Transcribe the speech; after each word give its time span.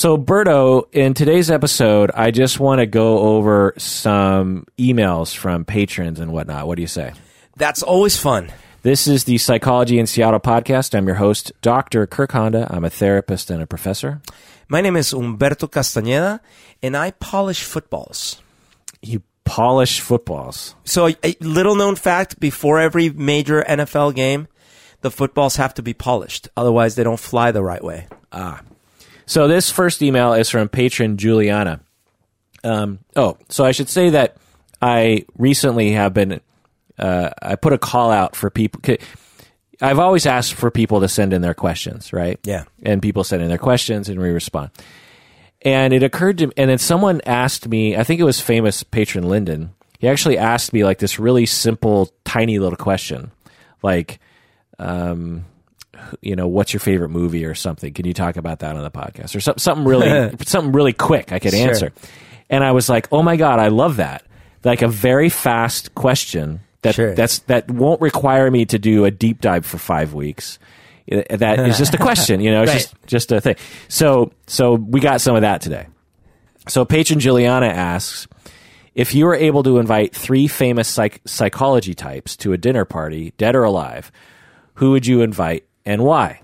So, 0.00 0.16
Berto, 0.16 0.88
in 0.94 1.12
today's 1.12 1.50
episode, 1.50 2.10
I 2.14 2.30
just 2.30 2.58
want 2.58 2.78
to 2.78 2.86
go 2.86 3.18
over 3.18 3.74
some 3.76 4.64
emails 4.78 5.36
from 5.36 5.66
patrons 5.66 6.20
and 6.20 6.32
whatnot. 6.32 6.66
What 6.66 6.76
do 6.76 6.80
you 6.80 6.88
say? 6.88 7.12
That's 7.58 7.82
always 7.82 8.16
fun. 8.16 8.50
This 8.80 9.06
is 9.06 9.24
the 9.24 9.36
Psychology 9.36 9.98
in 9.98 10.06
Seattle 10.06 10.40
podcast. 10.40 10.96
I'm 10.96 11.06
your 11.06 11.16
host, 11.16 11.52
Dr. 11.60 12.06
Kirk 12.06 12.32
Honda. 12.32 12.66
I'm 12.70 12.82
a 12.82 12.88
therapist 12.88 13.50
and 13.50 13.60
a 13.60 13.66
professor. 13.66 14.22
My 14.70 14.80
name 14.80 14.96
is 14.96 15.12
Humberto 15.12 15.68
Castañeda, 15.68 16.40
and 16.82 16.96
I 16.96 17.10
polish 17.10 17.62
footballs. 17.62 18.40
You 19.02 19.22
polish 19.44 20.00
footballs. 20.00 20.76
So, 20.82 21.08
a, 21.08 21.16
a 21.22 21.36
little 21.42 21.74
known 21.74 21.94
fact 21.94 22.40
before 22.40 22.80
every 22.80 23.10
major 23.10 23.62
NFL 23.68 24.14
game, 24.14 24.48
the 25.02 25.10
footballs 25.10 25.56
have 25.56 25.74
to 25.74 25.82
be 25.82 25.92
polished. 25.92 26.48
Otherwise, 26.56 26.94
they 26.94 27.04
don't 27.04 27.20
fly 27.20 27.52
the 27.52 27.62
right 27.62 27.84
way. 27.84 28.06
Ah. 28.32 28.62
So 29.30 29.46
this 29.46 29.70
first 29.70 30.02
email 30.02 30.32
is 30.32 30.50
from 30.50 30.68
patron 30.68 31.16
Juliana. 31.16 31.78
Um, 32.64 32.98
oh, 33.14 33.38
so 33.48 33.64
I 33.64 33.70
should 33.70 33.88
say 33.88 34.10
that 34.10 34.36
I 34.82 35.24
recently 35.38 35.92
have 35.92 36.12
been. 36.12 36.40
Uh, 36.98 37.30
I 37.40 37.54
put 37.54 37.72
a 37.72 37.78
call 37.78 38.10
out 38.10 38.34
for 38.34 38.50
people. 38.50 38.82
I've 39.80 40.00
always 40.00 40.26
asked 40.26 40.54
for 40.54 40.72
people 40.72 41.00
to 41.02 41.06
send 41.08 41.32
in 41.32 41.42
their 41.42 41.54
questions, 41.54 42.12
right? 42.12 42.40
Yeah. 42.42 42.64
And 42.82 43.00
people 43.00 43.22
send 43.22 43.40
in 43.40 43.48
their 43.48 43.56
questions, 43.56 44.08
and 44.08 44.18
we 44.20 44.30
respond. 44.30 44.70
And 45.62 45.92
it 45.92 46.02
occurred 46.02 46.38
to 46.38 46.48
me, 46.48 46.52
and 46.56 46.68
then 46.68 46.78
someone 46.78 47.20
asked 47.24 47.68
me. 47.68 47.96
I 47.96 48.02
think 48.02 48.20
it 48.20 48.24
was 48.24 48.40
famous 48.40 48.82
patron 48.82 49.28
Lyndon. 49.28 49.74
He 50.00 50.08
actually 50.08 50.38
asked 50.38 50.72
me 50.72 50.82
like 50.82 50.98
this 50.98 51.20
really 51.20 51.46
simple, 51.46 52.10
tiny 52.24 52.58
little 52.58 52.76
question, 52.76 53.30
like, 53.80 54.18
um, 54.80 55.44
you 56.20 56.36
know, 56.36 56.46
what's 56.48 56.72
your 56.72 56.80
favorite 56.80 57.10
movie 57.10 57.44
or 57.44 57.54
something? 57.54 57.92
Can 57.92 58.06
you 58.06 58.14
talk 58.14 58.36
about 58.36 58.60
that 58.60 58.76
on 58.76 58.82
the 58.82 58.90
podcast 58.90 59.34
or 59.36 59.40
something, 59.40 59.60
something 59.60 59.84
really, 59.86 60.34
something 60.46 60.72
really 60.72 60.92
quick 60.92 61.32
I 61.32 61.38
could 61.38 61.52
Sure. 61.52 61.68
answer? 61.68 61.92
And 62.48 62.64
I 62.64 62.72
was 62.72 62.88
like, 62.88 63.08
oh 63.12 63.22
my 63.22 63.36
god, 63.36 63.58
I 63.60 63.68
love 63.68 63.96
that! 63.96 64.24
Like 64.64 64.82
a 64.82 64.88
very 64.88 65.28
fast 65.28 65.94
question 65.94 66.60
that 66.82 66.94
Sure. 66.96 67.14
that's 67.14 67.40
that 67.40 67.70
won't 67.70 68.00
require 68.00 68.50
me 68.50 68.64
to 68.66 68.78
do 68.78 69.04
a 69.04 69.10
deep 69.10 69.40
dive 69.40 69.64
for 69.66 69.78
five 69.78 70.14
weeks. 70.14 70.58
That 71.08 71.58
is 71.60 71.78
just 71.78 71.94
a 71.94 71.98
question, 72.08 72.40
you 72.40 72.50
know, 72.52 72.62
it's 72.62 72.70
Right. 72.72 72.78
just 72.78 72.94
just 73.06 73.32
a 73.32 73.40
thing. 73.40 73.56
So 73.88 74.32
so 74.46 74.74
we 74.74 75.00
got 75.00 75.20
some 75.20 75.34
of 75.36 75.42
that 75.42 75.60
today. 75.60 75.86
So 76.68 76.84
patron 76.84 77.20
Juliana 77.20 77.66
asks 77.66 78.26
if 78.94 79.14
you 79.14 79.24
were 79.26 79.34
able 79.36 79.62
to 79.62 79.78
invite 79.78 80.14
three 80.14 80.46
famous 80.48 80.88
psych- 80.88 81.20
psychology 81.24 81.94
types 81.94 82.36
to 82.38 82.52
a 82.52 82.58
dinner 82.58 82.84
party, 82.84 83.32
dead 83.38 83.54
or 83.54 83.62
alive, 83.62 84.10
who 84.74 84.90
would 84.90 85.06
you 85.06 85.22
invite 85.22 85.64
and 85.86 86.02
why? 86.02 86.40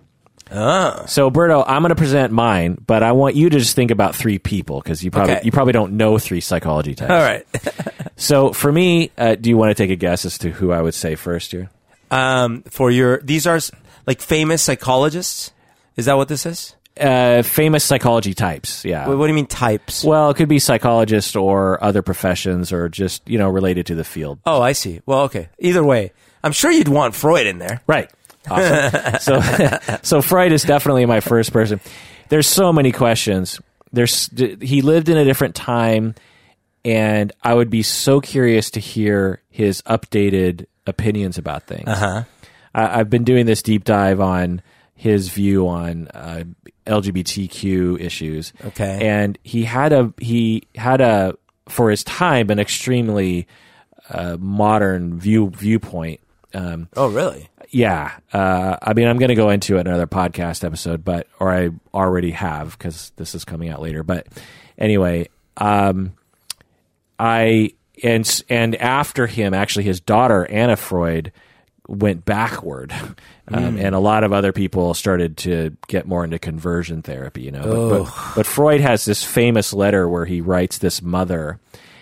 Ah. 0.52 1.04
So, 1.06 1.28
Berto, 1.30 1.64
I'm 1.66 1.82
going 1.82 1.88
to 1.90 1.96
present 1.96 2.32
mine, 2.32 2.78
but 2.86 3.02
I 3.02 3.12
want 3.12 3.34
you 3.34 3.50
to 3.50 3.58
just 3.58 3.74
think 3.74 3.90
about 3.90 4.14
three 4.14 4.38
people 4.38 4.80
because 4.80 5.02
you 5.02 5.10
probably 5.10 5.34
Okay. 5.34 5.44
you 5.44 5.50
probably 5.50 5.72
don't 5.72 5.94
know 5.96 6.18
three 6.18 6.40
psychology 6.40 6.94
types. 6.94 7.10
All 7.10 7.18
right. 7.18 7.46
So, 8.18 8.54
for 8.54 8.72
me, 8.72 9.10
uh, 9.18 9.34
do 9.34 9.50
you 9.50 9.58
want 9.58 9.70
to 9.70 9.74
take 9.74 9.90
a 9.90 9.96
guess 9.96 10.24
as 10.24 10.38
to 10.38 10.50
who 10.50 10.72
I 10.72 10.80
would 10.80 10.94
say 10.94 11.16
first 11.16 11.50
here? 11.52 11.68
um, 12.10 12.62
for 12.62 12.90
your, 12.90 13.18
these 13.20 13.46
are 13.46 13.56
s- 13.56 13.70
like 14.06 14.22
famous 14.22 14.62
psychologists. 14.62 15.52
Is 15.96 16.06
that 16.06 16.16
what 16.16 16.28
this 16.28 16.46
is? 16.46 16.74
Uh, 16.98 17.42
famous 17.42 17.84
psychology 17.84 18.32
types. 18.32 18.86
Yeah. 18.86 19.06
What, 19.06 19.18
what 19.18 19.26
do 19.26 19.32
you 19.32 19.34
mean 19.36 19.46
types? 19.48 20.02
well, 20.02 20.30
it 20.30 20.36
could 20.38 20.48
be 20.48 20.58
psychologists 20.58 21.36
or 21.36 21.82
other 21.84 22.00
professions 22.00 22.72
or 22.72 22.88
just 22.88 23.28
you 23.28 23.36
know 23.36 23.50
related 23.50 23.84
to 23.86 23.94
the 23.94 24.04
field. 24.04 24.38
Oh, 24.46 24.62
I 24.62 24.72
see. 24.72 25.02
Well, 25.04 25.24
okay. 25.24 25.50
Either 25.58 25.84
way, 25.84 26.12
I'm 26.42 26.52
sure 26.52 26.70
you'd 26.70 26.88
want 26.88 27.14
Freud 27.14 27.46
in 27.46 27.58
there. 27.58 27.82
Right. 27.86 28.10
Awesome. 28.50 29.20
so, 29.20 29.78
so 30.02 30.22
Freud 30.22 30.52
is 30.52 30.62
definitely 30.62 31.06
my 31.06 31.20
first 31.20 31.52
person. 31.52 31.80
There's 32.28 32.46
so 32.46 32.72
many 32.72 32.92
questions. 32.92 33.60
There's 33.92 34.28
he 34.60 34.82
lived 34.82 35.08
in 35.08 35.16
a 35.16 35.24
different 35.24 35.54
time, 35.54 36.14
and 36.84 37.32
I 37.42 37.54
would 37.54 37.70
be 37.70 37.82
so 37.82 38.20
curious 38.20 38.70
to 38.72 38.80
hear 38.80 39.42
his 39.48 39.80
updated 39.82 40.66
opinions 40.86 41.38
about 41.38 41.64
things. 41.64 41.88
Uh-huh. 41.88 42.24
I, 42.74 43.00
I've 43.00 43.10
been 43.10 43.24
doing 43.24 43.46
this 43.46 43.62
deep 43.62 43.84
dive 43.84 44.20
on 44.20 44.60
his 44.94 45.28
view 45.28 45.68
on 45.68 46.08
uh, 46.08 46.44
LGBTQ 46.86 48.00
issues. 48.00 48.52
Okay. 48.64 48.98
and 49.06 49.38
he 49.42 49.64
had 49.64 49.92
a 49.92 50.12
he 50.18 50.62
had 50.74 51.00
a 51.00 51.34
for 51.68 51.90
his 51.90 52.04
time 52.04 52.50
an 52.50 52.58
extremely 52.58 53.46
uh, 54.10 54.36
modern 54.38 55.18
view 55.18 55.50
viewpoint. 55.50 56.20
Um, 56.54 56.88
Oh, 56.96 57.08
really? 57.08 57.48
Yeah, 57.76 58.12
uh, 58.32 58.78
I 58.80 58.94
mean, 58.94 59.06
I'm 59.06 59.18
going 59.18 59.28
to 59.28 59.34
go 59.34 59.50
into 59.50 59.76
it 59.76 59.80
in 59.80 59.88
another 59.88 60.06
podcast 60.06 60.64
episode, 60.64 61.04
but 61.04 61.26
or 61.38 61.52
I 61.52 61.68
already 61.92 62.30
have 62.30 62.70
because 62.70 63.12
this 63.16 63.34
is 63.34 63.44
coming 63.44 63.68
out 63.68 63.82
later. 63.82 64.02
But 64.02 64.28
anyway, 64.78 65.28
um, 65.58 66.14
I 67.18 67.74
and 68.02 68.42
and 68.48 68.76
after 68.76 69.26
him, 69.26 69.52
actually, 69.52 69.84
his 69.84 70.00
daughter 70.00 70.46
Anna 70.46 70.76
Freud 70.76 71.32
went 71.86 72.24
backward, 72.24 72.94
um, 73.48 73.76
and 73.76 73.94
a 73.94 74.00
lot 74.00 74.24
of 74.24 74.32
other 74.32 74.54
people 74.54 74.94
started 74.94 75.36
to 75.36 75.76
get 75.86 76.06
more 76.06 76.24
into 76.24 76.38
conversion 76.38 77.02
therapy. 77.02 77.42
You 77.42 77.50
know, 77.50 77.90
but, 77.90 78.04
but, 78.04 78.32
but 78.36 78.46
Freud 78.46 78.80
has 78.80 79.04
this 79.04 79.22
famous 79.22 79.74
letter 79.74 80.08
where 80.08 80.24
he 80.24 80.40
writes 80.40 80.78
this 80.78 81.02
mother, 81.02 81.60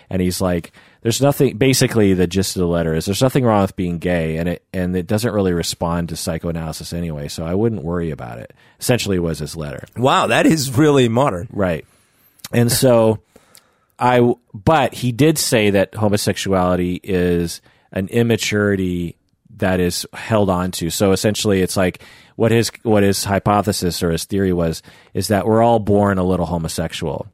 and 0.09 0.21
he's 0.21 0.39
like. 0.39 0.71
There's 1.05 1.21
nothing. 1.21 1.55
Basically, 1.59 2.15
the 2.15 2.25
gist 2.25 2.55
of 2.55 2.61
the 2.61 2.67
letter 2.67 2.95
is 2.95 3.05
there's 3.05 3.21
nothing 3.21 3.45
wrong 3.45 3.61
with 3.61 3.75
being 3.75 3.99
gay, 3.99 4.37
and 4.37 4.49
it 4.49 4.63
and 4.73 4.95
it 4.95 5.05
doesn't 5.05 5.35
really 5.35 5.53
respond 5.53 6.09
to 6.09 6.15
psychoanalysis 6.15 6.93
anyway. 6.93 7.27
So 7.27 7.45
I 7.45 7.53
wouldn't 7.53 7.83
worry 7.83 8.09
about 8.09 8.39
it. 8.39 8.55
Essentially, 8.79 9.19
was 9.19 9.37
his 9.37 9.55
letter. 9.55 9.83
Wow, 9.95 10.25
that 10.25 10.47
is 10.47 10.75
really 10.75 11.07
modern. 11.07 11.47
Right. 11.51 11.85
And 12.51 12.71
so 12.71 13.19
I 13.99 14.33
but 14.51 14.95
he 14.95 15.11
did 15.11 15.37
say 15.37 15.69
that 15.69 15.93
homosexuality 15.93 17.01
is 17.03 17.61
an 17.91 18.07
immaturity 18.07 19.15
that 19.57 19.79
is 19.79 20.07
held 20.11 20.49
on 20.49 20.71
to. 20.71 20.89
So 20.89 21.11
essentially 21.11 21.61
it's 21.61 21.77
like 21.77 22.01
what 22.35 22.49
his 22.49 22.71
what 22.81 23.03
his 23.03 23.25
hypothesis 23.25 24.01
or 24.01 24.09
his 24.09 24.23
theory 24.23 24.53
was 24.53 24.81
is 25.13 25.27
that 25.27 25.45
we're 25.45 25.61
all 25.61 25.77
born 25.77 26.17
a 26.17 26.23
little 26.23 26.47
homosexual 26.47 27.27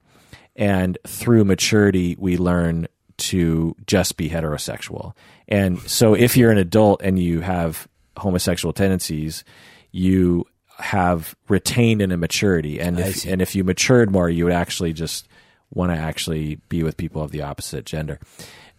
and 0.57 0.97
through 1.07 1.45
maturity 1.45 2.17
we 2.19 2.35
learn 2.35 2.85
to 3.21 3.75
just 3.85 4.17
be 4.17 4.29
heterosexual. 4.29 5.13
And 5.47 5.79
so 5.81 6.13
if 6.13 6.35
you're 6.35 6.51
an 6.51 6.57
adult 6.57 7.01
and 7.03 7.19
you 7.19 7.41
have 7.41 7.87
homosexual 8.17 8.73
tendencies, 8.73 9.43
you 9.91 10.45
have 10.77 11.35
retained 11.47 12.01
an 12.01 12.11
immaturity. 12.11 12.79
And 12.79 12.99
if, 12.99 13.25
and 13.25 13.41
if 13.41 13.55
you 13.55 13.63
matured 13.63 14.11
more 14.11 14.29
you 14.29 14.45
would 14.45 14.53
actually 14.53 14.93
just 14.93 15.27
want 15.73 15.91
to 15.91 15.97
actually 15.97 16.55
be 16.69 16.83
with 16.83 16.97
people 16.97 17.21
of 17.21 17.31
the 17.31 17.43
opposite 17.43 17.85
gender. 17.85 18.19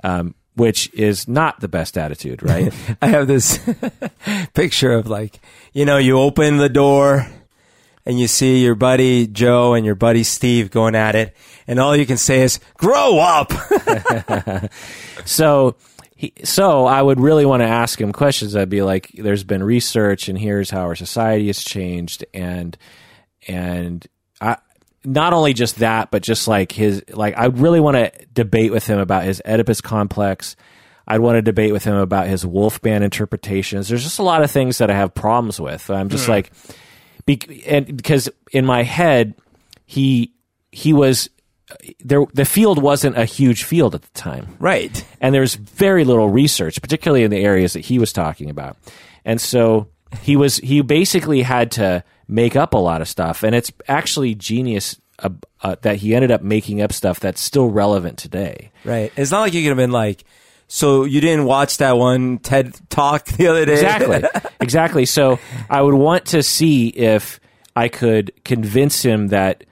Um, 0.05 0.35
which 0.55 0.93
is 0.93 1.27
not 1.27 1.61
the 1.61 1.69
best 1.69 1.97
attitude 1.97 2.43
right? 2.43 2.75
I 3.03 3.07
have 3.07 3.27
this 3.27 3.59
picture 4.55 4.93
of 4.93 5.07
like, 5.07 5.41
you 5.73 5.85
know, 5.85 5.97
you 5.97 6.19
open 6.19 6.59
the 6.59 6.69
door 6.69 7.27
and 8.05 8.19
you 8.19 8.27
see 8.27 8.63
your 8.63 8.75
buddy 8.75 9.27
Joe 9.27 9.75
and 9.75 9.87
your 9.87 9.95
buddy 9.95 10.25
Steve 10.25 10.71
going 10.71 10.95
at 10.95 11.15
it, 11.15 11.37
and 11.67 11.79
all 11.79 11.97
you 11.97 12.07
can 12.07 12.17
say 12.17 12.43
is, 12.43 12.61
grow 12.77 13.19
up. 13.19 13.53
so 15.25 15.77
he, 16.17 16.33
so 16.45 16.87
I 16.87 17.03
would 17.03 17.21
really 17.21 17.47
want 17.47 17.63
to 17.63 17.69
ask 17.69 18.01
him 18.01 18.13
questions. 18.13 18.57
I'd 18.57 18.71
be 18.71 18.83
like, 18.83 19.11
"There's 19.15 19.45
been 19.45 19.63
research, 19.63 20.29
and 20.29 20.39
here's 20.39 20.71
how 20.71 20.83
our 20.83 20.95
society 20.95 21.49
has 21.49 21.63
changed," 21.63 22.25
and 22.33 22.77
and 23.49 24.07
I 24.41 24.57
not 25.05 25.33
only 25.33 25.53
just 25.53 25.81
that, 25.81 26.11
but 26.11 26.23
just 26.23 26.47
like 26.47 26.73
his 26.73 27.03
like 27.11 27.37
I 27.37 27.47
really 27.47 27.81
want 27.81 27.97
to 27.97 28.13
debate 28.33 28.73
with 28.73 28.87
him 28.87 28.99
about 28.99 29.25
his 29.25 29.43
Oedipus 29.45 29.81
complex. 29.81 30.57
I'd 31.07 31.19
want 31.19 31.37
to 31.37 31.43
debate 31.43 31.73
with 31.73 31.83
him 31.83 31.97
about 31.97 32.29
his 32.29 32.47
Wolfman 32.47 33.03
interpretations. 33.03 33.89
There's 33.89 34.05
just 34.05 34.21
a 34.21 34.23
lot 34.23 34.45
of 34.45 34.51
things 34.53 34.79
that 34.79 34.89
I 34.89 34.95
have 34.95 35.13
problems 35.13 35.61
with. 35.61 35.91
I'm 35.91 36.09
just 36.09 36.29
like, 36.29 36.53
be, 37.27 37.63
and 37.67 37.97
because 37.97 38.29
in 38.53 38.67
my 38.67 38.83
head, 38.83 39.35
he 39.87 40.33
he 40.71 40.93
was 40.93 41.29
there. 42.01 42.25
The 42.33 42.45
field 42.45 42.81
wasn't 42.83 43.17
a 43.17 43.25
huge 43.25 43.65
field 43.65 43.95
at 43.95 44.03
the 44.03 44.11
time 44.11 44.57
right. 44.59 45.05
and 45.21 45.35
there 45.35 45.41
was 45.41 45.55
very 45.55 46.05
little 46.05 46.29
research, 46.29 46.81
particularly 46.81 47.25
in 47.25 47.31
the 47.31 47.45
areas 47.45 47.73
that 47.75 47.81
he 47.81 47.99
was 47.99 48.13
talking 48.13 48.51
about. 48.51 48.77
And 49.25 49.41
so 49.41 49.89
he 50.21 50.37
was 50.37 50.57
he 50.59 50.81
basically 50.83 51.43
had 51.43 51.71
to 51.73 52.05
make 52.29 52.57
up 52.57 52.75
a 52.75 52.79
lot 52.79 53.01
of 53.01 53.09
stuff, 53.09 53.43
and 53.43 53.55
it's 53.55 53.73
actually 53.89 54.35
genius 54.35 54.97
uh, 55.19 55.31
uh, 55.63 55.77
that 55.83 55.97
he 55.97 56.15
ended 56.15 56.31
up 56.31 56.43
making 56.43 56.83
up 56.83 56.93
stuff 56.93 57.21
that's 57.21 57.41
still 57.41 57.69
relevant 57.69 58.19
today. 58.19 58.71
Right. 58.85 59.13
It's 59.17 59.31
not 59.31 59.41
like 59.41 59.55
you 59.55 59.63
could 59.63 59.69
have 59.69 59.77
been 59.77 59.93
like, 59.93 60.25
so 60.75 61.05
you 61.05 61.21
didn't 61.21 61.45
watch 61.45 61.77
that 61.77 61.99
one 61.99 62.39
TED 62.39 62.75
talk 62.89 63.27
the 63.37 63.49
other 63.49 63.67
day? 63.67 63.75
Exactly, 63.75 64.23
exactly. 64.61 65.05
So 65.05 65.39
I 65.69 65.83
would 65.83 65.93
want 65.93 66.25
to 66.29 66.43
see 66.43 66.89
if 66.89 67.41
I 67.77 67.89
could 67.89 68.33
convince 68.43 69.03
him 69.03 69.29
that 69.29 69.65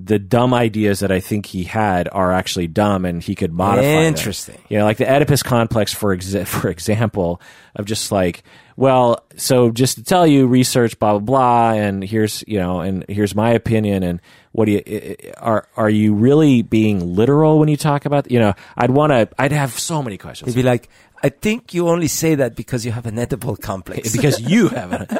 the 0.00 0.18
dumb 0.18 0.52
ideas 0.52 0.98
that 0.98 1.12
I 1.12 1.20
think 1.20 1.46
he 1.46 1.62
had 1.62 2.08
are 2.10 2.32
actually 2.32 2.66
dumb, 2.66 3.04
and 3.04 3.22
he 3.22 3.36
could 3.36 3.52
modify. 3.52 3.82
them. 3.82 4.02
Interesting. 4.02 4.58
You 4.68 4.78
know, 4.78 4.84
like 4.84 4.96
the 4.96 5.08
Oedipus 5.08 5.44
complex, 5.44 5.94
for 5.94 6.16
exa- 6.16 6.46
for 6.48 6.68
example, 6.68 7.40
of 7.76 7.84
just 7.84 8.10
like, 8.10 8.42
well, 8.76 9.24
so 9.36 9.70
just 9.70 9.94
to 9.98 10.02
tell 10.02 10.26
you, 10.26 10.48
research, 10.48 10.98
blah 10.98 11.12
blah 11.12 11.20
blah, 11.20 11.80
and 11.80 12.02
here's 12.02 12.42
you 12.48 12.58
know, 12.58 12.80
and 12.80 13.04
here's 13.08 13.36
my 13.36 13.50
opinion, 13.52 14.02
and 14.02 14.20
what 14.58 14.64
do 14.64 14.72
you 14.72 15.16
are 15.36 15.68
are 15.76 15.88
you 15.88 16.12
really 16.14 16.62
being 16.62 17.14
literal 17.14 17.60
when 17.60 17.68
you 17.68 17.76
talk 17.76 18.06
about 18.06 18.28
you 18.28 18.40
know 18.40 18.54
I'd 18.76 18.90
want 18.90 19.12
to 19.12 19.28
I'd 19.38 19.52
have 19.52 19.78
so 19.78 20.02
many 20.02 20.18
questions 20.18 20.52
He'd 20.52 20.60
be 20.60 20.66
like, 20.66 20.88
I 21.22 21.28
think 21.28 21.74
you 21.74 21.88
only 21.88 22.08
say 22.08 22.34
that 22.34 22.56
because 22.56 22.84
you 22.84 22.90
have 22.90 23.06
an 23.06 23.20
edible 23.20 23.54
complex. 23.54 24.12
because 24.16 24.40
you 24.40 24.66
haven't. 24.68 25.12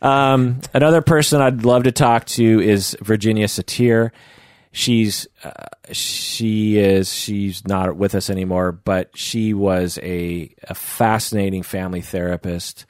Um, 0.00 0.60
another 0.72 1.02
person 1.02 1.40
I'd 1.40 1.64
love 1.64 1.82
to 1.82 1.92
talk 1.92 2.26
to 2.26 2.60
is 2.60 2.96
Virginia 3.02 3.48
Satir. 3.48 4.12
She's 4.70 5.26
uh, 5.42 5.50
she 5.90 6.78
is 6.78 7.12
she's 7.12 7.66
not 7.66 7.96
with 7.96 8.14
us 8.14 8.30
anymore, 8.30 8.70
but 8.70 9.10
she 9.16 9.54
was 9.54 9.98
a, 10.04 10.54
a 10.62 10.74
fascinating 10.76 11.64
family 11.64 12.00
therapist 12.00 12.86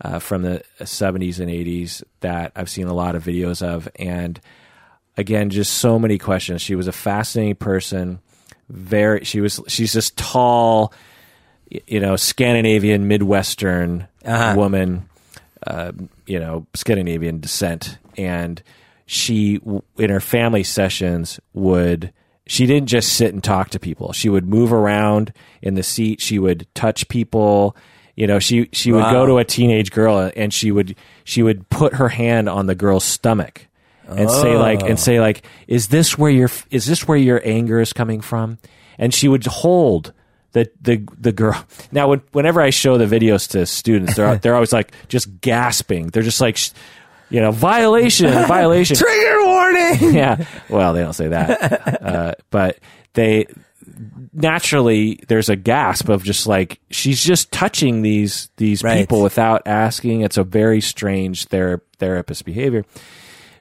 uh, 0.00 0.18
from 0.18 0.42
the 0.42 0.64
70s 0.80 1.38
and 1.38 1.48
80s 1.48 2.02
that 2.20 2.50
I've 2.56 2.68
seen 2.68 2.88
a 2.88 2.94
lot 2.94 3.14
of 3.14 3.22
videos 3.24 3.62
of, 3.62 3.88
and 3.96 4.40
again, 5.18 5.50
just 5.50 5.74
so 5.74 5.98
many 5.98 6.16
questions. 6.16 6.62
She 6.62 6.74
was 6.74 6.86
a 6.88 6.92
fascinating 6.92 7.56
person. 7.56 8.20
Very, 8.70 9.24
she 9.24 9.40
was 9.42 9.60
she's 9.68 9.92
this 9.92 10.10
tall, 10.16 10.92
you 11.86 12.00
know, 12.00 12.16
Scandinavian 12.16 13.06
Midwestern 13.08 14.06
Uh-huh. 14.24 14.54
woman, 14.56 15.08
uh, 15.66 15.92
you 16.26 16.38
know, 16.38 16.66
Scandinavian 16.74 17.40
descent, 17.40 17.98
and 18.16 18.62
she 19.06 19.60
in 19.98 20.10
her 20.10 20.20
family 20.20 20.62
sessions 20.62 21.40
would 21.54 22.12
she 22.46 22.64
didn't 22.66 22.88
just 22.88 23.12
sit 23.14 23.32
and 23.34 23.42
talk 23.44 23.70
to 23.70 23.78
people. 23.78 24.12
She 24.12 24.28
would 24.30 24.46
move 24.46 24.72
around 24.72 25.32
in 25.62 25.74
the 25.74 25.82
seat. 25.82 26.20
She 26.20 26.38
would 26.38 26.66
touch 26.74 27.08
people. 27.08 27.74
You 28.16 28.26
know, 28.26 28.38
she 28.38 28.68
she 28.72 28.90
would 28.92 29.04
go 29.04 29.26
to 29.26 29.38
a 29.38 29.44
teenage 29.44 29.90
girl 29.92 30.30
and 30.36 30.52
she 30.52 30.70
would 30.72 30.94
she 31.24 31.42
would 31.42 31.68
put 31.70 31.94
her 31.94 32.08
hand 32.10 32.48
on 32.48 32.66
the 32.66 32.74
girl's 32.74 33.04
stomach 33.04 33.66
and 34.08 34.30
say 34.30 34.56
like 34.56 34.82
and 34.82 34.98
say 34.98 35.20
like 35.20 35.44
is 35.66 35.88
this 35.88 36.16
where 36.18 36.30
your 36.30 36.50
is 36.70 36.86
this 36.86 37.06
where 37.06 37.18
your 37.18 37.40
anger 37.44 37.80
is 37.80 37.92
coming 37.92 38.20
from? 38.20 38.58
And 38.98 39.12
she 39.14 39.28
would 39.28 39.44
hold 39.46 40.12
the 40.52 40.70
the 40.80 41.06
the 41.18 41.32
girl. 41.32 41.62
Now 41.92 42.08
when, 42.08 42.22
whenever 42.32 42.60
i 42.60 42.70
show 42.70 42.98
the 42.98 43.04
videos 43.06 43.48
to 43.50 43.64
students 43.66 44.16
they're 44.16 44.36
they're 44.36 44.54
always 44.54 44.72
like 44.72 44.92
just 45.08 45.40
gasping. 45.40 46.08
They're 46.08 46.22
just 46.22 46.40
like 46.40 46.58
you 47.30 47.40
know 47.40 47.52
violation 47.52 48.30
violation. 48.46 48.96
Trigger 48.96 49.44
warning. 49.44 49.96
yeah. 50.14 50.44
Well 50.68 50.92
they 50.94 51.00
don't 51.02 51.12
say 51.12 51.28
that. 51.28 52.02
Uh, 52.02 52.32
but 52.50 52.78
they 53.14 53.46
naturally 54.32 55.20
there's 55.28 55.48
a 55.48 55.56
gasp 55.56 56.08
of 56.08 56.22
just 56.22 56.46
like 56.46 56.80
she's 56.90 57.22
just 57.22 57.50
touching 57.52 58.02
these 58.02 58.50
these 58.56 58.82
Right. 58.82 58.98
people 59.00 59.22
without 59.22 59.62
asking. 59.66 60.20
It's 60.22 60.36
a 60.36 60.44
very 60.44 60.80
strange 60.80 61.46
ther- 61.46 61.82
therapist 61.98 62.44
behavior 62.44 62.84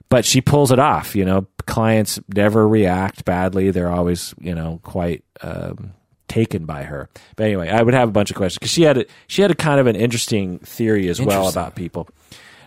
but 0.09 0.25
she 0.25 0.42
pulls 0.42 0.71
it 0.71 0.80
off 0.80 1.15
you 1.15 1.25
know 1.25 1.45
clients 1.65 2.19
never 2.33 2.68
react 2.68 3.25
badly 3.25 3.71
they're 3.71 3.92
always 3.92 4.33
you 4.39 4.56
know 4.56 4.80
quite 4.83 5.24
um, 5.42 5.94
taken 6.27 6.65
by 6.65 6.83
her 6.83 7.09
but 7.36 7.45
anyway 7.45 7.69
i 7.69 7.81
would 7.81 7.94
have 7.94 8.09
a 8.09 8.12
bunch 8.12 8.30
of 8.30 8.36
questions 8.38 8.57
because 8.59 8.71
she 8.71 8.83
had 8.83 8.98
a, 9.00 9.06
she 9.27 9.42
had 9.42 9.51
a 9.51 9.56
kind 9.56 9.80
of 9.80 9.88
an 9.88 9.95
interesting 9.95 10.59
theory 10.59 11.07
as 11.09 11.21
well 11.21 11.48
about 11.48 11.75
people 11.75 12.07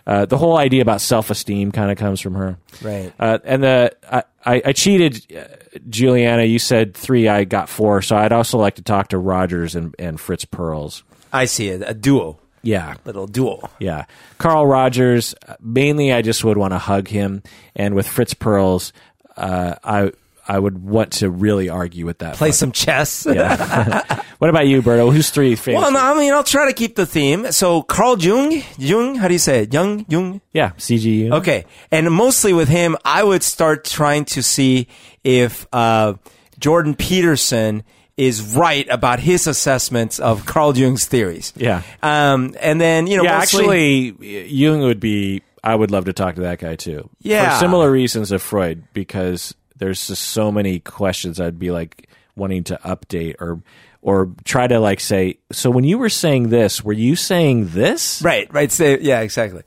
uh, 0.07 0.25
the 0.25 0.37
whole 0.37 0.57
idea 0.57 0.81
about 0.81 0.99
self-esteem 0.99 1.71
kind 1.71 1.91
of 1.91 1.97
comes 1.97 2.19
from 2.19 2.33
her 2.33 2.57
Right. 2.81 3.13
uh, 3.19 3.37
and 3.43 3.61
the 3.63 3.95
I, 4.11 4.23
I, 4.43 4.61
I 4.65 4.73
cheated, 4.73 5.23
uh, 5.37 5.43
Juliana. 5.87 6.43
You 6.43 6.57
said 6.57 6.95
three. 6.95 7.27
I 7.27 7.43
got 7.43 7.69
four. 7.69 8.01
So 8.01 8.15
I'd 8.17 8.31
also 8.31 8.57
like 8.57 8.75
to 8.75 8.81
talk 8.81 9.09
to 9.09 9.19
Rogers 9.19 9.75
and, 9.75 9.93
and 9.99 10.19
Fritz 10.19 10.43
Perls. 10.45 11.03
I 11.31 11.45
see 11.45 11.67
it. 11.67 11.83
A 11.85 11.93
duo. 11.93 12.39
Yeah, 12.63 12.95
Little 13.05 13.27
duel. 13.27 13.69
yeah. 13.79 14.05
Carl 14.37 14.65
Rogers. 14.67 15.33
Mainly, 15.59 16.13
I 16.13 16.21
just 16.21 16.43
would 16.43 16.57
want 16.57 16.73
to 16.73 16.77
hug 16.77 17.07
him. 17.07 17.41
And 17.75 17.95
with 17.95 18.07
Fritz 18.07 18.33
Perls, 18.33 18.91
uh, 19.37 19.75
I 19.83 20.11
I 20.47 20.59
would 20.59 20.83
want 20.83 21.13
to 21.13 21.29
really 21.29 21.69
argue 21.69 22.05
with 22.05 22.17
that. 22.19 22.35
Play 22.35 22.51
some 22.51 22.71
chess. 22.71 23.25
Yeah. 23.29 24.21
what 24.39 24.49
about 24.49 24.67
you, 24.67 24.81
Berto? 24.81 25.13
Who's 25.13 25.29
three 25.29 25.55
famous? 25.55 25.81
Well, 25.81 25.95
I 25.95 26.17
mean, 26.19 26.33
I'll 26.33 26.43
try 26.43 26.67
to 26.67 26.73
keep 26.73 26.95
the 26.95 27.05
theme. 27.05 27.51
So, 27.51 27.83
Carl 27.83 28.17
Jung, 28.19 28.61
Jung, 28.77 29.15
how 29.15 29.27
do 29.27 29.33
you 29.33 29.39
say 29.39 29.63
it? 29.63 29.73
Jung, 29.73 30.05
Jung. 30.09 30.41
yeah, 30.51 30.71
CGU. 30.71 31.31
Okay, 31.35 31.65
and 31.91 32.11
mostly 32.11 32.53
with 32.53 32.67
him, 32.69 32.97
I 33.05 33.23
would 33.23 33.43
start 33.43 33.85
trying 33.85 34.25
to 34.25 34.43
see 34.43 34.87
if 35.23 35.67
uh, 35.71 36.15
Jordan 36.59 36.95
Peterson 36.95 37.83
is 38.21 38.55
right 38.55 38.87
about 38.89 39.19
his 39.19 39.47
assessments 39.47 40.19
of 40.19 40.45
Carl 40.45 40.77
Jung's 40.77 41.05
theories. 41.05 41.53
Yeah. 41.55 41.81
Um, 42.03 42.55
and 42.59 42.79
then 42.79 43.07
you 43.07 43.17
know, 43.17 43.23
Yeah, 43.23 43.39
mostly- 43.39 44.09
actually, 44.09 44.47
Jung 44.47 44.81
would 44.81 44.99
be. 44.99 45.41
I 45.63 45.75
would 45.75 45.91
love 45.91 46.05
to 46.05 46.13
talk 46.13 46.35
to 46.35 46.41
that 46.41 46.59
guy 46.59 46.75
too. 46.75 47.09
Yeah. 47.21 47.53
for 47.53 47.59
similar 47.59 47.91
reasons 47.91 48.31
of 48.31 48.41
Freud, 48.41 48.83
because 48.93 49.53
there's 49.77 50.07
just 50.07 50.23
so 50.23 50.51
many 50.51 50.79
questions 50.79 51.39
I'd 51.39 51.59
be 51.59 51.71
like 51.71 52.07
wanting 52.35 52.63
to 52.65 52.79
update 52.85 53.35
or 53.39 53.61
or 54.01 54.29
try 54.43 54.65
to 54.67 54.79
like 54.79 54.99
say. 54.99 55.37
So 55.51 55.69
when 55.69 55.83
you 55.83 55.97
were 55.99 56.09
saying 56.09 56.49
this, 56.49 56.83
were 56.83 56.93
you 56.93 57.15
saying 57.15 57.69
this? 57.69 58.21
right, 58.23 58.51
right. 58.53 58.71
So, 58.71 58.97
yeah, 59.01 59.21
exactly. 59.21 59.61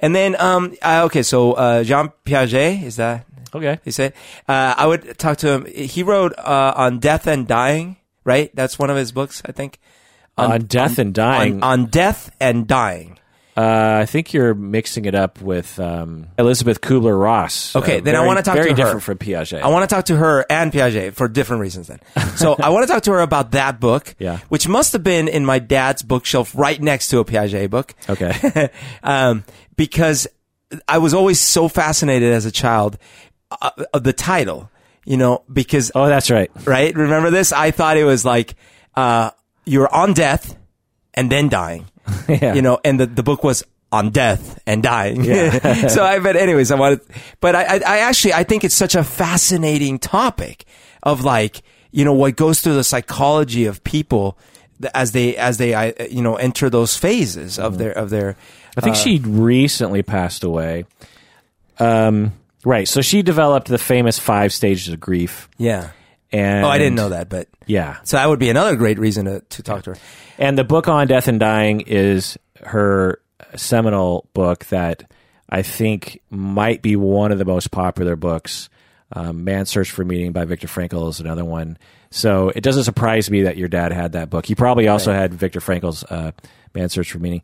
And 0.00 0.14
then, 0.14 0.38
um, 0.40 0.74
uh, 0.82 1.04
okay, 1.06 1.22
so 1.22 1.52
uh, 1.54 1.82
Jean 1.84 2.12
Piaget 2.24 2.82
is 2.84 2.96
that 2.96 3.24
Okay. 3.54 3.80
he 3.84 3.90
said? 3.90 4.12
Uh, 4.46 4.74
I 4.76 4.86
would 4.86 5.18
talk 5.18 5.38
to 5.38 5.48
him. 5.50 5.64
He 5.66 6.02
wrote 6.02 6.34
uh, 6.38 6.72
on 6.76 6.98
death 7.00 7.26
and 7.26 7.46
dying. 7.48 7.96
Right, 8.28 8.54
that's 8.54 8.78
one 8.78 8.90
of 8.90 8.96
his 8.96 9.10
books, 9.10 9.40
I 9.46 9.52
think. 9.52 9.78
On, 10.36 10.60
death 10.66 10.98
and 10.98 11.14
dying, 11.14 11.62
On, 11.64 11.80
on 11.82 11.86
death 11.86 12.30
and 12.38 12.66
dying. 12.68 13.18
uh, 13.56 14.00
I 14.02 14.06
think 14.06 14.32
you're 14.32 14.54
mixing 14.54 15.04
it 15.06 15.14
up 15.16 15.40
with 15.40 15.80
um, 15.80 16.26
Elizabeth 16.38 16.80
Kubler 16.80 17.18
Ross. 17.20 17.74
Okay, 17.74 18.00
then 18.00 18.14
I 18.14 18.24
wanna 18.26 18.42
talk 18.42 18.54
to 18.54 18.60
very 18.60 18.70
her. 18.70 18.76
different 18.76 19.02
from 19.02 19.18
Piaget. 19.18 19.62
I 19.62 19.68
want 19.68 19.88
to 19.88 19.92
talk 19.92 20.04
to 20.04 20.16
her 20.16 20.44
and 20.48 20.70
Piaget 20.72 21.14
for 21.14 21.26
different 21.26 21.62
reasons 21.62 21.88
then. 21.88 21.98
So 22.36 22.54
I 22.62 22.68
want 22.68 22.86
to 22.86 22.92
talk 22.92 23.02
to 23.04 23.12
her 23.12 23.20
about 23.20 23.50
that 23.52 23.80
book, 23.80 24.14
Yeah. 24.20 24.38
which 24.48 24.68
must 24.68 24.92
have 24.92 25.02
been 25.02 25.26
in 25.26 25.44
my 25.44 25.58
dad's 25.58 26.02
bookshelf 26.02 26.52
right 26.54 26.80
next 26.80 27.08
to 27.08 27.18
a 27.18 27.24
Piaget 27.24 27.68
book. 27.70 27.94
okay. 28.08 28.68
um, 29.02 29.42
because 29.74 30.28
I 30.86 30.98
was 30.98 31.14
always 31.14 31.40
so 31.40 31.66
fascinated 31.66 32.32
as 32.32 32.44
a 32.46 32.52
child 32.52 32.96
uh, 33.50 33.70
of 33.92 34.04
the 34.04 34.12
title, 34.12 34.70
you 35.08 35.16
know, 35.16 35.42
because, 35.50 35.90
oh, 35.94 36.06
that's 36.06 36.30
right. 36.30 36.50
right? 36.66 36.94
Remember 36.94 37.30
this? 37.30 37.50
I 37.50 37.70
thought 37.70 37.96
it 37.96 38.04
was 38.04 38.26
like, 38.26 38.54
uh, 38.94 39.30
you're 39.64 39.92
on 39.92 40.12
death 40.12 40.54
and 41.14 41.32
then 41.32 41.48
dying, 41.48 41.86
Yeah. 42.28 42.52
you 42.52 42.60
know, 42.60 42.78
and 42.84 43.00
the, 43.00 43.06
the 43.06 43.22
book 43.22 43.42
was 43.42 43.64
on 43.90 44.10
death 44.10 44.60
and 44.66 44.82
dying. 44.82 45.24
so 45.88 46.04
I, 46.04 46.18
but 46.18 46.36
anyways, 46.36 46.70
I 46.70 46.74
wanted, 46.74 47.00
but 47.40 47.56
I, 47.56 47.62
I, 47.62 47.74
I 47.86 47.98
actually, 48.00 48.34
I 48.34 48.44
think 48.44 48.64
it's 48.64 48.74
such 48.74 48.94
a 48.94 49.02
fascinating 49.02 49.98
topic 49.98 50.66
of 51.02 51.24
like, 51.24 51.62
you 51.90 52.04
know, 52.04 52.12
what 52.12 52.36
goes 52.36 52.60
through 52.60 52.74
the 52.74 52.84
psychology 52.84 53.64
of 53.64 53.82
people 53.84 54.36
as 54.94 55.12
they, 55.12 55.34
as 55.38 55.56
they, 55.56 55.74
I, 55.74 55.94
you 56.10 56.20
know, 56.20 56.36
enter 56.36 56.68
those 56.68 56.98
phases 56.98 57.58
of 57.58 57.78
their, 57.78 57.92
of 57.92 58.10
their, 58.10 58.36
I 58.76 58.82
think 58.82 58.94
she 58.94 59.20
recently 59.20 60.02
passed 60.02 60.44
away. 60.44 60.84
Um, 61.78 62.32
right. 62.64 62.86
So 62.88 63.00
she 63.00 63.22
developed 63.22 63.68
the 63.68 63.78
famous 63.78 64.18
five 64.18 64.52
stages 64.52 64.88
of 64.92 65.00
grief. 65.00 65.48
yeah. 65.58 65.90
And 66.30 66.62
Oh, 66.62 66.68
I 66.68 66.76
didn't 66.76 66.96
know 66.96 67.08
that, 67.08 67.30
but 67.30 67.48
Yeah. 67.66 67.96
so 68.04 68.18
that 68.18 68.28
would 68.28 68.38
be 68.38 68.50
another 68.50 68.76
great 68.76 68.98
reason 68.98 69.24
to, 69.24 69.40
to 69.40 69.62
talk 69.62 69.84
to 69.84 69.90
her. 69.92 69.96
And 70.36 70.58
the 70.58 70.64
book 70.64 70.86
on 70.86 71.06
death 71.06 71.26
and 71.26 71.40
dying 71.40 71.80
is 71.86 72.36
her 72.66 73.22
seminal 73.56 74.28
book 74.34 74.66
that 74.66 75.10
I 75.48 75.62
think 75.62 76.20
might 76.28 76.82
be 76.82 76.96
one 76.96 77.32
of 77.32 77.38
the 77.38 77.46
most 77.46 77.70
popular 77.70 78.14
books. 78.14 78.68
Um, 79.10 79.44
Man's 79.44 79.70
Search 79.70 79.90
for 79.90 80.04
Meaning 80.04 80.32
by 80.32 80.44
Viktor 80.44 80.66
Frankl 80.66 81.08
is 81.08 81.18
another 81.18 81.46
one. 81.46 81.78
So 82.10 82.50
it 82.54 82.62
doesn't 82.62 82.84
surprise 82.84 83.30
me 83.30 83.44
that 83.44 83.56
your 83.56 83.68
dad 83.68 83.92
had 83.92 84.12
that 84.12 84.28
book. 84.28 84.44
He 84.44 84.54
probably 84.54 84.86
also 84.86 85.14
had 85.14 85.32
Viktor 85.32 85.60
Frankl's 85.60 86.04
uh, 86.04 86.32
Man's 86.74 86.92
Search 86.92 87.10
for 87.10 87.18
Meaning. 87.20 87.40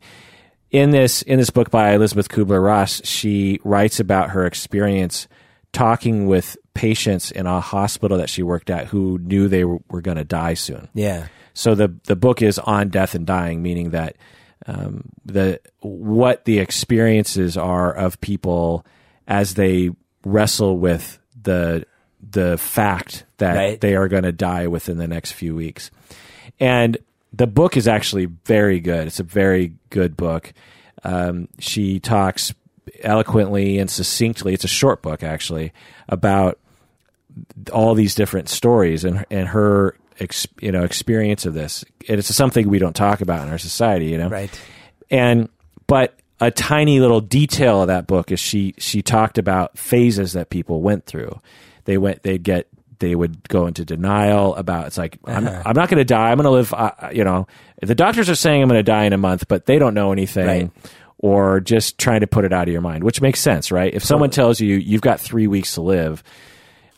In 0.71 0.89
this 0.91 1.21
in 1.21 1.37
this 1.39 1.49
book 1.51 1.69
by 1.71 1.93
Elizabeth 1.93 2.27
Kubler 2.27 2.61
Ross, 2.63 3.01
she 3.05 3.59
writes 3.63 3.99
about 3.99 4.31
her 4.31 4.45
experience 4.45 5.27
talking 5.71 6.27
with 6.27 6.57
patients 6.73 7.31
in 7.31 7.45
a 7.45 7.59
hospital 7.61 8.17
that 8.17 8.29
she 8.29 8.43
worked 8.43 8.69
at 8.69 8.87
who 8.87 9.17
knew 9.19 9.47
they 9.47 9.63
were, 9.63 9.79
were 9.89 10.01
going 10.01 10.17
to 10.17 10.23
die 10.23 10.53
soon. 10.53 10.89
Yeah. 10.93 11.27
So 11.53 11.75
the 11.75 11.93
the 12.05 12.15
book 12.15 12.41
is 12.41 12.59
on 12.59 12.89
death 12.89 13.15
and 13.15 13.25
dying, 13.25 13.61
meaning 13.61 13.91
that 13.91 14.17
um, 14.67 15.09
the 15.23 15.61
what 15.79 16.43
the 16.45 16.59
experiences 16.59 17.55
are 17.57 17.93
of 17.93 18.19
people 18.19 18.85
as 19.27 19.53
they 19.53 19.91
wrestle 20.25 20.77
with 20.77 21.19
the 21.41 21.85
the 22.27 22.57
fact 22.57 23.23
that 23.37 23.55
Right. 23.55 23.79
they 23.79 23.95
are 23.95 24.07
going 24.07 24.23
to 24.23 24.31
die 24.31 24.67
within 24.67 24.97
the 24.97 25.07
next 25.07 25.33
few 25.33 25.55
weeks. 25.55 25.91
And 26.59 26.97
the 27.35 27.47
book 27.47 27.75
is 27.75 27.87
actually 27.87 28.25
very 28.45 28.79
good. 28.79 29.07
It's 29.07 29.19
a 29.19 29.23
very 29.23 29.73
good 29.89 30.15
book. 30.15 30.53
Um, 31.03 31.49
she 31.59 31.99
talks 31.99 32.53
eloquently 33.01 33.77
and 33.77 33.89
succinctly. 33.89 34.53
It's 34.53 34.63
a 34.63 34.69
short 34.69 35.01
book 35.01 35.23
actually 35.23 35.73
about 36.07 36.59
all 37.73 37.95
these 37.95 38.15
different 38.15 38.47
stories 38.47 39.03
and 39.03 39.25
and 39.29 39.49
her 39.49 39.97
ex, 40.19 40.47
you 40.61 40.71
know 40.71 40.83
experience 40.83 41.45
of 41.45 41.53
this. 41.53 41.83
And 42.07 42.19
it's 42.19 42.33
something 42.33 42.69
we 42.69 42.79
don't 42.79 42.95
talk 42.95 43.21
about 43.21 43.45
in 43.45 43.51
our 43.51 43.57
society, 43.57 44.07
you 44.07 44.17
know. 44.17 44.29
Right. 44.29 44.61
And 45.11 45.49
but 45.87 46.17
a 46.39 46.51
tiny 46.51 46.99
little 46.99 47.21
detail 47.21 47.81
of 47.81 47.87
that 47.87 48.07
book 48.07 48.31
is 48.31 48.39
she 48.39 48.75
she 48.77 49.01
talked 49.01 49.37
about 49.37 49.77
phases 49.77 50.33
that 50.33 50.49
people 50.49 50.81
went 50.81 51.05
through. 51.05 51.39
They 51.83 51.97
went 51.97 52.23
they'd 52.23 52.43
get 52.43 52.67
they 52.99 53.15
would 53.15 53.47
go 53.49 53.67
into 53.67 53.85
denial 53.85 54.55
about 54.55 54.87
it's 54.87 54.97
like 54.97 55.17
I'm, 55.25 55.47
Uh-huh. 55.47 55.63
I'm 55.65 55.75
not 55.75 55.89
going 55.89 55.97
to 55.99 56.05
die. 56.05 56.31
I'm 56.31 56.37
going 56.37 56.45
to 56.45 56.51
live. 56.51 56.73
Uh, 56.73 56.91
you 57.13 57.23
know, 57.23 57.47
the 57.81 57.95
doctors 57.95 58.29
are 58.29 58.35
saying 58.35 58.61
I'm 58.61 58.69
going 58.69 58.79
to 58.79 58.83
die 58.83 59.05
in 59.05 59.13
a 59.13 59.17
month, 59.17 59.47
but 59.47 59.65
they 59.65 59.79
don't 59.79 59.93
know 59.93 60.11
anything. 60.11 60.45
Right. 60.47 60.71
Or 61.17 61.59
just 61.59 61.97
trying 61.97 62.19
to 62.21 62.27
put 62.27 62.45
it 62.45 62.53
out 62.53 62.67
of 62.67 62.71
your 62.71 62.81
mind, 62.81 63.03
which 63.03 63.21
makes 63.21 63.39
sense, 63.39 63.71
right? 63.71 63.93
If 63.93 64.03
someone 64.03 64.29
tells 64.29 64.59
you 64.59 64.75
you've 64.75 65.01
got 65.01 65.19
three 65.19 65.47
weeks 65.47 65.73
to 65.75 65.81
live, 65.81 66.21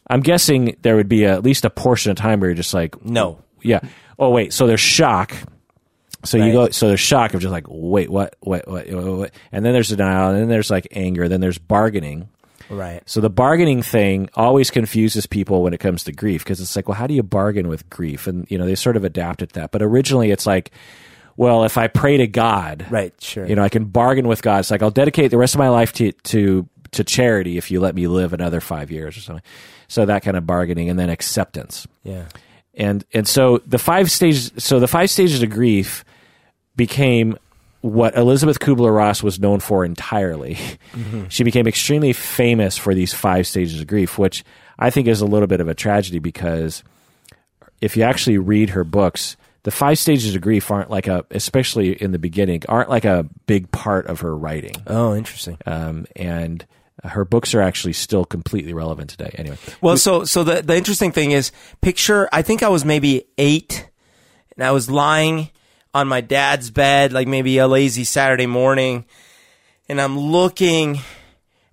I'm 0.09 0.21
guessing 0.21 0.75
there 0.81 0.95
would 0.95 1.07
be 1.07 1.23
a, 1.25 1.33
at 1.33 1.43
least 1.43 1.65
a 1.65 1.69
portion 1.69 2.11
of 2.11 2.17
time 2.17 2.39
where 2.39 2.49
you're 2.49 2.55
just 2.55 2.73
like, 2.73 3.03
No. 3.05 3.39
yeah. 3.61 3.79
Oh 4.19 4.31
wait, 4.31 4.51
so 4.53 4.65
there's 4.67 4.81
shock. 4.81 5.33
So 6.25 6.37
you 6.37 6.51
go. 6.51 6.69
So 6.71 6.87
there's 6.87 6.99
shock 6.99 7.35
of 7.35 7.41
just 7.41 7.51
like, 7.51 7.67
wait, 7.69 8.09
what, 8.09 8.35
what, 8.39 8.67
what, 8.67 8.89
what, 8.91 9.05
what? 9.17 9.31
And 9.51 9.63
then 9.63 9.71
there's 9.73 9.89
denial, 9.89 10.31
and 10.31 10.39
then 10.41 10.47
there's 10.49 10.71
like 10.71 10.87
anger, 10.91 11.29
then 11.29 11.39
there's 11.39 11.59
bargaining. 11.59 12.27
Right. 12.69 13.01
So 13.05 13.21
the 13.21 13.29
bargaining 13.29 13.81
thing 13.81 14.29
always 14.35 14.69
confuses 14.71 15.25
people 15.25 15.63
when 15.63 15.73
it 15.73 15.79
comes 15.79 16.03
to 16.05 16.11
grief 16.11 16.43
because 16.43 16.59
it's 16.59 16.75
like, 16.75 16.87
well, 16.87 16.95
how 16.95 17.07
do 17.07 17.13
you 17.13 17.23
bargain 17.23 17.67
with 17.67 17.89
grief? 17.89 18.27
And 18.27 18.49
you 18.49 18.57
know, 18.57 18.65
they 18.65 18.75
sort 18.75 18.97
of 18.97 19.03
adapted 19.03 19.51
that. 19.51 19.71
But 19.71 19.81
originally, 19.81 20.31
it's 20.31 20.45
like, 20.45 20.71
well, 21.37 21.63
if 21.63 21.77
I 21.77 21.87
pray 21.87 22.17
to 22.17 22.27
God, 22.27 22.85
Right. 22.89 23.13
Sure. 23.21 23.45
you 23.45 23.55
know, 23.55 23.63
I 23.63 23.69
can 23.69 23.85
bargain 23.85 24.27
with 24.27 24.41
God. 24.41 24.59
It's 24.59 24.71
like 24.71 24.81
I'll 24.81 24.91
dedicate 24.91 25.31
the 25.31 25.37
rest 25.37 25.55
of 25.55 25.59
my 25.59 25.69
life 25.69 25.93
to 25.93 26.11
to 26.11 26.67
to 26.91 27.03
charity 27.03 27.57
if 27.57 27.69
you 27.69 27.79
let 27.79 27.95
me 27.95 28.07
live 28.07 28.33
another 28.33 28.61
five 28.61 28.91
years 28.91 29.17
or 29.17 29.21
something. 29.21 29.43
So 29.87 30.05
that 30.05 30.23
kind 30.23 30.35
of 30.35 30.45
bargaining, 30.45 30.89
and 30.89 30.97
then 30.99 31.09
acceptance 31.09 31.87
yeah. 32.03 32.25
and 32.73 33.05
and 33.13 33.27
so 33.27 33.59
the 33.65 33.77
five 33.77 34.11
stages 34.11 34.51
so 34.57 34.79
the 34.79 34.87
five 34.87 35.09
stages 35.09 35.41
of 35.41 35.49
grief 35.49 36.03
became 36.75 37.37
what 37.81 38.15
Elizabeth 38.17 38.59
Kubler 38.59 38.93
Ross 38.95 39.21
was 39.21 39.39
known 39.39 39.59
for 39.59 39.85
entirely. 39.85 40.57
She 41.29 41.43
became 41.43 41.67
extremely 41.67 42.13
famous 42.13 42.77
for 42.77 42.93
these 42.95 43.13
five 43.13 43.45
stages 43.47 43.79
of 43.81 43.87
grief, 43.87 44.17
which 44.17 44.43
I 44.79 44.89
think 44.89 45.07
is 45.07 45.21
a 45.21 45.25
little 45.25 45.47
bit 45.47 45.61
of 45.61 45.67
a 45.67 45.75
tragedy 45.75 46.19
because 46.19 46.83
if 47.81 47.95
you 47.95 48.03
actually 48.03 48.37
read 48.39 48.71
her 48.71 48.83
books, 48.83 49.37
the 49.63 49.71
five 49.71 49.99
stages 49.99 50.33
of 50.33 50.41
grief 50.41 50.71
aren't 50.71 50.89
like 50.89 51.07
a, 51.07 51.25
especially 51.31 51.91
in 52.01 52.11
the 52.11 52.19
beginning, 52.19 52.63
aren't 52.67 52.89
like 52.89 53.05
a 53.05 53.25
big 53.45 53.71
part 53.71 54.07
of 54.07 54.21
her 54.21 54.35
writing. 54.35 54.73
Oh, 54.87 55.13
interesting. 55.15 55.57
Um, 55.65 56.07
and 56.15 56.65
her 57.03 57.25
books 57.25 57.53
are 57.53 57.61
actually 57.61 57.93
still 57.93 58.25
completely 58.25 58.73
relevant 58.73 59.09
today. 59.11 59.29
Anyway, 59.35 59.57
Well, 59.81 59.97
so 59.97 60.23
so 60.25 60.43
the 60.43 60.61
the 60.63 60.75
interesting 60.75 61.11
thing 61.11 61.31
is, 61.31 61.51
picture. 61.81 62.27
I 62.31 62.41
think 62.41 62.63
I 62.63 62.69
was 62.69 62.83
maybe 62.83 63.25
eight, 63.37 63.87
and 64.55 64.65
I 64.65 64.71
was 64.71 64.89
lying 64.89 65.51
on 65.97 66.07
my 66.07 66.21
dad's 66.21 66.69
bed, 66.69 67.11
like 67.11 67.27
maybe 67.27 67.57
a 67.57 67.67
lazy 67.67 68.03
Saturday 68.03 68.45
morning, 68.45 69.05
and 69.89 69.99
I'm 69.99 70.17
looking 70.17 70.99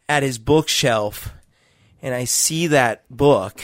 at 0.09 0.23
his 0.23 0.39
bookshelf, 0.39 1.31
and 2.03 2.15
I 2.15 2.25
see 2.25 2.69
that 2.69 3.05
book. 3.11 3.61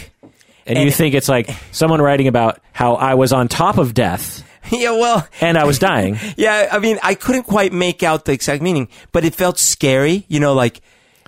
and, 0.67 0.79
you 0.79 0.91
think 0.91 1.15
it's 1.15 1.29
like 1.29 1.51
someone 1.73 2.03
writing 2.03 2.29
about 2.29 2.61
how 2.73 2.95
I 2.95 3.15
was 3.15 3.33
on 3.33 3.49
top 3.49 3.79
of 3.79 3.95
death 3.95 4.45
yeah, 4.71 4.91
well, 4.91 5.27
and 5.41 5.57
I 5.57 5.65
was 5.65 5.79
dying. 5.91 6.19
yeah. 6.37 6.69
I 6.71 6.79
mean, 6.79 6.99
I 7.03 7.15
couldn't 7.15 7.45
quite 7.45 7.73
make 7.73 8.03
out 8.03 8.27
the 8.27 8.33
exact 8.33 8.63
meaning, 8.63 8.89
but 9.13 9.25
it 9.25 9.35
felt 9.35 9.59
scary. 9.59 10.27
You 10.29 10.41
know, 10.41 10.53
like 10.55 10.81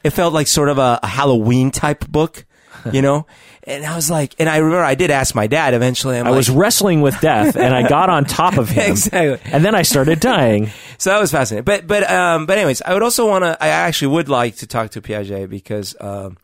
it 0.05 0.11
felt 0.11 0.35
like 0.35 0.47
sort 0.47 0.69
of 0.69 0.79
a, 0.79 1.01
a 1.03 1.07
Halloween 1.07 1.71
type 1.71 2.07
book. 2.09 2.45
You 2.93 3.01
know, 3.01 3.27
and 3.65 3.85
I 3.87 3.95
was 3.95 4.11
like, 4.11 4.35
and 4.39 4.49
I 4.49 4.57
remember 4.57 4.83
I 4.85 4.95
did 4.95 5.11
ask 5.11 5.35
my 5.35 5.47
dad 5.47 5.75
eventually. 5.75 6.19
I'm 6.19 6.27
I 6.27 6.31
like, 6.31 6.37
was 6.37 6.51
wrestling 6.51 7.01
with 7.01 7.19
death 7.21 7.57
and 7.57 7.75
I 7.75 7.89
got 7.89 8.11
on 8.11 8.25
top 8.25 8.57
of 8.59 8.69
him. 8.77 8.91
Exactly. 8.91 9.39
And 9.53 9.65
then 9.65 9.75
I 9.75 9.83
started 9.83 10.21
dying. 10.21 10.71
So 10.99 11.11
that 11.11 11.19
was 11.21 11.33
fascinating. 11.33 11.65
But 11.65 11.89
but 11.89 12.09
um 12.09 12.47
but 12.47 12.59
anyways, 12.59 12.81
I 12.83 12.95
would 12.95 13.03
also 13.03 13.29
want 13.29 13.43
to. 13.43 13.61
I 13.61 13.67
actually 13.67 14.15
would 14.15 14.29
like 14.29 14.55
to 14.59 14.69
talk 14.69 14.91
to 14.91 15.03
Piaget 15.03 15.51
because 15.51 15.97
um 16.01 16.37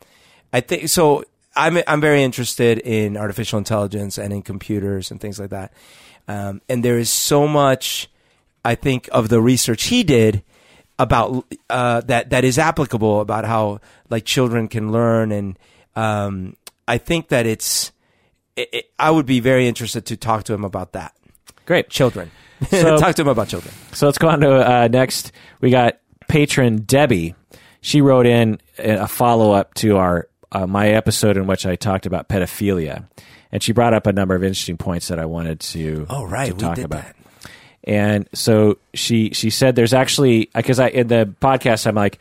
I 0.53 0.61
think 0.61 0.89
so. 0.89 1.23
I'm 1.55 1.79
I'm 1.87 2.01
very 2.01 2.25
interested 2.25 2.79
in 2.79 3.17
artificial 3.17 3.59
intelligence 3.59 4.19
and 4.19 4.33
in 4.33 4.43
computers 4.43 5.13
and 5.13 5.21
things 5.21 5.39
like 5.39 5.51
that. 5.51 5.73
Um, 6.27 6.61
and 6.69 6.85
there 6.85 6.99
is 6.99 7.09
so 7.09 7.47
much, 7.47 8.09
I 8.65 8.75
think, 8.75 9.09
of 9.13 9.29
the 9.29 9.41
research 9.41 9.85
he 9.85 10.03
did 10.03 10.43
about 10.99 11.45
uh, 11.71 12.01
that 12.03 12.31
that 12.31 12.43
is 12.43 12.59
applicable 12.59 13.21
about 13.21 13.45
how 13.45 13.81
like 14.11 14.25
children 14.25 14.67
can 14.67 14.91
learn 14.91 15.31
and 15.31 15.57
um, 15.95 16.57
I 16.89 16.99
think 16.99 17.29
that 17.29 17.47
it's. 17.47 17.93
It, 18.57 18.69
it, 18.73 18.91
I 18.99 19.11
would 19.13 19.27
be 19.27 19.39
very 19.39 19.69
interested 19.69 20.07
to 20.07 20.17
talk 20.17 20.43
to 20.45 20.53
him 20.55 20.65
about 20.65 20.93
that. 20.95 21.15
Great. 21.67 21.89
Children. 21.91 22.31
So- 22.71 22.97
talk 22.99 23.15
to 23.15 23.23
him 23.23 23.29
about 23.29 23.47
children. 23.47 23.73
So 23.93 24.07
let's 24.07 24.19
go 24.19 24.29
on 24.29 24.41
to 24.41 24.51
uh, 24.51 24.89
next. 24.89 25.31
We 25.61 25.71
got 25.71 25.99
patron 26.27 26.79
Debbie. 26.83 27.37
She 27.83 28.01
wrote 28.01 28.27
in 28.27 28.59
a 28.79 29.07
follow 29.07 29.53
up 29.53 29.75
to 29.75 29.97
our 29.97 30.29
uh, 30.51 30.67
my 30.67 30.89
episode 30.89 31.37
in 31.37 31.47
which 31.47 31.65
I 31.67 31.77
talked 31.77 32.05
about 32.05 32.29
pedophilia, 32.29 33.07
and 33.53 33.63
she 33.63 33.71
brought 33.73 33.95
up 33.95 34.09
a 34.09 34.13
number 34.13 34.35
of 34.35 34.43
interesting 34.43 34.77
points 34.77 35.07
that 35.07 35.21
I 35.21 35.27
wanted 35.27 35.61
to 35.61 36.07
Oh, 36.11 36.25
right. 36.25 36.49
to 36.49 36.55
We 36.55 36.61
talk 36.61 36.75
did 36.75 36.87
about. 36.87 37.05
that. 37.05 37.17
And 37.85 38.29
so 38.35 38.79
she 38.93 39.31
she 39.35 39.51
said 39.51 39.77
there's 39.77 39.95
actually 39.95 40.51
because 40.53 40.81
I 40.81 40.89
in 40.89 41.07
the 41.07 41.33
podcast 41.41 41.87
I'm 41.87 41.95
like 41.95 42.19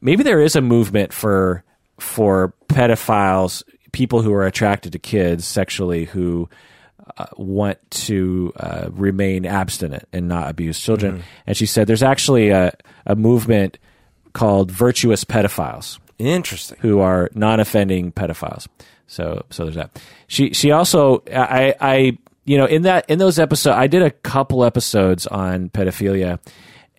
maybe 0.00 0.24
there 0.24 0.40
is 0.40 0.56
a 0.56 0.60
movement 0.60 1.12
for 1.12 1.62
for 2.00 2.52
pedophiles 2.66 3.62
people 3.92 4.22
who 4.22 4.32
are 4.32 4.46
attracted 4.46 4.92
to 4.92 4.98
kids 4.98 5.44
sexually 5.44 6.06
who 6.06 6.48
uh, 7.18 7.26
want 7.36 7.78
to 7.90 8.52
uh, 8.56 8.88
remain 8.90 9.44
abstinent 9.46 10.08
and 10.12 10.28
not 10.28 10.48
abuse 10.48 10.80
children. 10.80 11.22
And 11.46 11.56
she 11.56 11.66
said 11.66 11.86
there's 11.86 12.02
actually 12.02 12.50
a, 12.50 12.72
a 13.06 13.14
movement 13.16 13.78
called 14.32 14.70
virtuous 14.70 15.24
pedophiles 15.24 15.98
Interesting. 16.18 16.78
who 16.80 17.00
are 17.00 17.28
non-offending 17.34 18.12
pedophiles. 18.12 18.66
So 19.06 19.44
so 19.50 19.64
there's 19.64 19.76
that. 19.76 20.00
She 20.26 20.54
she 20.54 20.70
also 20.70 21.22
I 21.30 21.74
I 21.80 22.18
you 22.44 22.56
know 22.56 22.66
in 22.66 22.82
that 22.82 23.10
in 23.10 23.18
those 23.18 23.38
episodes 23.38 23.76
I 23.76 23.86
did 23.88 24.02
a 24.02 24.10
couple 24.10 24.64
episodes 24.64 25.26
on 25.26 25.68
pedophilia 25.68 26.38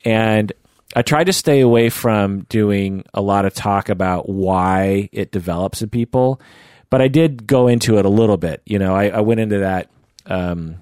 and 0.05 0.53
I 0.95 1.01
tried 1.01 1.25
to 1.25 1.33
stay 1.33 1.61
away 1.61 1.89
from 1.89 2.41
doing 2.49 3.03
a 3.13 3.21
lot 3.21 3.45
of 3.45 3.53
talk 3.53 3.89
about 3.89 4.29
why 4.29 5.09
it 5.11 5.31
develops 5.31 5.81
in 5.81 5.89
people, 5.89 6.39
but 6.93 7.01
I 7.01 7.07
did 7.07 7.47
go 7.47 7.67
into 7.67 7.97
it 7.97 8.05
a 8.05 8.09
little 8.09 8.37
bit. 8.37 8.61
You 8.65 8.77
know, 8.77 8.95
I, 8.95 9.05
I 9.07 9.21
went 9.21 9.39
into 9.39 9.57
that 9.59 9.89
um, 10.27 10.75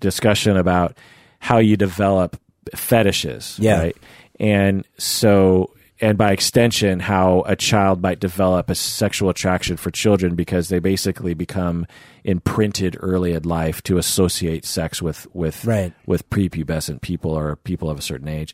discussion 0.00 0.56
about 0.56 0.98
how 1.38 1.58
you 1.58 1.76
develop 1.76 2.36
fetishes, 2.74 3.58
Yeah. 3.60 3.78
right? 3.78 3.96
And 4.40 4.84
so, 4.98 5.70
and 6.00 6.18
by 6.18 6.32
extension, 6.32 6.98
how 6.98 7.44
a 7.46 7.54
child 7.54 8.02
might 8.02 8.18
develop 8.18 8.70
a 8.70 8.74
sexual 8.74 9.28
attraction 9.30 9.76
for 9.76 9.92
children 9.92 10.34
because 10.34 10.68
they 10.68 10.80
basically 10.80 11.32
become 11.32 11.86
imprinted 12.24 12.96
early 12.98 13.32
in 13.32 13.44
life 13.44 13.84
to 13.84 13.98
associate 13.98 14.64
sex 14.64 15.00
with 15.00 15.28
with 15.32 15.64
Right. 15.64 15.92
with 16.06 16.28
prepubescent 16.28 17.02
people 17.02 17.30
or 17.30 17.54
people 17.54 17.88
of 17.88 17.98
a 18.00 18.02
certain 18.02 18.26
age 18.26 18.52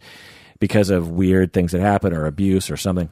because 0.61 0.91
of 0.91 1.09
weird 1.11 1.55
things 1.55 1.73
that 1.73 1.81
happen 1.81 2.13
or 2.13 2.27
abuse 2.27 2.71
or 2.71 2.77
something. 2.77 3.09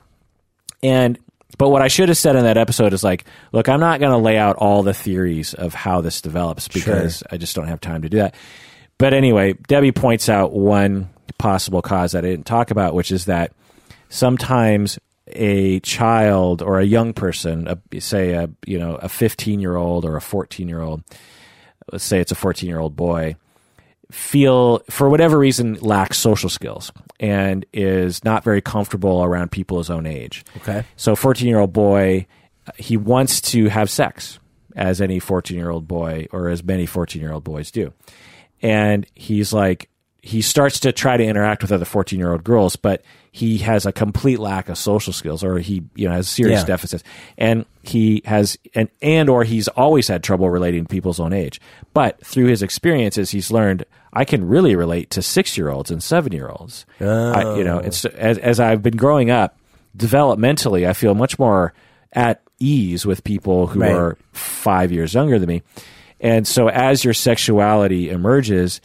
And 0.83 1.19
but 1.59 1.71
what 1.71 1.83
I 1.83 1.89
should 1.89 2.09
have 2.09 2.19
said 2.19 2.37
in 2.37 2.45
that 2.45 2.57
episode 2.57 2.93
is 2.93 3.05
like, 3.05 3.25
look, 3.53 3.69
I'm 3.69 3.81
not 3.81 4.01
going 4.01 4.13
to 4.13 4.19
lay 4.19 4.37
out 4.37 4.57
all 4.57 4.83
the 4.83 4.95
theories 4.95 5.55
of 5.55 5.75
how 5.75 6.01
this 6.01 6.21
develops 6.21 6.69
because 6.69 7.23
I 7.31 7.37
just 7.37 7.55
don't 7.55 7.69
have 7.69 7.81
time 7.81 8.03
to 8.03 8.09
do 8.09 8.19
that. 8.19 8.35
But 8.99 9.15
anyway, 9.15 9.55
Debbie 9.55 9.93
points 9.93 10.29
out 10.29 10.53
one 10.53 11.11
possible 11.39 11.83
cause 11.83 12.13
that 12.13 12.25
I 12.25 12.29
didn't 12.29 12.47
talk 12.47 12.71
about, 12.71 12.95
which 12.95 13.13
is 13.13 13.27
that 13.27 13.53
sometimes 14.09 14.99
a 15.29 15.81
child 15.81 16.63
or 16.63 16.79
a 16.79 16.85
young 16.85 17.13
person, 17.13 17.69
a, 17.69 18.01
say 18.01 18.33
a 18.33 18.49
you 18.65 18.79
know 18.79 18.97
a 18.97 19.09
15 19.09 19.61
year 19.61 19.77
old 19.77 20.05
or 20.05 20.17
a 20.17 20.21
14 20.21 20.69
year 20.69 20.81
old, 20.81 21.03
let's 21.93 22.05
say 22.05 22.21
it's 22.21 22.33
a 22.33 22.37
14 22.37 22.69
year 22.69 22.79
old 22.79 22.97
boy, 22.97 23.37
feel 24.11 24.81
for 24.91 25.09
whatever 25.09 25.39
reason 25.39 25.75
lacks 25.81 26.19
social 26.19 26.49
skills 26.49 26.93
and 27.19 27.67
is 27.73 28.25
not 28.25 28.45
very 28.45 28.61
comfortable 28.61 29.23
around 29.23 29.51
people 29.51 29.79
his 29.79 29.91
own 29.91 30.07
age. 30.07 30.45
Okay. 30.59 30.85
So, 30.97 31.17
14 31.17 31.49
year 31.49 31.59
old 31.59 31.73
boy, 31.73 32.27
he 32.77 32.97
wants 32.97 33.41
to 33.41 33.69
have 33.69 33.91
sex, 33.91 34.39
as 34.77 35.01
any 35.01 35.19
14 35.19 35.57
year 35.57 35.71
old 35.71 35.89
boy 35.89 36.29
or 36.31 36.49
as 36.49 36.63
many 36.63 36.87
14 36.87 37.21
year 37.21 37.33
old 37.33 37.43
boys 37.43 37.71
do. 37.71 37.93
And 38.63 39.07
he's 39.15 39.53
like, 39.53 39.89
he 40.27 40.43
starts 40.43 40.81
to 40.81 40.91
try 40.91 41.17
to 41.17 41.23
interact 41.23 41.63
with 41.63 41.71
other 41.71 41.85
14 41.85 42.19
year 42.19 42.33
old 42.33 42.43
girls, 42.43 42.75
but 42.75 43.03
he 43.31 43.59
has 43.59 43.87
a 43.87 43.93
complete 43.93 44.41
lack 44.41 44.69
of 44.69 44.77
social 44.77 45.13
skills 45.13 45.45
or 45.45 45.59
he, 45.59 45.85
you 45.95 46.09
know, 46.09 46.15
has 46.15 46.29
serious 46.29 46.61
Yeah. 46.63 46.67
deficits. 46.67 47.05
And 47.39 47.65
he 47.83 48.23
has, 48.25 48.59
and, 48.75 48.89
and, 49.01 49.29
or 49.31 49.45
he's 49.45 49.69
always 49.69 50.09
had 50.09 50.25
trouble 50.25 50.51
relating 50.51 50.85
to 50.85 50.89
people's 50.89 51.21
own 51.21 51.33
age. 51.33 51.61
But 51.95 52.19
through 52.27 52.47
his 52.47 52.61
experiences, 52.63 53.31
he's 53.31 53.53
learned 53.53 53.85
I 54.13 54.25
can 54.25 54.49
really 54.49 54.75
relate 54.75 55.11
to 55.11 55.23
six 55.23 55.57
year 55.57 55.69
olds 55.69 55.91
and 55.93 56.03
seven 56.03 56.33
year 56.33 56.49
olds. 56.49 56.87
I, 57.01 57.57
you 57.57 57.63
know, 57.65 57.79
it's 57.79 58.05
oh. 58.05 58.11
as, 58.17 58.39
as 58.39 58.59
I've 58.59 58.83
been 58.83 58.97
growing 58.97 59.31
up 59.31 59.57
developmentally, 59.97 60.89
I 60.89 60.93
feel 60.93 61.15
much 61.15 61.39
more 61.39 61.73
at 62.13 62.43
ease 62.59 63.05
with 63.07 63.23
people 63.25 63.67
who 63.69 63.81
Right. 63.81 63.93
are 63.93 64.19
five 64.33 64.91
years 64.91 65.15
younger 65.15 65.39
than 65.39 65.49
me. 65.49 65.63
And 66.21 66.49
so 66.49 66.69
as 66.69 67.05
your 67.05 67.13
sexuality 67.15 68.09
emerges, 68.09 68.81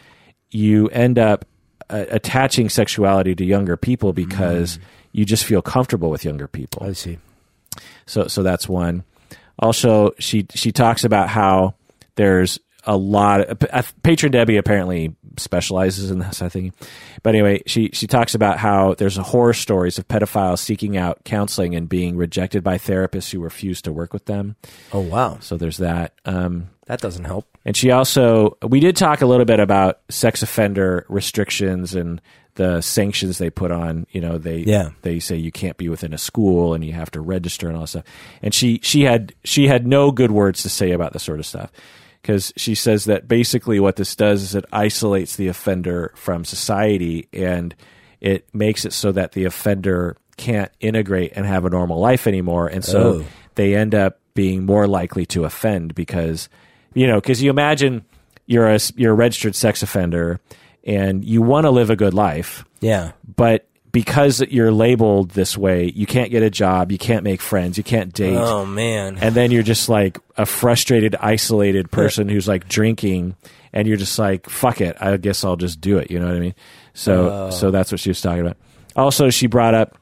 you 0.52 0.88
end 0.90 1.18
up 1.18 1.46
uh, 1.90 2.06
attaching 2.10 2.70
sexuality 2.70 3.36
to 3.36 3.44
younger 3.46 3.76
people 3.78 4.14
because 4.14 4.78
Mm. 4.78 4.82
you 5.14 5.26
just 5.26 5.44
feel 5.46 5.62
comfortable 5.62 6.10
with 6.10 6.24
younger 6.24 6.48
people. 6.48 6.84
I 6.86 6.94
see. 6.94 7.18
So 8.06 8.28
so 8.28 8.44
that's 8.44 8.68
one. 8.70 9.04
Also, 9.60 10.12
she 10.20 10.46
she 10.54 10.72
talks 10.72 11.04
about 11.04 11.30
how 11.30 11.76
there's 12.16 12.60
a 12.86 12.98
lot 12.98 13.42
of 13.42 13.58
uh, 13.72 13.84
patron 14.04 14.32
Debbie 14.32 14.58
apparently 14.58 15.16
specializes 15.38 16.12
in 16.12 16.20
this. 16.20 16.42
I 16.42 16.50
think, 16.50 16.74
but 17.24 17.36
anyway, 17.36 17.62
she 17.66 17.90
she 17.94 18.08
talks 18.08 18.36
about 18.36 18.58
how 18.58 18.94
there's 18.96 19.18
horror 19.18 19.54
stories 19.54 19.98
of 19.98 20.08
pedophiles 20.08 20.60
seeking 20.60 20.98
out 20.98 21.24
counseling 21.24 21.76
and 21.76 21.88
being 21.88 22.18
rejected 22.18 22.64
by 22.64 22.78
therapists 22.78 23.32
who 23.32 23.40
refuse 23.40 23.82
to 23.84 23.92
work 23.94 24.14
with 24.14 24.26
them. 24.26 24.56
Oh 24.94 25.02
wow, 25.02 25.38
So 25.42 25.58
there's 25.58 25.78
that. 25.78 26.14
Um, 26.26 26.70
that 26.88 27.00
doesn't 27.00 27.24
help. 27.26 27.46
and 27.64 27.78
she 27.78 27.92
also, 27.92 28.58
we 28.68 28.80
did 28.82 28.98
talk 28.98 29.22
a 29.22 29.26
little 29.26 29.46
bit 29.46 29.60
about 29.62 30.00
sex 30.10 30.42
offender 30.44 31.06
restrictions 31.08 31.96
and 31.96 32.20
the 32.56 32.82
sanctions 32.82 33.38
they 33.38 33.50
put 33.50 33.72
on. 33.72 34.06
You 34.12 34.20
know, 34.20 34.38
they 34.38 34.58
Yeah. 34.58 34.90
they 35.04 35.20
say 35.20 35.38
you 35.38 35.54
can't 35.54 35.78
be 35.78 35.88
within 35.88 36.14
a 36.14 36.18
school 36.18 36.74
and 36.74 36.84
you 36.84 36.92
have 36.92 37.10
to 37.12 37.22
register 37.22 37.68
and 37.68 37.78
all 37.78 37.84
that 37.84 37.88
stuff. 37.88 38.04
And 38.42 38.54
she 38.54 38.82
she 38.84 39.04
had 39.04 39.34
she 39.46 39.68
had 39.68 39.88
no 39.88 40.12
good 40.12 40.32
words 40.32 40.64
to 40.64 40.70
say 40.70 40.92
about 40.92 41.14
this 41.14 41.24
sort 41.24 41.40
of 41.40 41.46
stuff 41.46 41.72
because 42.22 42.54
she 42.56 42.76
says 42.76 43.06
that 43.06 43.28
basically 43.28 43.80
what 43.80 43.96
this 43.96 44.16
does 44.16 44.44
is 44.44 44.56
it 44.56 44.66
isolates 44.72 45.36
the 45.36 45.48
offender 45.48 46.12
from 46.16 46.46
society 46.46 47.28
and 47.34 47.74
it 48.20 48.48
makes 48.54 48.86
it 48.86 48.94
so 48.94 49.12
that 49.12 49.32
the 49.32 49.46
offender 49.46 50.16
can't 50.38 50.72
integrate 50.80 51.34
and 51.36 51.46
have 51.46 51.66
a 51.66 51.70
normal 51.70 52.00
life 52.00 52.28
anymore, 52.28 52.68
and 52.68 52.84
so 52.86 53.00
Oh. 53.02 53.26
they 53.56 53.76
end 53.76 53.94
up 53.96 54.20
being 54.34 54.66
more 54.66 54.88
likely 54.88 55.26
to 55.28 55.44
offend 55.46 55.94
because 55.96 56.48
you 56.94 57.06
know 57.08 57.16
because 57.20 57.42
you 57.44 57.50
imagine 57.50 58.04
you're 58.46 58.68
a 58.70 58.80
you're 58.96 59.12
a 59.12 59.16
registered 59.16 59.56
sex 59.56 59.84
offender 59.84 60.40
and 60.86 61.24
you 61.26 61.42
want 61.42 61.66
to 61.66 61.70
live 61.70 61.90
a 61.90 61.96
good 61.96 62.14
life 62.14 62.64
Yeah. 62.80 63.12
but 63.36 63.68
because 63.92 64.42
you're 64.42 64.72
labeled 64.72 65.32
this 65.32 65.58
way 65.58 65.92
you 65.96 66.06
can't 66.06 66.32
get 66.32 66.44
a 66.44 66.50
job 66.50 66.92
you 66.92 66.98
can't 66.98 67.24
make 67.24 67.42
friends 67.42 67.78
you 67.78 67.84
can't 67.84 68.14
date. 68.14 68.36
Oh 68.36 68.66
man. 68.66 69.18
and 69.18 69.36
then 69.36 69.52
you're 69.52 69.64
just 69.64 69.90
like 69.90 70.18
a 70.38 70.46
frustrated 70.46 71.16
isolated 71.16 71.92
person 71.92 72.30
who's 72.30 72.48
like 72.48 72.68
drinking 72.70 73.36
and 73.74 73.88
you're 73.88 73.98
just 73.98 74.18
like 74.20 74.50
fuck 74.50 74.82
it 74.82 74.96
i 75.02 75.16
guess 75.18 75.44
i'll 75.44 75.56
just 75.58 75.82
do 75.82 75.98
it 75.98 76.10
you 76.12 76.20
know 76.20 76.28
what 76.28 76.36
i 76.36 76.40
mean? 76.40 76.56
So 76.94 77.50
so 77.52 77.72
that's 77.72 77.92
what 77.92 78.00
she 78.02 78.10
was 78.10 78.22
talking 78.22 78.42
about. 78.42 78.58
Also 78.96 79.30
she 79.30 79.48
brought 79.48 79.74
up 79.74 79.98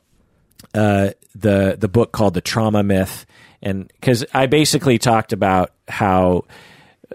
uh, 0.73 1.11
the 1.35 1.77
the 1.79 1.87
book 1.87 2.11
called 2.11 2.33
the 2.33 2.41
trauma 2.41 2.83
myth 2.83 3.25
and 3.61 3.91
because 3.99 4.25
i 4.33 4.45
basically 4.45 4.97
talked 4.97 5.33
about 5.33 5.71
how 5.87 6.45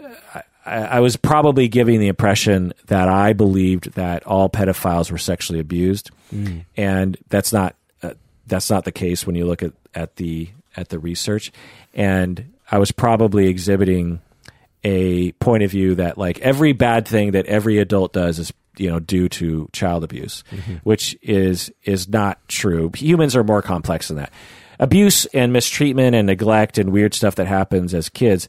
uh, 0.02 0.40
I, 0.66 1.00
was 1.00 1.16
probably 1.16 1.68
giving 1.68 2.00
the 2.00 2.08
impression 2.08 2.72
that 2.86 3.08
i 3.08 3.32
believed 3.32 3.92
that 3.92 4.26
all 4.26 4.48
pedophiles 4.48 5.10
were 5.10 5.18
sexually 5.18 5.60
abused. 5.60 6.10
And 6.76 7.16
that's 7.28 7.52
not 7.52 7.76
uh, 8.02 8.14
that's 8.46 8.70
not 8.70 8.84
the 8.84 8.92
case 8.92 9.26
when 9.26 9.36
you 9.36 9.46
look 9.46 9.62
at, 9.62 9.72
at 9.94 10.16
the 10.16 10.48
at 10.76 10.88
the 10.88 10.98
research. 10.98 11.52
And 11.92 12.52
i 12.70 12.78
was 12.78 12.92
probably 12.92 13.48
exhibiting 13.48 14.20
a 14.84 15.32
point 15.32 15.62
of 15.62 15.70
view 15.70 15.94
that 15.96 16.18
like 16.18 16.38
every 16.40 16.72
bad 16.72 17.06
thing 17.06 17.32
that 17.32 17.46
every 17.46 17.78
adult 17.78 18.12
does 18.12 18.38
is 18.38 18.52
you 18.76 18.90
know 18.90 19.00
due 19.00 19.28
to 19.28 19.68
child 19.72 20.04
abuse 20.04 20.42
which 20.82 21.16
is 21.22 21.72
is 21.84 22.08
not 22.08 22.46
true. 22.48 22.90
Humans 22.94 23.36
are 23.36 23.44
more 23.44 23.62
complex 23.62 24.08
than 24.08 24.16
that. 24.16 24.32
Abuse 24.80 25.24
and 25.26 25.52
mistreatment 25.52 26.16
and 26.16 26.26
neglect 26.26 26.78
and 26.78 26.90
weird 26.90 27.14
stuff 27.14 27.36
that 27.36 27.46
happens 27.46 27.94
as 27.94 28.08
kids 28.08 28.48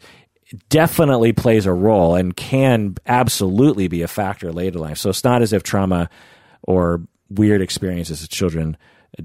definitely 0.70 1.34
plays 1.34 1.66
a 1.66 1.74
role 1.74 2.16
and 2.16 2.36
can 2.36 2.96
absolutely 3.06 3.88
be 3.88 4.02
a 4.02 4.08
factor 4.08 4.52
later 4.52 4.78
in 4.78 4.84
life. 4.84 4.98
So 4.98 5.10
it's 5.10 5.24
not 5.24 5.42
as 5.42 5.54
if 5.54 5.64
trauma 5.64 6.10
or 6.64 7.02
weird 7.30 7.62
experiences 7.62 8.22
as 8.22 8.28
children 8.28 8.78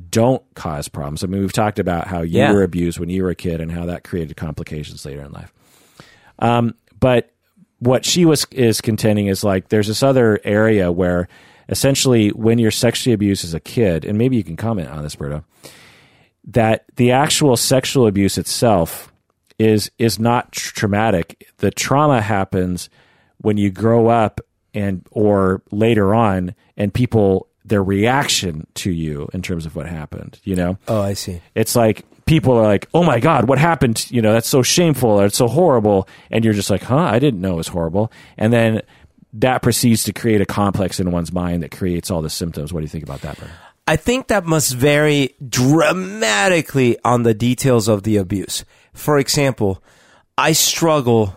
don't 0.09 0.43
cause 0.55 0.89
problems. 0.89 1.25
I 1.25 1.27
mean 1.27 1.41
we've 1.41 1.53
talked 1.53 1.79
about 1.79 2.07
how 2.07 2.23
you 2.23 2.39
Yeah. 2.39 2.53
were 2.53 2.63
abused 2.63 2.99
when 2.99 3.09
you 3.09 3.23
were 3.23 3.31
a 3.31 3.35
kid 3.35 3.61
and 3.61 3.73
how 3.73 3.87
that 3.87 4.05
created 4.05 4.37
complications 4.37 5.05
later 5.05 5.23
in 5.23 5.33
life. 5.33 5.53
Um, 6.39 6.75
but 7.01 7.33
what 7.81 8.05
she 8.05 8.25
was 8.25 8.47
is 8.51 8.81
contending 8.81 9.27
is 9.27 9.43
like 9.43 9.69
there's 9.69 9.89
this 9.89 10.03
other 10.03 10.39
area 10.45 10.93
where 10.93 11.29
essentially 11.69 12.29
when 12.31 12.59
you're 12.59 12.71
sexually 12.71 13.15
abused 13.15 13.45
as 13.45 13.55
a 13.55 13.61
kid, 13.61 14.05
and 14.05 14.19
maybe 14.19 14.37
you 14.37 14.45
can 14.45 14.57
comment 14.57 14.89
on 14.89 15.03
this, 15.03 15.17
Berto, 15.17 15.45
that 16.49 16.85
the 16.97 17.13
actual 17.13 17.57
sexual 17.57 18.07
abuse 18.07 18.39
itself 18.39 19.13
is 19.61 19.91
is 19.99 20.19
not 20.19 20.53
traumatic. 20.53 21.47
The 21.59 21.71
trauma 21.71 22.23
happens 22.23 22.89
when 23.37 23.59
you 23.59 23.71
grow 23.71 24.09
up 24.09 24.41
and 24.73 25.07
or 25.11 25.63
later 25.71 26.15
on, 26.15 26.55
and 26.79 26.95
people 26.95 27.47
their 27.63 27.85
reaction 27.85 28.67
to 28.75 28.91
you 28.91 29.29
in 29.35 29.43
terms 29.43 29.67
of 29.67 29.77
what 29.77 29.87
happened. 29.87 30.41
You 30.45 30.57
know, 30.57 30.79
oh, 30.89 31.03
I 31.03 31.13
see. 31.13 31.43
it's 31.55 31.77
like 31.77 32.07
people 32.25 32.55
are 32.55 32.63
like, 32.63 32.89
"Oh 32.95 33.05
my 33.05 33.21
god, 33.21 33.49
what 33.49 33.59
happened?" 33.59 34.11
You 34.11 34.23
know, 34.23 34.33
that's 34.33 34.49
so 34.49 34.63
shameful 34.63 35.11
or 35.11 35.27
it's 35.27 35.37
so 35.37 35.47
horrible, 35.49 36.09
and 36.31 36.43
you're 36.43 36.55
just 36.55 36.71
like, 36.71 36.85
"Huh, 36.85 36.97
I 36.97 37.19
didn't 37.19 37.43
know 37.43 37.53
it 37.53 37.57
was 37.57 37.69
horrible." 37.69 38.11
And 38.39 38.53
then 38.55 38.81
that 39.35 39.61
proceeds 39.61 40.05
to 40.05 40.13
create 40.15 40.41
a 40.41 40.47
complex 40.47 40.99
in 40.99 41.11
one's 41.11 41.33
mind 41.33 41.63
that 41.63 41.71
creates 41.71 42.11
all 42.11 42.23
the 42.23 42.31
symptoms. 42.31 42.73
What 42.73 42.81
do 42.81 42.85
you 42.85 42.89
think 42.89 43.05
about 43.05 43.21
that? 43.21 43.39
I 43.91 43.97
think 43.97 44.29
that 44.29 44.47
must 44.47 44.73
vary 44.77 45.35
dramatically 45.49 46.97
on 47.05 47.25
the 47.25 47.35
details 47.35 47.89
of 47.89 48.05
the 48.05 48.19
abuse. 48.19 48.65
For 48.93 49.19
example, 49.19 49.83
I 50.39 50.53
struggle, 50.53 51.35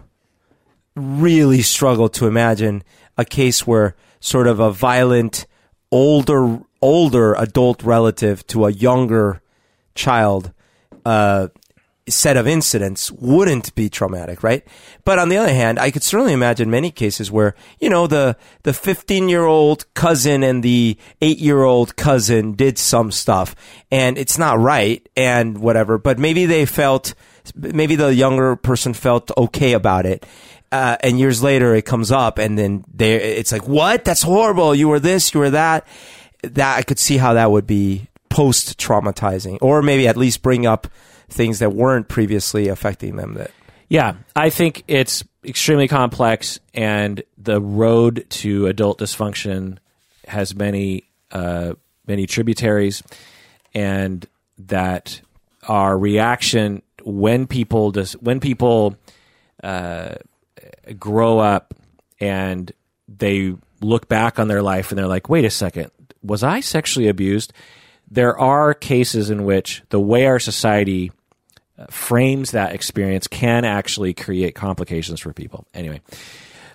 really 0.95 1.63
struggle 1.63 2.09
to 2.09 2.27
imagine 2.27 2.83
a 3.17 3.25
case 3.25 3.65
where 3.65 3.95
sort 4.19 4.45
of 4.45 4.59
a 4.59 4.71
violent, 4.71 5.47
older, 5.91 6.59
older 6.79 7.33
adult 7.33 7.81
relative 7.81 8.45
to 8.45 8.67
a 8.67 8.71
younger 8.71 9.41
child, 9.95 10.53
uh, 11.05 11.47
set 12.07 12.35
of 12.35 12.45
incidents 12.45 13.11
wouldn't 13.11 13.73
be 13.75 13.89
traumatic, 13.89 14.43
right? 14.43 14.65
But 15.05 15.19
on 15.19 15.29
the 15.29 15.37
other 15.37 15.53
hand, 15.53 15.79
I 15.79 15.89
could 15.89 16.03
certainly 16.03 16.33
imagine 16.33 16.69
many 16.69 16.91
cases 16.91 17.31
where, 17.31 17.55
you 17.79 17.89
know, 17.89 18.07
the, 18.07 18.35
the 18.63 18.73
15 18.73 19.29
year 19.29 19.45
old 19.45 19.91
cousin 19.93 20.43
and 20.43 20.63
the 20.63 20.97
eight 21.21 21.39
year 21.39 21.63
old 21.63 21.95
cousin 21.95 22.53
did 22.53 22.77
some 22.77 23.11
stuff 23.11 23.55
and 23.89 24.17
it's 24.17 24.37
not 24.37 24.59
right 24.59 25.07
and 25.15 25.59
whatever, 25.59 25.97
but 25.97 26.19
maybe 26.19 26.45
they 26.45 26.65
felt, 26.65 27.13
maybe 27.55 27.95
the 27.95 28.13
younger 28.13 28.57
person 28.57 28.93
felt 28.93 29.31
okay 29.37 29.73
about 29.73 30.05
it. 30.05 30.25
Uh, 30.73 30.97
and 31.01 31.19
years 31.19 31.41
later 31.41 31.73
it 31.73 31.85
comes 31.85 32.11
up 32.11 32.37
and 32.37 32.57
then 32.57 32.83
they, 32.93 33.15
it's 33.15 33.51
like, 33.51 33.67
what? 33.67 34.03
That's 34.03 34.23
horrible. 34.23 34.75
You 34.75 34.89
were 34.89 34.99
this, 34.99 35.33
you 35.33 35.39
were 35.39 35.51
that. 35.51 35.87
That 36.41 36.77
I 36.77 36.81
could 36.81 36.99
see 36.99 37.15
how 37.15 37.33
that 37.35 37.51
would 37.51 37.65
be 37.65 38.09
post 38.29 38.77
traumatizing 38.77 39.57
or 39.61 39.81
maybe 39.81 40.07
at 40.07 40.17
least 40.17 40.41
bring 40.41 40.65
up 40.65 40.87
things 41.33 41.59
that 41.59 41.73
weren't 41.73 42.07
previously 42.07 42.67
affecting 42.67 43.15
them 43.15 43.33
that 43.33 43.51
Yeah, 43.89 44.15
I 44.35 44.49
think 44.49 44.83
it's 44.87 45.23
extremely 45.43 45.87
complex, 45.87 46.59
and 46.73 47.21
the 47.37 47.61
road 47.61 48.25
to 48.29 48.67
adult 48.67 48.99
dysfunction 48.99 49.77
has 50.27 50.55
many 50.55 51.03
uh, 51.31 51.73
many 52.07 52.25
tributaries, 52.25 53.03
and 53.73 54.25
that 54.57 55.21
our 55.67 55.97
reaction 55.97 56.81
when 57.03 57.47
people 57.47 57.91
dis- 57.91 58.13
when 58.13 58.39
people 58.39 58.95
uh, 59.63 60.15
grow 60.99 61.39
up 61.39 61.73
and 62.19 62.71
they 63.07 63.55
look 63.81 64.07
back 64.07 64.39
on 64.39 64.47
their 64.47 64.61
life 64.61 64.91
and 64.91 64.97
they're 64.97 65.07
like, 65.07 65.29
wait 65.29 65.45
a 65.45 65.49
second, 65.49 65.91
was 66.21 66.43
I 66.43 66.61
sexually 66.61 67.07
abused? 67.07 67.53
There 68.09 68.37
are 68.37 68.73
cases 68.73 69.29
in 69.29 69.43
which 69.43 69.81
the 69.89 69.99
way 69.99 70.25
our 70.25 70.39
society 70.39 71.11
frames 71.89 72.51
that 72.51 72.73
experience 72.73 73.27
can 73.27 73.65
actually 73.65 74.13
create 74.13 74.55
complications 74.55 75.19
for 75.19 75.33
people. 75.33 75.65
Anyway, 75.73 76.01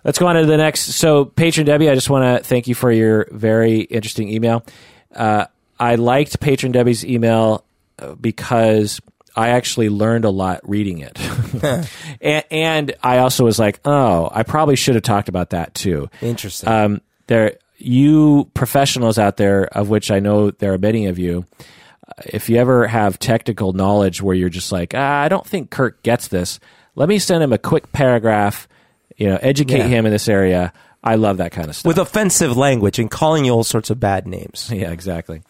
let's 0.04 0.18
go 0.18 0.26
on 0.26 0.36
to 0.36 0.46
the 0.46 0.56
next. 0.56 0.92
So, 0.94 1.24
Patron 1.24 1.66
Debbie, 1.66 1.90
I 1.90 1.94
just 1.94 2.10
want 2.10 2.24
to 2.24 2.44
thank 2.46 2.66
you 2.66 2.74
for 2.74 2.90
your 2.90 3.26
very 3.30 3.80
interesting 3.80 4.28
email. 4.28 4.64
Uh, 5.14 5.46
I 5.78 5.94
liked 5.94 6.40
Patron 6.40 6.72
Debbie's 6.72 7.04
email 7.04 7.64
uh, 7.98 8.14
because 8.14 9.00
I 9.36 9.50
actually 9.50 9.88
learned 9.88 10.24
a 10.24 10.30
lot 10.30 10.60
reading 10.68 10.98
it. 10.98 11.18
and, 12.20 12.44
and 12.50 12.94
I 13.02 13.18
also 13.18 13.44
was 13.44 13.58
like, 13.58 13.80
oh, 13.84 14.28
I 14.32 14.42
probably 14.42 14.76
should 14.76 14.94
have 14.94 15.04
talked 15.04 15.28
about 15.28 15.50
that 15.50 15.74
too. 15.74 16.10
interesting 16.20 16.68
Um, 16.68 17.00
there, 17.28 17.58
you 17.76 18.50
professionals 18.54 19.18
out 19.18 19.36
there, 19.36 19.66
of 19.66 19.88
which 19.88 20.10
I 20.10 20.18
know 20.18 20.50
there 20.50 20.72
are 20.72 20.78
many 20.78 21.06
of 21.06 21.18
you, 21.18 21.46
if 22.26 22.48
you 22.48 22.56
ever 22.56 22.86
have 22.86 23.18
technical 23.18 23.72
knowledge 23.72 24.20
where 24.22 24.34
you're 24.34 24.48
just 24.48 24.72
like, 24.72 24.92
ah, 24.96 25.20
I 25.22 25.28
don't 25.28 25.46
think 25.46 25.70
Kirk 25.70 26.02
gets 26.02 26.28
this, 26.28 26.58
let 26.94 27.08
me 27.08 27.18
send 27.18 27.42
him 27.42 27.52
a 27.52 27.58
quick 27.58 27.92
paragraph, 27.92 28.66
you 29.16 29.28
know, 29.28 29.38
educate 29.40 29.78
Yeah. 29.78 29.86
him 29.88 30.06
in 30.06 30.12
this 30.12 30.28
area. 30.28 30.72
I 31.04 31.14
love 31.14 31.36
that 31.36 31.52
kind 31.52 31.68
of 31.68 31.76
stuff. 31.76 31.88
with 31.88 31.98
offensive 31.98 32.56
language 32.56 32.98
and 32.98 33.10
calling 33.10 33.44
you 33.44 33.52
all 33.52 33.64
sorts 33.64 33.88
of 33.90 34.00
bad 34.00 34.26
names 34.26 34.68
Yeah, 34.74 34.90
exactly. 34.90 35.42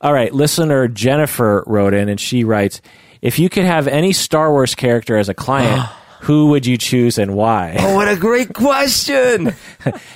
All 0.00 0.12
right, 0.12 0.32
listener 0.34 0.88
Jennifer 0.88 1.64
wrote 1.66 1.94
in 1.94 2.08
and 2.08 2.18
she 2.20 2.44
writes, 2.44 2.80
"If 3.22 3.38
you 3.38 3.48
could 3.48 3.64
have 3.64 3.86
any 3.88 4.12
Star 4.12 4.50
Wars 4.50 4.74
character 4.74 5.16
as 5.16 5.28
a 5.28 5.34
client, 5.34 5.80
who 6.22 6.48
would 6.48 6.66
you 6.66 6.76
choose 6.78 7.18
and 7.18 7.34
why? 7.34 7.76
Oh, 7.78 7.94
what 7.96 8.08
a 8.08 8.16
great 8.16 8.52
question! 8.54 9.54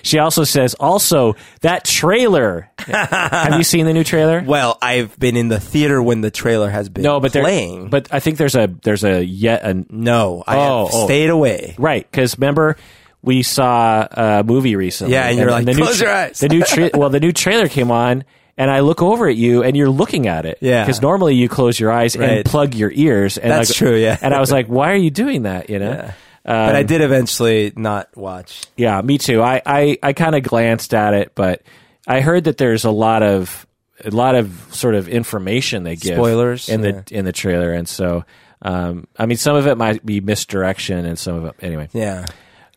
She 0.03 0.21
also 0.21 0.45
says, 0.45 0.75
also 0.75 1.35
that 1.63 1.85
trailer. 1.85 2.71
Have 2.79 3.55
you 3.59 3.65
seen 3.65 3.85
the 3.87 3.93
new 3.93 4.05
trailer? 4.05 4.41
well, 4.47 4.79
I've 4.81 5.19
been 5.19 5.37
in 5.37 5.49
the 5.49 5.59
theater 5.59 6.01
when 6.01 6.21
the 6.21 6.31
trailer 6.31 6.71
has 6.71 6.89
been 6.89 7.03
No, 7.03 7.19
but 7.19 7.33
playing. 7.33 7.91
But 7.91 8.15
I 8.15 8.21
think 8.21 8.39
there's 8.39 8.55
a 8.55 8.69
there's 8.83 9.03
a 9.03 9.25
yet 9.25 9.65
a 9.65 9.85
no, 9.91 10.45
I 10.47 10.57
Oh, 10.57 10.87
have 10.87 10.95
oh. 10.95 11.05
stayed 11.07 11.31
away. 11.31 11.75
right 11.79 12.09
because 12.09 12.39
remember 12.39 12.77
we 13.23 13.43
saw 13.43 14.07
a 14.09 14.45
movie 14.45 14.77
recently. 14.77 15.15
Yeah, 15.15 15.27
and 15.29 15.37
you're 15.37 15.51
like, 15.51 15.65
the 15.65 15.75
new 15.75 15.83
"Close 15.83 16.01
your 16.01 16.11
eyes." 16.11 16.39
The 16.39 16.49
new 16.49 16.63
tra- 16.63 16.91
well, 16.95 17.11
the 17.11 17.19
new 17.19 17.33
trailer 17.33 17.67
came 17.69 17.91
on. 17.91 18.23
And 18.59 18.71
I 18.71 18.81
look 18.81 19.03
over 19.03 19.29
at 19.29 19.37
you, 19.37 19.63
and 19.63 19.77
you're 19.77 19.91
looking 19.91 20.27
at 20.29 20.47
it. 20.47 20.59
Yeah. 20.63 20.85
Because 20.85 21.03
normally 21.03 21.35
you 21.35 21.49
close 21.49 21.79
your 21.79 21.93
eyes 21.93 22.17
and 22.17 22.45
plug 22.45 22.75
your 22.75 22.91
ears. 22.91 23.37
And 23.37 23.51
That's 23.51 23.71
like- 23.71 23.77
true, 23.77 23.97
yeah. 23.97 24.17
And 24.21 24.33
I 24.35 24.41
was 24.41 24.51
like, 24.51 24.67
"Why 24.69 24.93
are 24.93 24.97
you 24.97 25.11
doing 25.11 25.43
that?" 25.43 25.69
You 25.69 25.79
know. 25.79 25.91
Yeah. 25.91 26.13
but 26.45 26.75
I 26.77 26.83
did 26.83 27.01
eventually 27.03 27.73
not 27.77 28.17
watch. 28.17 28.63
Yeah, 28.77 29.01
me 29.03 29.19
too. 29.19 29.43
I 29.43 29.61
I, 29.67 29.99
I 30.03 30.13
kind 30.15 30.35
of 30.35 30.43
glanced 30.43 30.95
at 30.95 31.13
it, 31.13 31.33
but 31.35 31.63
I 32.07 32.21
heard 32.21 32.45
that 32.45 32.57
there's 32.57 32.85
a 32.85 32.91
lot 32.91 33.23
of 33.23 33.67
a 34.05 34.11
lot 34.11 34.35
of 34.35 34.67
sort 34.71 34.95
of 34.95 35.09
information 35.09 35.83
they 35.83 35.97
give 35.97 36.15
Spoilers, 36.17 36.69
in 36.69 36.81
the 36.81 37.05
yeah. 37.09 37.19
in 37.19 37.25
the 37.25 37.33
trailer, 37.33 37.73
and 37.73 37.89
so 37.89 38.25
um, 38.63 39.07
I 39.19 39.27
mean, 39.27 39.37
some 39.37 39.57
of 39.57 39.67
it 39.67 39.77
might 39.77 40.05
be 40.05 40.21
misdirection, 40.21 41.05
and 41.05 41.19
some 41.19 41.35
of 41.37 41.45
it 41.47 41.55
anyway. 41.61 41.89
Yeah. 41.93 42.27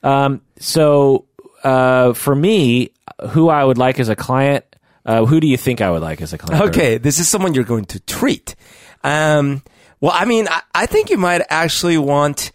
Um, 0.04 0.42
so 0.60 1.26
uh, 1.64 2.14
for 2.14 2.36
me, 2.36 2.92
who 3.30 3.50
I 3.50 3.64
would 3.64 3.78
like 3.78 4.00
as 4.00 4.10
a 4.10 4.16
client, 4.16 4.66
uh, 5.06 5.26
who 5.26 5.40
do 5.40 5.48
you 5.48 5.58
think 5.58 5.82
I 5.82 5.90
would 5.92 6.02
like 6.02 6.22
as 6.22 6.34
a 6.34 6.38
client? 6.38 6.70
Okay, 6.70 6.98
this 6.98 7.20
is 7.20 7.28
someone 7.28 7.54
you're 7.54 7.64
going 7.64 7.86
to 7.86 8.00
treat. 8.02 8.56
Um, 9.04 9.64
well, 10.02 10.12
I 10.14 10.26
mean, 10.26 10.48
I, 10.48 10.62
I 10.74 10.86
think 10.86 11.10
you 11.10 11.18
might 11.18 11.42
actually 11.50 11.98
want 11.98 12.52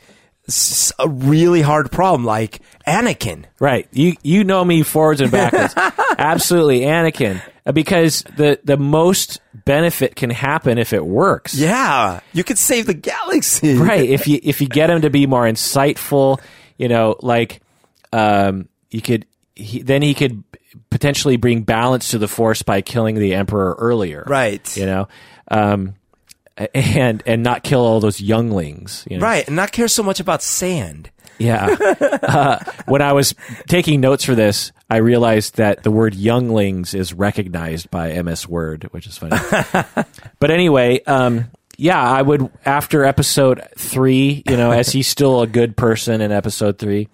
s- 0.48 0.92
a 0.98 1.08
really 1.08 1.62
hard 1.62 1.90
problem 1.90 2.24
like 2.24 2.60
Anakin. 2.86 3.44
Right. 3.60 3.88
You 3.92 4.14
you 4.22 4.44
know 4.44 4.64
me 4.64 4.82
forwards 4.82 5.20
and 5.20 5.30
backwards. 5.30 5.74
Absolutely, 6.18 6.80
Anakin. 6.80 7.42
Uh, 7.66 7.72
Because 7.72 8.22
the 8.36 8.60
the 8.64 8.76
most 8.76 9.40
benefit 9.64 10.16
can 10.16 10.28
happen 10.30 10.76
if 10.78 10.92
it 10.92 11.04
works. 11.04 11.54
Yeah, 11.54 12.20
you 12.34 12.44
could 12.44 12.58
save 12.58 12.84
the 12.86 12.94
galaxy. 12.94 13.74
right 13.74 14.08
if 14.08 14.26
you 14.28 14.38
if 14.42 14.60
you 14.60 14.68
get 14.68 14.90
him 14.90 15.00
to 15.02 15.10
be 15.10 15.26
more 15.26 15.44
insightful 15.44 16.40
you 16.76 16.88
know 16.88 17.16
like 17.22 17.62
um 18.12 18.68
you 18.90 19.00
could 19.00 19.24
he, 19.54 19.80
then 19.82 20.02
he 20.02 20.12
could 20.12 20.42
potentially 20.90 21.36
bring 21.36 21.62
balance 21.62 22.10
to 22.10 22.18
the 22.18 22.28
force 22.28 22.62
by 22.62 22.80
killing 22.80 23.16
the 23.16 23.34
emperor 23.34 23.74
earlier 23.78 24.24
Right. 24.26 24.76
you 24.76 24.86
know 24.86 25.08
um 25.50 25.94
and 26.74 27.22
and 27.26 27.42
not 27.42 27.62
kill 27.64 27.80
all 27.80 28.00
those 28.00 28.20
younglings 28.20 29.04
you 29.10 29.18
know? 29.18 29.24
Right, 29.26 29.46
and 29.46 29.56
not 29.56 29.72
care 29.72 29.88
so 29.88 30.02
much 30.02 30.20
about 30.20 30.40
sand. 30.42 31.10
yeah 31.38 31.66
uh, 32.22 32.58
when 32.86 33.02
i 33.02 33.12
was 33.12 33.34
taking 33.66 34.00
notes 34.00 34.24
for 34.24 34.36
this 34.36 34.70
i 34.88 34.98
realized 34.98 35.56
that 35.56 35.82
the 35.82 35.90
word 35.90 36.14
younglings 36.14 36.94
is 36.94 37.12
recognized 37.12 37.90
by 37.90 38.22
ms 38.22 38.46
word 38.48 38.84
which 38.92 39.06
is 39.08 39.18
funny 39.18 39.36
but 40.38 40.50
anyway 40.52 41.02
um 41.08 41.50
yeah 41.76 42.00
i 42.00 42.22
would 42.22 42.48
after 42.64 43.04
episode 43.04 43.60
three 43.76 44.44
you 44.48 44.56
know 44.56 44.70
as 44.70 44.90
he's 44.92 45.08
still 45.08 45.42
a 45.42 45.46
good 45.48 45.76
person 45.76 46.20
in 46.20 46.30
episode 46.30 46.78
three 46.78 47.08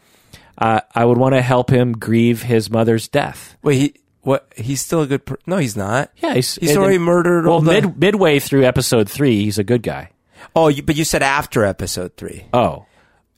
uh, 0.60 0.80
i 0.94 1.04
would 1.04 1.18
want 1.18 1.34
to 1.34 1.42
help 1.42 1.70
him 1.70 1.92
grieve 1.92 2.42
his 2.42 2.70
mother's 2.70 3.08
death 3.08 3.56
Wait, 3.62 3.78
he 3.78 3.94
what? 4.22 4.52
He's 4.54 4.82
still 4.82 5.00
a 5.00 5.06
good. 5.06 5.24
Per- 5.24 5.38
no, 5.46 5.56
he's 5.56 5.78
not. 5.78 6.10
yeah 6.16 6.34
he's, 6.34 6.56
He's 6.56 6.76
already 6.76 6.98
murdered 6.98 7.46
well 7.46 7.60
the- 7.62 7.72
mid, 7.72 7.98
midway 7.98 8.38
through 8.38 8.64
episode 8.64 9.08
three 9.08 9.42
he's 9.44 9.58
a 9.58 9.64
good 9.64 9.82
guy 9.82 10.10
Oh, 10.54 10.68
you, 10.68 10.82
but 10.82 10.96
you 10.96 11.04
said 11.04 11.22
after 11.22 11.64
episode 11.64 12.16
three. 12.16 12.44
oh 12.52 12.84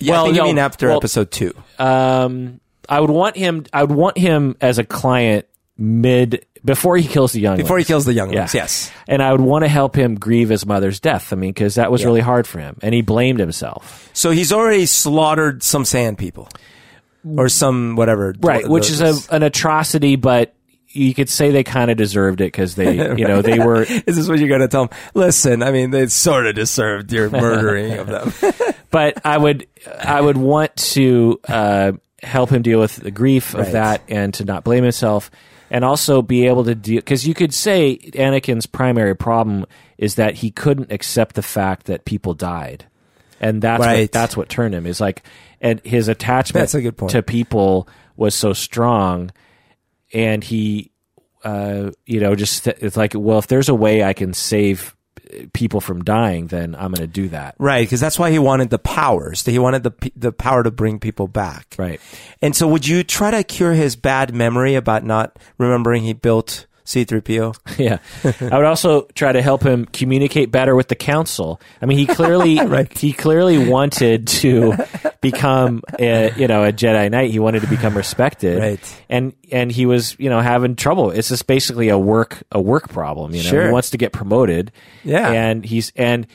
Yeah, 0.01 0.21
I 0.21 0.25
think 0.25 0.37
you 0.37 0.43
mean 0.45 0.59
after 0.59 0.89
well, 0.89 0.97
episode 0.97 1.31
two. 1.31 1.55
um 1.79 2.61
i 2.89 2.99
would 2.99 3.11
want 3.11 3.37
him 3.37 3.65
i 3.73 3.85
would 3.85 3.97
want 3.97 4.19
him 4.19 4.57
as 4.61 4.79
a 4.79 4.85
client 4.85 5.47
mid 5.79 6.45
before 6.65 6.97
he 6.97 7.07
kills 7.07 7.33
the 7.33 7.41
young 7.41 7.57
Before 7.57 7.79
he 7.79 7.85
kills 7.85 8.05
the 8.05 8.13
young 8.13 8.33
Yeah. 8.33 8.49
Yes. 8.53 8.91
and 9.09 9.21
I 9.23 9.33
would 9.33 9.41
want 9.41 9.65
to 9.65 9.69
help 9.69 9.97
him 9.97 10.15
grieve 10.15 10.49
his 10.49 10.65
mother's 10.65 11.01
death. 11.01 11.33
I 11.33 11.37
mean, 11.37 11.51
because 11.51 11.75
that 11.75 11.91
was 11.91 12.05
really 12.05 12.21
hard 12.21 12.47
for 12.47 12.61
him, 12.61 12.77
and 12.83 12.95
he 12.95 13.03
blamed 13.03 13.41
himself. 13.41 14.09
So 14.13 14.31
he's 14.31 14.53
already 14.53 14.87
slaughtered 14.87 15.65
some 15.65 15.85
sand 15.85 16.19
people, 16.19 16.49
or 17.25 17.49
some 17.49 17.97
whatever. 17.97 18.35
Right, 18.41 18.69
which 18.69 18.91
is 18.91 19.01
a, 19.01 19.35
an 19.35 19.43
atrocity, 19.43 20.17
but 20.17 20.55
you 20.89 21.15
could 21.15 21.29
say 21.31 21.51
they 21.51 21.65
kind 21.65 21.91
of 21.91 21.97
deserved 21.97 22.41
it 22.41 22.47
because 22.53 22.75
they, 22.75 22.97
you 23.19 23.27
know, 23.27 23.43
they 23.43 23.59
were. 23.59 23.83
Is 24.07 24.17
this 24.17 24.29
what 24.29 24.39
you're 24.39 24.49
going 24.49 24.61
to 24.61 24.69
tell 24.69 24.87
them? 24.87 24.99
Listen, 25.15 25.63
I 25.63 25.71
mean, 25.73 25.91
they 25.91 26.07
sort 26.09 26.47
of 26.47 26.55
deserved 26.55 27.13
your 27.13 27.31
murdering 27.31 27.93
of 27.95 28.07
them. 28.07 28.53
But 28.91 29.25
I 29.25 29.39
would, 29.39 29.67
I 29.99 30.21
would 30.21 30.37
want 30.37 30.77
to 30.77 31.41
uh, 31.49 31.93
help 32.23 32.51
him 32.51 32.63
deal 32.63 32.79
with 32.81 32.97
the 32.97 33.11
grief 33.11 33.55
of 33.55 33.61
Right. 33.61 33.73
that, 33.73 34.03
and 34.09 34.35
to 34.35 34.45
not 34.45 34.65
blame 34.65 34.83
himself, 34.85 35.31
and 35.71 35.85
also 35.85 36.21
be 36.21 36.47
able 36.47 36.65
to 36.65 36.75
deal. 36.75 36.97
Because 36.97 37.27
you 37.27 37.33
could 37.33 37.55
say 37.55 37.97
Anakin's 37.97 38.67
primary 38.67 39.17
problem 39.17 39.65
is 39.97 40.17
that 40.17 40.35
he 40.35 40.51
couldn't 40.51 40.93
accept 40.93 41.37
the 41.37 41.43
fact 41.43 41.87
that 41.87 42.05
people 42.05 42.35
died. 42.35 42.85
And 43.43 43.61
that's 43.61 43.85
Right. 43.85 44.01
what 44.03 44.13
that's 44.13 44.37
what 44.37 44.49
turned 44.49 44.75
him 44.75 44.87
is 44.87 45.01
like, 45.01 45.23
and 45.61 45.81
his 45.85 46.09
attachment 46.09 46.63
That's 46.63 46.75
a 46.75 46.81
good 46.81 46.97
point. 46.97 47.11
to 47.11 47.23
people 47.23 47.89
was 48.17 48.35
so 48.35 48.53
strong, 48.53 49.31
and 50.15 50.43
he, 50.45 50.91
uh, 51.45 51.91
you 52.07 52.21
know, 52.21 52.35
just 52.35 52.67
it's 52.69 52.97
like, 52.97 53.13
well, 53.17 53.39
if 53.39 53.49
there's 53.49 53.69
a 53.69 53.75
way 53.75 54.05
I 54.05 54.13
can 54.13 54.33
save 54.33 54.95
people 55.55 55.81
from 55.81 56.05
dying, 56.05 56.47
then 56.49 56.75
I'm 56.75 56.93
going 56.93 57.07
to 57.07 57.13
do 57.13 57.29
that. 57.31 57.55
right, 57.59 57.81
because 57.85 58.01
that's 58.01 58.19
why 58.19 58.31
he 58.31 58.39
wanted 58.39 58.71
the 58.71 58.79
powers. 58.79 59.45
He 59.45 59.59
wanted 59.59 59.83
the 59.83 59.93
the 60.15 60.31
power 60.33 60.63
to 60.63 60.71
bring 60.71 60.99
people 61.01 61.27
back. 61.27 61.75
Right. 61.79 62.01
And 62.41 62.55
so, 62.55 62.69
would 62.69 62.87
you 62.87 63.03
try 63.03 63.31
to 63.33 63.43
cure 63.43 63.73
his 63.73 63.97
bad 63.97 64.35
memory 64.35 64.75
about 64.77 65.05
not 65.05 65.39
remembering 65.59 66.03
he 66.05 66.13
built 66.13 66.67
C-3PO? 66.85 67.57
Yeah. 67.79 67.99
I 68.25 68.57
would 68.57 68.67
also 68.67 69.03
try 69.15 69.33
to 69.33 69.43
help 69.43 69.63
him 69.63 69.87
communicate 69.87 70.51
better 70.51 70.75
with 70.77 70.89
the 70.89 70.95
council. 70.95 71.61
I 71.81 71.87
mean, 71.87 71.99
he 71.99 72.07
clearly 72.07 72.59
Right. 72.67 72.97
he 72.97 73.13
clearly 73.13 73.67
wanted 73.69 74.27
to 74.29 74.75
become 75.21 75.83
a, 75.99 76.33
you 76.37 76.47
know, 76.49 76.65
a 76.65 76.73
Jedi 76.73 77.11
Knight. 77.11 77.31
He 77.31 77.39
wanted 77.39 77.63
to 77.63 77.69
become 77.69 77.97
respected. 77.97 78.59
Right. 78.59 79.03
And 79.09 79.33
and 79.51 79.73
he 79.73 79.87
was, 79.87 80.17
you 80.19 80.29
know, 80.31 80.41
having 80.41 80.77
trouble. 80.77 81.11
It's 81.11 81.29
just 81.29 81.47
basically 81.47 81.89
a 81.89 81.99
work 81.99 82.43
a 82.53 82.61
work 82.61 82.89
problem, 82.89 83.35
you 83.35 83.43
know. 83.43 83.51
Sure. 83.51 83.67
He 83.67 83.73
wants 83.73 83.91
to 83.91 83.99
get 83.99 84.13
promoted. 84.13 84.71
Yeah. 85.05 85.31
And 85.31 85.65
he's 85.65 85.93
and 85.97 86.27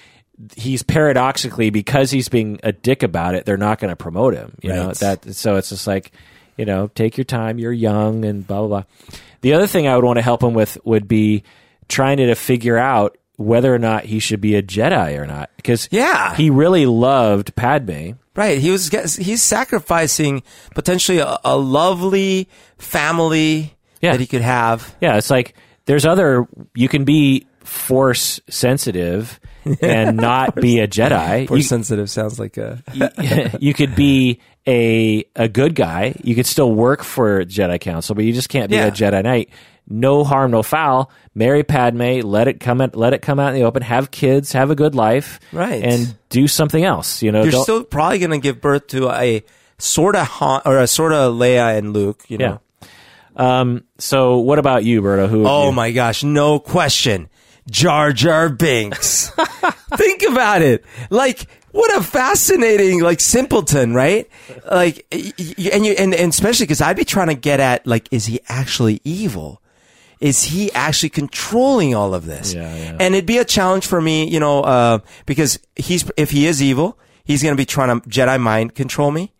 he's 0.56 0.84
paradoxically 0.84 1.70
because 1.70 2.12
he's 2.12 2.30
being 2.30 2.60
a 2.64 2.72
dick 2.72 3.04
about 3.04 3.36
it, 3.36 3.46
they're 3.46 3.58
not 3.58 3.80
going 3.80 3.90
to 3.90 3.96
promote 3.96 4.34
him, 4.34 4.56
you 4.62 4.70
know. 4.70 4.92
That 4.92 5.34
so 5.36 5.56
it's 5.56 5.70
just 5.70 5.88
like, 5.88 6.12
you 6.58 6.66
know, 6.66 6.88
take 6.94 7.18
your 7.18 7.26
time, 7.26 7.58
you're 7.60 7.72
young 7.72 8.26
and 8.26 8.46
blah 8.46 8.60
blah 8.60 8.68
blah. 8.68 8.84
The 9.42 9.54
other 9.54 9.68
thing 9.68 9.88
I 9.88 9.96
would 9.96 10.04
want 10.06 10.18
to 10.18 10.24
help 10.24 10.44
him 10.44 10.54
with 10.54 10.78
would 10.84 11.08
be 11.08 11.44
trying 11.88 12.18
to 12.18 12.36
figure 12.36 12.78
out 12.78 13.18
whether 13.38 13.74
or 13.74 13.78
not 13.80 14.04
he 14.06 14.20
should 14.20 14.42
be 14.42 14.56
a 14.56 14.64
Jedi 14.64 15.18
or 15.20 15.28
not 15.28 15.50
because 15.58 15.88
Yeah. 15.92 16.36
he 16.36 16.50
really 16.50 16.86
loved 16.88 17.56
Padme. 17.56 18.14
Right. 18.36 18.58
He 18.60 18.72
was 18.72 18.90
he's 19.16 19.42
sacrificing 19.44 20.42
potentially 20.76 21.20
a, 21.20 21.38
a 21.46 21.56
lovely 21.58 22.50
family 22.78 23.76
Yeah. 24.02 24.12
that 24.14 24.20
he 24.20 24.26
could 24.28 24.42
have. 24.42 24.96
Yeah, 25.02 25.18
it's 25.18 25.30
like 25.30 25.54
there's 25.86 26.06
other 26.06 26.48
you 26.76 26.88
can 26.90 27.04
be 27.04 27.46
force 27.64 28.40
sensitive 28.50 29.40
and 29.82 30.18
not 30.18 30.56
be 30.56 30.80
a 30.80 30.88
Jedi. 30.88 31.48
Force 31.48 31.58
You- 31.58 31.64
sensitive 31.64 32.10
sounds 32.10 32.40
like 32.40 32.58
a 32.58 32.82
you 33.60 33.74
could 33.74 33.96
be 33.96 34.40
a 34.68 35.24
a 35.36 35.48
good 35.48 35.76
guy. 35.76 36.16
You 36.24 36.36
could 36.36 36.46
still 36.46 36.72
work 36.72 37.04
for 37.04 37.44
Jedi 37.46 37.80
Council, 37.80 38.16
but 38.16 38.24
you 38.26 38.34
just 38.34 38.50
can't 38.50 38.70
be 38.70 38.76
Yeah. 38.78 38.88
a 38.88 38.92
Jedi 38.92 39.24
Knight. 39.24 39.50
No 39.90 40.26
harm, 40.26 40.52
no 40.52 40.64
foul. 40.64 41.10
Marry 41.34 41.64
Padme. 41.64 42.20
Let 42.22 42.50
it 42.50 42.60
come. 42.60 42.82
Out, 42.82 42.94
let 42.96 43.14
it 43.14 43.22
come 43.22 43.40
out 43.40 43.50
in 43.50 43.56
the 43.56 43.64
open. 43.66 43.82
Have 43.84 44.12
kids. 44.12 44.52
Have 44.52 44.70
a 44.70 44.76
good 44.76 44.96
life. 44.96 45.40
Right. 45.54 45.82
And 45.82 46.18
do 46.30 46.48
something 46.50 46.84
else. 46.84 47.24
You 47.24 47.32
know. 47.32 47.44
You're 47.44 47.64
still 47.64 47.84
probably 47.86 48.20
going 48.20 48.32
to 48.32 48.40
give 48.40 48.60
birth 48.60 48.88
to 48.88 49.10
a 49.10 49.46
sort 49.78 50.18
of 50.18 50.28
Han, 50.28 50.62
or 50.66 50.80
a 50.80 50.88
sort 50.88 51.14
of 51.14 51.36
Leia 51.36 51.78
and 51.78 51.94
Luke. 51.94 52.26
You 52.28 52.38
know. 52.40 52.60
yeah. 52.82 52.88
Um. 53.62 53.84
So, 54.00 54.40
what 54.40 54.60
about 54.60 54.84
you, 54.84 55.02
Berto? 55.02 55.30
Who? 55.30 55.48
Oh 55.48 55.68
you- 55.68 55.72
my 55.72 55.92
gosh, 55.92 56.22
no 56.24 56.60
question. 56.60 57.30
Jar 57.70 58.14
Jar 58.14 58.50
Binks. 58.50 59.30
Think 59.96 60.24
about 60.24 60.62
it. 60.62 60.84
Like 61.10 61.48
what 61.72 61.96
a 61.96 62.02
fascinating 62.02 63.02
like 63.02 63.20
simpleton, 63.20 63.94
right? 63.94 64.30
Like 64.70 65.06
and 65.12 65.86
you 65.86 65.94
and, 65.94 66.14
and 66.14 66.30
especially 66.30 66.68
cuz 66.68 66.82
I'd 66.82 66.98
be 66.98 67.06
trying 67.06 67.28
to 67.28 67.36
get 67.36 67.60
at 67.60 67.86
like 67.86 68.08
is 68.12 68.26
he 68.26 68.40
actually 68.48 69.02
evil? 69.04 69.62
Is 70.20 70.46
he 70.46 70.72
actually 70.72 71.10
controlling 71.10 71.94
all 71.94 72.16
of 72.16 72.26
this? 72.26 72.54
Yeah, 72.54 72.76
yeah. 72.76 72.98
And 73.00 73.14
it'd 73.14 73.28
be 73.28 73.38
a 73.38 73.46
challenge 73.46 73.86
for 73.86 74.02
me, 74.02 74.28
you 74.28 74.40
know, 74.40 74.62
uh, 74.62 75.00
because 75.26 75.60
he's 75.76 76.10
if 76.18 76.32
he 76.32 76.48
is 76.48 76.62
evil, 76.62 76.98
he's 77.24 77.44
going 77.44 77.54
to 77.54 77.58
be 77.58 77.66
trying 77.66 78.02
to 78.02 78.10
Jedi 78.10 78.40
mind 78.40 78.74
control 78.74 79.12
me. 79.12 79.32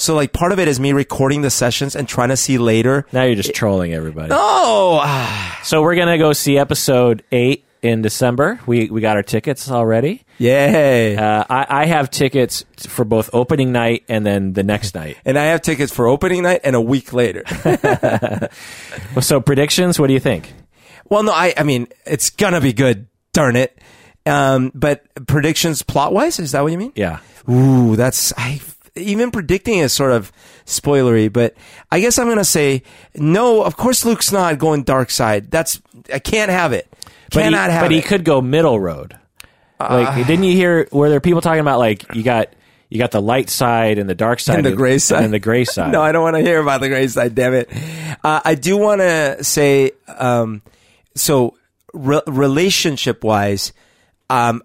So 0.00 0.14
like 0.14 0.32
part 0.32 0.52
of 0.52 0.58
it 0.58 0.66
is 0.66 0.80
me 0.80 0.92
recording 0.92 1.42
the 1.42 1.50
sessions 1.50 1.94
and 1.94 2.08
trying 2.08 2.30
to 2.30 2.36
see 2.36 2.56
later. 2.58 3.06
Now 3.12 3.24
you're 3.24 3.34
just 3.36 3.54
trolling 3.54 3.92
everybody. 3.92 4.30
Oh, 4.32 4.98
ah, 5.02 5.60
So 5.62 5.82
we're 5.82 5.94
gonna 5.94 6.16
go 6.18 6.32
see 6.32 6.56
episode 6.58 7.22
eight 7.30 7.64
in 7.82 8.00
December. 8.02 8.60
We 8.66 8.88
we 8.90 9.00
got 9.02 9.16
our 9.16 9.22
tickets 9.22 9.70
already. 9.70 10.24
Yay! 10.38 11.16
Uh, 11.16 11.44
I, 11.50 11.66
I 11.82 11.84
have 11.86 12.10
tickets 12.10 12.64
for 12.88 13.04
both 13.04 13.28
opening 13.34 13.72
night 13.72 14.04
and 14.08 14.24
then 14.24 14.54
the 14.54 14.62
next 14.62 14.94
night. 14.94 15.18
and 15.26 15.38
I 15.38 15.44
have 15.46 15.60
tickets 15.60 15.92
for 15.92 16.08
opening 16.08 16.42
night 16.44 16.62
and 16.64 16.74
a 16.74 16.80
week 16.80 17.12
later. 17.12 17.44
well, 19.14 19.20
So 19.22 19.40
predictions. 19.40 19.98
What 19.98 20.06
do 20.06 20.14
you 20.14 20.20
think? 20.20 20.52
well, 21.08 21.22
no, 21.22 21.32
I 21.32 21.52
I 21.56 21.62
mean 21.62 21.88
it's 22.06 22.30
gonna 22.30 22.60
be 22.60 22.72
good. 22.72 23.06
Darn 23.32 23.54
it. 23.56 23.78
Um, 24.26 24.72
but 24.74 25.04
predictions 25.26 25.82
plot 25.82 26.12
wise, 26.12 26.38
is 26.38 26.52
that 26.52 26.62
what 26.62 26.72
you 26.72 26.78
mean? 26.78 26.92
Yeah. 26.94 27.20
Ooh, 27.50 27.96
that's 27.96 28.32
I 28.36 28.60
even 28.96 29.30
predicting 29.30 29.78
is 29.78 29.92
sort 29.92 30.12
of 30.12 30.32
spoilery, 30.66 31.32
but 31.32 31.54
I 31.90 32.00
guess 32.00 32.18
I'm 32.18 32.28
gonna 32.28 32.44
say 32.44 32.82
no. 33.14 33.62
Of 33.62 33.76
course, 33.76 34.04
Luke's 34.04 34.32
not 34.32 34.58
going 34.58 34.82
dark 34.84 35.10
side. 35.10 35.50
That's 35.50 35.80
I 36.12 36.18
can't 36.18 36.50
have 36.50 36.72
it. 36.72 36.86
But 37.32 37.44
he, 37.44 37.50
Cannot 37.50 37.70
have 37.70 37.82
but 37.84 37.92
it. 37.92 37.96
he 37.96 38.02
could 38.02 38.24
go 38.24 38.40
middle 38.40 38.78
road. 38.80 39.16
Uh, 39.78 40.02
Like, 40.04 40.26
didn't 40.26 40.44
you 40.44 40.54
hear? 40.54 40.88
Were 40.92 41.08
there 41.08 41.20
people 41.20 41.40
talking 41.40 41.60
about 41.60 41.78
like 41.78 42.14
you 42.14 42.22
got 42.22 42.48
you 42.88 42.98
got 42.98 43.12
the 43.12 43.22
light 43.22 43.48
side 43.48 43.98
and 43.98 44.10
the 44.10 44.16
dark 44.16 44.40
side 44.40 44.56
And 44.56 44.66
the 44.66 44.72
gray 44.72 44.98
side. 44.98 45.22
and 45.24 45.32
the 45.32 45.38
gray 45.38 45.64
side? 45.64 45.92
no, 45.92 46.02
I 46.02 46.10
don't 46.12 46.22
want 46.24 46.34
to 46.36 46.42
hear 46.42 46.60
about 46.60 46.80
the 46.80 46.88
gray 46.88 47.06
side. 47.06 47.34
Damn 47.36 47.54
it. 47.54 47.70
Uh, 48.24 48.40
I 48.44 48.56
do 48.56 48.76
want 48.76 49.00
to 49.00 49.44
say, 49.44 49.92
um, 50.08 50.60
so 51.14 51.54
re- 51.94 52.20
relationship 52.26 53.22
wise, 53.22 53.72
um, 54.28 54.62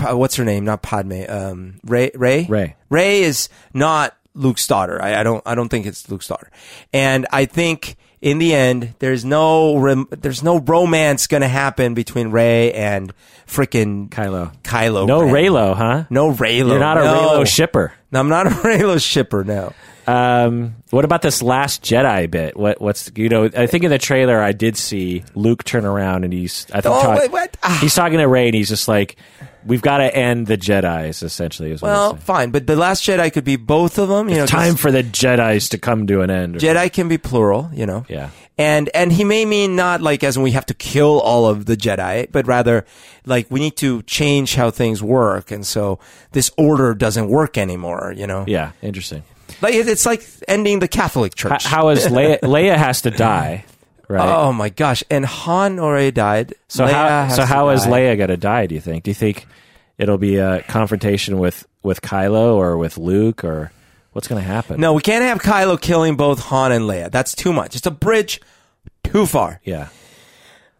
what's 0.00 0.36
her 0.36 0.44
name? 0.44 0.64
Not 0.64 0.82
Padme. 0.82 1.22
Um, 1.28 1.80
Rey. 1.84 2.10
Rey. 2.14 2.46
Rey. 2.48 2.76
Rey 2.90 3.22
is 3.22 3.48
not 3.72 4.16
Luke's 4.34 4.66
daughter. 4.66 5.00
I, 5.02 5.20
I 5.20 5.22
don't. 5.22 5.42
I 5.46 5.54
don't 5.54 5.68
think 5.68 5.86
it's 5.86 6.08
Luke's 6.10 6.28
daughter. 6.28 6.50
And 6.92 7.26
I 7.30 7.44
think 7.46 7.96
in 8.20 8.38
the 8.38 8.54
end, 8.54 8.94
there's 8.98 9.24
no 9.24 10.04
there's 10.10 10.42
no 10.42 10.58
romance 10.60 11.26
going 11.26 11.42
to 11.42 11.48
happen 11.48 11.94
between 11.94 12.30
Rey 12.30 12.72
and 12.72 13.12
frickin' 13.46 14.08
Kylo. 14.08 14.54
Kylo. 14.62 15.06
No 15.06 15.22
Ren. 15.22 15.32
Reylo, 15.34 15.74
huh? 15.76 16.04
No 16.10 16.32
Reylo. 16.32 16.68
You're 16.70 16.78
not 16.80 16.98
a 16.98 17.04
no. 17.04 17.14
Reylo 17.14 17.46
shipper. 17.46 17.92
No, 18.10 18.20
I'm 18.20 18.28
not 18.28 18.46
a 18.46 18.50
Reylo 18.50 19.00
shipper. 19.04 19.44
No. 19.44 19.72
Um, 20.06 20.76
what 20.90 21.06
about 21.06 21.22
this 21.22 21.40
last 21.40 21.82
Jedi 21.82 22.30
bit? 22.30 22.56
What 22.58 22.78
what's 22.80 23.10
you 23.16 23.28
know? 23.30 23.44
I 23.56 23.66
think 23.66 23.84
in 23.84 23.90
the 23.90 23.98
trailer 23.98 24.38
I 24.40 24.52
did 24.52 24.76
see 24.76 25.24
Luke 25.34 25.64
turn 25.64 25.84
around 25.86 26.24
and 26.24 26.32
he's 26.32 26.66
I 26.72 26.80
think 26.82 26.94
Oh, 26.94 27.02
talk- 27.02 27.18
wait, 27.20 27.30
what? 27.32 27.56
Ah. 27.62 27.78
he's 27.80 27.94
talking 27.94 28.18
to 28.18 28.28
Rey 28.28 28.46
and 28.46 28.54
he's 28.54 28.68
just 28.68 28.86
like, 28.86 29.16
"We've 29.66 29.82
got 29.82 29.98
to 29.98 30.14
end 30.14 30.46
the 30.46 30.56
Jedi's." 30.56 31.22
Essentially, 31.22 31.70
is 31.72 31.82
Well, 31.82 32.16
fine, 32.16 32.50
but 32.50 32.66
the 32.66 32.76
Last 32.76 33.04
Jedi 33.04 33.32
could 33.32 33.44
be 33.44 33.56
both 33.56 33.98
of 33.98 34.08
them. 34.08 34.28
You 34.28 34.36
know, 34.36 34.46
time 34.46 34.76
for 34.76 34.90
the 34.90 35.02
Jedi's 35.02 35.68
to 35.70 35.78
come 35.78 36.06
to 36.06 36.20
an 36.20 36.30
end. 36.30 36.56
Jedi 36.56 36.92
can 36.92 37.08
be 37.08 37.18
plural. 37.18 37.70
You 37.72 37.86
know. 37.86 38.04
Yeah. 38.08 38.30
And 38.56 38.88
and 38.94 39.12
he 39.12 39.24
may 39.24 39.44
mean 39.44 39.74
not 39.74 40.00
like 40.00 40.22
as 40.22 40.36
in 40.36 40.42
we 40.44 40.52
have 40.52 40.66
to 40.66 40.74
kill 40.74 41.20
all 41.20 41.46
of 41.46 41.66
the 41.66 41.76
Jedi, 41.76 42.30
but 42.30 42.46
rather 42.46 42.84
like 43.26 43.50
we 43.50 43.58
need 43.58 43.76
to 43.78 44.02
change 44.02 44.54
how 44.54 44.70
things 44.70 45.02
work, 45.02 45.50
and 45.50 45.66
so 45.66 45.98
this 46.32 46.50
order 46.56 46.94
doesn't 46.94 47.28
work 47.28 47.58
anymore. 47.58 48.14
You 48.16 48.26
know. 48.28 48.44
yeah, 48.46 48.70
interesting. 48.80 49.24
Like 49.60 49.74
it's 49.74 50.06
like 50.06 50.24
ending 50.46 50.78
the 50.78 50.88
Catholic 50.88 51.34
Church. 51.34 51.64
how 51.64 51.88
is 51.88 52.06
Leia? 52.06 52.38
Leia 52.42 52.76
has 52.76 53.02
to 53.02 53.10
die, 53.10 53.64
right? 54.08 54.28
Oh 54.28 54.52
my 54.52 54.68
gosh! 54.68 55.02
And 55.10 55.24
Han 55.24 55.78
already 55.78 56.10
died. 56.10 56.54
so 56.68 56.86
Leia 56.86 56.92
how 56.92 57.28
so 57.28 57.44
how 57.44 57.70
is. 57.70 57.82
Leia 57.84 58.16
going 58.16 58.30
to 58.30 58.36
die? 58.36 58.66
Do 58.66 58.74
you 58.74 58.80
think? 58.80 59.04
Do 59.04 59.10
you 59.10 59.14
think 59.14 59.46
it'll 59.98 60.18
be 60.18 60.36
a 60.36 60.62
confrontation 60.62 61.38
with 61.38 61.66
with 61.82 62.00
Kylo 62.00 62.54
or 62.54 62.76
with 62.76 62.98
Luke 62.98 63.44
or 63.44 63.72
what's 64.12 64.28
going 64.28 64.40
to 64.40 64.46
happen? 64.46 64.80
No, 64.80 64.92
we 64.92 65.02
can't 65.02 65.24
have 65.24 65.40
Kylo 65.40 65.80
killing 65.80 66.16
both 66.16 66.40
Han 66.40 66.72
and 66.72 66.84
Leia. 66.84 67.10
That's 67.10 67.34
too 67.34 67.52
much. 67.52 67.74
It's 67.76 67.86
a 67.86 67.90
bridge 67.90 68.40
too 69.02 69.26
far. 69.26 69.60
Yeah. 69.64 69.88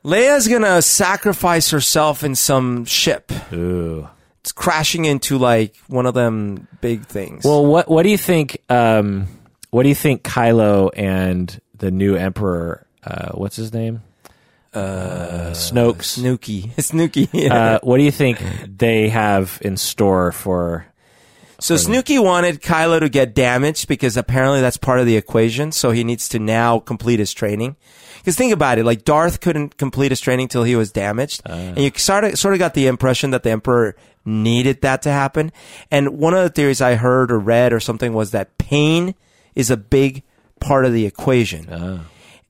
Leia's 0.05 0.49
gonna 0.49 0.83
sacrifice 0.83 1.71
herself 1.71 2.23
in 2.25 2.35
some 2.35 2.85
ship. 2.85 3.33
Ooh. 3.53 4.07
It's 4.43 4.53
crashing 4.53 5.07
into 5.07 5.39
like 5.39 5.75
one 5.87 6.05
of 6.05 6.13
them 6.13 6.69
big 6.83 7.07
things. 7.07 7.45
Well, 7.45 7.65
what 7.65 7.89
what 7.89 8.03
do 8.03 8.11
you 8.11 8.19
think? 8.19 8.59
Um, 8.69 9.27
what 9.71 9.85
do 9.85 9.89
you 9.89 9.95
think 9.95 10.23
Kylo 10.23 10.91
and 10.95 11.59
the 11.79 11.91
new 11.91 12.17
Emperor? 12.17 12.87
Uh, 13.05 13.33
what's 13.33 13.57
his 13.57 13.73
name? 13.73 14.03
Uh, 14.73 15.53
Snoke's. 15.53 16.09
Snooky, 16.09 16.73
Snooky. 16.79 17.49
Uh, 17.49 17.79
what 17.83 17.99
do 17.99 18.03
you 18.03 18.11
think 18.11 18.43
they 18.67 19.09
have 19.09 19.59
in 19.63 19.77
store 19.77 20.33
for? 20.33 20.87
so 21.61 21.77
Snooky 21.77 22.19
wanted 22.19 22.61
Kylo 22.61 23.01
to 23.01 23.09
get 23.09 23.35
damaged 23.35 23.87
because 23.89 24.17
apparently 24.17 24.61
that's 24.61 24.77
part 24.77 24.99
of 24.99 25.07
the 25.07 25.17
equation. 25.17 25.71
So 25.71 25.93
he 25.93 26.03
needs 26.03 26.29
to 26.31 26.39
now 26.39 26.81
complete 26.81 27.21
his 27.21 27.33
training. 27.33 27.77
Because 28.19 28.37
think 28.37 28.53
about 28.53 28.79
it, 28.79 28.85
like 28.85 29.05
Darth 29.05 29.41
couldn't 29.41 29.77
complete 29.77 30.11
his 30.11 30.21
training 30.21 30.49
till 30.49 30.65
he 30.65 30.77
was 30.77 30.91
damaged, 30.91 31.43
and 31.45 31.79
you 31.79 31.93
sort 31.97 32.25
of 32.25 32.39
sort 32.39 32.55
of 32.55 32.59
got 32.59 32.73
the 32.73 32.87
impression 32.87 33.31
that 33.33 33.43
the 33.43 33.51
Emperor 33.51 33.97
needed 34.25 34.81
that 34.81 35.03
to 35.03 35.11
happen. 35.11 35.53
And 35.91 36.19
one 36.19 36.33
of 36.33 36.43
the 36.43 36.49
theories 36.49 36.81
I 36.81 36.95
heard 36.95 37.31
or 37.31 37.39
read 37.39 37.75
or 37.75 37.81
something 37.81 38.15
was 38.15 38.31
that 38.31 38.57
pain 38.57 39.15
is 39.55 39.71
a 39.71 39.77
big 39.77 40.23
part 40.59 40.87
of 40.87 40.95
the 40.95 41.05
equation. 41.05 41.67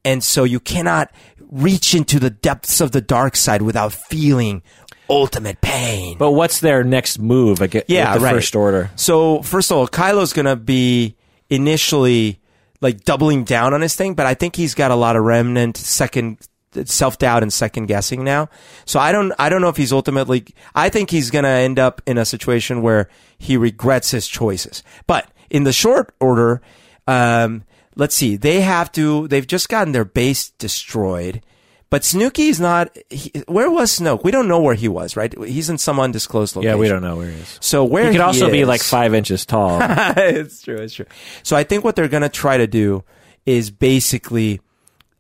And 0.05 0.23
so 0.23 0.45
you 0.45 0.61
cannot 0.61 1.12
reach 1.51 1.95
into 1.95 2.19
the 2.19 2.31
depths 2.31 2.81
of 2.81 2.93
the 2.93 3.01
dark 3.01 3.37
side 3.37 3.62
without 3.62 3.93
feeling 3.93 4.62
ultimate 5.09 5.61
pain. 5.61 6.19
But 6.19 6.33
what's 6.33 6.61
their 6.61 6.85
next 6.85 7.19
move? 7.19 7.61
Again, 7.61 7.83
yeah, 7.88 8.14
the 8.14 8.21
right. 8.21 8.35
First 8.35 8.57
Order. 8.57 8.90
So 8.97 9.43
first 9.43 9.71
of 9.71 9.77
all, 9.77 9.88
Kylo's 9.88 10.33
gonna 10.33 10.57
be 10.57 11.17
initially 11.51 12.40
like 12.81 13.05
doubling 13.05 13.45
down 13.45 13.75
on 13.75 13.81
his 13.81 13.97
thing, 13.97 14.14
but 14.14 14.27
I 14.27 14.35
think 14.35 14.57
he's 14.57 14.75
got 14.75 14.90
a 14.90 14.95
lot 14.95 15.17
of 15.17 15.25
remnant 15.25 15.77
second 15.77 16.38
self 16.85 17.19
doubt 17.19 17.43
and 17.43 17.53
second 17.53 17.87
guessing 17.87 18.25
now. 18.25 18.49
So 18.85 18.99
I 18.99 19.12
don't 19.12 19.33
I 19.38 19.49
don't 19.49 19.61
know 19.61 19.69
if 19.69 19.77
he's 19.77 19.93
ultimately 19.93 20.47
I 20.75 20.88
think 20.88 21.11
he's 21.11 21.31
gonna 21.31 21.49
end 21.49 21.79
up 21.79 22.03
in 22.07 22.19
a 22.19 22.25
situation 22.25 22.83
where 22.83 23.09
he 23.38 23.57
regrets 23.57 24.11
his 24.11 24.27
choices. 24.27 24.83
But 25.07 25.29
in 25.51 25.64
the 25.64 25.73
short 25.73 26.14
order, 26.21 26.62
um, 27.07 27.64
let's 27.96 28.14
see, 28.14 28.37
they 28.37 28.61
have 28.61 28.90
to 28.92 29.28
they've 29.28 29.46
just 29.46 29.68
gotten 29.68 29.92
their 29.92 30.04
base 30.04 30.50
destroyed. 30.50 31.42
But 31.90 32.02
Snooky's 32.02 32.59
not. 32.59 32.96
He, 33.09 33.30
where 33.46 33.70
was 33.70 34.00
Snoke? 34.00 34.24
We 34.24 34.33
don't 34.33 34.48
know 34.48 34.61
where 34.61 34.74
he 34.74 34.88
was. 34.88 35.16
Right? 35.16 35.33
He's 35.44 35.70
in 35.70 35.78
some 35.78 36.00
undisclosed 36.00 36.57
location. 36.57 36.76
Yeah, 36.76 36.80
we 36.80 36.88
don't 36.88 37.02
know 37.02 37.16
where 37.16 37.30
he 37.30 37.37
is. 37.37 37.59
So 37.61 37.85
where 37.85 38.07
He 38.07 38.12
could 38.12 38.20
also 38.20 38.50
be 38.50 38.64
like 38.64 38.83
five 38.83 39.14
inches 39.14 39.46
tall. 39.46 39.78
it's 39.83 40.62
true. 40.62 40.78
It's 40.78 40.94
true. 40.94 41.07
So 41.44 41.57
I 41.57 41.62
think 41.62 41.85
what 41.85 41.94
they're 41.94 42.09
going 42.09 42.24
to 42.24 42.28
try 42.28 42.57
to 42.57 42.66
do 42.66 43.04
is 43.46 43.70
basically 43.70 44.61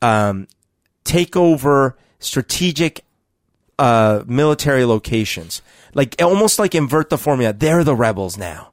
um, 0.02 0.48
take 1.04 1.36
over 1.36 1.96
strategic 2.18 3.04
uh, 3.78 4.24
military 4.26 4.84
locations, 4.84 5.62
like 5.94 6.20
almost 6.20 6.58
like 6.58 6.74
invert 6.74 7.08
the 7.08 7.18
formula. 7.18 7.52
They're 7.52 7.84
the 7.84 7.94
rebels 7.94 8.36
now. 8.36 8.72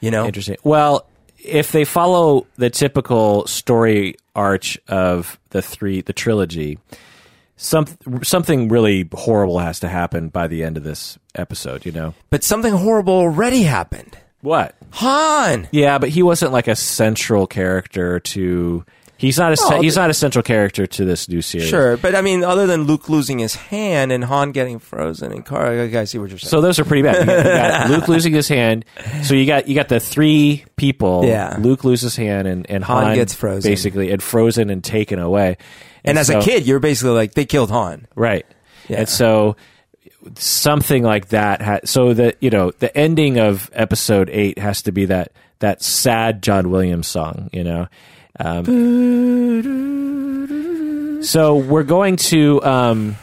You 0.00 0.10
know, 0.10 0.26
Interesting. 0.26 0.56
Well, 0.62 1.07
if 1.48 1.72
they 1.72 1.84
follow 1.84 2.46
the 2.56 2.70
typical 2.70 3.46
story 3.46 4.16
arch 4.34 4.78
of 4.88 5.38
the 5.50 5.62
three, 5.62 6.00
the 6.00 6.12
trilogy, 6.12 6.78
some 7.56 7.86
something 8.22 8.68
really 8.68 9.08
horrible 9.12 9.58
has 9.58 9.80
to 9.80 9.88
happen 9.88 10.28
by 10.28 10.46
the 10.46 10.62
end 10.62 10.76
of 10.76 10.84
this 10.84 11.18
episode. 11.34 11.84
You 11.84 11.92
know 11.92 12.14
but 12.30 12.44
something 12.44 12.72
horrible 12.72 13.14
already 13.14 13.62
happened. 13.62 14.16
what? 14.40 14.74
Han. 14.90 15.68
Yeah, 15.72 15.98
but 15.98 16.08
he 16.10 16.22
wasn't 16.22 16.52
like 16.52 16.68
a 16.68 16.76
central 16.76 17.46
character 17.46 18.20
to. 18.20 18.84
He's 19.18 19.36
not 19.36 19.52
a 19.52 19.56
Oh, 19.60 19.80
he's 19.82 19.96
not 19.96 20.10
a 20.10 20.14
central 20.14 20.44
character 20.44 20.86
to 20.86 21.04
this 21.04 21.28
new 21.28 21.42
series. 21.42 21.68
Sure, 21.68 21.96
but 21.96 22.14
I 22.14 22.22
mean, 22.22 22.44
other 22.44 22.68
than 22.68 22.84
Luke 22.84 23.08
losing 23.08 23.40
his 23.40 23.56
hand 23.56 24.12
and 24.12 24.22
Han 24.22 24.52
getting 24.52 24.78
frozen 24.78 25.32
and 25.32 25.44
Car, 25.44 25.72
I 25.72 26.04
see 26.04 26.18
what 26.18 26.30
you're 26.30 26.38
saying. 26.38 26.50
So 26.50 26.60
those 26.60 26.78
are 26.78 26.84
pretty 26.84 27.02
bad. 27.02 27.20
You 27.20 27.26
got, 27.26 27.36
you 27.38 27.42
got 27.42 27.90
Luke 27.98 28.06
losing 28.08 28.32
his 28.32 28.46
hand. 28.46 28.84
So 29.24 29.34
you 29.34 29.44
got 29.44 29.66
you 29.66 29.74
got 29.74 29.88
the 29.88 29.98
three 29.98 30.64
people. 30.76 31.24
Yeah. 31.24 31.56
Luke 31.58 31.82
loses 31.82 32.14
his 32.14 32.16
hand 32.24 32.46
and, 32.46 32.70
and 32.70 32.84
Han 32.84 33.04
Han, 33.06 33.14
gets 33.16 33.34
frozen. 33.34 33.68
basically 33.68 34.12
and 34.12 34.22
frozen 34.22 34.70
and 34.70 34.84
taken 34.84 35.18
away. 35.18 35.56
and 36.04 36.16
as 36.16 36.28
so- 36.28 36.38
a 36.38 36.42
kid, 36.42 36.64
you're 36.64 36.78
basically 36.78 37.10
like 37.14 37.34
they 37.34 37.44
killed 37.44 37.70
Han. 37.70 38.06
right? 38.14 38.46
Yeah. 38.88 39.00
And 39.00 39.08
so 39.08 39.56
something 40.36 41.02
like 41.02 41.28
that. 41.28 41.62
Ha- 41.62 41.80
so 41.84 42.14
that 42.14 42.36
you 42.40 42.50
know 42.50 42.70
the 42.78 42.96
ending 42.96 43.38
of 43.38 43.70
episode 43.72 44.28
eight 44.30 44.58
has 44.58 44.82
to 44.82 44.92
be 44.92 45.06
that 45.06 45.32
that 45.58 45.82
sad 45.82 46.42
John 46.42 46.70
Williams 46.70 47.06
song. 47.08 47.50
You 47.52 47.64
know. 47.64 47.88
Um, 48.38 48.64
so 51.22 51.56
we're 51.56 51.82
going 51.82 52.16
to 52.16 52.62
um, 52.62 53.16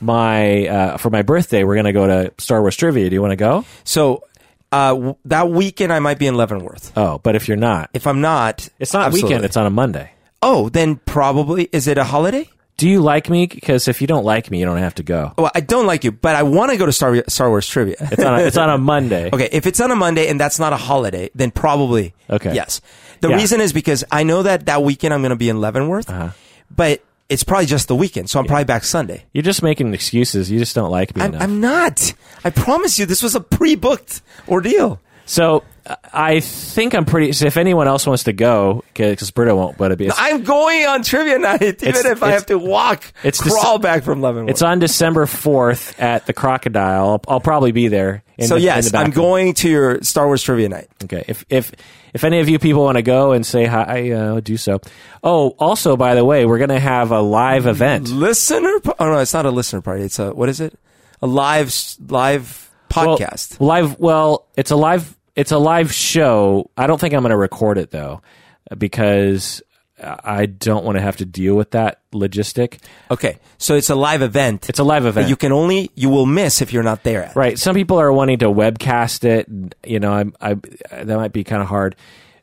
my 0.00 0.66
uh, 0.66 0.96
for 0.96 1.10
my 1.10 1.22
birthday. 1.22 1.64
We're 1.64 1.74
going 1.74 1.84
to 1.86 1.92
go 1.92 2.06
to 2.06 2.32
Star 2.38 2.60
Wars 2.60 2.76
trivia. 2.76 3.08
Do 3.10 3.14
you 3.14 3.22
want 3.22 3.32
to 3.32 3.36
go? 3.36 3.64
So 3.84 4.24
uh, 4.72 4.94
w- 4.94 5.16
that 5.26 5.50
weekend, 5.50 5.92
I 5.92 5.98
might 6.00 6.18
be 6.18 6.26
in 6.26 6.36
Leavenworth. 6.36 6.92
Oh, 6.96 7.18
but 7.18 7.36
if 7.36 7.46
you're 7.48 7.56
not, 7.56 7.90
If 7.94 8.06
I'm 8.06 8.20
not, 8.20 8.68
it's 8.80 8.92
not 8.92 9.06
absolutely. 9.06 9.28
weekend. 9.30 9.44
It's 9.44 9.56
on 9.56 9.66
a 9.66 9.70
Monday. 9.70 10.10
oh, 10.42 10.68
then 10.70 10.96
probably 10.96 11.68
is 11.72 11.86
it 11.86 11.98
a 11.98 12.04
holiday? 12.04 12.48
Do 12.76 12.88
you 12.88 13.00
like 13.00 13.30
me? 13.30 13.46
Because 13.46 13.86
if 13.86 14.00
you 14.00 14.08
don't 14.08 14.24
like 14.24 14.50
me, 14.50 14.58
you 14.58 14.64
don't 14.64 14.78
have 14.78 14.96
to 14.96 15.04
go. 15.04 15.32
Well, 15.38 15.52
I 15.54 15.60
don't 15.60 15.86
like 15.86 16.02
you, 16.02 16.10
but 16.10 16.34
I 16.34 16.42
want 16.42 16.72
to 16.72 16.76
go 16.76 16.86
to 16.86 16.92
Star 16.92 17.22
Star 17.28 17.48
Wars 17.48 17.68
trivia. 17.68 17.94
It's 18.00 18.24
on 18.24 18.40
a, 18.40 18.42
it's 18.42 18.56
on 18.56 18.68
a 18.68 18.78
Monday. 18.94 19.30
okay, 19.32 19.48
if 19.52 19.66
it's 19.66 19.80
on 19.80 19.92
a 19.92 19.96
Monday 19.96 20.26
and 20.28 20.40
that's 20.40 20.58
not 20.58 20.72
a 20.72 20.76
holiday, 20.76 21.30
then 21.36 21.52
probably 21.52 22.14
Okay. 22.28 22.52
Yes. 22.54 22.80
The 23.24 23.30
Yeah. 23.30 23.36
reason 23.36 23.60
is 23.62 23.72
because 23.72 24.04
I 24.12 24.22
know 24.22 24.42
that 24.42 24.66
that 24.66 24.82
weekend 24.82 25.14
I'm 25.14 25.22
going 25.22 25.30
to 25.30 25.36
be 25.36 25.48
in 25.48 25.58
Leavenworth, 25.60 26.10
Uh-huh. 26.10 26.28
but 26.70 27.02
it's 27.30 27.42
probably 27.42 27.64
just 27.64 27.88
the 27.88 27.96
weekend, 27.96 28.28
so 28.28 28.38
I'm 28.38 28.44
probably 28.46 28.64
back 28.66 28.84
Sunday. 28.84 29.24
You're 29.32 29.42
just 29.42 29.62
making 29.62 29.94
excuses. 29.94 30.50
You 30.50 30.58
just 30.58 30.74
don't 30.74 30.90
like 30.90 31.16
me 31.16 31.22
I'm. 31.22 31.34
I'm 31.34 31.58
not. 31.60 32.12
I 32.44 32.50
promise 32.50 32.98
you, 32.98 33.06
this 33.06 33.22
was 33.22 33.34
a 33.34 33.40
pre-booked 33.40 34.20
ordeal. 34.46 35.00
So 35.26 35.64
I 36.12 36.40
think 36.40 36.94
I'm 36.94 37.04
pretty. 37.04 37.32
So 37.32 37.46
if 37.46 37.56
anyone 37.58 37.86
else 37.88 38.06
wants 38.06 38.24
to 38.24 38.32
go, 38.32 38.82
because 38.94 39.30
Berto 39.30 39.54
won't, 39.54 39.76
but 39.76 39.92
it 39.92 39.98
be. 39.98 40.10
I'm 40.10 40.42
going 40.44 40.86
on 40.86 41.02
trivia 41.02 41.38
night, 41.38 41.62
even 41.82 42.06
if 42.06 42.22
I 42.22 42.30
have 42.30 42.46
to 42.46 42.58
walk, 42.58 43.04
it's 43.22 43.40
crawl 43.40 43.78
back 43.78 44.02
from 44.02 44.22
Leavenworth. 44.22 44.50
it's 44.50 44.62
on 44.62 44.78
December 44.78 45.26
4th 45.26 46.00
at 46.00 46.24
the 46.26 46.32
Crocodile. 46.32 47.08
I'll, 47.08 47.20
I'll 47.28 47.40
probably 47.40 47.72
be 47.72 47.88
there. 47.88 48.22
In 48.38 48.48
so 48.48 48.54
the, 48.54 48.62
yes, 48.62 48.92
I'm 48.94 49.06
room. 49.06 49.10
going 49.12 49.54
to 49.54 49.68
your 49.68 50.02
Star 50.02 50.26
Wars 50.26 50.42
trivia 50.42 50.68
night. 50.68 50.88
Okay. 51.04 51.24
If 51.28 51.44
if 51.50 51.72
if 52.14 52.24
any 52.24 52.40
of 52.40 52.48
you 52.48 52.58
people 52.58 52.82
want 52.82 52.96
to 52.96 53.02
go 53.02 53.32
and 53.32 53.44
say 53.44 53.64
hi, 53.66 54.10
uh, 54.10 54.40
do 54.40 54.56
so. 54.56 54.80
Oh, 55.22 55.50
also 55.58 55.96
by 55.96 56.14
the 56.14 56.24
way, 56.24 56.44
we're 56.46 56.58
going 56.58 56.70
to 56.70 56.80
have 56.80 57.10
a 57.12 57.20
live 57.20 57.66
event. 57.66 58.08
Listener? 58.08 58.72
Oh 58.98 59.12
no, 59.12 59.18
it's 59.18 59.34
not 59.34 59.46
a 59.46 59.50
listener 59.50 59.82
party. 59.82 60.02
It's 60.04 60.18
a 60.18 60.32
what 60.34 60.48
is 60.48 60.60
it? 60.60 60.78
A 61.22 61.26
live 61.26 61.66
s- 61.68 61.96
live 62.96 63.06
Well, 63.06 63.18
podcast. 63.18 63.60
live. 63.60 63.98
Well, 64.00 64.46
it's 64.56 64.70
a 64.70 64.76
live. 64.76 65.16
It's 65.36 65.52
a 65.52 65.58
live 65.58 65.92
show. 65.92 66.70
I 66.76 66.86
don't 66.86 67.00
think 67.00 67.14
I'm 67.14 67.20
going 67.22 67.30
to 67.30 67.36
record 67.36 67.78
it 67.78 67.90
though, 67.90 68.22
because 68.76 69.62
I 70.02 70.46
don't 70.46 70.84
want 70.84 70.96
to 70.96 71.02
have 71.02 71.16
to 71.18 71.24
deal 71.24 71.54
with 71.54 71.70
that 71.72 72.00
logistic. 72.12 72.78
okay, 73.10 73.38
so 73.58 73.74
it's 73.76 73.90
a 73.90 73.94
live 73.94 74.22
event. 74.22 74.68
It's 74.68 74.78
a 74.78 74.84
live 74.84 75.06
event. 75.06 75.28
you 75.28 75.36
can 75.36 75.52
only 75.52 75.90
you 75.94 76.08
will 76.08 76.26
miss 76.26 76.60
if 76.62 76.72
you're 76.72 76.82
not 76.82 77.02
there. 77.04 77.32
Right. 77.34 77.58
Some 77.58 77.74
people 77.74 77.98
are 78.00 78.12
wanting 78.12 78.38
to 78.40 78.46
webcast 78.46 79.24
it. 79.24 79.48
You 79.88 80.00
know, 80.00 80.12
I, 80.12 80.24
I 80.50 80.54
that 81.04 81.16
might 81.16 81.32
be 81.32 81.44
kind 81.44 81.62
of 81.62 81.68
hard. 81.68 81.96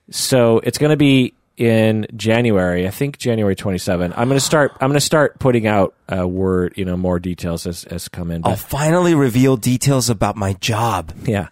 So 0.09 0.59
it's 0.59 0.77
going 0.77 0.89
to 0.91 0.97
be 0.97 1.33
in 1.61 2.07
January. 2.15 2.87
I 2.87 2.89
think 2.89 3.19
January 3.19 3.55
27. 3.55 4.13
I'm 4.15 4.27
going 4.27 4.39
to 4.39 4.43
start. 4.45 4.71
I'm 4.81 4.89
going 4.89 4.97
to 4.99 5.05
start 5.05 5.37
putting 5.39 5.67
out 5.67 5.93
uh, 6.11 6.27
word. 6.27 6.73
You 6.75 6.85
know, 6.85 6.97
more 6.97 7.19
details 7.19 7.67
as 7.67 7.83
as 7.85 8.07
come 8.07 8.31
in. 8.31 8.41
I'll 8.45 8.55
finally 8.55 9.13
reveal 9.13 9.57
details 9.57 10.09
about 10.09 10.35
my 10.35 10.53
job. 10.53 11.13
yeah. 11.25 11.47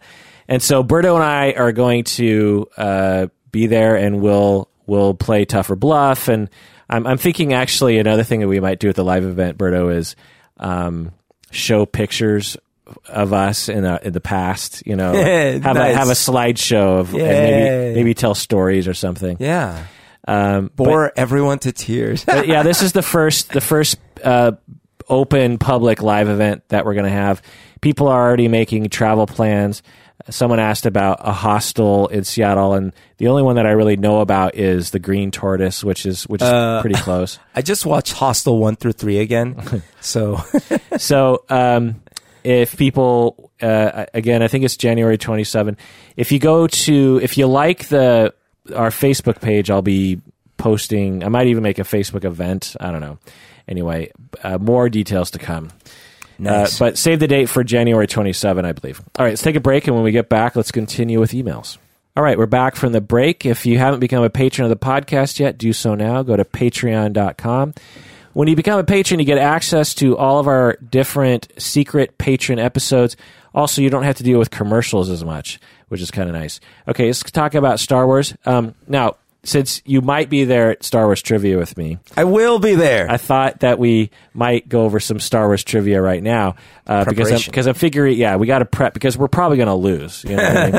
And 0.47 0.63
so 0.63 0.83
Berto 0.83 1.13
and 1.13 1.23
I 1.23 1.51
are 1.51 1.71
going 1.71 2.05
to 2.05 2.67
uh, 2.75 3.27
be 3.51 3.67
there, 3.67 3.95
and 3.95 4.19
we'll 4.19 4.67
we'll 4.87 5.13
play 5.13 5.45
tougher 5.45 5.75
bluff. 5.75 6.27
And 6.27 6.49
I'm 6.89 7.05
I'm 7.05 7.17
thinking 7.19 7.53
actually 7.53 7.99
another 7.99 8.23
thing 8.23 8.39
that 8.39 8.47
we 8.47 8.59
might 8.59 8.79
do 8.79 8.89
at 8.89 8.95
the 8.95 9.03
live 9.03 9.23
event, 9.23 9.59
Berto, 9.59 9.95
is 9.95 10.15
um, 10.57 11.11
show 11.51 11.85
pictures 11.85 12.57
of 13.07 13.33
us 13.33 13.69
in 13.69 13.83
the 13.83 14.03
in 14.07 14.13
the 14.13 14.19
past. 14.21 14.81
You 14.87 14.95
know, 14.95 15.13
have 15.13 15.61
Nice. 15.63 15.93
a 15.93 15.97
have 15.99 16.09
a 16.09 16.13
slideshow 16.13 16.99
of 17.01 17.13
and 17.13 17.21
maybe 17.21 17.93
maybe 17.93 18.13
tell 18.15 18.33
stories 18.33 18.87
or 18.87 18.95
something. 18.95 19.37
Yeah, 19.39 19.85
Um, 20.29 20.71
but- 20.75 20.85
bore 20.85 21.11
everyone 21.15 21.59
to 21.59 21.71
tears. 21.71 22.23
but 22.25 22.47
yeah, 22.47 22.63
this 22.63 22.81
is 22.81 22.91
the 22.93 23.01
first 23.01 23.49
the 23.51 23.61
first 23.61 23.97
uh, 24.23 24.51
open 25.07 25.57
public 25.57 26.01
live 26.01 26.29
event 26.29 26.67
that 26.69 26.85
we're 26.85 26.93
going 26.93 27.05
to 27.05 27.11
have. 27.11 27.41
People 27.81 28.07
are 28.07 28.21
already 28.27 28.47
making 28.47 28.89
travel 28.89 29.25
plans. 29.25 29.81
Someone 30.29 30.59
asked 30.59 30.85
about 30.85 31.19
a 31.21 31.31
hostel 31.31 32.07
in 32.09 32.25
Seattle, 32.25 32.73
and 32.73 32.93
the 33.17 33.29
only 33.29 33.41
one 33.41 33.55
that 33.55 33.65
I 33.65 33.71
really 33.71 33.95
know 33.95 34.19
about 34.19 34.53
is 34.55 34.91
the 34.91 34.99
Green 34.99 35.31
Tortoise, 35.31 35.83
which 35.83 36.05
is 36.05 36.27
which 36.27 36.41
is 36.41 36.81
pretty 36.81 36.99
close. 36.99 37.39
I 37.55 37.61
just 37.61 37.85
watched 37.85 38.13
Hostel 38.13 38.59
one 38.59 38.75
through 38.75 38.91
three 38.91 39.19
again. 39.19 39.81
So 40.01 40.43
so 40.97 41.45
um, 41.49 42.03
if 42.43 42.77
people 42.77 43.51
uh, 43.61 44.05
again 44.13 44.41
i 44.41 44.47
think 44.47 44.63
it's 44.63 44.77
january 44.77 45.17
27 45.17 45.75
if 46.15 46.31
you 46.31 46.39
go 46.39 46.67
to 46.67 47.19
if 47.21 47.37
you 47.37 47.45
like 47.45 47.89
the 47.89 48.33
our 48.71 48.89
facebook 48.89 49.41
page 49.41 49.69
i'll 49.69 49.81
be 49.81 50.19
posting 50.57 51.23
i 51.23 51.29
might 51.29 51.47
even 51.47 51.63
make 51.63 51.79
a 51.79 51.83
facebook 51.83 52.23
event 52.23 52.75
i 52.79 52.91
don't 52.91 53.01
know 53.01 53.17
anyway 53.67 54.11
uh, 54.43 54.57
more 54.57 54.89
details 54.89 55.31
to 55.31 55.39
come 55.39 55.69
nice. 56.37 56.79
uh, 56.81 56.85
but 56.85 56.97
save 56.97 57.19
the 57.19 57.27
date 57.27 57.47
for 57.47 57.63
january 57.63 58.07
27 58.07 58.65
i 58.65 58.71
believe 58.71 59.01
all 59.17 59.25
right 59.25 59.31
let's 59.31 59.41
take 59.41 59.55
a 59.55 59.61
break 59.61 59.87
and 59.87 59.95
when 59.95 60.03
we 60.03 60.11
get 60.11 60.29
back 60.29 60.55
let's 60.55 60.71
continue 60.71 61.19
with 61.19 61.31
emails 61.31 61.77
all 62.17 62.23
right, 62.23 62.37
we're 62.37 62.47
back 62.47 62.75
from 62.75 62.91
the 62.91 62.99
break. 62.99 63.45
If 63.45 63.65
you 63.65 63.77
haven't 63.77 64.01
become 64.01 64.25
a 64.25 64.29
patron 64.29 64.65
of 64.65 64.69
the 64.69 64.85
podcast 64.85 65.39
yet, 65.39 65.57
do 65.57 65.71
so 65.71 65.95
now. 65.95 66.21
Go 66.21 66.35
to 66.35 66.43
patreon.com. 66.43 67.73
When 68.33 68.47
you 68.47 68.55
become 68.55 68.79
a 68.79 68.83
patron, 68.83 69.19
you 69.19 69.25
get 69.25 69.37
access 69.37 69.93
to 69.95 70.17
all 70.17 70.39
of 70.39 70.47
our 70.47 70.77
different 70.77 71.47
secret 71.57 72.17
patron 72.17 72.59
episodes. 72.59 73.15
Also, 73.53 73.81
you 73.81 73.89
don't 73.89 74.03
have 74.03 74.17
to 74.17 74.23
deal 74.23 74.39
with 74.39 74.51
commercials 74.51 75.09
as 75.09 75.23
much, 75.23 75.59
which 75.87 76.01
is 76.01 76.11
kind 76.11 76.29
of 76.29 76.35
nice. 76.35 76.59
Okay, 76.87 77.07
let's 77.07 77.23
talk 77.23 77.55
about 77.55 77.79
Star 77.79 78.05
Wars. 78.05 78.35
Um, 78.45 78.75
now, 78.87 79.15
since 79.43 79.81
you 79.85 80.01
might 80.01 80.29
be 80.29 80.43
there 80.43 80.71
at 80.71 80.83
Star 80.83 81.05
Wars 81.05 81.21
trivia 81.21 81.57
with 81.57 81.77
me, 81.77 81.97
I 82.17 82.25
will 82.25 82.59
be 82.59 82.75
there. 82.75 83.09
I 83.09 83.17
thought 83.17 83.61
that 83.61 83.79
we 83.79 84.11
might 84.33 84.67
go 84.67 84.83
over 84.83 84.99
some 84.99 85.19
Star 85.19 85.47
Wars 85.47 85.63
trivia 85.63 86.01
right 86.01 86.21
now 86.21 86.55
uh, 86.87 87.05
because 87.05 87.31
I'm, 87.31 87.39
because 87.45 87.67
I'm 87.67 87.73
figuring, 87.73 88.17
yeah, 88.17 88.35
we 88.35 88.47
got 88.47 88.59
to 88.59 88.65
prep 88.65 88.93
because 88.93 89.17
we're 89.17 89.29
probably 89.29 89.57
going 89.57 89.67
to 89.67 89.75
lose. 89.75 90.23
You 90.23 90.35
know 90.35 90.43
what 90.43 90.75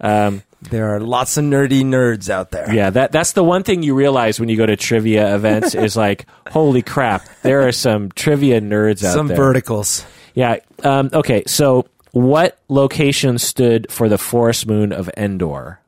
I 0.00 0.30
mean? 0.30 0.42
there 0.70 0.94
are 0.94 1.00
lots 1.00 1.36
of 1.36 1.44
nerdy 1.44 1.82
nerds 1.82 2.30
out 2.30 2.50
there. 2.50 2.72
Yeah, 2.72 2.90
that 2.90 3.12
that's 3.12 3.32
the 3.32 3.42
one 3.42 3.62
thing 3.62 3.82
you 3.82 3.94
realize 3.94 4.38
when 4.38 4.48
you 4.48 4.56
go 4.56 4.66
to 4.66 4.76
trivia 4.76 5.34
events 5.34 5.74
is 5.74 5.96
like, 5.96 6.26
holy 6.50 6.82
crap, 6.82 7.22
there 7.42 7.66
are 7.66 7.72
some 7.72 8.10
trivia 8.12 8.60
nerds 8.60 9.02
out 9.04 9.14
Some 9.14 9.26
there. 9.28 9.36
Some 9.36 9.44
verticals. 9.44 10.06
yeah. 10.34 10.58
Um, 10.84 11.10
okay, 11.12 11.44
so 11.46 11.86
what 12.12 12.58
location 12.68 13.38
stood 13.38 13.90
for 13.90 14.08
the 14.08 14.18
forest 14.18 14.66
moon 14.66 14.92
of 14.92 15.10
Endor? 15.16 15.80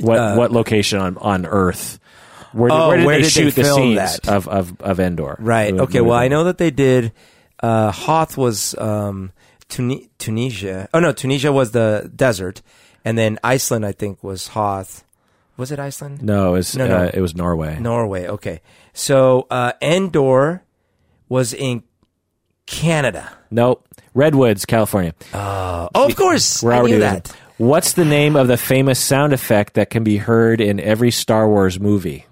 What 0.00 0.36
what 0.36 0.52
location 0.52 0.98
on 0.98 1.16
on 1.18 1.46
Earth? 1.46 1.98
Where, 2.52 2.68
did- 2.70 2.74
Uh, 2.76 2.84
Oh, 2.84 2.88
where 2.88 2.96
did 2.98 3.06
where 3.06 3.16
they 3.16 3.22
did 3.22 3.26
they 3.26 3.30
shoot 3.44 3.54
the 3.54 3.62
film 3.62 3.78
scenes 3.80 3.96
that? 4.20 4.28
of, 4.28 4.48
of 4.48 4.80
of 4.80 5.00
Endor? 5.00 5.36
Right. 5.38 5.74
The 5.74 5.82
Okay. 5.82 6.00
Well. 6.00 6.18
I 6.18 6.28
know 6.28 6.44
that 6.44 6.58
they 6.58 6.70
did. 6.70 7.12
Uh, 7.62 7.90
Hoth 7.92 8.36
was 8.36 8.74
um, 8.78 9.32
Tuni- 9.68 10.08
Tunisia. 10.18 10.88
Oh 10.92 11.00
no, 11.00 11.12
Tunisia 11.12 11.52
was 11.52 11.70
the 11.72 12.10
desert, 12.14 12.60
and 13.04 13.16
then 13.16 13.38
Iceland, 13.44 13.86
I 13.86 13.92
think, 13.92 14.22
was 14.24 14.48
Hoth. 14.48 15.04
Was 15.56 15.70
it 15.70 15.78
Iceland? 15.78 16.22
No, 16.22 16.50
it 16.50 16.52
was 16.58 16.76
No, 16.76 16.88
no. 16.88 16.96
Uh, 17.04 17.10
it 17.14 17.20
was 17.20 17.34
Norway. 17.36 17.78
Norway. 17.78 18.26
Okay. 18.26 18.60
So 18.94 19.46
uh, 19.50 19.72
Endor 19.80 20.62
was 21.28 21.52
in 21.54 21.84
Canada. 22.66 23.32
Nope. 23.50 23.86
Redwoods, 24.14 24.64
California. 24.66 25.14
Oh, 25.32 25.88
of 25.94 26.16
course. 26.16 26.62
We're 26.62 26.72
I 26.72 26.76
already 26.78 26.94
knew 26.94 27.00
that. 27.00 27.28
What's 27.58 27.92
the 27.92 28.04
name 28.04 28.34
of 28.36 28.48
the 28.48 28.56
famous 28.56 28.98
sound 28.98 29.32
effect 29.32 29.74
that 29.74 29.90
can 29.90 30.04
be 30.04 30.16
heard 30.16 30.60
in 30.60 30.80
every 30.80 31.10
Star 31.10 31.48
Wars 31.48 31.78
movie? 31.78 32.26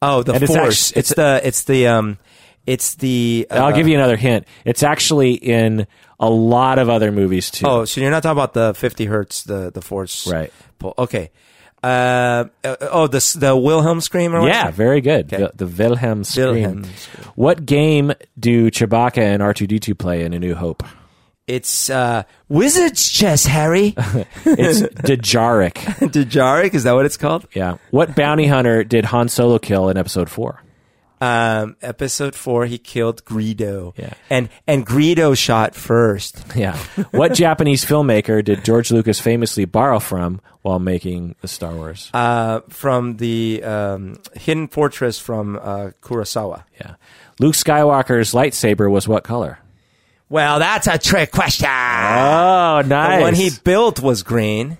Oh, 0.00 0.22
the 0.22 0.32
And 0.34 0.42
it's 0.42 0.54
force. 0.54 0.90
actu- 0.90 0.98
It's, 1.00 1.14
the. 1.14 1.40
It's 1.44 1.64
the. 1.64 1.86
Um. 1.88 2.18
It's 2.66 2.94
the. 2.96 3.46
Uh, 3.50 3.54
I'll 3.56 3.74
give 3.74 3.88
you 3.88 3.94
another 3.94 4.16
hint. 4.16 4.46
It's 4.64 4.82
actually 4.82 5.32
in 5.34 5.86
a 6.20 6.28
lot 6.30 6.78
of 6.78 6.88
other 6.88 7.10
movies 7.12 7.50
too. 7.50 7.66
Oh, 7.66 7.84
so 7.84 8.00
you're 8.00 8.10
not 8.10 8.22
talking 8.22 8.38
about 8.38 8.52
the 8.54 8.74
50 8.74 9.06
hertz, 9.06 9.42
the 9.44 9.70
the 9.70 9.80
force. 9.82 10.26
Right. 10.26 10.52
Pull. 10.78 10.94
Okay. 10.98 11.30
Uh, 11.88 12.48
uh, 12.64 12.76
oh, 12.80 13.06
the 13.06 13.36
the 13.38 13.56
Wilhelm 13.56 14.00
scream. 14.00 14.34
or 14.34 14.46
yeah, 14.46 14.70
very 14.70 15.00
good. 15.00 15.32
Okay. 15.32 15.48
The, 15.54 15.64
the 15.64 15.66
Wilhelm 15.66 16.24
scream. 16.24 16.54
Wilhelm 16.54 16.84
What 17.34 17.64
game 17.64 18.12
do 18.38 18.70
Chewbacca 18.70 19.18
and 19.18 19.42
R2D2 19.42 19.98
play 19.98 20.24
in 20.24 20.34
A 20.34 20.38
New 20.38 20.54
Hope? 20.54 20.82
It's 21.46 21.88
uh, 21.88 22.24
wizard's 22.48 23.08
chess, 23.08 23.46
Harry. 23.46 23.94
It's 24.44 24.82
Dejarik. 24.82 25.72
Dejarik, 26.12 26.74
is 26.74 26.82
that 26.82 26.92
what 26.92 27.06
it's 27.06 27.16
called? 27.16 27.46
Yeah. 27.54 27.78
What 27.90 28.14
bounty 28.14 28.46
hunter 28.46 28.84
did 28.84 29.06
Han 29.06 29.28
Solo 29.28 29.58
kill 29.58 29.88
in 29.88 29.96
Episode 29.96 30.28
Four? 30.28 30.62
Um, 31.20 31.76
episode 31.82 32.34
four, 32.34 32.66
he 32.66 32.78
killed 32.78 33.24
Greedo. 33.24 33.92
Yeah. 33.96 34.14
And 34.30 34.48
and 34.66 34.86
Greedo 34.86 35.36
shot 35.36 35.74
first. 35.74 36.44
Yeah. 36.56 36.76
What 37.12 37.34
Japanese 37.34 37.84
filmmaker 37.84 38.42
did 38.44 38.64
George 38.64 38.90
Lucas 38.90 39.20
famously 39.20 39.64
borrow 39.64 40.00
from 40.00 40.40
while 40.62 40.78
making 40.78 41.36
the 41.40 41.46
Star 41.48 41.72
Wars? 41.74 42.10
Uh, 42.12 42.60
from 42.68 43.16
the 43.18 43.62
um, 43.62 44.18
Hidden 44.34 44.68
Fortress 44.68 45.18
from 45.20 45.56
uh, 45.56 45.90
Kurosawa. 46.02 46.64
Yeah. 46.80 46.94
Luke 47.38 47.54
Skywalker's 47.54 48.32
lightsaber 48.32 48.90
was 48.90 49.06
what 49.06 49.22
color? 49.22 49.60
Well, 50.28 50.58
that's 50.58 50.86
a 50.86 50.98
trick 50.98 51.30
question. 51.30 51.68
Oh, 51.68 52.82
nice. 52.84 53.18
The 53.18 53.22
one 53.22 53.34
he 53.34 53.50
built 53.64 54.00
was 54.00 54.22
green, 54.22 54.78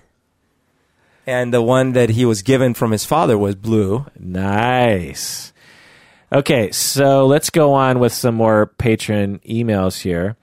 and 1.25 1.53
the 1.53 1.61
one 1.61 1.93
that 1.93 2.09
he 2.09 2.25
was 2.25 2.41
given 2.41 2.73
from 2.73 2.91
his 2.91 3.05
father 3.05 3.37
was 3.37 3.55
blue. 3.55 4.05
Nice. 4.19 5.53
Okay, 6.31 6.71
so 6.71 7.25
let's 7.25 7.49
go 7.49 7.73
on 7.73 7.97
with 7.97 8.13
some 8.13 8.35
more 8.35 8.67
patron 8.77 9.39
emails 9.39 9.99
here. 9.99 10.35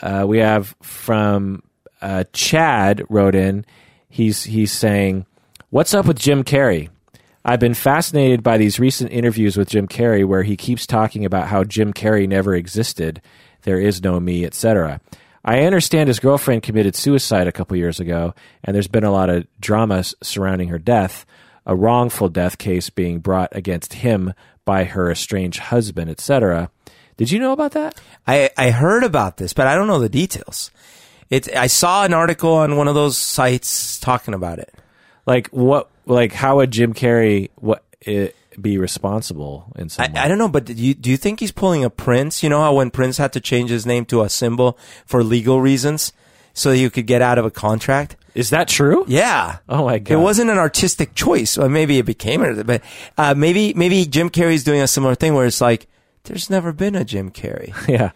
Uh, 0.00 0.24
we 0.26 0.38
have 0.38 0.74
from 0.82 1.62
uh, 2.00 2.24
Chad 2.32 3.04
wrote 3.08 3.36
in. 3.36 3.64
He's 4.08 4.42
he's 4.42 4.72
saying, 4.72 5.26
"What's 5.70 5.94
up 5.94 6.06
with 6.06 6.18
Jim 6.18 6.42
Carrey? 6.42 6.88
I've 7.44 7.60
been 7.60 7.74
fascinated 7.74 8.42
by 8.42 8.58
these 8.58 8.80
recent 8.80 9.12
interviews 9.12 9.56
with 9.56 9.68
Jim 9.68 9.86
Carrey, 9.86 10.26
where 10.26 10.42
he 10.42 10.56
keeps 10.56 10.88
talking 10.88 11.24
about 11.24 11.46
how 11.46 11.62
Jim 11.62 11.92
Carrey 11.92 12.28
never 12.28 12.56
existed, 12.56 13.22
there 13.62 13.78
is 13.78 14.02
no 14.02 14.18
me, 14.18 14.44
etc." 14.44 15.00
I 15.44 15.60
understand 15.62 16.08
his 16.08 16.20
girlfriend 16.20 16.64
committed 16.64 16.96
suicide 16.96 17.46
a 17.46 17.52
couple 17.52 17.76
years 17.76 18.00
ago, 18.00 18.34
and 18.64 18.74
there's 18.74 18.88
been 18.88 19.04
a 19.04 19.12
lot 19.12 19.30
of 19.30 19.46
drama 19.60 20.02
surrounding 20.22 20.68
her 20.68 20.78
death, 20.78 21.26
a 21.66 21.76
wrongful 21.76 22.28
death 22.28 22.58
case 22.58 22.90
being 22.90 23.18
brought 23.18 23.54
against 23.54 23.94
him 23.94 24.34
by 24.64 24.84
her 24.84 25.10
estranged 25.10 25.58
husband, 25.58 26.10
etc. 26.10 26.70
Did 27.16 27.30
you 27.30 27.38
know 27.38 27.52
about 27.52 27.72
that? 27.72 28.00
I, 28.26 28.50
I 28.56 28.70
heard 28.70 29.04
about 29.04 29.36
this, 29.36 29.52
but 29.52 29.66
I 29.66 29.74
don't 29.74 29.86
know 29.86 29.98
the 29.98 30.08
details. 30.08 30.70
It, 31.30 31.54
I 31.54 31.66
saw 31.66 32.04
an 32.04 32.14
article 32.14 32.52
on 32.54 32.76
one 32.76 32.88
of 32.88 32.94
those 32.94 33.16
sites 33.16 33.98
talking 33.98 34.34
about 34.34 34.58
it. 34.58 34.72
Like 35.26 35.48
what? 35.48 35.88
Like 36.04 36.32
how 36.32 36.56
would 36.56 36.72
Jim 36.72 36.94
Carrey 36.94 37.50
what 37.54 37.84
it, 38.00 38.36
be 38.60 38.76
responsible 38.76 39.72
in 39.76 39.88
some 39.88 40.04
I, 40.04 40.08
way? 40.08 40.20
I 40.20 40.28
don't 40.28 40.38
know, 40.38 40.48
but 40.48 40.64
do 40.64 40.74
you, 40.74 40.94
do 40.94 41.10
you 41.10 41.16
think 41.16 41.40
he's 41.40 41.52
pulling 41.52 41.84
a 41.84 41.90
Prince? 41.90 42.42
You 42.42 42.48
know 42.48 42.60
how 42.60 42.74
when 42.74 42.90
Prince 42.90 43.18
had 43.18 43.32
to 43.34 43.40
change 43.40 43.70
his 43.70 43.86
name 43.86 44.04
to 44.06 44.22
a 44.22 44.28
symbol 44.28 44.76
for 45.06 45.22
legal 45.22 45.60
reasons 45.60 46.12
so 46.54 46.70
that 46.70 46.78
you 46.78 46.90
could 46.90 47.06
get 47.06 47.22
out 47.22 47.38
of 47.38 47.44
a 47.44 47.50
contract? 47.50 48.16
Is 48.34 48.50
that 48.50 48.68
true? 48.68 49.04
Yeah. 49.08 49.58
Oh 49.68 49.84
my 49.84 49.98
god! 49.98 50.14
It 50.14 50.18
wasn't 50.18 50.50
an 50.50 50.58
artistic 50.58 51.14
choice. 51.14 51.58
Well, 51.58 51.68
maybe 51.68 51.98
it 51.98 52.06
became 52.06 52.42
it, 52.42 52.66
but 52.66 52.82
uh, 53.18 53.34
maybe 53.34 53.74
maybe 53.74 54.04
Jim 54.06 54.30
Carrey's 54.30 54.64
doing 54.64 54.80
a 54.80 54.86
similar 54.86 55.14
thing 55.14 55.34
where 55.34 55.46
it's 55.46 55.60
like, 55.60 55.86
there's 56.24 56.48
never 56.48 56.72
been 56.72 56.94
a 56.94 57.04
Jim 57.04 57.30
Carrey. 57.30 57.74
yeah. 57.88 58.12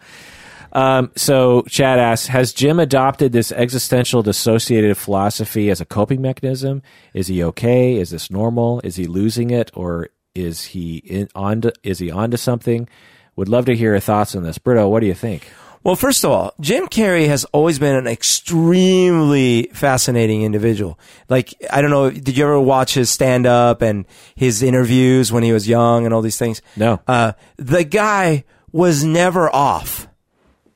Um, 0.73 1.11
so 1.15 1.63
Chad 1.63 1.97
asks, 1.97 2.27
has 2.27 2.53
Jim 2.53 2.79
adopted 2.79 3.31
this 3.31 3.51
existential 3.51 4.21
dissociated 4.21 4.97
philosophy 4.97 5.69
as 5.69 5.81
a 5.81 5.85
coping 5.85 6.21
mechanism? 6.21 6.81
Is 7.13 7.27
he 7.27 7.43
okay? 7.43 7.95
Is 7.95 8.09
this 8.09 8.29
normal? 8.29 8.81
Is 8.83 8.95
he 8.95 9.05
losing 9.05 9.49
it, 9.49 9.71
or 9.73 10.09
is 10.35 10.65
he 10.65 10.97
in, 10.97 11.29
on? 11.35 11.61
To, 11.61 11.73
is 11.83 11.99
he 11.99 12.11
onto 12.11 12.37
something? 12.37 12.87
Would 13.35 13.49
love 13.49 13.65
to 13.65 13.75
hear 13.75 13.91
your 13.91 13.99
thoughts 13.99 14.35
on 14.35 14.43
this, 14.43 14.57
Berto. 14.57 14.89
What 14.89 15.01
do 15.01 15.05
you 15.05 15.13
think? 15.13 15.47
Well, 15.87 15.95
first 15.95 16.25
of 16.25 16.31
all, 16.31 16.53
Jim 16.59 16.87
Carrey 16.89 17.29
has 17.29 17.45
always 17.53 17.79
been 17.79 17.95
an 17.95 18.07
extremely 18.07 19.69
fascinating 19.71 20.41
individual. 20.41 20.99
Like, 21.29 21.53
I 21.71 21.81
don't 21.81 21.91
know, 21.91 22.11
did 22.11 22.37
you 22.37 22.43
ever 22.43 22.59
watch 22.59 22.93
his 22.93 23.09
stand 23.09 23.45
up 23.45 23.81
and 23.81 24.05
his 24.35 24.61
interviews 24.61 25.31
when 25.31 25.43
he 25.43 25.53
was 25.53 25.65
young 25.65 26.03
and 26.03 26.13
all 26.13 26.21
these 26.21 26.37
things? 26.37 26.61
No. 26.75 26.99
Uh, 27.07 27.31
the 27.55 27.85
guy 27.85 28.43
was 28.73 29.05
never 29.05 29.49
off. 29.49 30.09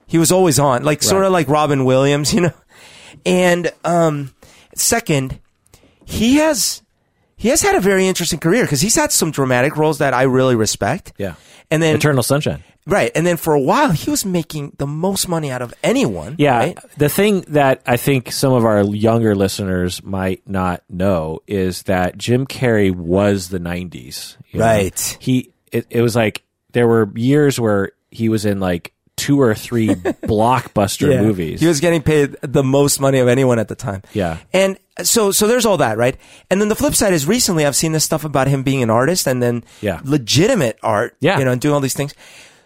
He 0.07 0.17
was 0.17 0.31
always 0.31 0.59
on, 0.59 0.85
like 0.85 1.03
sort 1.03 1.25
of 1.25 1.33
like 1.33 1.49
Robin 1.49 1.83
Williams, 1.83 2.33
you 2.33 2.39
know? 2.39 2.53
And, 3.25 3.69
um, 3.83 4.33
second, 4.75 5.41
he 6.05 6.35
has, 6.37 6.83
he 7.35 7.49
has 7.49 7.61
had 7.61 7.75
a 7.75 7.81
very 7.81 8.07
interesting 8.07 8.39
career 8.39 8.63
because 8.63 8.79
he's 8.79 8.95
had 8.95 9.11
some 9.11 9.31
dramatic 9.31 9.75
roles 9.75 9.97
that 9.97 10.13
I 10.13 10.21
really 10.21 10.55
respect. 10.55 11.11
Yeah. 11.17 11.35
And 11.69 11.83
then, 11.83 11.97
Eternal 11.97 12.23
Sunshine. 12.23 12.63
Right. 12.85 13.11
And 13.15 13.25
then 13.25 13.37
for 13.37 13.53
a 13.53 13.59
while, 13.59 13.91
he 13.91 14.09
was 14.09 14.25
making 14.25 14.73
the 14.77 14.87
most 14.87 15.27
money 15.27 15.51
out 15.51 15.61
of 15.61 15.73
anyone. 15.83 16.35
Yeah. 16.37 16.57
right? 16.57 16.77
The 16.97 17.09
thing 17.09 17.41
that 17.49 17.81
I 17.85 17.97
think 17.97 18.31
some 18.31 18.53
of 18.53 18.65
our 18.65 18.81
younger 18.83 19.35
listeners 19.35 20.03
might 20.03 20.47
not 20.47 20.83
know 20.89 21.39
is 21.47 21.83
that 21.83 22.17
Jim 22.17 22.45
Carrey 22.47 22.93
was 22.93 23.49
the 23.49 23.59
90s. 23.59 24.37
you 24.51 24.59
know? 24.59 24.65
Right. 24.65 25.17
He, 25.19 25.51
it, 25.71 25.87
it 25.89 26.01
was 26.01 26.15
like, 26.15 26.43
there 26.71 26.87
were 26.87 27.11
years 27.15 27.59
where 27.59 27.91
he 28.11 28.29
was 28.29 28.45
in 28.45 28.59
like 28.59 28.93
two 29.17 29.39
or 29.41 29.53
three 29.53 29.87
blockbuster 30.45 31.11
Yeah. 31.11 31.21
movies. 31.21 31.59
He 31.59 31.67
was 31.67 31.79
getting 31.79 32.01
paid 32.01 32.35
the 32.41 32.63
most 32.63 32.99
money 32.99 33.19
of 33.19 33.27
anyone 33.27 33.59
at 33.59 33.67
the 33.67 33.75
time. 33.75 34.01
Yeah. 34.13 34.37
And 34.53 34.77
so, 35.03 35.31
so 35.31 35.47
there's 35.47 35.65
all 35.65 35.77
that, 35.77 35.97
right? 35.97 36.17
And 36.49 36.59
then 36.61 36.69
the 36.69 36.75
flip 36.75 36.95
side 36.95 37.13
is 37.13 37.27
recently 37.27 37.65
I've 37.65 37.75
seen 37.75 37.91
this 37.91 38.03
stuff 38.03 38.23
about 38.25 38.47
him 38.47 38.63
being 38.63 38.81
an 38.83 38.89
artist 38.89 39.27
and 39.27 39.41
then 39.41 39.63
Yeah. 39.81 39.99
legitimate 40.03 40.79
art, 40.81 41.15
Yeah. 41.19 41.37
you 41.39 41.45
know, 41.45 41.51
and 41.51 41.61
doing 41.61 41.73
all 41.73 41.79
these 41.81 41.93
things. 41.93 42.13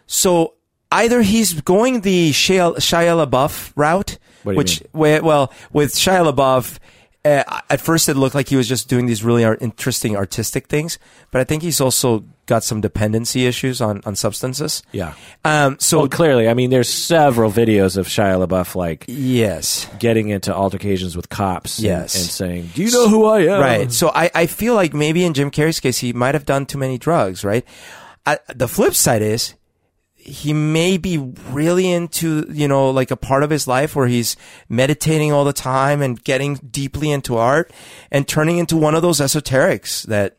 So 0.08 0.54
either 0.92 1.22
he's 1.22 1.62
going 1.62 2.02
the 2.02 2.32
Shia, 2.32 2.76
Shia 2.78 3.26
LaBeouf 3.28 3.74
route, 3.76 4.18
What 4.44 4.52
do 4.52 4.54
you 4.54 4.58
which, 4.58 4.84
where, 4.92 5.24
well, 5.24 5.52
with 5.74 5.94
Shia 5.94 6.32
LaBeouf, 6.34 6.78
uh, 7.26 7.44
at 7.72 7.82
first 7.82 8.08
it 8.08 8.16
looked 8.16 8.36
like 8.36 8.50
he 8.50 8.56
was 8.56 8.68
just 8.68 8.88
doing 8.88 9.08
these 9.08 9.24
really 9.24 9.44
interesting 9.60 10.16
artistic 10.16 10.68
things, 10.68 11.00
but 11.32 11.42
I 11.42 11.44
think 11.44 11.64
he's 11.64 11.82
also 11.82 12.24
got 12.46 12.64
some 12.64 12.82
dependency 12.82 13.48
issues 13.48 13.82
on, 13.82 14.00
on 14.06 14.16
substances. 14.16 14.84
yeah. 14.92 15.16
Um, 15.44 15.78
so 15.80 16.02
Well, 16.02 16.08
clearly, 16.10 16.48
I 16.48 16.54
mean, 16.54 16.70
there's 16.70 16.88
several 16.88 17.52
videos 17.52 17.98
of 17.98 18.06
Shia 18.08 18.46
LaBeouf 18.46 18.76
like 18.76 19.06
yes. 19.08 19.90
getting 19.98 20.30
into 20.30 20.54
altercations 20.54 21.16
with 21.16 21.30
cops. 21.30 21.80
and- 21.80 21.86
Yes. 21.88 22.14
And, 22.16 22.26
saying, 22.26 22.70
"Do 22.76 22.84
you 22.84 22.92
know 22.92 23.10
who 23.10 23.26
I 23.26 23.40
am?" 23.40 23.60
Right. 23.60 23.92
So 23.92 24.12
I, 24.14 24.30
I 24.36 24.46
feel 24.46 24.76
like 24.76 24.94
maybe 24.94 25.26
in 25.26 25.34
Jim 25.34 25.50
Carrey's 25.50 25.80
case, 25.80 25.98
he 25.98 26.14
might 26.14 26.36
have 26.36 26.46
done 26.46 26.68
too 26.68 26.78
many 26.78 27.00
drugs, 27.00 27.44
right? 27.44 27.66
I, 28.28 28.38
the 28.54 28.68
flip 28.68 28.94
side 28.94 29.24
is 29.24 29.56
he 30.26 30.54
may 30.54 30.98
be 30.98 31.18
really 31.52 31.92
into, 31.92 32.48
you 32.52 32.68
know, 32.68 32.90
like 32.90 33.12
a 33.12 33.16
part 33.16 33.44
of 33.44 33.52
his 33.52 33.68
life 33.68 33.96
where 33.96 34.08
he's 34.08 34.36
meditating 34.68 35.32
all 35.32 35.46
the 35.46 35.54
time 35.54 36.02
and 36.02 36.22
getting 36.24 36.56
deeply 36.56 37.12
into 37.12 37.38
art 37.38 37.72
and 38.12 38.28
turning 38.28 38.58
into 38.58 38.76
one 38.76 38.96
of 38.96 39.04
those 39.04 39.20
esoterics 39.20 40.02
that 40.08 40.38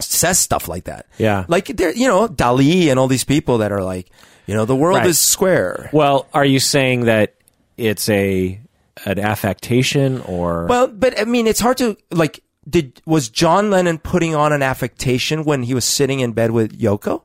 says 0.00 0.38
stuff 0.38 0.68
like 0.68 0.84
that. 0.84 1.06
Yeah. 1.18 1.44
Like 1.48 1.66
there, 1.66 1.92
you 1.92 2.06
know, 2.08 2.28
Dali 2.28 2.88
and 2.90 2.98
all 2.98 3.08
these 3.08 3.24
people 3.24 3.58
that 3.58 3.72
are 3.72 3.82
like, 3.82 4.08
you 4.46 4.54
know, 4.54 4.64
the 4.64 4.76
world 4.76 4.98
Right. 4.98 5.06
is 5.06 5.18
square. 5.18 5.90
Well, 5.92 6.26
are 6.32 6.44
you 6.44 6.58
saying 6.60 7.04
that 7.04 7.34
it's 7.76 8.08
a 8.08 8.58
an 9.04 9.18
affectation 9.18 10.20
or 10.22 10.66
Well, 10.66 10.88
but 10.88 11.20
I 11.20 11.24
mean, 11.24 11.46
it's 11.46 11.60
hard 11.60 11.76
to 11.78 11.96
like. 12.10 12.40
Did 12.68 13.00
was 13.06 13.30
John 13.30 13.70
Lennon 13.70 13.96
putting 13.98 14.34
on 14.34 14.52
an 14.52 14.62
affectation 14.62 15.44
when 15.44 15.62
he 15.62 15.72
was 15.72 15.86
sitting 15.86 16.20
in 16.20 16.32
bed 16.32 16.50
with 16.50 16.78
Yoko? 16.78 17.22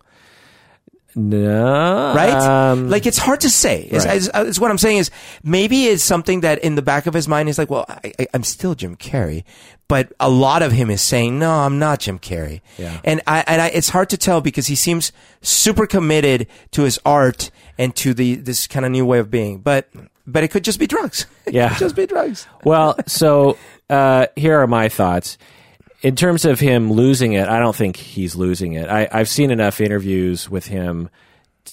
No? 1.16 2.14
Right? 2.16 2.32
Um, 2.34 2.90
like 2.90 3.06
it's 3.06 3.18
hard 3.18 3.42
to 3.42 3.50
say. 3.50 3.84
It's, 3.92 4.06
right. 4.06 4.18
is, 4.18 4.30
is 4.34 4.60
what 4.60 4.72
I'm 4.72 4.78
saying 4.78 4.98
is 4.98 5.12
maybe 5.44 5.86
it's 5.86 6.04
something 6.04 6.42
that 6.42 6.60
in 6.60 6.76
the 6.76 6.82
back 6.82 7.06
of 7.08 7.14
his 7.14 7.28
mind 7.28 7.50
is 7.50 7.58
like, 7.58 7.70
well, 7.70 7.86
I, 7.88 8.14
I, 8.20 8.28
I'm 8.34 8.44
still 8.44 8.76
Jim 8.76 8.96
Carrey, 8.96 9.44
but 9.88 10.12
a 10.20 10.30
lot 10.30 10.62
of 10.64 10.72
him 10.72 10.90
is 10.90 11.02
saying, 11.02 11.38
no, 11.40 11.52
I'm 11.52 11.80
not 11.80 12.00
Jim 12.00 12.20
Carrey. 12.20 12.62
Yeah. 12.78 13.00
And 13.04 13.22
I 13.28 13.44
and 13.48 13.62
I, 13.62 13.68
it's 13.68 13.90
hard 13.90 14.10
to 14.12 14.18
tell 14.18 14.42
because 14.42 14.68
he 14.68 14.76
seems 14.76 15.12
super 15.42 15.86
committed 15.88 16.48
to 16.72 16.84
his 16.84 17.00
art 17.06 17.52
and 17.78 17.96
to 17.98 18.14
the 18.14 18.36
this 18.36 18.68
kind 18.68 18.86
of 18.86 18.92
new 18.92 19.06
way 19.06 19.20
of 19.20 19.30
being, 19.32 19.60
but. 19.60 19.90
But 20.26 20.46
it 20.46 20.52
could 20.52 20.64
just 20.64 20.80
be 20.80 20.88
drugs. 20.88 21.26
It 21.46 21.54
Yeah. 21.54 21.68
could 21.68 21.80
just 21.80 21.98
be 21.98 22.06
drugs. 22.06 22.48
well, 22.64 22.96
so 23.08 23.58
uh, 23.90 24.28
here 24.38 24.58
are 24.58 24.68
my 24.68 24.88
thoughts. 24.88 25.38
In 26.04 26.16
terms 26.18 26.44
of 26.46 26.60
him 26.60 26.92
losing 26.92 27.34
it, 27.34 27.48
I 27.48 27.60
don't 27.60 27.76
think 27.76 27.96
he's 27.96 28.36
losing 28.36 28.74
it. 28.74 28.90
I, 28.90 29.08
I've 29.12 29.30
seen 29.30 29.52
enough 29.52 29.80
interviews 29.82 30.50
with 30.50 30.68
him 30.68 31.10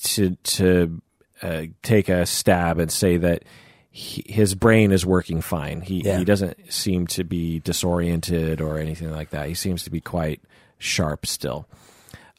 to 0.05 0.37
to 0.37 1.03
uh, 1.43 1.63
take 1.83 2.09
a 2.09 2.25
stab 2.27 2.79
and 2.79 2.93
say 2.93 3.17
that 3.17 3.45
he, 3.91 4.23
his 4.27 4.55
brain 4.55 4.93
is 4.93 5.05
working 5.05 5.41
fine. 5.41 5.81
He 5.81 6.03
Yeah. 6.03 6.19
he 6.19 6.25
doesn't 6.25 6.73
seem 6.73 7.09
to 7.09 7.25
be 7.25 7.59
disoriented 7.59 8.61
or 8.61 8.79
anything 8.79 9.11
like 9.11 9.31
that. 9.31 9.49
He 9.49 9.55
seems 9.55 9.83
to 9.83 9.91
be 9.91 10.01
quite 10.01 10.41
sharp 10.79 11.27
still. 11.27 11.67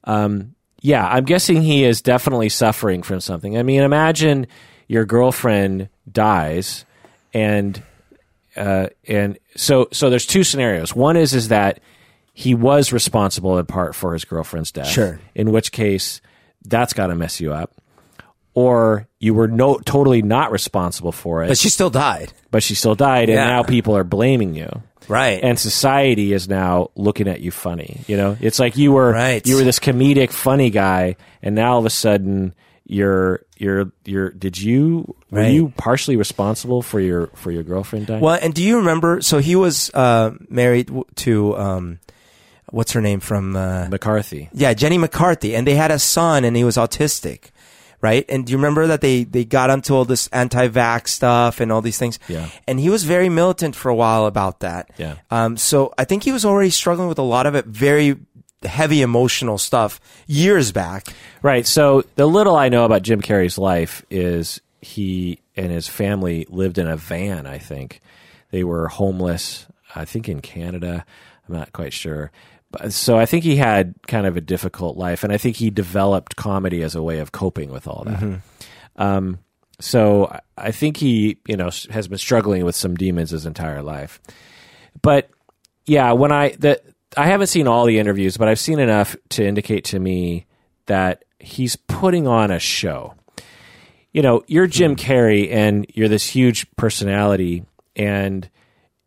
Um, 0.06 0.56
yeah, 0.82 1.06
I'm 1.06 1.26
guessing 1.26 1.62
he 1.62 1.84
is 1.84 2.02
definitely 2.02 2.50
suffering 2.50 3.04
from 3.04 3.20
something. 3.20 3.58
I 3.58 3.64
mean, 3.64 3.82
imagine 3.84 4.48
your 4.88 5.06
girlfriend 5.06 5.90
dies, 6.12 6.86
and 7.34 7.84
uh, 8.56 8.88
and 9.08 9.38
so 9.56 9.88
so 9.92 10.10
there's 10.10 10.26
two 10.26 10.44
scenarios. 10.44 10.96
One 10.96 11.18
is 11.18 11.34
is 11.34 11.48
that 11.50 11.80
he 12.34 12.56
was 12.56 12.92
responsible 12.94 13.58
in 13.58 13.66
part 13.66 13.94
for 13.96 14.14
his 14.14 14.26
girlfriend's 14.26 14.72
death. 14.72 14.88
Sure. 14.88 15.20
In 15.36 15.52
which 15.52 15.72
case, 15.72 16.22
that's 16.66 16.94
got 16.94 17.08
to 17.08 17.16
mess 17.16 17.40
you 17.42 17.54
up. 17.54 17.72
Or 18.54 19.08
you 19.20 19.34
were 19.34 19.48
no 19.48 19.78
totally 19.80 20.22
not 20.22 20.52
responsible 20.52 21.14
for 21.14 21.44
it, 21.44 21.48
But 21.48 21.58
she 21.58 21.70
still 21.70 21.90
died. 21.90 22.34
but 22.52 22.62
she 22.64 22.76
still 22.76 22.96
died, 22.96 23.30
and 23.30 23.38
now 23.38 23.64
people 23.64 23.96
are 23.96 24.04
blaming 24.04 24.54
you 24.56 24.70
Right. 25.08 25.40
and 25.42 25.58
society 25.58 26.34
is 26.34 26.50
now 26.50 26.90
looking 26.96 27.30
at 27.30 27.40
you 27.40 27.50
funny. 27.52 28.02
You 28.08 28.18
know, 28.18 28.38
it's 28.42 28.60
like 28.60 28.76
you 28.76 28.92
were 28.92 29.12
Right. 29.14 29.46
you 29.48 29.56
were 29.56 29.64
this 29.64 29.80
comedic, 29.80 30.32
funny 30.32 30.70
guy, 30.70 31.16
and 31.42 31.56
now 31.56 31.74
all 31.74 31.80
of 31.80 31.86
a 31.86 31.90
sudden 31.90 32.54
you're 32.92 33.46
you're 33.58 33.90
you're. 34.04 34.30
Did 34.32 34.60
you 34.60 35.16
were 35.32 35.40
Right. 35.40 35.54
you 35.54 35.72
partially 35.78 36.18
responsible 36.18 36.82
for 36.82 37.00
your 37.00 37.28
for 37.36 37.50
your 37.52 37.64
girlfriend 37.64 38.08
dying? 38.08 38.20
Well, 38.22 38.38
and 38.42 38.54
do 38.54 38.62
you 38.62 38.78
remember? 38.78 39.22
So 39.22 39.38
he 39.40 39.56
was 39.56 39.90
uh, 39.94 40.32
married 40.50 40.92
to 41.24 41.56
um, 41.58 42.00
what's 42.70 42.92
her 42.92 43.02
name 43.02 43.22
from? 43.22 43.56
Uh, 43.56 43.88
McCarthy. 43.90 44.50
yeah, 44.54 44.74
Jenny 44.74 44.98
McCarthy, 44.98 45.56
and 45.56 45.66
they 45.66 45.76
had 45.76 45.90
a 45.90 46.00
son, 46.00 46.44
and 46.44 46.56
he 46.58 46.66
was 46.66 46.76
autistic, 46.76 47.52
right? 48.02 48.26
And 48.28 48.46
do 48.46 48.52
you 48.52 48.58
remember 48.58 48.88
that 48.88 49.00
they 49.00 49.24
they 49.24 49.46
got 49.46 49.70
onto 49.70 49.96
all 49.96 50.04
this 50.04 50.28
anti-vax 50.34 51.08
stuff 51.08 51.62
and 51.62 51.72
all 51.72 51.82
these 51.82 51.98
things? 51.98 52.20
Yeah. 52.28 52.50
And 52.68 52.78
he 52.78 52.90
was 52.90 53.06
very 53.06 53.30
militant 53.30 53.74
for 53.76 53.88
a 53.88 53.96
while 53.96 54.26
about 54.26 54.60
that. 54.60 54.90
Yeah. 54.98 55.16
Um. 55.32 55.56
So 55.56 55.94
I 55.98 56.04
think 56.04 56.24
he 56.24 56.34
was 56.34 56.44
already 56.44 56.72
struggling 56.72 57.08
with 57.08 57.20
a 57.20 57.24
lot 57.36 57.46
of 57.46 57.56
it, 57.56 57.66
very 57.68 58.18
heavy 58.64 59.02
emotional 59.02 59.58
stuff 59.58 60.00
years 60.28 60.72
back. 60.72 61.08
Right. 61.42 61.66
So 61.66 62.04
the 62.16 62.26
little 62.26 62.56
I 62.56 62.70
know 62.70 62.86
about 62.86 63.02
Jim 63.04 63.22
Carrey's 63.22 63.58
life 63.58 64.06
is 64.10 64.62
he 64.82 65.40
and 65.56 65.72
his 65.72 65.88
family 65.88 66.46
lived 66.50 66.78
in 66.78 66.88
a 66.88 66.98
van. 66.98 67.46
I 67.46 67.58
think 67.58 68.02
they 68.52 68.64
were 68.64 68.88
homeless. 68.88 69.66
I 69.96 70.06
think 70.06 70.30
in 70.30 70.42
Canada. 70.42 71.06
I'm 71.48 71.56
not 71.56 71.74
quite 71.74 71.94
sure. 71.94 72.32
But, 72.72 72.94
so 72.94 73.18
I 73.18 73.26
think 73.26 73.44
he 73.44 73.58
had 73.58 73.96
kind 74.08 74.26
of 74.26 74.38
a 74.38 74.42
difficult 74.42 74.96
life, 74.96 75.24
and 75.26 75.34
I 75.34 75.38
think 75.38 75.58
he 75.58 75.70
developed 75.70 76.38
comedy 76.38 76.84
as 76.84 76.96
a 76.96 77.04
way 77.04 77.20
of 77.20 77.32
coping 77.34 77.70
with 77.72 77.86
all 77.88 78.04
that. 78.06 78.40
Um, 78.96 79.40
so 79.80 80.28
I- 80.28 80.40
I 80.58 80.72
think 80.72 80.96
he, 80.98 81.38
you 81.48 81.58
know, 81.58 81.70
has 81.90 82.08
been 82.08 82.18
struggling 82.20 82.64
with 82.64 82.76
some 82.76 82.96
demons 82.96 83.32
his 83.32 83.46
entire 83.46 83.82
life. 83.82 84.22
But 85.02 85.30
yeah, 85.86 86.12
when 86.14 86.32
I 86.32 86.50
the 86.52 86.80
I 87.18 87.28
haven't 87.28 87.48
seen 87.48 87.68
all 87.68 87.86
the 87.86 88.00
interviews, 88.00 88.38
but 88.38 88.48
I've 88.48 88.60
seen 88.60 88.80
enough 88.80 89.16
to 89.30 89.46
indicate 89.46 89.86
to 89.86 90.00
me 90.00 90.46
that 90.86 91.24
he's 91.40 91.76
putting 91.76 92.28
on 92.28 92.52
a 92.52 92.60
show. 92.60 93.16
You 94.14 94.22
know, 94.22 94.44
you're 94.48 94.68
Jim 94.68 94.92
hmm. 94.92 95.00
Carrey 95.00 95.52
and 95.52 95.86
you're 95.94 96.10
this 96.10 96.28
huge 96.28 96.70
personality 96.76 97.66
and 97.96 98.50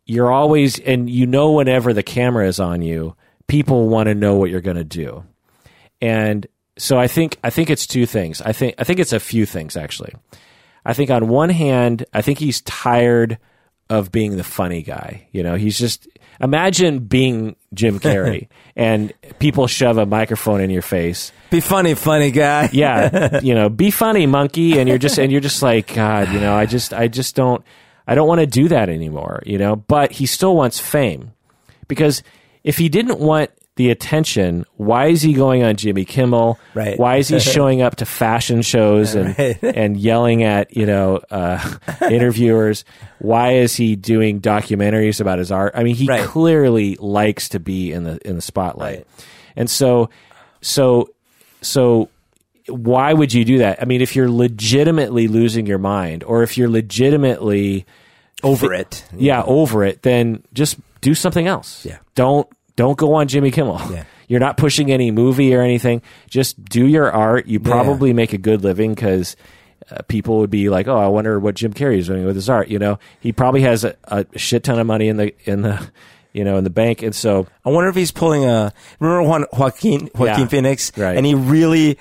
you're 0.05 0.31
always 0.31 0.79
and 0.79 1.09
you 1.09 1.25
know 1.25 1.51
whenever 1.53 1.93
the 1.93 2.03
camera 2.03 2.47
is 2.47 2.59
on 2.59 2.81
you, 2.81 3.15
people 3.47 3.89
want 3.89 4.07
to 4.07 4.15
know 4.15 4.35
what 4.35 4.49
you're 4.49 4.61
going 4.61 4.77
to 4.77 4.83
do. 4.83 5.23
And 6.01 6.45
so 6.77 6.97
I 6.97 7.07
think 7.07 7.37
I 7.43 7.49
think 7.49 7.69
it's 7.69 7.87
two 7.87 8.05
things. 8.05 8.41
I 8.41 8.51
think 8.51 8.75
I 8.77 8.83
think 8.83 8.99
it's 8.99 9.13
a 9.13 9.19
few 9.19 9.45
things 9.45 9.75
actually. 9.75 10.13
I 10.85 10.93
think 10.93 11.09
on 11.09 11.27
one 11.27 11.49
hand, 11.49 12.05
I 12.13 12.21
think 12.21 12.37
he's 12.37 12.61
tired 12.61 13.39
of 13.89 14.11
being 14.11 14.37
the 14.37 14.43
funny 14.43 14.81
guy. 14.81 15.27
You 15.31 15.43
know, 15.43 15.55
he's 15.55 15.77
just 15.77 16.07
imagine 16.39 16.99
being 16.99 17.55
Jim 17.73 17.99
Carrey 17.99 18.47
and 18.75 19.13
people 19.39 19.67
shove 19.67 19.97
a 19.97 20.05
microphone 20.05 20.61
in 20.61 20.69
your 20.69 20.81
face. 20.81 21.31
Be 21.49 21.59
funny, 21.59 21.93
funny 21.93 22.31
guy. 22.31 22.69
Yeah, 22.73 23.39
you 23.41 23.55
know, 23.55 23.69
be 23.69 23.91
funny, 23.91 24.25
monkey, 24.25 24.79
and 24.79 24.89
you're 24.89 24.97
just 24.97 25.17
and 25.17 25.31
you're 25.31 25.41
just 25.41 25.61
like 25.61 25.93
God. 25.93 26.31
You 26.31 26.39
know, 26.39 26.55
I 26.55 26.65
just 26.65 26.93
I 26.93 27.07
just 27.07 27.35
don't 27.35 27.63
I 28.07 28.15
don't 28.15 28.27
want 28.27 28.41
to 28.41 28.47
do 28.47 28.67
that 28.69 28.89
anymore. 28.89 29.41
You 29.45 29.57
know, 29.57 29.75
but 29.75 30.11
he 30.11 30.25
still 30.25 30.55
wants 30.55 30.79
fame 30.79 31.31
because 31.87 32.23
if 32.63 32.77
he 32.77 32.89
didn't 32.89 33.19
want 33.19 33.51
the 33.77 33.89
attention. 33.89 34.65
Why 34.77 35.07
is 35.07 35.21
he 35.21 35.33
going 35.33 35.63
on 35.63 35.75
Jimmy 35.75 36.05
Kimmel? 36.05 36.57
Right. 36.73 36.97
Why 36.97 37.17
is 37.17 37.27
he 37.27 37.39
showing 37.55 37.81
up 37.81 37.97
to 37.97 38.05
fashion 38.05 38.61
shows 38.61 39.15
and 39.15 39.37
Right. 39.37 39.57
and 39.63 39.97
yelling 39.97 40.43
at 40.43 40.75
you 40.75 40.85
know 40.85 41.19
uh, 41.29 41.59
interviewers? 42.09 42.85
Why 43.19 43.53
is 43.55 43.75
he 43.75 43.95
doing 43.95 44.39
documentaries 44.41 45.19
about 45.19 45.39
his 45.39 45.51
art? 45.51 45.73
I 45.75 45.83
mean, 45.83 45.95
he 45.95 46.07
Right. 46.07 46.21
clearly 46.25 46.95
likes 46.99 47.49
to 47.49 47.59
be 47.59 47.91
in 47.91 48.03
the 48.03 48.17
in 48.27 48.35
the 48.35 48.41
spotlight, 48.41 48.99
Right. 48.99 49.07
and 49.55 49.69
so 49.69 50.09
so 50.61 51.09
so. 51.61 52.09
Why 52.67 53.13
would 53.13 53.31
you 53.31 53.45
do 53.45 53.59
that? 53.59 53.79
I 53.79 53.85
mean, 53.85 54.01
if 54.01 54.15
you're 54.15 54.27
legitimately 54.31 55.27
losing 55.27 55.67
your 55.67 55.77
mind, 55.77 56.23
or 56.23 56.41
if 56.41 56.57
you're 56.57 56.67
legitimately 56.69 57.85
Over 58.41 58.73
it. 58.73 59.05
yeah, 59.15 59.43
over 59.43 59.83
it, 59.83 60.01
then 60.01 60.41
just 60.51 60.77
do 61.01 61.13
something 61.13 61.45
else. 61.45 61.85
Yeah. 61.85 61.97
Don't 62.15 62.47
don't 62.75 62.97
go 62.97 63.13
on 63.13 63.27
Jimmy 63.27 63.51
Kimmel. 63.51 63.79
Yeah. 63.91 64.03
You're 64.27 64.39
not 64.39 64.57
pushing 64.57 64.91
any 64.91 65.11
movie 65.11 65.53
or 65.53 65.61
anything. 65.61 66.01
Just 66.29 66.63
do 66.65 66.85
your 66.87 67.11
art. 67.11 67.45
You 67.45 67.59
probably 67.59 68.11
make 68.11 68.33
a 68.33 68.39
good 68.39 68.63
living 68.63 68.95
because 68.95 69.35
uh, 69.91 70.01
people 70.07 70.39
would 70.39 70.49
be 70.49 70.69
like, 70.69 70.87
"Oh, 70.87 70.97
I 70.97 71.07
wonder 71.07 71.39
what 71.39 71.53
Jim 71.53 71.73
Carrey 71.73 71.99
is 71.99 72.07
doing 72.07 72.25
with 72.25 72.35
his 72.35 72.49
art." 72.49 72.67
You 72.67 72.79
know, 72.79 72.97
he 73.19 73.31
probably 73.31 73.61
has 73.61 73.83
a, 73.83 73.95
a 74.05 74.25
shit 74.35 74.63
ton 74.63 74.79
of 74.79 74.87
money 74.87 75.09
in 75.09 75.17
the 75.17 75.33
in 75.47 75.61
the 75.61 75.91
you 76.33 76.43
know 76.43 76.57
in 76.57 76.63
the 76.63 76.71
bank, 76.71 77.03
and 77.03 77.13
so 77.15 77.45
I 77.63 77.69
wonder 77.69 77.87
if 77.89 77.95
he's 77.95 78.11
pulling 78.11 78.45
a. 78.45 78.73
Remember 78.99 79.21
Juan, 79.29 79.45
Joaquin 79.53 80.09
Joaquin 80.15 80.39
Yeah. 80.41 80.47
Phoenix, 80.47 80.91
Right. 80.97 81.15
And 81.17 81.23
he 81.23 81.35
really 81.35 81.99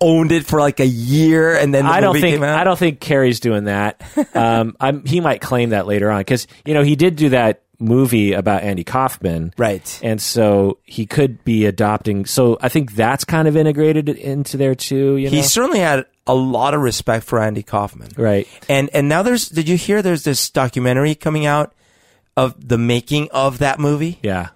owned 0.00 0.32
it 0.32 0.46
for 0.46 0.58
like 0.60 0.80
a 0.80 0.86
year, 0.86 1.54
and 1.54 1.74
then 1.74 1.84
the 1.84 1.90
I 1.90 2.00
don't 2.00 2.14
think 2.18 2.34
came 2.36 2.42
out. 2.42 2.58
I 2.58 2.64
don't 2.64 2.78
think 2.78 2.98
Carrey's 3.00 3.40
doing 3.40 3.64
that. 3.64 4.00
Um, 4.34 4.76
I'm, 4.80 5.04
he 5.04 5.20
might 5.20 5.40
claim 5.40 5.70
that 5.70 5.86
later 5.86 6.10
on 6.10 6.20
because 6.20 6.46
you 6.64 6.72
know 6.72 6.82
he 6.82 6.96
did 6.96 7.16
do 7.16 7.28
that 7.30 7.62
movie 7.78 8.32
about 8.32 8.62
Andy 8.62 8.82
Kaufman, 8.84 9.52
Right. 9.56 10.00
And 10.02 10.20
so 10.20 10.78
he 10.84 11.06
could 11.06 11.44
be 11.44 11.64
adopting. 11.66 12.26
So 12.26 12.58
I 12.60 12.68
think 12.68 12.92
that's 12.94 13.24
kind 13.24 13.46
of 13.46 13.56
integrated 13.56 14.08
into 14.08 14.56
there 14.56 14.74
too. 14.74 15.16
You 15.16 15.30
know, 15.30 15.36
He 15.36 15.42
certainly 15.42 15.78
had 15.78 16.04
a 16.26 16.34
lot 16.34 16.74
of 16.74 16.80
respect 16.80 17.24
for 17.24 17.40
Andy 17.40 17.62
Kaufman, 17.62 18.10
right? 18.16 18.46
And 18.68 18.90
and 18.92 19.08
now 19.08 19.22
there's. 19.22 19.48
Did 19.48 19.68
you 19.68 19.76
hear? 19.76 20.02
There's 20.02 20.24
this 20.24 20.50
documentary 20.50 21.14
coming 21.14 21.46
out 21.46 21.72
of 22.36 22.68
the 22.68 22.78
making 22.78 23.28
of 23.30 23.58
that 23.58 23.78
movie, 23.78 24.18
Yeah, 24.22 24.48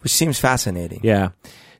which 0.00 0.12
seems 0.12 0.38
fascinating. 0.38 1.00
yeah. 1.02 1.30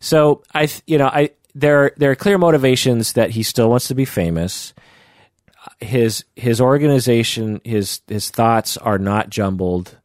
So 0.01 0.43
I, 0.55 0.69
you 0.87 0.99
know, 0.99 1.07
I 1.07 1.31
there 1.55 1.93
there 1.97 2.11
are 2.11 2.17
clear 2.17 2.39
motivations 2.39 3.13
that 3.15 3.31
he 3.31 3.43
still 3.43 3.69
wants 3.71 3.89
to 3.89 3.95
be 3.95 4.05
famous. 4.05 4.75
His 5.81 6.25
his 6.37 6.61
organization, 6.61 7.61
his 7.65 8.01
his 8.09 8.31
thoughts 8.31 8.77
are 8.79 8.99
not 8.99 9.31
jumbled. 9.31 9.97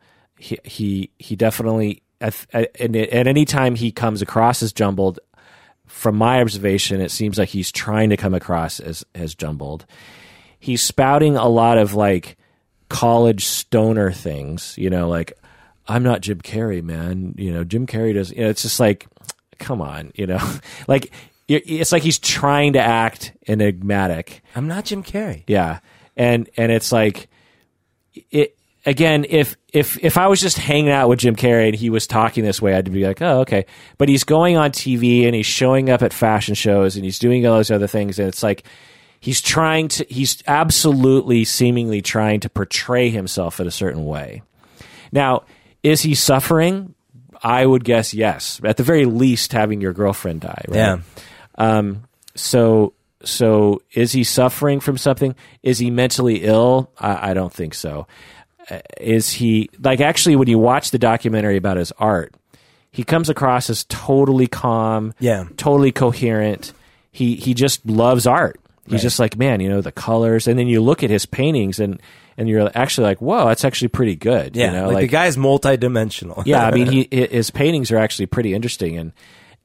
He 0.41 0.57
he 0.63 1.11
he 1.19 1.35
definitely 1.35 2.01
at, 2.19 2.45
at, 2.53 2.79
at 2.79 3.27
any 3.27 3.45
time 3.45 3.75
he 3.75 3.91
comes 3.91 4.21
across 4.21 4.61
as 4.63 4.73
jumbled, 4.73 5.19
from 5.87 6.15
my 6.15 6.41
observation, 6.41 7.01
it 7.01 7.11
seems 7.11 7.37
like 7.37 7.49
he's 7.49 7.71
trying 7.71 8.09
to 8.09 8.17
come 8.17 8.33
across 8.33 8.79
as 8.79 9.05
as 9.13 9.35
jumbled. 9.35 9.85
He's 10.59 10.81
spouting 10.81 11.35
a 11.35 11.47
lot 11.47 11.77
of 11.77 11.93
like 11.93 12.37
college 12.89 13.45
stoner 13.45 14.11
things, 14.11 14.75
you 14.77 14.89
know, 14.89 15.07
like 15.07 15.33
I'm 15.87 16.03
not 16.03 16.21
Jim 16.21 16.41
Carrey, 16.41 16.81
man. 16.81 17.35
You 17.37 17.53
know, 17.53 17.63
Jim 17.63 17.85
Carrey 17.85 18.13
does. 18.13 18.31
You 18.31 18.41
know, 18.41 18.49
it's 18.49 18.61
just 18.61 18.79
like, 18.79 19.07
come 19.59 19.81
on, 19.81 20.11
you 20.15 20.25
know, 20.27 20.39
like 20.87 21.11
it's 21.47 21.91
like 21.91 22.03
he's 22.03 22.19
trying 22.19 22.73
to 22.73 22.79
act 22.79 23.33
enigmatic. 23.47 24.41
I'm 24.55 24.67
not 24.67 24.85
Jim 24.85 25.03
Carrey. 25.03 25.43
Yeah, 25.47 25.79
and 26.15 26.49
and 26.57 26.71
it's 26.71 26.91
like 26.91 27.29
it 28.31 28.55
again. 28.85 29.25
If 29.29 29.57
if 29.73 29.97
if 30.03 30.17
I 30.17 30.27
was 30.27 30.41
just 30.41 30.57
hanging 30.57 30.91
out 30.91 31.09
with 31.09 31.19
Jim 31.19 31.35
Carrey 31.35 31.67
and 31.67 31.75
he 31.75 31.89
was 31.89 32.07
talking 32.07 32.43
this 32.43 32.61
way, 32.61 32.75
I'd 32.75 32.91
be 32.91 33.05
like, 33.05 33.21
oh, 33.21 33.41
okay. 33.41 33.65
But 33.97 34.09
he's 34.09 34.23
going 34.23 34.57
on 34.57 34.71
TV 34.71 35.25
and 35.25 35.35
he's 35.35 35.45
showing 35.45 35.89
up 35.89 36.01
at 36.01 36.13
fashion 36.13 36.55
shows 36.55 36.95
and 36.95 37.05
he's 37.05 37.19
doing 37.19 37.45
all 37.45 37.57
those 37.57 37.71
other 37.71 37.87
things, 37.87 38.19
and 38.19 38.27
it's 38.27 38.43
like 38.43 38.63
he's 39.19 39.41
trying 39.41 39.87
to. 39.89 40.05
He's 40.09 40.43
absolutely, 40.47 41.45
seemingly 41.45 42.01
trying 42.01 42.39
to 42.41 42.49
portray 42.49 43.09
himself 43.09 43.59
in 43.59 43.67
a 43.67 43.71
certain 43.71 44.05
way. 44.05 44.41
Now, 45.11 45.43
is 45.83 46.01
he 46.01 46.15
suffering? 46.15 46.95
I 47.43 47.65
would 47.65 47.83
guess 47.83 48.13
yes. 48.13 48.61
At 48.63 48.77
the 48.77 48.83
very 48.83 49.05
least, 49.05 49.51
having 49.51 49.81
your 49.81 49.93
girlfriend 49.93 50.41
die. 50.41 50.63
Right? 50.67 50.77
Yeah. 50.77 50.97
Um, 51.57 52.03
so 52.35 52.93
so 53.23 53.81
is 53.93 54.11
he 54.11 54.23
suffering 54.23 54.79
from 54.79 54.97
something? 54.97 55.35
Is 55.63 55.79
he 55.79 55.91
mentally 55.91 56.43
ill? 56.43 56.91
I, 56.99 57.31
I 57.31 57.33
don't 57.33 57.53
think 57.53 57.73
so. 57.73 58.07
Is 58.99 59.31
he 59.31 59.69
like 59.81 59.99
actually 60.01 60.35
when 60.35 60.47
you 60.47 60.59
watch 60.59 60.91
the 60.91 60.99
documentary 60.99 61.57
about 61.57 61.77
his 61.77 61.91
art, 61.99 62.33
he 62.91 63.03
comes 63.03 63.29
across 63.29 63.69
as 63.69 63.83
totally 63.85 64.47
calm, 64.47 65.13
Yeah. 65.19 65.45
totally 65.57 65.91
coherent. 65.91 66.73
He 67.11 67.35
he 67.35 67.53
just 67.53 67.85
loves 67.85 68.25
art. 68.27 68.59
He's 68.87 69.01
just 69.03 69.19
like, 69.19 69.37
man, 69.37 69.61
you 69.61 69.69
know, 69.69 69.79
the 69.79 69.91
colors, 69.91 70.47
and 70.47 70.59
then 70.59 70.67
you 70.67 70.81
look 70.81 71.01
at 71.01 71.09
his 71.09 71.25
paintings, 71.25 71.79
and 71.79 72.01
and 72.37 72.49
you're 72.49 72.69
actually 72.75 73.05
like, 73.07 73.21
whoa, 73.21 73.45
that's 73.47 73.63
actually 73.63 73.87
pretty 73.87 74.15
good. 74.17 74.55
Yeah, 74.55 74.65
you 74.65 74.71
know, 74.73 74.89
like, 74.89 75.03
the 75.03 75.07
guy's 75.07 75.37
multidimensional. 75.37 76.43
yeah, 76.45 76.65
I 76.65 76.71
mean, 76.71 76.87
he 76.91 77.07
his 77.11 77.51
paintings 77.51 77.91
are 77.91 77.97
actually 77.97 78.25
pretty 78.25 78.53
interesting 78.53 78.97
and 78.97 79.13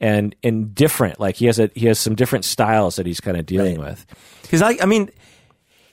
and 0.01 0.37
and 0.45 0.75
different. 0.75 1.19
Like 1.19 1.37
he 1.37 1.47
has 1.47 1.59
a 1.59 1.71
he 1.75 1.87
has 1.87 1.99
some 1.99 2.15
different 2.15 2.45
styles 2.45 2.97
that 2.97 3.07
he's 3.07 3.21
kind 3.21 3.37
of 3.37 3.47
dealing 3.47 3.81
with. 3.81 4.07
Because 4.43 4.63
I, 4.63 4.77
I 4.81 4.87
mean, 4.87 5.11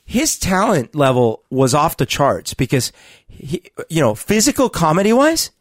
his 0.06 0.38
talent 0.38 0.96
level 0.96 1.44
was 1.50 1.74
off 1.74 1.98
the 1.98 2.06
charts 2.06 2.54
because, 2.54 2.92
he, 3.28 3.64
you 3.90 4.02
know, 4.02 4.16
physical 4.16 4.70
comedy 4.70 5.14
wise, 5.14 5.52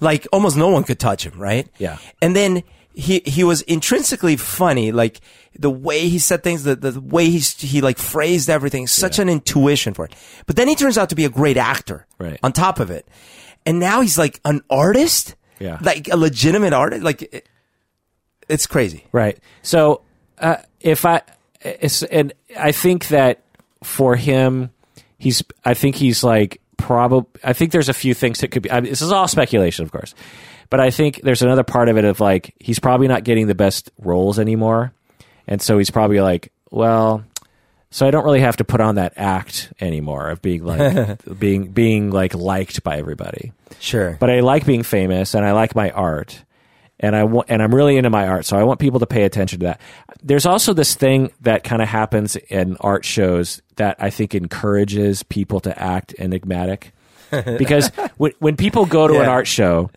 like 0.00 0.26
almost 0.32 0.56
no 0.56 0.68
one 0.68 0.84
could 0.84 0.98
touch 0.98 1.24
him, 1.26 1.38
right? 1.38 1.68
Yeah. 1.78 1.98
And 2.22 2.34
then 2.34 2.62
he 2.94 3.20
he 3.24 3.44
was 3.44 3.62
intrinsically 3.62 4.36
funny, 4.36 4.90
like 4.92 5.20
the 5.58 5.70
way 5.70 6.08
he 6.08 6.18
said 6.18 6.42
things, 6.42 6.64
the 6.64 6.74
the 6.74 7.00
way 7.00 7.26
he 7.30 7.38
he 7.38 7.80
like 7.80 7.98
phrased 7.98 8.48
everything, 8.50 8.86
such 8.86 9.18
an 9.18 9.28
intuition 9.28 9.94
for 9.94 10.06
it. 10.06 10.14
But 10.46 10.56
then 10.56 10.66
he 10.68 10.74
turns 10.74 10.96
out 10.98 11.08
to 11.10 11.14
be 11.14 11.24
a 11.24 11.30
great 11.30 11.56
actor, 11.56 12.06
Right. 12.18 12.40
On 12.42 12.52
top 12.52 12.80
of 12.80 12.90
it, 12.90 13.06
and 13.66 13.78
now 13.78 14.00
he's 14.00 14.18
like 14.18 14.40
an 14.44 14.62
artist, 14.70 15.36
Yeah. 15.60 15.78
like 15.82 16.08
a 16.08 16.16
legitimate 16.16 16.72
artist, 16.72 17.02
like. 17.02 17.22
It, 17.22 17.46
it's 18.48 18.66
crazy. 18.66 19.06
Right. 19.12 19.38
So 19.62 20.02
uh, 20.38 20.56
if 20.80 21.06
I 21.06 21.22
it's 21.60 22.02
and 22.02 22.32
I 22.58 22.72
think 22.72 23.06
that 23.08 23.42
for 23.82 24.16
him, 24.16 24.70
he's 25.18 25.42
I 25.64 25.74
think 25.74 25.96
he's 25.96 26.22
like 26.24 26.60
probably 26.76 27.26
I 27.44 27.52
think 27.52 27.72
there's 27.72 27.88
a 27.88 27.94
few 27.94 28.14
things 28.14 28.40
that 28.40 28.48
could 28.48 28.62
be. 28.62 28.70
I 28.70 28.80
mean, 28.80 28.90
this 28.90 29.02
is 29.02 29.12
all 29.12 29.28
speculation, 29.28 29.84
of 29.84 29.92
course, 29.92 30.14
but 30.70 30.80
I 30.80 30.90
think 30.90 31.20
there's 31.22 31.42
another 31.42 31.64
part 31.64 31.88
of 31.88 31.96
it 31.98 32.04
of 32.04 32.20
like 32.20 32.54
he's 32.60 32.78
probably 32.78 33.08
not 33.08 33.24
getting 33.24 33.46
the 33.46 33.54
best 33.54 33.90
roles 33.98 34.38
anymore, 34.38 34.92
and 35.46 35.60
so 35.60 35.78
he's 35.78 35.90
probably 35.90 36.20
like, 36.20 36.52
well. 36.70 37.24
So 37.92 38.06
I 38.06 38.12
don't 38.12 38.24
really 38.24 38.38
have 38.40 38.58
to 38.58 38.64
put 38.64 38.80
on 38.80 38.94
that 38.94 39.14
act 39.16 39.72
anymore 39.80 40.30
of 40.30 40.40
being 40.40 40.64
like 40.64 41.18
being 41.40 41.72
being 41.72 42.10
like 42.12 42.34
liked 42.36 42.84
by 42.84 42.98
everybody 42.98 43.50
Sure. 43.80 44.16
but 44.20 44.30
I 44.30 44.38
like 44.40 44.64
being 44.64 44.84
famous 44.84 45.34
and 45.34 45.44
I 45.44 45.50
like 45.50 45.74
my 45.74 45.90
art. 45.90 46.40
And 47.02 47.16
I 47.16 47.24
want, 47.24 47.48
and 47.48 47.62
I'm 47.62 47.74
really 47.74 47.96
into 47.96 48.10
my 48.10 48.28
art, 48.28 48.44
so 48.44 48.58
I 48.58 48.62
want 48.62 48.78
people 48.78 49.00
to 49.00 49.06
pay 49.06 49.22
attention 49.24 49.60
to 49.60 49.66
that. 49.66 49.80
There's 50.22 50.44
also 50.44 50.74
this 50.74 50.94
thing 50.94 51.32
that 51.40 51.64
kind 51.64 51.80
of 51.80 51.88
happens 51.88 52.36
in 52.36 52.76
art 52.80 53.06
shows 53.06 53.62
that 53.76 53.96
I 53.98 54.10
think 54.10 54.34
encourages 54.34 55.22
people 55.22 55.60
to 55.60 55.82
act 55.82 56.14
enigmatic, 56.18 56.92
because 57.30 57.90
when 58.18 58.32
when 58.38 58.56
people 58.56 58.84
go 58.84 59.08
to 59.08 59.18
an 59.18 59.28
art 59.28 59.46
show 59.46 59.90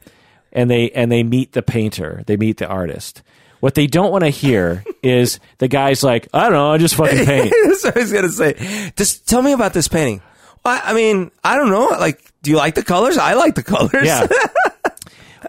and 0.54 0.70
they 0.72 0.92
and 0.92 1.12
they 1.12 1.24
meet 1.24 1.52
the 1.52 1.62
painter, 1.62 2.24
they 2.26 2.38
meet 2.38 2.58
the 2.58 2.68
artist. 2.68 3.22
What 3.60 3.76
they 3.76 3.88
don't 3.88 4.12
want 4.12 4.24
to 4.24 4.30
hear 4.30 4.84
is 5.04 5.40
the 5.58 5.68
guy's 5.68 6.04
like, 6.04 6.30
I 6.34 6.44
don't 6.44 6.54
know, 6.54 6.72
I 6.72 6.78
just 6.78 6.96
fucking 6.96 7.26
paint. 7.26 7.54
That's 7.66 7.84
what 7.84 7.98
I 7.98 8.00
was 8.00 8.14
gonna 8.14 8.30
say. 8.30 8.92
Just 8.96 9.28
tell 9.28 9.42
me 9.42 9.52
about 9.52 9.74
this 9.74 9.90
painting. 9.90 10.22
Well, 10.64 10.80
I 10.82 10.94
mean, 10.94 11.32
I 11.44 11.58
don't 11.58 11.70
know. 11.70 11.88
Like, 11.88 12.32
do 12.44 12.52
you 12.52 12.56
like 12.58 12.76
the 12.76 12.84
colors? 12.84 13.18
I 13.18 13.34
like 13.34 13.56
the 13.56 13.64
colors. 13.64 14.06
Yeah. 14.06 14.26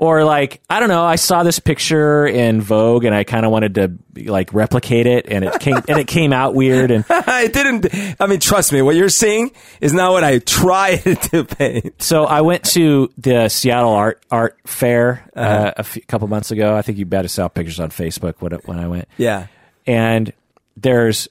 Or 0.00 0.24
like 0.24 0.60
I 0.68 0.80
don't 0.80 0.88
know. 0.88 1.04
I 1.04 1.16
saw 1.16 1.42
this 1.42 1.58
picture 1.58 2.26
in 2.26 2.60
Vogue, 2.60 3.04
and 3.04 3.14
I 3.14 3.24
kind 3.24 3.44
of 3.44 3.52
wanted 3.52 3.74
to 3.76 3.92
like 4.30 4.52
replicate 4.54 5.06
it, 5.06 5.26
and 5.28 5.44
it 5.44 5.58
came 5.60 5.76
and 5.88 5.98
it 5.98 6.06
came 6.06 6.32
out 6.32 6.54
weird. 6.54 6.90
And 6.90 7.04
I 7.10 7.46
didn't. 7.48 7.86
I 8.20 8.26
mean, 8.26 8.40
trust 8.40 8.72
me. 8.72 8.82
What 8.82 8.96
you're 8.96 9.08
seeing 9.08 9.52
is 9.80 9.92
not 9.92 10.12
what 10.12 10.24
I 10.24 10.38
tried 10.38 10.98
to 11.30 11.44
paint. 11.44 12.02
so 12.02 12.24
I 12.24 12.40
went 12.42 12.64
to 12.70 13.12
the 13.18 13.48
Seattle 13.48 13.90
Art 13.92 14.22
Art 14.30 14.58
Fair 14.66 15.28
uh, 15.36 15.72
a 15.76 15.82
few, 15.84 16.02
couple 16.02 16.28
months 16.28 16.50
ago. 16.50 16.76
I 16.76 16.82
think 16.82 16.98
you 16.98 17.06
better 17.06 17.28
sell 17.28 17.48
pictures 17.48 17.80
on 17.80 17.90
Facebook 17.90 18.34
when 18.40 18.52
when 18.64 18.78
I 18.78 18.88
went. 18.88 19.08
Yeah. 19.16 19.46
and 19.86 20.32
there's 20.76 21.28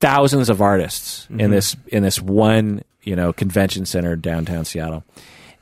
thousands 0.00 0.48
of 0.50 0.60
artists 0.60 1.28
in 1.30 1.52
this 1.52 1.76
in 1.86 2.02
this 2.02 2.20
one 2.20 2.82
you 3.04 3.14
know 3.14 3.32
convention 3.32 3.86
center 3.86 4.16
downtown 4.16 4.64
Seattle, 4.64 5.04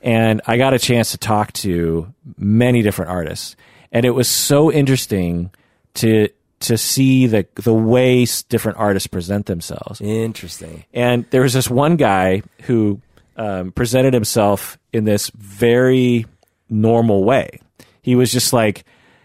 and 0.03 0.40
I 0.46 0.57
got 0.57 0.74
a 0.74 0.78
chance 0.78 1.12
to 1.12 1.18
talk 1.18 1.53
to 1.55 2.12
many 2.36 2.82
different 2.82 3.11
artists, 3.11 3.57
and 3.92 4.05
it 4.05 4.11
was 4.11 4.28
so 4.28 4.72
interesting 4.72 5.51
to 5.94 6.28
to 6.61 6.76
see 6.76 7.26
the 7.26 7.46
the 7.55 7.74
way 7.74 8.26
different 8.48 8.78
artists 8.78 9.07
present 9.07 9.46
themselves. 9.46 10.01
Interesting. 10.01 10.84
And 10.92 11.24
there 11.30 11.42
was 11.42 11.53
this 11.53 11.68
one 11.68 11.96
guy 11.96 12.42
who 12.62 13.01
um, 13.36 13.72
presented 13.72 14.14
himself 14.14 14.78
in 14.92 15.05
this 15.05 15.30
very 15.30 16.26
normal 16.68 17.24
way. 17.24 17.61
He 18.03 18.14
was 18.14 18.30
just 18.30 18.53
like 18.53 18.84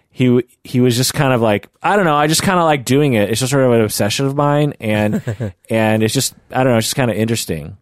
he 0.10 0.42
he 0.64 0.80
was 0.80 0.96
just 0.96 1.14
kind 1.14 1.34
of 1.34 1.42
like 1.42 1.68
I 1.84 1.96
don't 1.96 2.06
know. 2.06 2.16
I 2.16 2.28
just 2.28 2.44
kind 2.44 2.58
of 2.58 2.64
like 2.64 2.86
doing 2.86 3.14
it. 3.14 3.30
It's 3.30 3.42
just 3.42 3.52
sort 3.52 3.66
of 3.66 3.74
an 3.74 3.82
obsession 3.82 4.26
of 4.26 4.36
mine, 4.36 4.74
and 4.80 5.22
and 5.70 6.04
it's 6.04 6.14
just 6.14 6.34
I 6.52 6.64
don't 6.64 6.72
know. 6.72 6.78
It's 6.78 6.88
just 6.88 6.96
kind 6.96 7.12
of 7.12 7.18
interesting. 7.18 7.78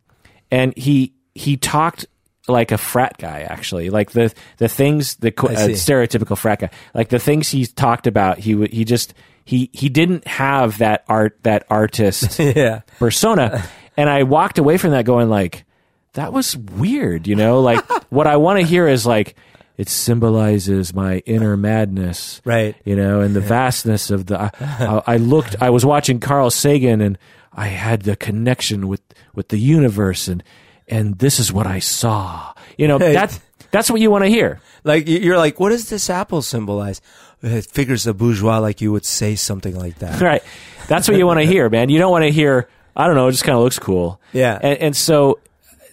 And 0.49 0.75
he 0.75 1.13
he 1.35 1.57
talked 1.57 2.07
like 2.47 2.71
a 2.71 2.77
frat 2.77 3.17
guy 3.17 3.41
actually 3.41 3.89
like 3.89 4.11
the 4.11 4.33
the 4.57 4.67
things 4.67 5.15
the 5.15 5.29
uh, 5.29 5.69
stereotypical 5.69 6.37
frat 6.37 6.59
guy 6.59 6.69
like 6.93 7.07
the 7.09 7.19
things 7.19 7.49
he 7.49 7.65
talked 7.65 8.05
about 8.05 8.37
he 8.37 8.65
he 8.67 8.83
just 8.83 9.13
he 9.45 9.69
he 9.73 9.87
didn't 9.89 10.27
have 10.27 10.77
that 10.79 11.03
art 11.07 11.37
that 11.43 11.65
artist 11.69 12.39
Yeah. 12.39 12.81
persona. 12.99 13.63
And 13.95 14.09
I 14.09 14.23
walked 14.23 14.57
away 14.57 14.77
from 14.77 14.91
that 14.91 15.05
going 15.05 15.29
like, 15.29 15.65
that 16.13 16.33
was 16.33 16.57
weird, 16.57 17.27
you 17.27 17.35
know? 17.35 17.59
Like 17.61 17.79
what 18.09 18.25
I 18.25 18.37
want 18.37 18.59
to 18.59 18.65
hear 18.65 18.87
is 18.87 19.05
like, 19.05 19.35
it 19.77 19.87
symbolizes 19.89 20.93
my 20.93 21.17
inner 21.25 21.55
madness. 21.57 22.41
Right. 22.45 22.75
You 22.85 22.95
know, 22.95 23.21
and 23.21 23.35
the 23.35 23.41
vastness 23.41 24.09
of 24.11 24.25
the, 24.27 24.39
I, 24.59 25.03
I 25.05 25.17
looked, 25.17 25.55
I 25.61 25.69
was 25.69 25.85
watching 25.85 26.19
Carl 26.19 26.49
Sagan 26.49 27.01
and 27.01 27.17
I 27.53 27.67
had 27.67 28.01
the 28.03 28.15
connection 28.15 28.87
with, 28.87 29.01
with 29.35 29.49
the 29.49 29.59
universe 29.59 30.27
and, 30.27 30.43
and 30.87 31.17
this 31.19 31.39
is 31.39 31.51
what 31.51 31.67
I 31.67 31.79
saw. 31.79 32.53
You 32.77 32.87
know, 32.87 32.97
Right. 32.99 33.13
that, 33.13 33.39
that's 33.71 33.89
what 33.89 34.01
you 34.01 34.09
want 34.11 34.23
to 34.23 34.29
hear. 34.29 34.59
Like 34.83 35.07
you- 35.07 35.19
you're 35.19 35.37
like, 35.37 35.59
what 35.59 35.69
does 35.69 35.89
this 35.89 36.09
apple 36.09 36.41
symbolize? 36.41 37.01
It 37.41 37.65
figures 37.65 38.03
the 38.05 38.13
bourgeois 38.13 38.59
like 38.59 38.79
you 38.81 38.91
would 38.91 39.05
say 39.05 39.35
something 39.35 39.75
like 39.77 39.99
that. 39.99 40.21
right. 40.31 40.43
That's 40.87 41.07
what 41.07 41.17
you 41.17 41.25
want 41.27 41.39
to 41.39 41.45
hear, 41.45 41.69
man. 41.69 41.89
You 41.89 41.99
don't 41.99 42.11
want 42.11 42.23
to 42.25 42.31
hear, 42.31 42.67
I 42.95 43.07
don't 43.07 43.15
know, 43.15 43.27
it 43.27 43.31
just 43.31 43.43
kind 43.43 43.57
of 43.57 43.63
looks 43.63 43.79
cool. 43.79 44.19
Yeah. 44.31 44.57
And, 44.61 44.79
and 44.79 44.95
so, 44.95 45.39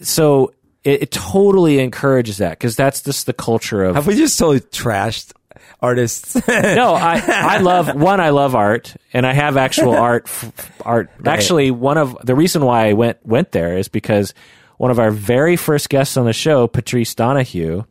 so 0.01 0.53
it, 0.83 1.03
it 1.03 1.11
totally 1.11 1.79
encourages 1.79 2.37
that 2.37 2.51
because 2.51 2.75
that's 2.75 3.01
just 3.03 3.25
the 3.25 3.33
culture 3.33 3.83
of. 3.83 3.95
Have 3.95 4.07
we 4.07 4.15
just 4.15 4.37
totally 4.39 4.61
trashed 4.61 5.33
artists? 5.81 6.35
no, 6.47 6.93
I, 6.95 7.21
I 7.27 7.57
love 7.59 7.93
one. 7.95 8.19
I 8.19 8.29
love 8.31 8.55
art, 8.55 8.95
and 9.13 9.25
I 9.27 9.33
have 9.33 9.57
actual 9.57 9.93
art. 9.93 10.23
f- 10.25 10.71
Art. 10.83 11.09
Actually, 11.25 11.69
one 11.71 11.97
of 11.97 12.17
the 12.23 12.33
reason 12.35 12.63
why 12.65 12.87
I 12.87 12.93
went 12.93 13.17
went 13.25 13.51
there 13.51 13.77
is 13.77 13.87
because 13.89 14.33
one 14.81 14.89
of 14.89 14.97
our 14.97 15.11
very 15.11 15.55
first 15.57 15.89
guests 15.89 16.17
on 16.17 16.25
the 16.25 16.33
show, 16.33 16.67
Patrice 16.67 17.13
Donahue, 17.13 17.83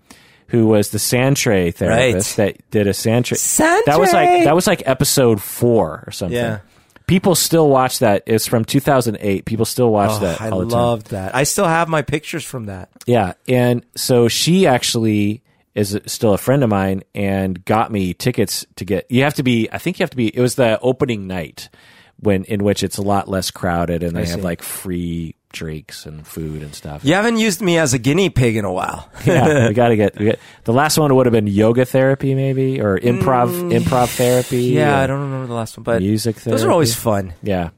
who 0.48 0.66
was 0.66 0.90
the 0.90 0.98
sand 0.98 1.36
tray 1.36 1.70
therapist 1.70 2.36
that 2.38 2.68
did 2.72 2.88
a 2.88 2.92
sand 2.92 3.26
tray. 3.26 3.38
That 3.86 4.00
was 4.00 4.12
like 4.12 4.42
that 4.42 4.56
was 4.56 4.66
like 4.66 4.82
episode 4.86 5.40
four 5.40 6.02
or 6.04 6.10
something. 6.10 6.36
Yeah. 6.36 6.58
People 7.06 7.36
still 7.36 7.68
watch 7.68 8.00
that. 8.00 8.24
It's 8.26 8.48
from 8.48 8.64
2008. 8.64 9.44
People 9.44 9.64
still 9.66 9.90
watch 9.92 10.10
Oh, 10.14 10.18
that. 10.18 10.40
I 10.40 10.50
the 10.50 10.56
time. 10.58 10.68
loved 10.68 11.10
that. 11.10 11.32
I 11.32 11.44
still 11.44 11.66
have 11.68 11.88
my 11.88 12.02
pictures 12.02 12.44
from 12.44 12.66
that. 12.66 12.90
Yeah, 13.06 13.34
and 13.46 13.86
so 13.94 14.26
she 14.26 14.66
actually 14.66 15.44
is 15.76 15.96
still 16.06 16.34
a 16.34 16.38
friend 16.38 16.64
of 16.64 16.70
mine 16.70 17.04
and 17.14 17.64
got 17.64 17.92
me 17.92 18.14
tickets 18.14 18.66
to 18.76 18.84
get. 18.84 19.08
You 19.08 19.22
have 19.22 19.34
to 19.34 19.44
be. 19.44 19.68
I 19.70 19.78
think 19.78 20.00
you 20.00 20.02
have 20.02 20.10
to 20.10 20.16
be. 20.16 20.26
It 20.36 20.40
was 20.40 20.56
the 20.56 20.80
opening 20.80 21.28
night 21.28 21.68
when 22.18 22.42
in 22.46 22.64
which 22.64 22.82
it's 22.82 22.98
a 22.98 23.02
lot 23.02 23.28
less 23.28 23.52
crowded 23.52 24.02
and 24.02 24.16
they 24.16 24.26
have 24.26 24.42
like 24.42 24.62
free 24.62 25.36
drinks 25.52 26.06
and 26.06 26.26
food 26.26 26.62
and 26.62 26.74
stuff. 26.74 27.04
You 27.04 27.14
haven't 27.14 27.38
used 27.38 27.60
me 27.60 27.78
as 27.78 27.94
a 27.94 27.98
guinea 27.98 28.30
pig 28.30 28.56
in 28.56 28.64
a 28.64 28.72
while. 28.72 29.10
yeah, 29.24 29.68
we 29.68 29.74
got 29.74 29.88
to 29.88 29.96
get, 29.96 30.16
get. 30.16 30.38
The 30.64 30.72
last 30.72 30.98
one 30.98 31.14
would 31.14 31.26
have 31.26 31.32
been 31.32 31.46
yoga 31.46 31.84
therapy, 31.84 32.34
maybe, 32.34 32.80
or 32.80 32.98
improv 32.98 33.72
improv 33.72 34.14
therapy. 34.16 34.70
Mm. 34.70 34.74
Yeah, 34.74 34.98
I 34.98 35.06
don't 35.06 35.20
remember 35.20 35.46
the 35.46 35.54
last 35.54 35.76
one, 35.76 35.84
but 35.84 36.00
music 36.00 36.36
therapy. 36.36 36.50
those 36.50 36.64
are 36.64 36.70
always 36.70 36.94
fun. 36.94 37.34
Yeah. 37.42 37.70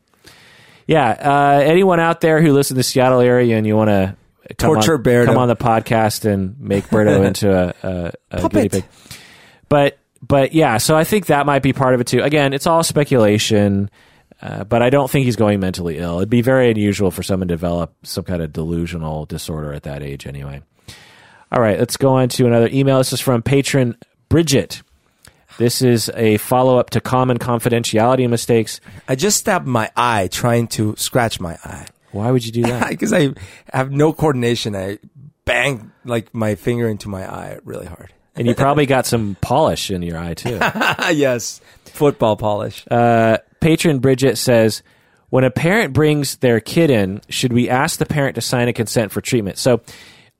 Yeah. 0.86 1.08
Uh, 1.08 1.60
anyone 1.64 2.00
out 2.00 2.20
there 2.20 2.42
who 2.42 2.52
lives 2.52 2.70
in 2.70 2.76
the 2.76 2.82
Seattle 2.82 3.20
area 3.20 3.56
and 3.56 3.66
you 3.66 3.76
want 3.76 3.88
to 3.88 4.16
Torture 4.58 4.94
on, 4.94 5.02
Berto. 5.02 5.26
come 5.26 5.38
on 5.38 5.48
the 5.48 5.56
podcast 5.56 6.24
and 6.24 6.58
make 6.60 6.84
Berto 6.86 7.24
into 7.26 7.52
a, 7.52 7.74
a, 7.82 8.12
a 8.30 8.40
Puppet. 8.40 8.52
guinea 8.52 8.68
pig. 8.68 8.84
But 9.68 9.98
but 10.20 10.52
yeah, 10.52 10.76
so 10.78 10.96
I 10.96 11.04
think 11.04 11.26
that 11.26 11.46
might 11.46 11.62
be 11.62 11.72
part 11.72 11.94
of 11.94 12.00
it 12.00 12.06
too. 12.06 12.20
Again, 12.20 12.52
it's 12.52 12.66
all 12.66 12.82
speculation, 12.82 13.90
uh, 14.42 14.64
but 14.64 14.82
I 14.82 14.90
don't 14.90 15.08
think 15.08 15.24
he's 15.24 15.36
going 15.36 15.60
mentally 15.60 15.98
ill. 15.98 16.16
It'd 16.18 16.28
be 16.28 16.42
very 16.42 16.68
unusual 16.70 17.10
for 17.12 17.22
someone 17.22 17.48
to 17.48 17.54
develop 17.54 17.94
some 18.02 18.24
kind 18.24 18.42
of 18.42 18.52
delusional 18.52 19.24
disorder 19.24 19.72
at 19.72 19.84
that 19.84 20.02
age, 20.02 20.26
anyway. 20.26 20.62
All 21.52 21.60
right, 21.62 21.78
let's 21.78 21.96
go 21.96 22.14
on 22.14 22.28
to 22.30 22.46
another 22.46 22.68
email. 22.72 22.98
This 22.98 23.12
is 23.12 23.20
from 23.20 23.42
patron 23.42 23.96
Bridget. 24.28 24.82
This 25.58 25.82
is 25.82 26.10
a 26.16 26.38
follow 26.38 26.78
up 26.78 26.90
to 26.90 27.00
common 27.00 27.38
confidentiality 27.38 28.28
mistakes. 28.28 28.80
I 29.06 29.14
just 29.14 29.36
stabbed 29.38 29.66
my 29.66 29.90
eye 29.96 30.28
trying 30.32 30.66
to 30.68 30.96
scratch 30.96 31.40
my 31.40 31.58
eye 31.62 31.86
Why 32.10 32.30
would 32.30 32.44
you 32.44 32.52
do 32.52 32.62
that? 32.62 32.88
because 32.88 33.12
I 33.12 33.34
have 33.72 33.92
no 33.92 34.12
coordination. 34.12 34.74
I 34.74 34.98
bang 35.44 35.92
like 36.04 36.34
my 36.34 36.54
finger 36.54 36.88
into 36.88 37.08
my 37.08 37.30
eye 37.30 37.58
really 37.64 37.86
hard. 37.86 38.12
and 38.34 38.46
you 38.46 38.54
probably 38.54 38.86
got 38.86 39.04
some 39.06 39.36
polish 39.40 39.90
in 39.90 40.02
your 40.02 40.16
eye 40.18 40.34
too. 40.34 40.58
yes, 41.12 41.60
football 41.84 42.36
polish. 42.36 42.84
Uh, 42.90 43.36
patron 43.62 43.98
Bridget 44.00 44.36
says, 44.36 44.82
when 45.30 45.44
a 45.44 45.50
parent 45.50 45.94
brings 45.94 46.36
their 46.36 46.60
kid 46.60 46.90
in, 46.90 47.22
should 47.30 47.52
we 47.52 47.70
ask 47.70 47.98
the 47.98 48.04
parent 48.04 48.34
to 48.34 48.42
sign 48.42 48.68
a 48.68 48.72
consent 48.72 49.12
for 49.12 49.22
treatment? 49.22 49.56
So, 49.56 49.80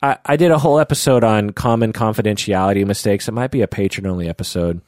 I, 0.02 0.18
I 0.26 0.36
did 0.36 0.50
a 0.50 0.58
whole 0.58 0.78
episode 0.78 1.24
on 1.24 1.50
common 1.50 1.92
confidentiality 1.92 2.84
mistakes. 2.84 3.28
It 3.28 3.32
might 3.32 3.50
be 3.50 3.62
a 3.62 3.68
patron 3.68 4.06
only 4.06 4.28
episode. 4.28 4.80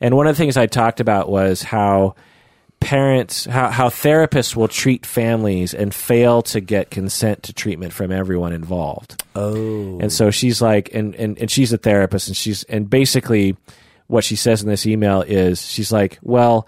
And 0.00 0.16
one 0.16 0.26
of 0.26 0.34
the 0.34 0.38
things 0.38 0.56
I 0.56 0.66
talked 0.66 1.00
about 1.00 1.28
was 1.28 1.62
how 1.62 2.14
parents, 2.80 3.44
how, 3.44 3.70
how 3.70 3.88
therapists 3.88 4.56
will 4.56 4.68
treat 4.68 5.06
families 5.06 5.74
and 5.74 5.94
fail 5.94 6.42
to 6.42 6.60
get 6.60 6.90
consent 6.90 7.44
to 7.44 7.52
treatment 7.52 7.92
from 7.92 8.10
everyone 8.10 8.52
involved. 8.52 9.22
oh, 9.36 9.98
And 10.00 10.12
so 10.12 10.30
she's 10.30 10.60
like, 10.60 10.92
and, 10.92 11.14
and, 11.14 11.38
and 11.38 11.50
she's 11.50 11.72
a 11.72 11.78
therapist, 11.78 12.28
and 12.28 12.36
she's, 12.36 12.64
and 12.64 12.90
basically 12.90 13.56
what 14.08 14.24
she 14.24 14.36
says 14.36 14.62
in 14.62 14.68
this 14.68 14.86
email 14.86 15.22
is, 15.22 15.64
she's 15.64 15.92
like, 15.92 16.18
well, 16.22 16.66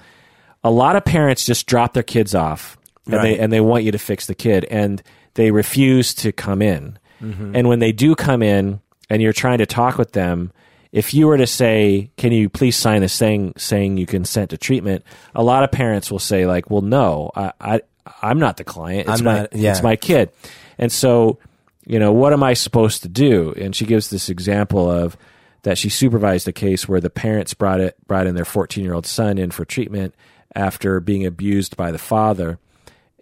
a 0.65 0.71
lot 0.71 0.97
of 0.97 1.05
parents 1.05 1.45
just 1.45 1.67
drop 1.67 1.93
their 1.93 2.03
kids 2.03 2.35
off 2.35 2.77
and 3.07 3.23
they, 3.23 3.39
and 3.39 3.53
they 3.53 3.61
want 3.61 3.85
you 3.85 3.93
to 3.93 3.99
fix 3.99 4.27
the 4.27 4.35
kid 4.35 4.65
and 4.65 5.03
they 5.35 5.51
refuse 5.51 6.15
to 6.15 6.33
come 6.33 6.63
in. 6.63 6.99
Mm-hmm. 7.21 7.55
And 7.55 7.69
when 7.69 7.79
they 7.79 7.93
do 7.93 8.15
come 8.15 8.43
in 8.43 8.81
and 9.11 9.23
you're 9.23 9.33
trying 9.33 9.59
to 9.59 9.67
talk 9.67 9.99
with 9.99 10.13
them, 10.13 10.53
if 10.91 11.13
you 11.13 11.27
were 11.27 11.37
to 11.37 11.47
say, 11.47 12.11
"Can 12.17 12.31
you 12.31 12.49
please 12.49 12.77
sign 12.77 13.01
this 13.01 13.19
thing 13.19 13.53
saying 13.57 13.97
you 13.97 14.07
consent 14.07 14.51
to 14.51 14.57
treatment?" 14.57 15.05
a 15.35 15.43
lot 15.43 15.65
of 15.65 15.73
parents 15.73 16.09
will 16.11 16.21
say, 16.21 16.47
"Like, 16.47 16.71
well, 16.71 16.83
no, 16.83 17.33
I, 17.35 17.53
I 17.61 17.81
I'm 18.23 18.39
not 18.39 18.59
the 18.59 18.65
client. 18.65 19.09
It's 19.09 19.19
I'm 19.19 19.25
my 19.25 19.39
not- 19.41 19.57
yeah. 19.57 19.73
it's 19.73 19.83
my 19.83 19.97
kid." 19.97 20.31
And 20.79 20.93
so, 20.93 21.39
you 21.85 21.99
know, 21.99 22.13
what 22.13 22.33
am 22.33 22.45
I 22.45 22.55
supposed 22.55 23.03
to 23.03 23.09
do? 23.09 23.53
And 23.57 23.75
she 23.75 23.87
gives 23.87 24.11
this 24.11 24.29
example 24.29 24.89
of 24.89 25.17
that 25.63 25.79
she 25.79 25.89
supervised 25.89 26.47
a 26.47 26.53
case 26.53 26.89
where 26.89 27.01
the 27.01 27.11
parents 27.11 27.55
brought 27.55 27.81
it 27.81 27.97
brought 28.07 28.29
in 28.29 28.37
their 28.37 28.45
14 28.45 28.85
year 28.85 28.95
old 28.95 29.07
son 29.07 29.37
in 29.37 29.51
for 29.51 29.65
treatment 29.65 30.15
after 30.55 31.01
being 31.01 31.27
abused 31.27 31.77
by 31.77 31.91
the 31.91 31.99
father. 31.99 32.59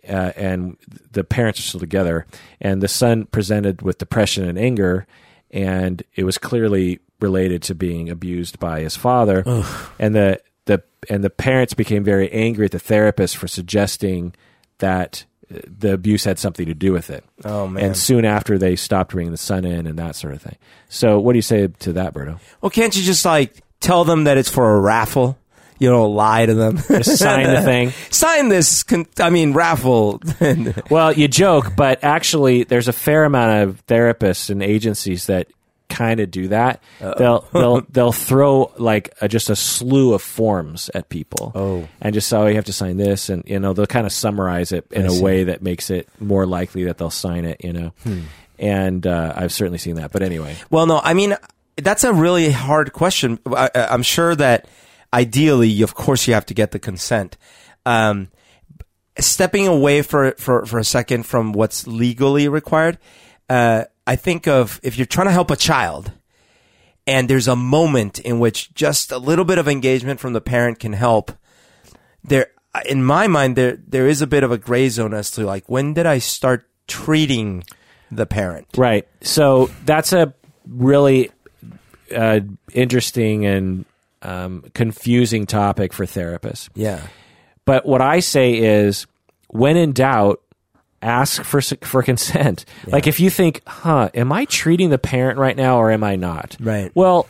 Uh, 0.09 0.33
and 0.35 0.77
the 1.13 1.23
parents 1.23 1.61
are 1.61 1.63
still 1.63 1.79
together, 1.79 2.27
and 2.61 2.83
the 2.83 2.89
son 2.89 3.25
presented 3.27 3.83
with 3.83 3.99
depression 3.99 4.49
and 4.49 4.59
anger, 4.59 5.07
and 5.53 6.03
it 6.17 6.25
was 6.25 6.39
clearly 6.39 6.99
related 7.21 7.63
to 7.63 7.75
being 7.75 8.11
abused 8.11 8.59
by 8.59 8.81
his 8.81 8.97
father. 8.97 9.45
And 10.01 10.13
the 10.13 10.41
the 10.65 10.83
and 11.09 11.23
the 11.23 11.31
parents 11.31 11.75
became 11.75 12.03
very 12.03 12.31
angry 12.33 12.65
at 12.65 12.73
the 12.73 12.81
therapist 12.81 13.37
for 13.37 13.47
suggesting 13.47 14.35
that 14.79 15.25
uh, 15.55 15.61
the 15.67 15.93
abuse 15.93 16.25
had 16.25 16.39
something 16.39 16.67
to 16.67 16.75
do 16.75 16.93
with 16.93 17.11
it. 17.11 17.25
Oh, 17.45 17.67
man. 17.67 17.85
And 17.85 17.97
soon 17.97 18.25
after, 18.25 18.59
they 18.59 18.77
stopped 18.77 19.13
bringing 19.13 19.31
the 19.31 19.39
son 19.39 19.65
in 19.65 19.87
and 19.87 19.99
that 19.99 20.17
sort 20.17 20.35
of 20.35 20.43
thing. 20.43 20.57
So, 20.89 21.19
what 21.19 21.33
do 21.33 21.39
you 21.39 21.43
say 21.43 21.69
to 21.69 21.93
that, 21.95 22.15
Berto? 22.15 22.41
well, 22.61 22.71
can't 22.71 22.97
you 22.97 23.03
just 23.03 23.25
like 23.25 23.63
tell 23.81 24.05
them 24.05 24.25
that 24.25 24.37
it's 24.37 24.51
for 24.51 24.75
a 24.75 24.81
raffle? 24.81 25.39
You 25.79 25.91
know, 25.91 26.09
lie 26.09 26.47
to 26.47 26.55
them. 26.55 26.77
Just 26.77 27.19
sign 27.19 27.47
the 27.47 27.63
thing. 27.63 27.91
Sign 28.11 28.49
this. 28.49 28.83
Con- 28.85 29.07
I 29.19 29.31
mean, 29.31 29.53
raffle. 29.53 30.21
Well, 30.91 31.13
you 31.13 31.27
joke, 31.29 31.75
but 31.77 32.05
actually, 32.05 32.65
there's 32.65 32.89
a 32.89 32.93
fair 32.93 33.25
amount 33.25 33.69
of 33.69 33.87
therapists 33.87 34.49
and 34.51 34.63
agencies 34.63 35.27
that 35.27 35.49
kind 35.89 36.21
of 36.21 36.31
do 36.31 36.49
that. 36.49 36.83
They'll 37.01 37.41
they'll 37.53 37.81
they'll 37.91 38.13
throw 38.13 38.73
like 38.79 39.15
a, 39.21 39.29
just 39.29 39.51
a 39.51 39.57
slew 39.57 40.15
of 40.15 40.23
forms 40.23 40.89
at 40.95 41.09
people. 41.09 41.53
Oh. 41.55 41.89
and 42.01 42.15
just 42.15 42.33
oh, 42.33 42.47
you 42.47 42.55
have 42.57 42.65
to 42.67 42.73
sign 42.73 42.97
this, 42.97 43.29
and 43.29 43.43
you 43.47 43.59
know 43.59 43.73
they'll 43.73 43.87
kind 43.87 44.07
of 44.07 44.13
summarize 44.13 44.73
it 44.73 44.87
in 44.91 45.03
I 45.03 45.07
a 45.07 45.11
see. 45.11 45.19
Hmm. 45.19 45.25
way 45.25 45.45
that 45.45 45.63
makes 45.63 45.91
it 45.91 46.09
more 46.21 46.47
likely 46.47 46.85
that 46.85 46.99
they'll 46.99 47.11
sign 47.11 47.45
it. 47.45 47.63
You 47.65 47.73
know, 47.73 47.93
and 48.59 49.07
uh, 49.07 49.33
I've 49.37 49.53
certainly 49.53 49.79
seen 49.79 49.97
that. 49.97 50.13
But 50.13 50.23
anyway, 50.23 50.57
Well, 50.71 50.87
no, 50.87 51.01
I 51.03 51.15
mean 51.15 51.37
that's 51.77 52.05
a 52.05 52.13
really 52.13 52.51
hard 52.51 52.93
question. 52.93 53.39
I- 53.47 53.71
I'm 53.75 54.03
sure 54.03 54.35
that 54.37 54.67
ideally, 55.13 55.83
of 55.83 55.95
course, 55.95 56.27
you 56.27 56.35
have 56.35 56.47
to 56.47 56.55
get 56.55 56.71
the 56.71 56.79
consent. 56.79 57.37
Um, 57.85 58.29
stepping 59.19 59.67
away 59.67 60.03
for 60.03 60.33
for 60.33 60.65
for 60.67 60.79
a 60.79 60.85
second 60.85 61.25
from 61.25 61.53
what's 61.53 61.87
legally 61.87 62.49
required, 62.49 62.99
uh, 63.49 63.85
I 64.07 64.17
think 64.17 64.47
of 64.47 64.81
if 64.83 64.97
you're 64.97 65.07
trying 65.07 65.27
to 65.27 65.33
help 65.33 65.51
a 65.51 65.57
child, 65.57 66.13
and 67.07 67.29
there's 67.29 67.49
a 67.49 67.57
moment 67.57 68.19
in 68.19 68.39
which 68.39 68.73
just 68.75 69.13
a 69.13 69.19
little 69.19 69.45
bit 69.45 69.59
of 69.59 69.69
engagement 69.69 70.21
from 70.21 70.33
the 70.33 70.41
parent 70.41 70.79
can 70.79 70.93
help. 70.93 71.33
There, 72.25 72.49
in 72.87 73.05
my 73.05 73.27
mind, 73.27 73.57
there 73.57 73.77
there 73.77 74.09
is 74.09 74.23
a 74.23 74.27
bit 74.27 74.45
of 74.45 74.53
a 74.53 74.59
gray 74.59 74.89
zone 74.89 75.15
as 75.15 75.31
to 75.33 75.45
like 75.45 75.69
when 75.69 75.95
did 75.95 76.07
I 76.07 76.19
start 76.19 76.69
treating 76.87 77.65
the 78.11 78.27
parent? 78.27 78.69
Right. 78.77 79.07
So 79.23 79.71
that's 79.85 80.13
a 80.13 80.35
really 80.67 81.31
uh, 82.15 82.41
interesting 82.73 83.47
and 83.47 83.85
um, 84.23 84.65
confusing 84.75 85.47
topic 85.47 85.93
for 85.93 86.07
therapists. 86.07 86.69
Yeah. 86.75 87.07
But 87.65 87.87
what 87.87 88.01
I 88.01 88.21
say 88.21 88.55
is, 88.55 89.07
when 89.49 89.77
in 89.77 89.93
doubt, 89.93 90.41
ask 91.01 91.43
for 91.43 91.61
for 91.61 92.03
consent. 92.03 92.65
Like 92.87 93.07
if 93.07 93.21
you 93.21 93.31
think, 93.31 93.63
"Huh, 93.67 94.11
am 94.15 94.33
I 94.33 94.45
treating 94.47 94.91
the 94.91 94.99
parent 94.99 95.39
right 95.39 95.57
now, 95.57 95.79
or 95.79 95.91
am 95.91 96.05
I 96.05 96.17
not?" 96.17 96.57
Right. 96.61 96.91
Well, 96.95 97.29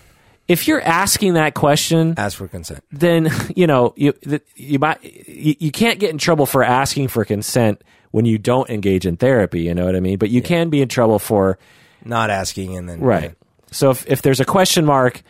if 0.48 0.68
you're 0.68 0.80
asking 0.80 1.34
that 1.34 1.54
question, 1.54 2.14
Ask 2.16 2.38
for 2.38 2.48
consent. 2.48 2.84
then 2.92 3.30
you 3.56 3.66
know 3.66 3.94
you 3.96 4.14
you 4.56 4.78
might 4.78 5.02
you, 5.02 5.54
you 5.58 5.70
can't 5.70 5.98
get 5.98 6.10
in 6.10 6.18
trouble 6.18 6.46
for 6.46 6.62
asking 6.62 7.08
for 7.08 7.24
consent 7.24 7.82
when 8.10 8.24
you 8.26 8.38
don't 8.38 8.68
engage 8.70 9.06
in 9.06 9.16
therapy. 9.16 9.62
You 9.62 9.74
know 9.74 9.86
what 9.86 9.96
I 9.96 10.00
mean? 10.00 10.18
But 10.18 10.30
you 10.30 10.42
can 10.42 10.68
be 10.68 10.82
in 10.82 10.88
trouble 10.88 11.18
for 11.18 11.58
Not 12.04 12.30
asking 12.30 12.76
and 12.76 12.88
then 12.88 13.00
Right. 13.00 13.34
So 13.70 13.90
if, 13.90 14.06
if 14.06 14.20
there's 14.20 14.40
a 14.40 14.44
question 14.44 14.84
mark, 14.84 15.22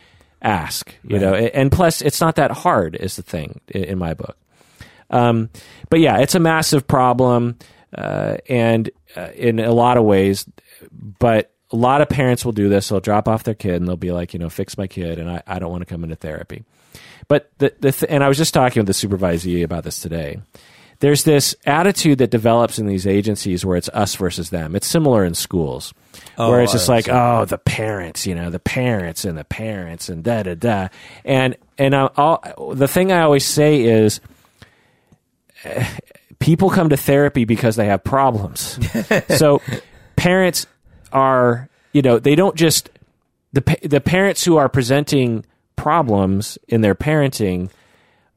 ask. 0.43 0.93
You 1.03 1.19
know, 1.19 1.33
and 1.33 1.71
plus 1.71 2.01
it's 2.01 2.21
not 2.21 2.35
that 2.35 2.51
hard 2.51 2.95
is 2.95 3.15
the 3.15 3.23
thing 3.23 3.61
in, 3.67 3.83
in 3.83 3.97
my 3.97 4.13
book. 4.13 4.37
Um, 5.09 5.49
but 5.89 5.99
yeah, 5.99 6.19
it's 6.19 6.35
a 6.35 6.39
massive 6.39 6.87
problem, 6.87 7.57
uh, 7.95 8.37
and 8.49 8.89
uh, 9.15 9.29
in 9.35 9.59
a 9.59 9.71
lot 9.71 9.97
of 9.97 10.03
ways. 10.03 10.45
But 10.91 11.51
a 11.71 11.75
lot 11.75 12.01
of 12.01 12.09
parents 12.09 12.45
will 12.45 12.51
do 12.51 12.69
this. 12.69 12.89
They'll 12.89 12.99
drop 12.99 13.27
off 13.27 13.43
their 13.43 13.55
kid 13.55 13.75
and 13.75 13.87
they'll 13.87 13.95
be 13.97 14.11
like, 14.11 14.33
you 14.33 14.39
know, 14.39 14.49
fix 14.49 14.77
my 14.77 14.87
kid, 14.87 15.19
and 15.19 15.29
I, 15.29 15.43
I 15.47 15.59
don't 15.59 15.71
want 15.71 15.81
to 15.81 15.85
come 15.85 16.03
into 16.03 16.15
therapy. 16.15 16.63
But 17.27 17.51
the 17.57 17.73
the 17.79 17.91
th- 17.91 18.11
and 18.11 18.23
I 18.23 18.27
was 18.27 18.37
just 18.37 18.53
talking 18.53 18.83
with 18.83 18.87
the 18.87 19.07
supervisee 19.07 19.63
about 19.63 19.83
this 19.83 19.99
today. 19.99 20.39
There's 21.03 21.25
this 21.25 21.53
attitude 21.65 22.19
that 22.19 22.31
develops 22.31 22.79
in 22.79 22.87
these 22.87 23.05
agencies 23.05 23.65
where 23.65 23.75
it's 23.75 23.89
us 23.89 24.15
versus 24.15 24.51
them. 24.51 24.73
It's 24.73 24.87
similar 24.87 25.25
in 25.25 25.33
schools, 25.33 25.93
where 26.37 26.61
it's 26.61 26.71
just 26.71 26.87
like, 26.87 27.09
oh, 27.09 27.43
the 27.43 27.57
parents, 27.57 28.25
you 28.25 28.33
know, 28.35 28.49
the 28.49 28.57
parents 28.57 29.25
and 29.25 29.37
the 29.37 29.43
parents 29.43 30.07
and 30.07 30.23
da 30.23 30.43
da 30.43 30.55
da. 30.55 30.87
And 31.25 31.57
and 31.77 31.93
I, 31.93 32.09
I'll, 32.15 32.71
the 32.73 32.87
thing 32.87 33.11
I 33.11 33.23
always 33.23 33.43
say 33.43 33.81
is, 33.81 34.21
eh, 35.65 35.85
people 36.39 36.69
come 36.69 36.87
to 36.87 36.95
therapy 36.95 37.43
because 37.43 37.75
they 37.75 37.87
have 37.87 38.05
problems. 38.05 38.79
so 39.37 39.61
parents 40.15 40.67
are, 41.11 41.67
you 41.91 42.01
know, 42.01 42.17
they 42.17 42.35
don't 42.35 42.55
just 42.55 42.89
the 43.51 43.77
the 43.83 43.99
parents 43.99 44.45
who 44.45 44.55
are 44.55 44.69
presenting 44.69 45.45
problems 45.75 46.57
in 46.69 46.79
their 46.79 46.95
parenting 46.95 47.71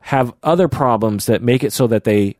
have 0.01 0.35
other 0.43 0.67
problems 0.67 1.27
that 1.27 1.41
make 1.43 1.63
it 1.63 1.73
so 1.73 1.87
that 1.87 2.03
they 2.03 2.35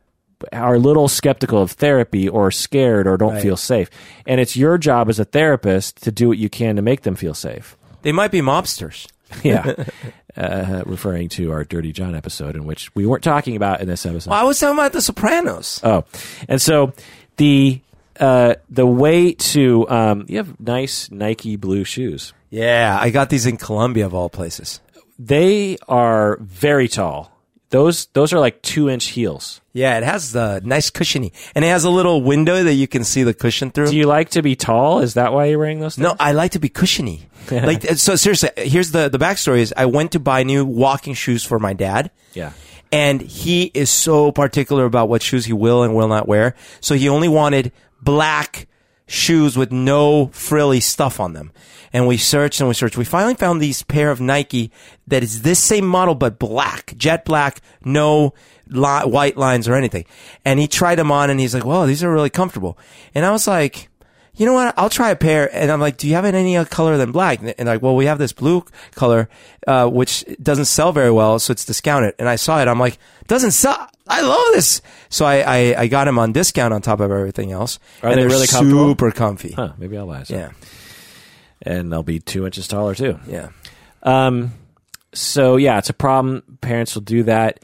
are 0.51 0.75
a 0.75 0.79
little 0.79 1.07
skeptical 1.07 1.61
of 1.61 1.71
therapy 1.71 2.27
or 2.29 2.51
scared 2.51 3.07
or 3.07 3.17
don't 3.17 3.33
Right. 3.33 3.41
feel 3.41 3.57
safe. 3.57 3.89
And 4.25 4.39
it's 4.39 4.55
your 4.55 4.77
job 4.77 5.09
as 5.09 5.19
a 5.19 5.25
therapist 5.25 6.01
to 6.03 6.11
do 6.11 6.27
what 6.29 6.37
you 6.37 6.49
can 6.49 6.75
to 6.75 6.81
make 6.81 7.01
them 7.01 7.15
feel 7.15 7.33
safe. 7.33 7.75
They 8.03 8.11
might 8.11 8.31
be 8.31 8.41
mobsters. 8.41 9.07
Yeah. 9.43 9.73
uh, 10.37 10.83
referring 10.85 11.27
to 11.29 11.51
our 11.51 11.65
Dirty 11.65 11.91
John 11.91 12.15
episode, 12.15 12.55
in 12.55 12.65
which 12.65 12.93
we 12.95 13.05
weren't 13.05 13.23
talking 13.23 13.55
about 13.57 13.81
in 13.81 13.87
this 13.87 14.05
episode. 14.05 14.29
Well, 14.29 14.39
I 14.39 14.43
was 14.43 14.57
talking 14.59 14.75
about 14.77 14.93
The 14.93 15.01
Sopranos. 15.01 15.81
Oh, 15.83 16.05
and 16.47 16.61
so 16.61 16.93
the 17.35 17.81
uh, 18.19 18.55
the 18.69 18.85
way 18.85 19.33
to 19.33 19.89
um, 19.89 20.25
you 20.29 20.37
have 20.37 20.57
nice 20.61 21.11
Nike 21.11 21.57
blue 21.57 21.83
shoes. 21.83 22.31
Yeah, 22.49 22.97
I 23.01 23.09
got 23.09 23.29
these 23.29 23.45
in 23.45 23.57
Colombia 23.57 24.05
of 24.05 24.13
all 24.13 24.29
places. 24.29 24.79
They 25.19 25.77
are 25.89 26.37
very 26.39 26.87
tall. 26.87 27.31
Those 27.69 28.05
those 28.13 28.31
are 28.31 28.39
like 28.39 28.61
two 28.61 28.89
inch 28.89 29.07
heels. 29.07 29.59
Yeah, 29.73 29.97
it 29.97 30.03
has 30.03 30.31
the 30.31 30.61
nice 30.63 30.89
cushiony, 30.89 31.33
and 31.53 31.65
it 31.65 31.67
has 31.67 31.83
a 31.83 31.89
little 31.89 32.21
window 32.21 32.63
that 32.63 32.73
you 32.73 32.87
can 32.87 33.03
see 33.03 33.23
the 33.23 33.33
cushion 33.33 33.71
through. 33.71 33.87
Do 33.89 33.95
you 33.95 34.05
like 34.05 34.29
to 34.31 34.41
be 34.41 34.55
tall? 34.55 34.99
Is 34.99 35.15
that 35.15 35.33
why 35.33 35.45
you're 35.45 35.59
wearing 35.59 35.79
those? 35.81 35.95
Things? 35.95 36.03
no, 36.03 36.15
I 36.19 36.31
like 36.31 36.51
to 36.51 36.59
be 36.59 36.69
cushiony. 36.69 37.27
like 37.51 37.83
so, 37.83 38.15
seriously. 38.15 38.49
Here's 38.57 38.91
the 38.91 39.09
the 39.09 39.19
backstory: 39.19 39.59
is 39.59 39.73
I 39.75 39.85
went 39.85 40.13
to 40.13 40.19
buy 40.19 40.43
new 40.43 40.63
walking 40.65 41.13
shoes 41.13 41.43
for 41.43 41.59
my 41.59 41.73
dad. 41.73 42.11
Yeah. 42.33 42.53
and 42.91 43.19
he 43.21 43.63
is 43.73 43.89
so 43.89 44.31
particular 44.31 44.85
about 44.85 45.09
what 45.09 45.21
shoes 45.21 45.43
he 45.45 45.53
will 45.53 45.83
and 45.83 45.93
will 45.93 46.07
not 46.07 46.25
wear. 46.27 46.55
So 46.79 46.95
he 46.95 47.09
only 47.09 47.27
wanted 47.27 47.73
black 48.01 48.67
shoes 49.07 49.57
with 49.57 49.71
no 49.71 50.27
frilly 50.27 50.79
stuff 50.79 51.19
on 51.19 51.33
them. 51.33 51.51
And 51.93 52.05
we 52.05 52.17
searched 52.17 52.59
and 52.59 52.67
we 52.67 52.73
searched. 52.73 52.97
We 52.97 53.05
finally 53.05 53.33
found 53.33 53.61
these 53.61 53.81
pair 53.81 54.11
of 54.11 54.19
Nike 54.19 54.71
that 55.07 55.23
is 55.23 55.41
this 55.41 55.59
same 55.59 55.87
model 55.87 56.15
but 56.15 56.37
black, 56.37 56.93
jet 56.97 57.23
black, 57.25 57.61
no 57.83 58.33
li- 58.67 59.05
white 59.05 59.37
lines 59.37 59.67
or 59.67 59.73
anything. 59.73 60.05
And 60.43 60.59
he 60.59 60.67
tried 60.67 60.95
them 60.95 61.11
on 61.11 61.29
and 61.29 61.39
he's 61.39 61.53
like, 61.53 61.65
"Well, 61.65 61.87
these 61.87 62.03
are 62.03 62.11
really 62.11 62.29
comfortable." 62.29 62.77
And 63.15 63.25
I 63.25 63.31
was 63.31 63.47
like, 63.47 63.89
you 64.37 64.45
know 64.45 64.53
what? 64.53 64.73
I'll 64.77 64.89
try 64.89 65.09
a 65.09 65.15
pair. 65.15 65.53
And 65.53 65.71
I'm 65.71 65.81
like, 65.81 65.97
do 65.97 66.07
you 66.07 66.13
have 66.13 66.23
any 66.23 66.55
other 66.55 66.69
color 66.69 66.95
than 66.97 67.11
black? 67.11 67.39
And 67.57 67.67
like, 67.67 67.81
well, 67.81 67.95
we 67.95 68.05
have 68.05 68.19
this 68.19 68.33
blue 68.33 68.63
color, 68.93 69.29
uh, 69.65 69.87
which 69.87 70.23
doesn't 70.41 70.65
sell 70.65 70.91
very 70.91 71.11
well. 71.11 71.39
So 71.39 71.51
it's 71.51 71.65
discounted. 71.65 72.13
And 72.19 72.29
I 72.29 72.35
saw 72.35 72.61
it. 72.61 72.67
I'm 72.67 72.79
like, 72.79 72.99
doesn't 73.25 73.51
sell. 73.51 73.89
I 74.09 74.21
love 74.21 74.45
this. 74.53 74.81
So 75.09 75.25
I, 75.25 75.37
I, 75.39 75.81
I 75.81 75.87
got 75.87 76.05
them 76.05 76.19
on 76.19 76.31
discount 76.31 76.73
on 76.73 76.81
top 76.81 76.99
of 76.99 77.11
everything 77.11 77.51
else. 77.51 77.79
Are 78.01 78.09
and 78.09 78.17
they 78.17 78.21
they're 78.21 78.29
really 78.29 78.47
comfortable? 78.47 78.89
super 78.89 79.11
comfy. 79.11 79.51
Huh. 79.51 79.73
Maybe 79.77 79.97
I'll 79.97 80.07
buy 80.07 80.23
some. 80.23 80.37
Yeah. 80.37 80.51
And 81.61 81.91
they'll 81.91 82.03
be 82.03 82.19
two 82.19 82.45
inches 82.45 82.67
taller 82.67 82.95
too. 82.95 83.19
Yeah. 83.27 83.49
Um, 84.03 84.53
so 85.13 85.55
yeah, 85.57 85.77
it's 85.77 85.89
a 85.89 85.93
problem. 85.93 86.57
Parents 86.61 86.95
will 86.95 87.01
do 87.01 87.23
that, 87.23 87.59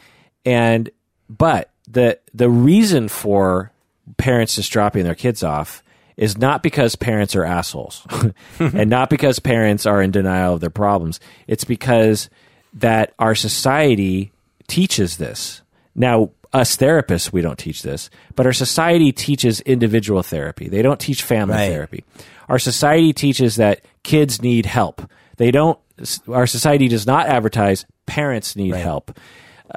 and 0.46 0.90
but 1.30 1.70
the 1.88 2.20
the 2.34 2.50
reason 2.50 3.08
for 3.08 3.72
parents 4.18 4.56
just 4.56 4.72
dropping 4.72 5.04
their 5.04 5.16
kids 5.16 5.44
off 5.44 5.84
is 6.18 6.38
not 6.38 6.64
because 6.64 6.96
parents 6.96 7.36
are 7.36 7.44
assholes, 7.44 8.06
and 8.60 8.90
not 8.90 9.10
because 9.10 9.40
parents 9.40 9.86
are 9.86 10.02
in 10.02 10.12
denial 10.12 10.56
of 10.56 10.62
their 10.62 10.70
problems. 10.70 11.20
It's 11.48 11.64
because 11.64 12.30
that 12.74 13.14
our 13.20 13.36
society 13.36 14.32
teaches 14.68 15.18
this. 15.18 15.62
Now, 15.96 16.32
us 16.52 16.78
therapists, 16.78 17.32
we 17.34 17.42
don't 17.42 17.58
teach 17.58 17.82
this, 17.82 18.10
but 18.36 18.46
our 18.46 18.54
society 18.54 19.12
teaches 19.12 19.60
individual 19.62 20.22
therapy. 20.22 20.68
They 20.70 20.82
don't 20.82 21.00
teach 21.00 21.24
family 21.24 21.56
Right. 21.56 21.70
therapy. 21.70 22.04
Our 22.50 22.60
society 22.60 23.12
teaches 23.14 23.56
that 23.56 23.82
kids 24.04 24.42
need 24.42 24.66
help. 24.66 25.02
They 25.38 25.50
don't. 25.52 25.80
Our 26.28 26.46
society 26.48 26.88
does 26.88 27.08
not 27.08 27.28
advertise 27.28 27.86
parents 28.06 28.56
need 28.56 28.76
help. 28.76 29.18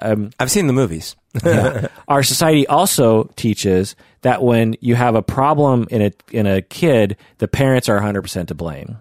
Um, 0.03 0.31
I've 0.39 0.51
seen 0.51 0.67
the 0.67 0.73
movies. 0.73 1.17
Yeah. 1.45 1.89
Our 2.09 2.23
society 2.23 2.67
also 2.67 3.25
teaches 3.37 3.95
that 4.23 4.43
when 4.43 4.75
you 4.81 4.95
have 4.95 5.14
a 5.14 5.23
problem 5.23 5.87
in 5.91 6.01
a 6.01 6.11
in 6.33 6.47
a 6.47 6.62
kid, 6.62 7.19
the 7.39 7.47
parents 7.47 7.91
are 7.91 8.01
100% 8.01 8.47
to 8.49 8.55
blame. 8.55 8.97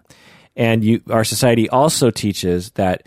And 0.57 0.83
you 0.83 1.01
our 1.09 1.23
society 1.23 1.69
also 1.69 2.09
teaches 2.11 2.71
that 2.71 3.03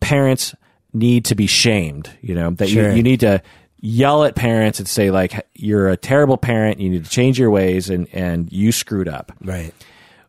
parents 0.00 0.54
need 0.92 1.26
to 1.26 1.34
be 1.34 1.46
shamed, 1.46 2.10
you 2.20 2.34
know, 2.34 2.50
that 2.50 2.68
Sure. 2.68 2.90
you, 2.90 2.96
you 2.96 3.02
need 3.02 3.20
to 3.20 3.42
yell 3.80 4.24
at 4.24 4.34
parents 4.34 4.78
and 4.78 4.86
say 4.88 5.10
like 5.10 5.46
you're 5.54 5.88
a 5.88 5.96
terrible 5.96 6.36
parent, 6.36 6.80
you 6.80 6.90
need 6.90 7.04
to 7.04 7.10
change 7.10 7.38
your 7.38 7.50
ways 7.50 7.88
and 7.90 8.08
and 8.12 8.52
you 8.52 8.72
screwed 8.72 9.08
up. 9.08 9.32
Right. 9.42 9.72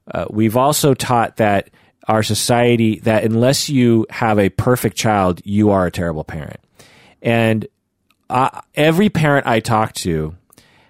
Uh, 0.09 0.25
we've 0.29 0.57
also 0.57 0.93
taught 0.93 1.37
that 1.37 1.69
our 2.07 2.23
society 2.23 2.99
that 2.99 3.23
unless 3.23 3.69
you 3.69 4.05
have 4.09 4.39
a 4.39 4.49
perfect 4.49 4.97
child, 4.97 5.41
you 5.43 5.69
are 5.71 5.85
a 5.85 5.91
terrible 5.91 6.23
parent. 6.23 6.59
And 7.21 7.67
uh, 8.29 8.61
every 8.75 9.09
parent 9.09 9.45
I 9.45 9.59
talk 9.59 9.93
to 9.95 10.35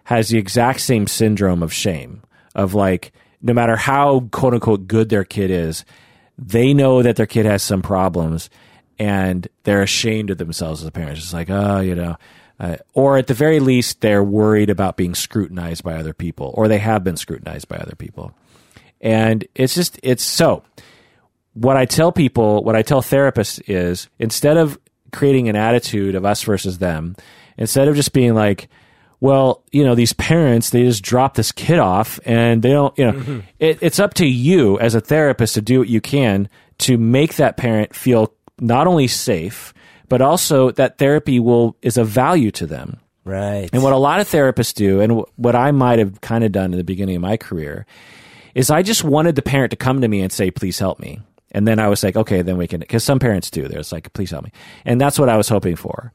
has 0.06 0.30
the 0.30 0.38
exact 0.38 0.82
same 0.82 1.08
syndrome 1.08 1.64
of 1.64 1.74
shame 1.74 2.22
of 2.56 2.74
like, 2.74 3.12
no 3.42 3.54
matter 3.54 3.76
how 3.76 4.22
quote 4.32 4.54
unquote 4.54 4.88
good 4.88 5.10
their 5.10 5.24
kid 5.24 5.50
is, 5.52 5.84
they 6.38 6.74
know 6.74 7.02
that 7.02 7.16
their 7.16 7.26
kid 7.26 7.46
has 7.46 7.64
some 7.64 7.82
problems 7.82 8.50
and 9.00 9.48
they're 9.64 9.82
ashamed 9.82 10.30
of 10.30 10.38
themselves 10.38 10.82
as 10.82 10.88
a 10.88 10.92
parent. 10.92 11.18
It's 11.18 11.34
like, 11.34 11.50
oh, 11.50 11.80
you 11.80 11.96
know, 11.96 12.18
uh, 12.60 12.78
or 12.94 13.18
at 13.18 13.28
the 13.28 13.34
very 13.34 13.60
least, 13.60 14.02
they're 14.02 14.24
worried 14.24 14.70
about 14.70 14.98
being 14.98 15.16
scrutinized 15.16 15.84
by 15.84 15.96
other 15.96 16.14
people, 16.14 16.54
or 16.56 16.68
they 16.68 16.78
have 16.78 17.04
been 17.04 17.18
scrutinized 17.18 17.68
by 17.68 17.78
other 17.78 17.96
people. 17.96 18.34
And 19.00 19.48
it's 19.56 19.74
just, 19.74 20.00
it's 20.04 20.24
so 20.24 20.64
what 21.54 21.78
I 21.78 21.86
tell 21.86 22.12
people, 22.12 22.64
what 22.64 22.76
I 22.76 22.82
tell 22.82 23.02
therapists 23.02 23.62
is 23.68 24.10
instead 24.20 24.58
of 24.58 24.80
creating 25.12 25.50
an 25.50 25.56
attitude 25.56 26.16
of 26.16 26.26
us 26.26 26.44
versus 26.44 26.78
them, 26.78 27.16
instead 27.58 27.88
of 27.88 27.96
just 27.96 28.14
being 28.14 28.34
like, 28.34 28.70
well, 29.20 29.64
you 29.72 29.84
know, 29.84 29.94
these 29.94 30.14
parents, 30.14 30.70
they 30.70 30.84
just 30.84 31.04
drop 31.04 31.36
this 31.36 31.52
kid 31.52 31.78
off 31.78 32.20
and 32.26 32.62
they 32.62 32.72
don't, 32.72 32.98
you 32.98 33.06
know, 33.06 33.14
mm-hmm. 33.14 33.40
it, 33.60 33.78
it's 33.82 34.00
up 34.00 34.14
to 34.16 34.26
you 34.26 34.80
as 34.80 34.96
a 34.96 35.02
therapist 35.02 35.56
to 35.56 35.62
do 35.62 35.80
what 35.80 35.90
you 35.90 36.02
can 36.02 36.50
to 36.80 36.98
make 36.98 37.36
that 37.36 37.58
parent 37.58 37.94
feel 37.94 38.34
not 38.62 38.88
only 38.88 39.08
safe, 39.08 39.74
but 40.08 40.22
also 40.22 40.72
that 40.72 40.98
therapy 40.98 41.40
will 41.40 41.76
is 41.82 41.98
of 41.98 42.08
value 42.08 42.52
to 42.52 42.66
them. 42.66 43.00
Right. 43.24 43.70
And 43.72 43.84
what 43.84 43.94
a 43.94 43.98
lot 43.98 44.20
of 44.20 44.28
therapists 44.28 44.74
do, 44.74 45.00
and 45.00 45.10
w- 45.10 45.26
what 45.36 45.56
I 45.56 45.72
might 45.72 46.00
have 46.00 46.22
kind 46.22 46.44
of 46.44 46.52
done 46.52 46.72
in 46.72 46.78
the 46.78 46.84
beginning 46.84 47.16
of 47.16 47.22
my 47.22 47.38
career, 47.38 47.86
is 48.56 48.70
I 48.70 48.82
just 48.82 49.04
wanted 49.04 49.36
the 49.36 49.42
parent 49.42 49.72
to 49.72 49.78
come 49.78 50.02
to 50.02 50.08
me 50.08 50.22
and 50.22 50.32
say, 50.32 50.52
please 50.52 50.80
help 50.80 51.00
me. 51.00 51.22
And 51.52 51.68
then 51.68 51.80
I 51.80 51.88
was 51.88 52.04
like, 52.04 52.16
okay, 52.16 52.42
then 52.42 52.58
we 52.58 52.68
can, 52.68 52.80
because 52.80 53.04
some 53.04 53.20
parents 53.20 53.52
do. 53.52 53.68
There's 53.68 53.92
like, 53.92 54.12
please 54.14 54.32
help 54.32 54.46
me. 54.46 54.52
And 54.86 55.00
that's 55.00 55.20
what 55.20 55.30
I 55.30 55.38
was 55.38 55.50
hoping 55.50 55.76
for. 55.76 56.14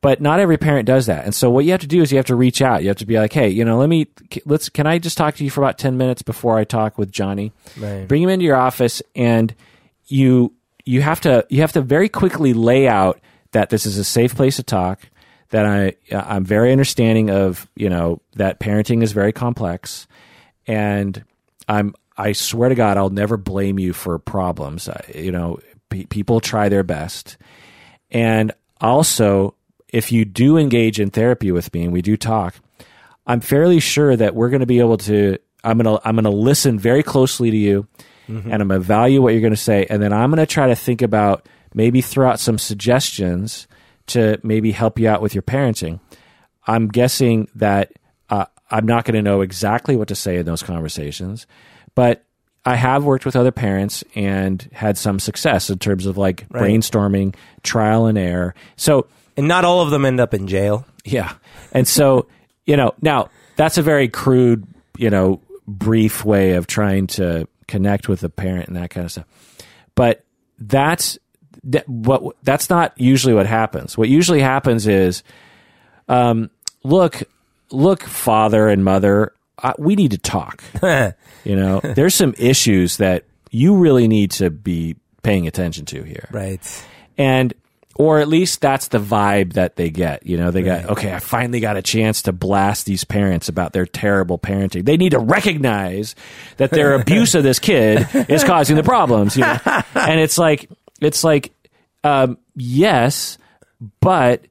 But 0.00 0.20
not 0.20 0.40
every 0.40 0.58
parent 0.58 0.86
does 0.86 1.06
that. 1.06 1.24
And 1.24 1.34
so 1.34 1.50
what 1.50 1.64
you 1.64 1.72
have 1.72 1.80
to 1.80 1.86
do 1.86 2.02
is 2.02 2.12
you 2.12 2.18
have 2.18 2.26
to 2.26 2.36
reach 2.36 2.62
out. 2.62 2.82
You 2.82 2.88
have 2.88 2.98
to 2.98 3.06
be 3.06 3.18
like, 3.18 3.32
hey, 3.32 3.48
you 3.48 3.64
know, 3.64 3.78
let 3.78 3.88
me, 3.88 4.06
let's, 4.44 4.68
can 4.68 4.86
I 4.86 4.98
just 4.98 5.18
talk 5.18 5.34
to 5.36 5.44
you 5.44 5.50
for 5.50 5.60
about 5.60 5.76
10 5.76 5.96
minutes 5.96 6.22
before 6.22 6.56
I 6.56 6.64
talk 6.64 6.98
with 6.98 7.10
Johnny? 7.10 7.52
Right. 7.76 8.06
Bring 8.06 8.22
him 8.22 8.28
into 8.28 8.44
your 8.44 8.56
office 8.56 9.02
and 9.16 9.54
you, 10.06 10.54
you 10.88 11.02
have 11.02 11.20
to, 11.20 11.46
you 11.50 11.60
have 11.60 11.72
to 11.72 11.82
very 11.82 12.08
quickly 12.08 12.54
lay 12.54 12.88
out 12.88 13.20
that 13.52 13.68
this 13.68 13.84
is 13.84 13.98
a 13.98 14.04
safe 14.04 14.34
place 14.34 14.56
to 14.56 14.62
talk, 14.62 15.02
that 15.50 15.66
I, 15.66 15.94
uh, 16.10 16.24
I'm 16.26 16.44
very 16.44 16.72
understanding 16.72 17.30
of, 17.30 17.68
you 17.76 17.90
know, 17.90 18.22
that 18.36 18.58
parenting 18.58 19.02
is 19.02 19.12
very 19.12 19.32
complex 19.32 20.06
and 20.66 21.22
I'm, 21.68 21.94
I 22.16 22.32
swear 22.32 22.70
to 22.70 22.74
God, 22.74 22.96
I'll 22.96 23.10
never 23.10 23.36
blame 23.36 23.78
you 23.78 23.92
for 23.92 24.18
problems. 24.18 24.88
you 25.14 25.30
know, 25.30 25.58
people 25.90 26.40
try 26.40 26.68
their 26.68 26.82
best. 26.82 27.36
And 28.10 28.52
also, 28.80 29.54
if 29.88 30.10
you 30.10 30.24
do 30.24 30.56
engage 30.56 31.00
in 31.00 31.10
therapy 31.10 31.52
with 31.52 31.72
me 31.74 31.84
and 31.84 31.92
we 31.92 32.02
do 32.02 32.16
talk, 32.16 32.54
I'm 33.26 33.40
fairly 33.40 33.78
sure 33.80 34.16
that 34.16 34.34
we're 34.34 34.48
going 34.48 34.60
to 34.60 34.66
be 34.66 34.80
able 34.80 34.96
to. 34.98 35.38
I'm 35.64 35.76
gonna 35.76 35.98
I'm 36.04 36.14
gonna 36.14 36.30
listen 36.30 36.78
very 36.78 37.02
closely 37.02 37.50
to 37.50 37.56
you, 37.56 37.86
mm-hmm. 38.28 38.50
and 38.50 38.62
I'm 38.62 38.68
gonna 38.68 38.80
value 38.80 39.22
what 39.22 39.32
you're 39.32 39.40
going 39.40 39.52
to 39.52 39.56
say, 39.56 39.86
and 39.88 40.02
then 40.02 40.12
I'm 40.12 40.30
going 40.30 40.38
to 40.38 40.46
try 40.46 40.68
to 40.68 40.76
think 40.76 41.02
about 41.02 41.48
maybe 41.74 42.00
throw 42.00 42.28
out 42.28 42.40
some 42.40 42.58
suggestions 42.58 43.66
to 44.08 44.38
maybe 44.42 44.72
help 44.72 44.98
you 44.98 45.08
out 45.08 45.20
with 45.20 45.34
your 45.34 45.42
parenting. 45.42 46.00
I'm 46.66 46.88
guessing 46.88 47.48
that 47.56 47.92
uh, 48.30 48.46
I'm 48.70 48.86
not 48.86 49.04
going 49.04 49.14
to 49.14 49.22
know 49.22 49.40
exactly 49.40 49.96
what 49.96 50.08
to 50.08 50.14
say 50.14 50.36
in 50.36 50.46
those 50.46 50.62
conversations, 50.62 51.46
but 51.94 52.24
I 52.64 52.76
have 52.76 53.04
worked 53.04 53.24
with 53.24 53.36
other 53.36 53.52
parents 53.52 54.04
and 54.14 54.66
had 54.72 54.98
some 54.98 55.18
success 55.18 55.70
in 55.70 55.78
terms 55.78 56.04
of 56.06 56.18
like 56.18 56.44
right. 56.50 56.64
brainstorming, 56.64 57.34
trial 57.62 58.06
and 58.06 58.18
error. 58.18 58.54
So 58.76 59.06
and 59.38 59.46
not 59.46 59.64
all 59.64 59.80
of 59.80 59.90
them 59.90 60.04
end 60.04 60.20
up 60.20 60.34
in 60.34 60.48
jail. 60.48 60.84
Yeah. 61.04 61.32
And 61.72 61.86
so, 61.86 62.26
you 62.66 62.76
know, 62.76 62.92
now 63.00 63.30
that's 63.56 63.78
a 63.78 63.82
very 63.82 64.08
crude, 64.08 64.66
you 64.96 65.10
know, 65.10 65.40
brief 65.66 66.24
way 66.24 66.52
of 66.54 66.66
trying 66.66 67.06
to 67.06 67.46
connect 67.68 68.08
with 68.08 68.20
the 68.20 68.28
parent 68.28 68.66
and 68.66 68.76
that 68.76 68.90
kind 68.90 69.04
of 69.04 69.12
stuff. 69.12 69.26
But 69.94 70.24
that's 70.58 71.18
that, 71.64 71.88
what 71.88 72.36
that's 72.42 72.68
not 72.68 72.92
usually 72.96 73.34
what 73.34 73.46
happens. 73.46 73.96
What 73.96 74.08
usually 74.08 74.40
happens 74.40 74.86
is 74.86 75.22
um, 76.08 76.50
look, 76.82 77.22
look, 77.70 78.02
father 78.02 78.68
and 78.68 78.84
mother, 78.84 79.32
uh, 79.62 79.74
we 79.78 79.94
need 79.94 80.12
to 80.12 80.18
talk. 80.18 80.62
you 81.44 81.56
know, 81.56 81.80
there's 81.82 82.14
some 82.14 82.34
issues 82.38 82.96
that 82.96 83.24
you 83.50 83.76
really 83.76 84.08
need 84.08 84.30
to 84.32 84.50
be 84.50 84.96
paying 85.22 85.46
attention 85.46 85.84
to 85.86 86.02
here. 86.02 86.28
Right. 86.32 86.84
And 87.16 87.54
or 87.98 88.20
at 88.20 88.28
least 88.28 88.60
that's 88.60 88.88
the 88.88 88.98
vibe 88.98 89.54
that 89.54 89.74
they 89.74 89.90
get. 89.90 90.24
You 90.24 90.36
know, 90.36 90.52
they 90.52 90.62
right. 90.62 90.82
got, 90.82 90.92
okay, 90.92 91.12
I 91.12 91.18
finally 91.18 91.58
got 91.58 91.76
a 91.76 91.82
chance 91.82 92.22
to 92.22 92.32
blast 92.32 92.86
these 92.86 93.02
parents 93.02 93.48
about 93.48 93.72
their 93.72 93.86
terrible 93.86 94.38
parenting. 94.38 94.84
They 94.84 94.96
need 94.96 95.10
to 95.10 95.18
recognize 95.18 96.14
that 96.58 96.70
their 96.70 96.94
abuse 97.00 97.34
of 97.34 97.42
this 97.42 97.58
kid 97.58 98.06
is 98.28 98.44
causing 98.44 98.76
the 98.76 98.84
problems, 98.84 99.36
you 99.36 99.42
know? 99.42 99.58
And 99.94 100.20
it's 100.20 100.38
like, 100.38 100.70
it's 101.00 101.24
like, 101.24 101.52
um, 102.04 102.38
yes, 102.54 103.36
but 104.00 104.44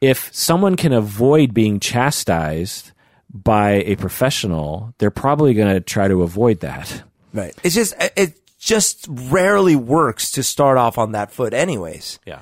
if 0.00 0.32
someone 0.32 0.76
can 0.76 0.92
avoid 0.92 1.52
being 1.52 1.80
chastised 1.80 2.92
by 3.32 3.82
a 3.84 3.96
professional, 3.96 4.94
they're 4.98 5.10
probably 5.10 5.54
going 5.54 5.74
to 5.74 5.80
try 5.80 6.06
to 6.06 6.22
avoid 6.22 6.60
that. 6.60 7.02
Right. 7.34 7.52
It's 7.64 7.74
just, 7.74 7.94
it 8.16 8.38
just 8.60 9.06
rarely 9.10 9.74
works 9.74 10.30
to 10.32 10.44
start 10.44 10.78
off 10.78 10.98
on 10.98 11.12
that 11.12 11.32
foot, 11.32 11.52
anyways. 11.52 12.20
Yeah. 12.24 12.40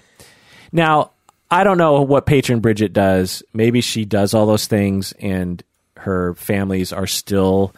Now, 0.74 1.12
I 1.50 1.62
don't 1.62 1.78
know 1.78 2.02
what 2.02 2.26
patron 2.26 2.58
Bridget 2.60 2.92
does. 2.92 3.42
Maybe 3.54 3.80
she 3.80 4.04
does 4.04 4.34
all 4.34 4.44
those 4.44 4.66
things 4.66 5.12
and 5.12 5.62
her 5.96 6.34
families 6.34 6.92
are 6.92 7.06
still 7.06 7.74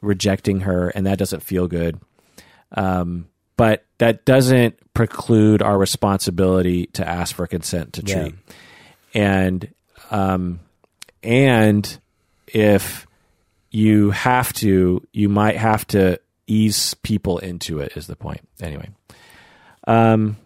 rejecting 0.00 0.60
her, 0.60 0.90
and 0.90 1.06
that 1.06 1.18
doesn't 1.18 1.42
feel 1.42 1.66
good. 1.66 1.98
Um, 2.72 3.28
but 3.56 3.84
that 3.98 4.24
doesn't 4.24 4.78
preclude 4.94 5.62
our 5.62 5.78
responsibility 5.78 6.86
to 6.88 7.08
ask 7.08 7.34
for 7.34 7.46
consent 7.46 7.94
to 7.94 8.02
treat. 8.02 8.34
Yeah. 9.14 9.22
And 9.22 9.74
um, 10.10 10.60
and 11.22 11.98
if 12.46 13.06
you 13.70 14.10
have 14.10 14.52
to, 14.54 15.02
you 15.12 15.28
might 15.28 15.56
have 15.56 15.86
to 15.88 16.20
ease 16.46 16.94
people 16.94 17.38
into 17.38 17.80
it. 17.80 17.96
Is 17.96 18.06
the 18.06 18.16
point 18.16 18.46
anyway? 18.60 18.90
Um, 19.86 20.36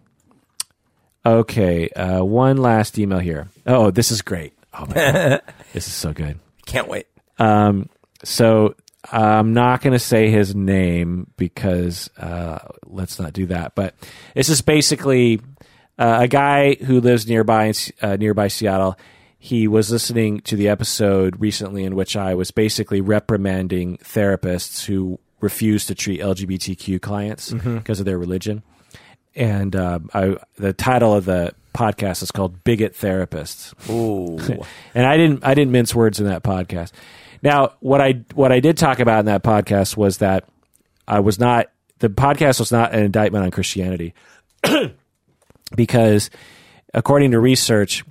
Okay, 1.28 1.90
uh, 1.90 2.24
one 2.24 2.56
last 2.56 2.98
email 2.98 3.18
here. 3.18 3.48
Oh, 3.66 3.90
this 3.90 4.10
is 4.10 4.22
great. 4.22 4.54
Oh 4.72 4.86
my 4.86 4.94
god, 4.94 5.42
this 5.74 5.86
is 5.86 5.92
so 5.92 6.14
good. 6.14 6.38
Can't 6.64 6.88
wait. 6.88 7.06
Um, 7.38 7.90
so 8.24 8.74
I'm 9.12 9.52
not 9.52 9.82
going 9.82 9.92
to 9.92 9.98
say 9.98 10.30
his 10.30 10.54
name 10.54 11.30
because 11.36 12.08
uh, 12.16 12.60
let's 12.86 13.18
not 13.18 13.34
do 13.34 13.44
that. 13.46 13.74
But 13.74 13.94
this 14.34 14.48
is 14.48 14.62
basically 14.62 15.42
uh, 15.98 16.20
a 16.22 16.28
guy 16.28 16.76
who 16.76 16.98
lives 17.02 17.28
nearby 17.28 17.74
uh, 18.00 18.16
nearby 18.16 18.48
Seattle. 18.48 18.98
He 19.38 19.68
was 19.68 19.90
listening 19.90 20.40
to 20.40 20.56
the 20.56 20.68
episode 20.68 21.38
recently 21.38 21.84
in 21.84 21.94
which 21.94 22.16
I 22.16 22.34
was 22.36 22.50
basically 22.52 23.02
reprimanding 23.02 23.98
therapists 23.98 24.86
who 24.86 25.20
refuse 25.40 25.84
to 25.86 25.94
treat 25.94 26.20
LGBTQ 26.20 27.02
clients 27.02 27.52
because 27.52 27.64
mm-hmm. 27.64 27.92
of 27.92 28.04
their 28.06 28.18
religion 28.18 28.62
and 29.38 29.74
uh, 29.74 30.00
I, 30.12 30.36
the 30.56 30.72
title 30.72 31.14
of 31.14 31.24
the 31.24 31.54
podcast 31.72 32.22
is 32.22 32.30
called 32.30 32.64
"Bigot 32.64 32.94
Therapists." 32.94 33.72
Ooh, 33.88 34.38
and 34.94 35.06
I 35.06 35.16
didn't 35.16 35.44
I 35.44 35.54
didn't 35.54 35.72
mince 35.72 35.94
words 35.94 36.20
in 36.20 36.26
that 36.26 36.42
podcast. 36.42 36.92
Now, 37.42 37.74
what 37.80 38.00
I 38.00 38.24
what 38.34 38.52
I 38.52 38.60
did 38.60 38.76
talk 38.76 38.98
about 38.98 39.20
in 39.20 39.26
that 39.26 39.44
podcast 39.44 39.96
was 39.96 40.18
that 40.18 40.44
I 41.06 41.20
was 41.20 41.38
not 41.38 41.68
the 42.00 42.08
podcast 42.08 42.58
was 42.58 42.72
not 42.72 42.92
an 42.92 43.04
indictment 43.04 43.44
on 43.44 43.50
Christianity 43.52 44.12
because, 45.76 46.30
according 46.92 47.30
to 47.30 47.38
research, 47.38 48.04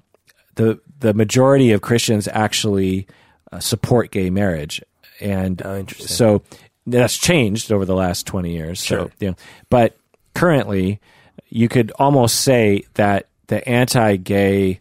the 0.55 0.79
the 0.99 1.13
majority 1.13 1.73
of 1.73 1.81
Christians 1.81 2.29
actually 2.31 3.05
uh, 3.51 3.59
support 3.59 4.11
gay 4.11 4.29
marriage, 4.29 4.81
and 5.19 5.61
oh, 5.65 5.85
so 5.89 6.41
that's 6.85 7.17
changed 7.17 7.69
over 7.69 7.83
the 7.83 7.95
last 7.95 8.25
twenty 8.25 8.53
years. 8.53 8.81
Sure, 8.81 9.07
so, 9.07 9.11
you 9.19 9.29
know, 9.31 9.35
but 9.69 9.97
currently 10.33 11.01
you 11.49 11.69
could 11.69 11.91
almost 11.97 12.41
say 12.41 12.83
that 12.95 13.27
the 13.47 13.67
anti-gay 13.67 14.79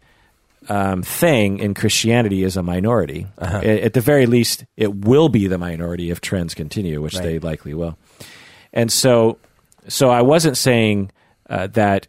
um, 0.69 1.03
thing 1.03 1.59
in 1.59 1.75
Christianity 1.75 2.43
is 2.43 2.57
a 2.57 2.63
minority. 2.63 3.27
Uh-huh. 3.39 3.59
At, 3.59 3.93
the 3.93 4.01
very 4.01 4.27
least, 4.27 4.65
it 4.77 4.95
will 4.95 5.29
be 5.29 5.47
the 5.47 5.59
minority 5.59 6.11
if 6.11 6.21
trends 6.21 6.55
continue, 6.55 7.01
which 7.01 7.15
right. 7.15 7.23
they 7.23 7.39
likely 7.39 7.75
will. 7.75 7.97
And 8.73 8.91
so, 8.91 9.39
so 9.89 10.11
I 10.11 10.23
wasn't 10.23 10.57
saying 10.57 11.13
uh, 11.49 11.69
that 11.69 12.09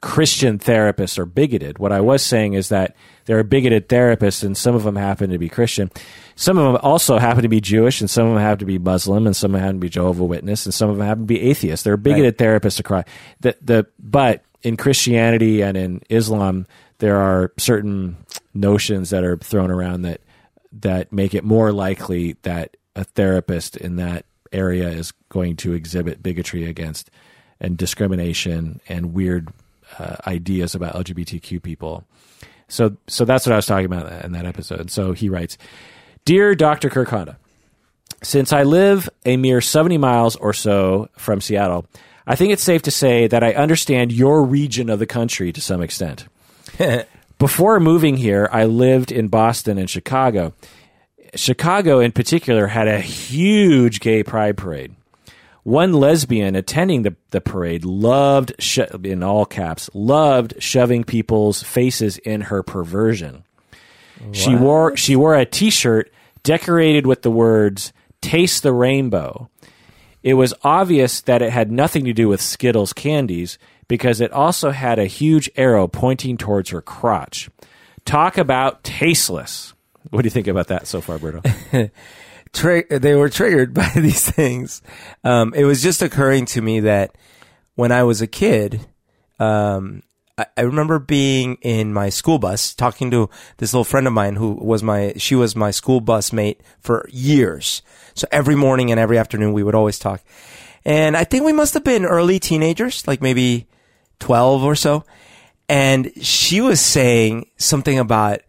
Christian 0.00 0.58
therapists 0.58 1.18
are 1.18 1.26
bigoted. 1.26 1.78
What 1.78 1.92
I 1.92 2.00
was 2.00 2.22
saying 2.22 2.54
is 2.54 2.68
that 2.70 2.96
there 3.26 3.38
are 3.38 3.44
bigoted 3.44 3.88
therapists, 3.88 4.42
and 4.42 4.56
some 4.56 4.74
of 4.74 4.84
them 4.84 4.96
happen 4.96 5.30
to 5.30 5.38
be 5.38 5.48
Christian. 5.48 5.90
Some 6.36 6.58
of 6.58 6.72
them 6.72 6.80
also 6.82 7.18
happen 7.18 7.42
to 7.42 7.48
be 7.48 7.60
Jewish, 7.60 8.00
and 8.00 8.08
some 8.08 8.26
of 8.26 8.34
them 8.34 8.42
happen 8.42 8.60
to 8.60 8.64
be 8.64 8.78
Muslim, 8.78 9.26
and 9.26 9.36
some 9.36 9.50
of 9.50 9.52
them 9.54 9.62
happen 9.62 9.76
to 9.76 9.84
be 9.84 9.88
Jehovah 9.88 10.24
Witness, 10.24 10.64
and 10.64 10.72
some 10.72 10.88
of 10.90 10.96
them 10.96 11.06
happen 11.06 11.24
to 11.24 11.26
be 11.26 11.42
atheists. 11.42 11.84
There 11.84 11.92
are 11.92 11.98
bigoted 11.98 12.40
right. 12.40 12.48
therapists 12.48 12.80
across 12.80 13.04
the 13.40 13.56
the. 13.60 13.86
But 13.98 14.42
in 14.62 14.76
Christianity 14.76 15.62
and 15.62 15.76
in 15.76 16.02
Islam, 16.08 16.66
there 16.98 17.16
are 17.16 17.52
certain 17.58 18.16
notions 18.54 19.10
that 19.10 19.24
are 19.24 19.36
thrown 19.36 19.70
around 19.70 20.02
that 20.02 20.20
that 20.72 21.12
make 21.12 21.34
it 21.34 21.44
more 21.44 21.72
likely 21.72 22.36
that 22.42 22.76
a 22.94 23.04
therapist 23.04 23.76
in 23.76 23.96
that 23.96 24.24
area 24.52 24.88
is 24.88 25.12
going 25.28 25.56
to 25.56 25.72
exhibit 25.72 26.22
bigotry 26.22 26.64
against 26.64 27.10
and 27.60 27.76
discrimination 27.76 28.80
and 28.88 29.14
weird 29.14 29.48
uh, 29.98 30.16
ideas 30.26 30.74
about 30.74 30.94
LGBTQ 30.94 31.62
people. 31.62 32.04
So, 32.68 32.96
so 33.06 33.24
that's 33.24 33.46
what 33.46 33.52
I 33.52 33.56
was 33.56 33.66
talking 33.66 33.86
about 33.86 34.24
in 34.24 34.32
that 34.32 34.46
episode. 34.46 34.90
So 34.90 35.12
he 35.12 35.28
writes, 35.28 35.56
Dear 36.24 36.54
Dr. 36.54 36.90
Kirk 36.90 37.08
Honda, 37.08 37.38
since 38.22 38.52
I 38.52 38.62
live 38.64 39.08
a 39.24 39.36
mere 39.36 39.60
70 39.60 39.98
miles 39.98 40.36
or 40.36 40.52
so 40.52 41.08
from 41.16 41.40
Seattle, 41.40 41.86
I 42.26 42.34
think 42.34 42.52
it's 42.52 42.62
safe 42.62 42.82
to 42.82 42.90
say 42.90 43.28
that 43.28 43.44
I 43.44 43.52
understand 43.52 44.12
your 44.12 44.42
region 44.42 44.90
of 44.90 44.98
the 44.98 45.06
country 45.06 45.52
to 45.52 45.60
some 45.60 45.80
extent. 45.80 46.26
Before 47.38 47.78
moving 47.78 48.16
here, 48.16 48.48
I 48.50 48.64
lived 48.64 49.12
in 49.12 49.28
Boston 49.28 49.78
and 49.78 49.88
Chicago. 49.88 50.54
Chicago, 51.34 52.00
in 52.00 52.12
particular, 52.12 52.66
had 52.66 52.88
a 52.88 52.98
huge 52.98 54.00
gay 54.00 54.22
pride 54.22 54.56
parade. 54.56 54.94
One 55.66 55.94
lesbian 55.94 56.54
attending 56.54 57.02
the, 57.02 57.16
the 57.30 57.40
parade 57.40 57.84
loved, 57.84 58.52
sho- 58.60 59.00
in 59.02 59.24
all 59.24 59.44
caps, 59.44 59.90
loved 59.94 60.54
shoving 60.62 61.02
people's 61.02 61.60
faces 61.60 62.18
in 62.18 62.42
her 62.42 62.62
perversion. 62.62 63.42
She 64.30 64.54
wore 64.54 64.96
she 64.96 65.16
wore 65.16 65.34
a 65.34 65.44
T-shirt 65.44 66.12
decorated 66.44 67.04
with 67.04 67.22
the 67.22 67.32
words 67.32 67.92
"Taste 68.20 68.62
the 68.62 68.72
Rainbow." 68.72 69.50
It 70.22 70.34
was 70.34 70.54
obvious 70.62 71.20
that 71.22 71.42
it 71.42 71.50
had 71.50 71.72
nothing 71.72 72.04
to 72.04 72.12
do 72.12 72.28
with 72.28 72.40
Skittles 72.40 72.92
candies 72.92 73.58
because 73.88 74.20
it 74.20 74.30
also 74.30 74.70
had 74.70 75.00
a 75.00 75.06
huge 75.06 75.50
arrow 75.56 75.88
pointing 75.88 76.36
towards 76.36 76.70
her 76.70 76.80
crotch. 76.80 77.50
Talk 78.04 78.38
about 78.38 78.84
tasteless. 78.84 79.74
What 80.10 80.22
do 80.22 80.26
you 80.26 80.30
think 80.30 80.46
about 80.46 80.68
that 80.68 80.86
so 80.86 81.00
far, 81.00 81.18
Berto? 81.18 81.90
Tri- 82.56 82.84
they 82.88 83.14
were 83.14 83.28
triggered 83.28 83.74
by 83.74 83.90
these 83.94 84.28
things. 84.28 84.80
Um, 85.22 85.52
it 85.54 85.64
was 85.64 85.82
just 85.82 86.00
occurring 86.00 86.46
to 86.46 86.62
me 86.62 86.80
that 86.80 87.16
when 87.74 87.92
I 87.92 88.02
was 88.02 88.22
a 88.22 88.26
kid, 88.26 88.86
um, 89.38 90.02
I, 90.38 90.46
I 90.56 90.62
remember 90.62 90.98
being 90.98 91.56
in 91.60 91.92
my 91.92 92.08
school 92.08 92.38
bus 92.38 92.74
talking 92.74 93.10
to 93.10 93.28
this 93.58 93.74
little 93.74 93.84
friend 93.84 94.06
of 94.06 94.14
mine 94.14 94.36
who 94.36 94.52
was 94.52 94.82
my, 94.82 95.12
she 95.18 95.34
was 95.34 95.54
my 95.54 95.70
school 95.70 96.00
bus 96.00 96.32
mate 96.32 96.62
for 96.80 97.06
years. 97.12 97.82
So 98.14 98.26
every 98.32 98.54
morning 98.54 98.90
and 98.90 98.98
every 98.98 99.18
afternoon 99.18 99.52
we 99.52 99.62
would 99.62 99.74
always 99.74 99.98
talk. 99.98 100.22
And 100.86 101.14
I 101.14 101.24
think 101.24 101.44
we 101.44 101.52
must 101.52 101.74
have 101.74 101.84
been 101.84 102.06
early 102.06 102.38
teenagers, 102.38 103.06
like 103.06 103.20
maybe 103.20 103.66
12 104.20 104.62
or 104.62 104.74
so. 104.74 105.04
And 105.68 106.10
she 106.24 106.62
was 106.62 106.80
saying 106.80 107.50
something 107.58 107.98
about, 107.98 108.40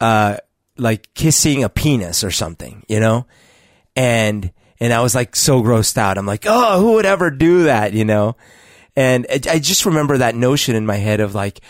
uh, 0.00 0.38
like 0.80 1.12
kissing 1.14 1.62
a 1.64 1.68
penis 1.68 2.24
or 2.24 2.30
something, 2.30 2.84
you 2.88 3.00
know? 3.00 3.26
And, 3.94 4.52
and 4.80 4.92
I 4.92 5.02
was 5.02 5.14
like 5.14 5.36
so 5.36 5.62
grossed 5.62 5.98
out. 5.98 6.18
I'm 6.18 6.26
like, 6.26 6.44
oh, 6.46 6.80
who 6.80 6.92
would 6.92 7.06
ever 7.06 7.30
do 7.30 7.64
that, 7.64 7.92
you 7.92 8.04
know? 8.04 8.36
And 8.96 9.26
I 9.30 9.58
just 9.58 9.86
remember 9.86 10.18
that 10.18 10.34
notion 10.34 10.74
in 10.74 10.84
my 10.86 10.96
head 10.96 11.20
of 11.20 11.34
like, 11.34 11.60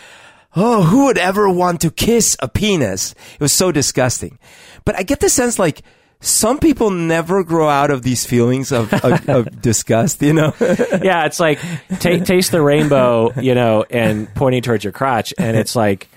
oh, 0.55 0.83
who 0.83 1.05
would 1.05 1.17
ever 1.17 1.49
want 1.49 1.81
to 1.81 1.91
kiss 1.91 2.35
a 2.39 2.47
penis? 2.47 3.13
It 3.33 3.39
was 3.39 3.53
so 3.53 3.71
disgusting. 3.71 4.39
But 4.85 4.97
I 4.97 5.03
get 5.03 5.19
the 5.19 5.29
sense 5.29 5.59
like 5.59 5.83
some 6.19 6.59
people 6.59 6.91
never 6.91 7.43
grow 7.43 7.67
out 7.67 7.89
of 7.89 8.03
these 8.03 8.25
feelings 8.25 8.71
of, 8.71 8.93
of, 8.93 9.29
of 9.29 9.61
disgust, 9.61 10.21
you 10.21 10.33
know? 10.33 10.53
yeah, 10.59 11.25
it's 11.25 11.39
like 11.39 11.59
ta 11.99 12.17
taste 12.17 12.51
the 12.51 12.61
rainbow, 12.61 13.31
you 13.39 13.55
know, 13.55 13.85
and 13.89 14.33
pointing 14.35 14.61
towards 14.61 14.83
your 14.83 14.93
crotch, 14.93 15.33
and 15.37 15.57
it's 15.57 15.75
like 15.75 16.07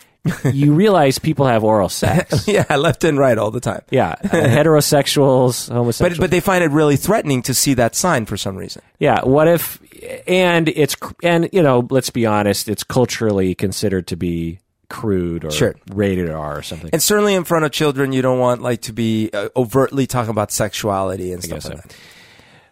you 0.52 0.74
realize 0.74 1.18
people 1.18 1.46
have 1.46 1.64
oral 1.64 1.88
sex. 1.88 2.48
yeah, 2.48 2.64
left 2.76 3.04
and 3.04 3.18
right 3.18 3.36
all 3.36 3.50
the 3.50 3.60
time. 3.60 3.82
Yeah, 3.90 4.12
uh, 4.24 4.28
heterosexuals, 4.28 5.68
homosexuals. 5.70 6.18
But 6.18 6.18
but 6.18 6.30
they 6.30 6.40
find 6.40 6.64
it 6.64 6.70
really 6.70 6.96
threatening 6.96 7.42
to 7.42 7.54
see 7.54 7.74
that 7.74 7.94
sign 7.94 8.26
for 8.26 8.36
some 8.36 8.56
reason. 8.56 8.82
Yeah. 8.98 9.22
What 9.24 9.48
if, 9.48 9.80
and 10.26 10.68
it's, 10.68 10.96
and, 11.22 11.48
you 11.52 11.62
know, 11.62 11.86
let's 11.90 12.10
be 12.10 12.26
honest, 12.26 12.68
it's 12.68 12.84
culturally 12.84 13.54
considered 13.54 14.06
to 14.08 14.16
be 14.16 14.60
crude 14.88 15.44
or 15.44 15.50
Sure. 15.50 15.74
rated 15.92 16.30
R 16.30 16.58
or 16.58 16.62
something. 16.62 16.90
And 16.92 17.02
certainly 17.02 17.34
in 17.34 17.44
front 17.44 17.64
of 17.64 17.72
children, 17.72 18.12
you 18.12 18.22
don't 18.22 18.38
want 18.38 18.62
like 18.62 18.82
to 18.82 18.92
be 18.92 19.30
uh, 19.32 19.48
overtly 19.56 20.06
talking 20.06 20.30
about 20.30 20.52
sexuality 20.52 21.32
and 21.32 21.42
stuff 21.42 21.64
like 21.64 21.72
so. 21.72 21.76
that. 21.76 21.96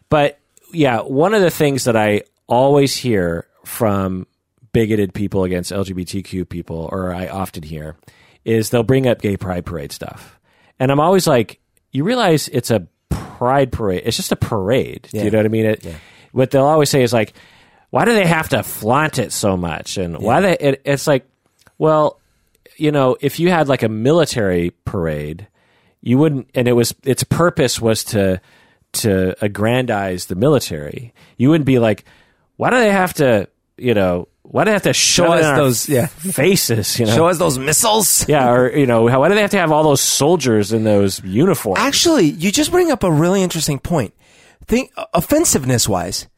But 0.08 0.38
yeah, 0.72 1.00
one 1.00 1.34
of 1.34 1.42
the 1.42 1.50
things 1.50 1.84
that 1.84 1.96
I 1.96 2.22
always 2.46 2.96
hear 2.96 3.46
from 3.64 4.26
bigoted 4.72 5.14
people 5.14 5.44
against 5.44 5.72
LGBTQ 5.72 6.48
people, 6.48 6.88
or 6.92 7.12
I 7.14 7.28
often 7.28 7.62
hear, 7.62 7.96
is 8.44 8.70
they'll 8.70 8.82
bring 8.82 9.06
up 9.06 9.20
gay 9.20 9.36
pride 9.36 9.64
parade 9.66 9.92
stuff. 9.92 10.38
And 10.78 10.90
I'm 10.90 11.00
always 11.00 11.26
like, 11.26 11.60
you 11.92 12.04
realize 12.04 12.48
it's 12.48 12.70
a 12.70 12.86
pride 13.10 13.70
parade. 13.72 14.02
It's 14.04 14.16
just 14.16 14.32
a 14.32 14.36
parade. 14.36 15.08
Do 15.10 15.18
you 15.24 15.30
know 15.30 15.38
what 15.38 15.46
I 15.46 15.50
mean? 15.50 15.66
It, 15.66 15.84
What 16.32 16.50
they'll 16.50 16.64
always 16.64 16.88
say 16.90 17.02
is 17.02 17.12
like, 17.12 17.34
why 17.90 18.06
do 18.06 18.14
they 18.14 18.26
have 18.26 18.48
to 18.50 18.62
flaunt 18.62 19.18
it 19.18 19.32
so 19.32 19.56
much? 19.56 19.98
And 19.98 20.16
why 20.18 20.40
they, 20.40 20.56
it, 20.56 20.82
it's 20.84 21.06
like, 21.06 21.28
well, 21.76 22.18
you 22.76 22.90
know, 22.90 23.16
if 23.20 23.38
you 23.38 23.50
had 23.50 23.68
like 23.68 23.82
a 23.82 23.88
military 23.88 24.70
parade, 24.86 25.46
you 26.00 26.16
wouldn't, 26.16 26.48
and 26.54 26.66
it 26.66 26.72
was, 26.72 26.94
its 27.04 27.22
purpose 27.22 27.80
was 27.80 28.02
to, 28.04 28.40
to 28.92 29.34
aggrandize 29.44 30.26
the 30.26 30.34
military. 30.34 31.12
You 31.36 31.50
wouldn't 31.50 31.66
be 31.66 31.78
like, 31.78 32.04
why 32.56 32.70
do 32.70 32.76
they 32.76 32.90
have 32.90 33.12
to, 33.14 33.48
you 33.76 33.92
know, 33.94 34.28
why 34.42 34.64
do 34.64 34.68
they 34.68 34.72
have 34.72 34.82
to 34.82 34.92
show 34.92 35.32
us 35.32 35.56
those- 35.56 35.88
yeah. 35.88 36.06
faces? 36.06 36.98
You 36.98 37.06
know, 37.06 37.14
Show 37.14 37.28
us 37.28 37.38
those 37.38 37.58
missiles. 37.58 38.28
yeah, 38.28 38.50
or 38.50 38.76
you 38.76 38.86
know, 38.86 39.06
how, 39.08 39.20
why 39.20 39.28
do 39.28 39.34
they 39.34 39.40
have 39.40 39.50
to 39.52 39.58
have 39.58 39.72
all 39.72 39.84
those 39.84 40.00
soldiers 40.00 40.72
in 40.72 40.84
those 40.84 41.22
uniforms? 41.24 41.78
Actually, 41.80 42.26
you 42.26 42.50
just 42.52 42.70
bring 42.70 42.90
up 42.90 43.02
a 43.04 43.10
really 43.10 43.42
interesting 43.42 43.78
point. 43.78 44.14
Think 44.66 44.90
uh, 44.96 45.06
offensiveness 45.14 45.88
wise. 45.88 46.28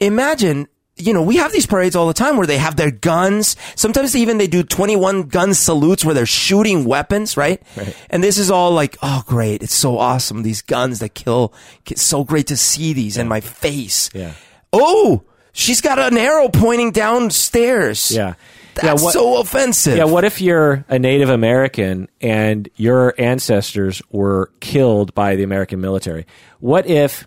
Imagine, 0.00 0.68
you 0.96 1.12
know, 1.12 1.22
we 1.22 1.36
have 1.36 1.52
these 1.52 1.66
parades 1.66 1.96
all 1.96 2.06
the 2.06 2.14
time 2.14 2.36
where 2.36 2.46
they 2.46 2.58
have 2.58 2.76
their 2.76 2.90
guns. 2.90 3.56
Sometimes 3.74 4.14
even 4.14 4.38
they 4.38 4.46
do 4.46 4.62
21 4.62 5.24
gun 5.24 5.52
salutes 5.54 6.04
where 6.04 6.14
they're 6.14 6.26
shooting 6.26 6.84
weapons, 6.84 7.36
right? 7.36 7.60
Right. 7.76 7.96
And 8.10 8.22
this 8.22 8.38
is 8.38 8.50
all 8.50 8.70
like, 8.70 8.96
oh 9.02 9.24
great, 9.26 9.62
it's 9.62 9.74
so 9.74 9.98
awesome. 9.98 10.42
These 10.42 10.62
guns 10.62 11.00
that 11.00 11.14
kill. 11.14 11.52
It's 11.86 12.02
so 12.02 12.22
great 12.24 12.46
to 12.48 12.56
see 12.56 12.92
these 12.92 13.16
in 13.16 13.26
my 13.28 13.40
face. 13.40 14.10
Yeah. 14.14 14.32
Oh, 14.72 15.22
she's 15.58 15.80
got 15.80 15.98
an 15.98 16.16
arrow 16.16 16.48
pointing 16.48 16.92
downstairs. 16.92 18.10
Yeah. 18.10 18.34
That's 18.74 18.84
yeah, 19.02 19.04
what, 19.04 19.12
so 19.12 19.40
offensive. 19.40 19.96
yeah, 19.96 20.04
what 20.04 20.24
if 20.24 20.40
you're 20.40 20.84
a 20.88 21.00
Native 21.00 21.30
American 21.30 22.08
and 22.20 22.68
your 22.76 23.12
ancestors 23.18 24.00
were 24.12 24.52
killed 24.60 25.12
by 25.16 25.34
the 25.34 25.42
American 25.42 25.80
military? 25.80 26.26
What 26.60 26.86
if 26.86 27.26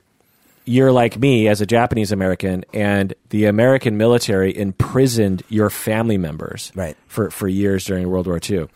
you're 0.64 0.94
like 0.94 1.20
me 1.20 1.50
as 1.50 1.60
a 1.60 1.66
Japanese 1.66 2.14
American 2.14 2.64
and 2.74 3.14
the 3.32 3.48
American 3.48 3.98
military 3.98 4.58
imprisoned 4.58 5.44
your 5.50 5.70
family 5.70 6.18
members 6.18 6.72
Right. 6.74 6.96
for, 7.08 7.30
for 7.32 7.50
years 7.50 7.84
during 7.84 8.08
World 8.10 8.28
War 8.28 8.40
II? 8.50 8.68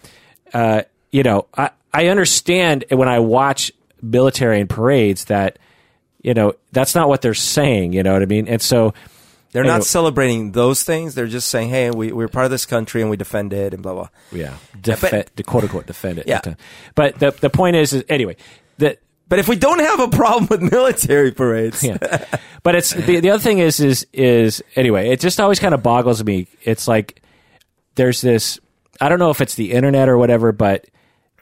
Uh, 0.54 0.82
you 1.12 1.24
know, 1.24 1.46
I, 1.58 1.70
I 1.94 2.08
understand 2.08 2.84
when 2.90 3.08
I 3.08 3.20
watch 3.20 3.72
military 4.02 4.60
and 4.60 4.70
parades 4.70 5.26
that, 5.26 5.60
you 6.22 6.34
know, 6.34 6.56
that's 6.74 6.94
not 6.94 7.08
what 7.08 7.22
they're 7.22 7.34
saying, 7.34 7.94
you 7.94 8.04
know 8.04 8.12
what 8.12 8.22
I 8.22 8.26
mean? 8.26 8.50
And 8.50 8.62
so, 8.62 8.94
They're 9.56 9.64
Anyway. 9.64 9.78
not 9.78 9.86
celebrating 9.86 10.52
those 10.52 10.84
things. 10.84 11.16
They're 11.16 11.28
just 11.28 11.48
saying, 11.48 11.70
hey, 11.70 11.90
we, 11.90 12.12
we're 12.12 12.28
part 12.28 12.44
of 12.44 12.52
this 12.52 12.66
country 12.66 13.00
and 13.00 13.10
we 13.10 13.16
defend 13.16 13.54
it 13.54 13.74
and 13.74 13.82
blah, 13.82 13.94
blah. 13.94 14.10
yeah, 14.34 14.56
defe- 14.78 15.30
the 15.38 15.44
quote 15.44 15.64
unquote 15.64 15.86
defend 15.86 16.20
it. 16.20 16.28
Yeah. 16.28 16.42
But 16.94 17.16
uh, 17.24 17.32
the, 17.32 17.38
the 17.40 17.50
point 17.50 17.78
is, 17.78 17.94
is 17.94 18.04
anyway, 18.10 18.36
that 18.80 19.00
But 19.30 19.40
if 19.40 19.48
we 19.48 19.56
don't 19.56 19.80
have 19.80 20.02
a 20.02 20.10
problem 20.10 20.48
with 20.50 20.62
military 20.62 21.32
parades, 21.32 21.82
yeah. 21.82 21.98
But 22.64 22.76
it's 22.76 22.92
the 22.92 23.22
the 23.22 23.30
other 23.30 23.42
thing 23.42 23.60
is 23.60 23.80
is 23.80 24.06
is 24.12 24.62
anyway, 24.76 25.08
it 25.12 25.22
just 25.22 25.40
always 25.40 25.60
kind 25.60 25.74
of 25.74 25.82
boggles 25.82 26.22
me. 26.22 26.48
It's 26.64 26.86
like 26.86 27.22
there's 27.96 28.20
this 28.20 28.60
I 29.00 29.08
don't 29.08 29.20
know 29.20 29.30
if 29.30 29.40
it's 29.40 29.56
the 29.56 29.72
internet 29.72 30.10
or 30.10 30.18
whatever, 30.18 30.52
but 30.52 30.86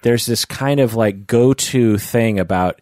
there's 0.04 0.28
this 0.28 0.46
kind 0.46 0.80
of 0.80 0.94
like 0.94 1.26
go 1.26 1.54
to 1.54 1.98
thing 1.98 2.38
about 2.38 2.80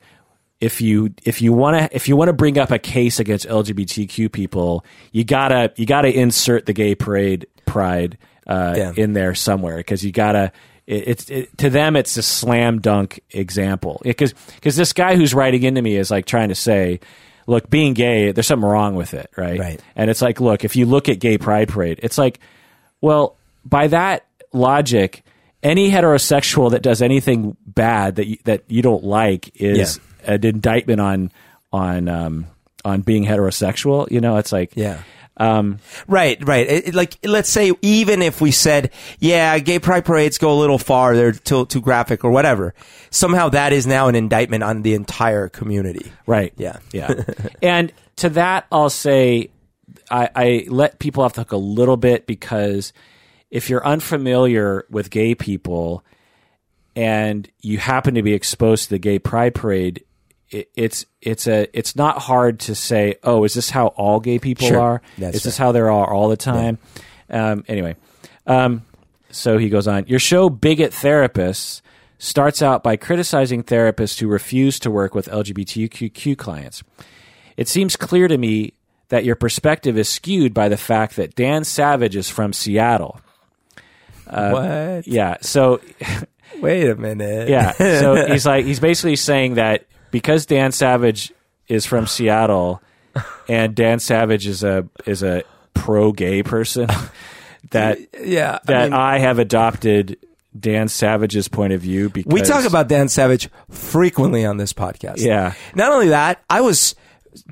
if 0.61 0.79
you 0.79 1.13
if 1.23 1.41
you 1.41 1.51
want 1.51 1.77
to 1.77 1.95
if 1.95 2.07
you 2.07 2.15
want 2.15 2.29
to 2.29 2.33
bring 2.33 2.57
up 2.59 2.71
a 2.71 2.79
case 2.79 3.19
against 3.19 3.47
LGBTQ 3.47 4.31
people, 4.31 4.85
you 5.11 5.23
gotta 5.23 5.73
you 5.75 5.85
gotta 5.85 6.07
insert 6.17 6.65
the 6.67 6.73
gay 6.73 6.95
parade 6.95 7.47
pride 7.65 8.17
uh, 8.47 8.73
Yeah. 8.77 8.93
in 8.95 9.13
there 9.13 9.35
somewhere 9.35 9.77
because 9.77 10.05
you 10.05 10.11
gotta. 10.11 10.51
It, 10.87 11.07
it's 11.07 11.29
it, 11.29 11.57
to 11.59 11.69
them, 11.69 11.95
it's 11.95 12.15
a 12.17 12.23
slam 12.23 12.79
dunk 12.79 13.19
example 13.31 14.01
because 14.03 14.33
because 14.55 14.75
this 14.75 14.93
guy 14.93 15.15
who's 15.15 15.33
writing 15.33 15.63
into 15.63 15.81
me 15.81 15.95
is 15.95 16.09
like 16.11 16.25
trying 16.25 16.49
to 16.49 16.55
say, 16.55 16.99
look, 17.47 17.69
being 17.69 17.93
gay, 17.93 18.31
there's 18.31 18.47
something 18.47 18.67
wrong 18.67 18.95
with 18.95 19.13
it, 19.13 19.29
right? 19.37 19.59
Right. 19.59 19.81
And 19.95 20.09
it's 20.09 20.21
like, 20.21 20.39
look, 20.41 20.63
if 20.63 20.75
you 20.75 20.85
look 20.85 21.07
at 21.09 21.19
gay 21.19 21.37
pride 21.37 21.69
parade, 21.69 21.99
it's 22.03 22.17
like, 22.17 22.39
well, 22.99 23.35
by 23.63 23.87
that 23.87 24.25
logic, 24.53 25.23
any 25.63 25.89
heterosexual 25.91 26.71
that 26.71 26.81
does 26.81 27.01
anything 27.01 27.55
bad 27.65 28.15
that 28.15 28.27
you, 28.27 28.37
that 28.45 28.63
you 28.67 28.81
don't 28.81 29.03
like 29.03 29.51
is 29.61 29.99
an 30.25 30.45
indictment 30.45 31.01
on 31.01 31.31
on 31.73 32.07
um, 32.07 32.47
on 32.85 33.01
being 33.01 33.23
heterosexual. 33.25 34.09
You 34.11 34.21
know, 34.21 34.37
it's 34.37 34.51
like, 34.51 34.73
yeah. 34.75 35.03
um, 35.37 35.79
Right, 36.07 36.37
right. 36.45 36.67
It, 36.67 36.87
it- 36.89 36.95
like, 36.95 37.17
let's 37.23 37.49
say 37.49 37.71
even 37.81 38.21
if 38.21 38.41
we 38.41 38.51
said, 38.51 38.91
yeah, 39.19 39.57
gay 39.59 39.79
pride 39.79 40.03
parades 40.05 40.37
go 40.37 40.51
a 40.51 40.59
little 40.59 40.77
far, 40.79 41.15
they're 41.15 41.31
too, 41.31 41.65
too 41.67 41.79
graphic 41.81 42.23
or 42.25 42.31
whatever, 42.31 42.73
somehow 43.09 43.49
that 43.49 43.71
is 43.71 43.85
now 43.87 44.07
an 44.07 44.15
indictment 44.15 44.63
on 44.63 44.81
the 44.81 44.93
entire 44.95 45.47
community. 45.47 46.11
right? 46.25 46.53
Yeah. 46.57 46.79
yeah. 46.91 47.13
and 47.61 47.93
to 48.17 48.29
that, 48.31 48.65
I'll 48.71 48.89
say, 48.89 49.51
I, 50.09 50.29
I 50.35 50.65
let 50.67 50.99
people 50.99 51.23
off 51.23 51.33
the 51.33 51.41
hook 51.41 51.51
a 51.53 51.57
little 51.57 51.97
bit 51.97 52.25
because 52.27 52.91
if 53.49 53.69
you're 53.69 53.85
unfamiliar 53.85 54.85
with 54.89 55.09
gay 55.09 55.35
people 55.35 56.03
and 56.95 57.49
you 57.61 57.77
happen 57.77 58.15
to 58.15 58.21
be 58.23 58.33
exposed 58.33 58.85
to 58.85 58.89
the 58.91 58.99
gay 58.99 59.19
pride 59.19 59.55
parade, 59.55 60.03
it, 60.51 60.69
it's 60.75 61.05
it's 61.21 61.47
a 61.47 61.67
it's 61.77 61.95
not 61.95 62.19
hard 62.19 62.59
to 62.61 62.75
say. 62.75 63.15
Oh, 63.23 63.43
is 63.43 63.53
this 63.53 63.69
how 63.69 63.87
all 63.87 64.19
gay 64.19 64.37
people 64.39 64.67
Sure. 64.67 64.79
are? 64.79 65.01
That's 65.17 65.37
is 65.37 65.43
this 65.43 65.57
how 65.57 65.71
they 65.71 65.79
are 65.79 65.89
all 66.13 66.29
the 66.29 66.37
time? 66.37 66.77
Um, 67.29 67.63
anyway, 67.67 67.95
um, 68.45 68.83
so 69.29 69.57
he 69.57 69.69
goes 69.69 69.87
on. 69.87 70.05
Your 70.07 70.19
show, 70.19 70.49
Bigot 70.49 70.91
Therapists, 70.91 71.81
starts 72.19 72.61
out 72.61 72.83
by 72.83 72.97
criticizing 72.97 73.63
therapists 73.63 74.19
who 74.19 74.27
refuse 74.27 74.77
to 74.79 74.91
work 74.91 75.15
with 75.15 75.27
LGBTQ 75.29 76.37
clients. 76.37 76.83
It 77.57 77.67
seems 77.67 77.95
clear 77.95 78.27
to 78.27 78.37
me 78.37 78.73
that 79.09 79.23
your 79.25 79.35
perspective 79.35 79.97
is 79.97 80.07
skewed 80.09 80.53
by 80.53 80.69
the 80.69 80.77
fact 80.77 81.15
that 81.15 81.35
Dan 81.35 81.63
Savage 81.63 82.15
is 82.15 82.29
from 82.29 82.53
Seattle. 82.53 83.19
what? 84.25 85.07
Yeah, 85.07 85.37
so 85.41 85.81
Wait 86.61 86.87
a 86.89 86.95
minute. 86.95 87.49
yeah, 87.49 87.71
so 87.73 88.25
he's 88.27 88.45
like 88.45 88.65
he's 88.65 88.79
basically 88.79 89.15
saying 89.15 89.55
that 89.55 89.85
because 90.11 90.45
Dan 90.45 90.71
Savage 90.71 91.33
is 91.67 91.85
from 91.85 92.07
Seattle 92.07 92.81
and 93.49 93.75
Dan 93.75 93.99
Savage 93.99 94.47
is 94.47 94.63
a 94.63 94.87
is 95.05 95.23
a 95.23 95.43
pro 95.73 96.11
gay 96.11 96.43
person 96.43 96.87
that 97.71 97.99
yeah. 98.21 98.59
I 98.63 98.65
that 98.65 98.83
mean, 98.85 98.93
I 98.93 99.19
have 99.19 99.39
adopted 99.39 100.17
Dan 100.57 100.87
Savage's 100.89 101.47
point 101.47 101.73
of 101.73 101.81
view 101.81 102.09
because 102.09 102.31
we 102.31 102.41
talk 102.41 102.65
about 102.65 102.87
Dan 102.87 103.07
Savage 103.07 103.49
frequently 103.69 104.45
on 104.45 104.57
this 104.57 104.73
podcast. 104.73 105.17
Yeah. 105.19 105.53
Not 105.75 105.91
only 105.91 106.09
that, 106.09 106.43
I 106.49 106.61
was 106.61 106.95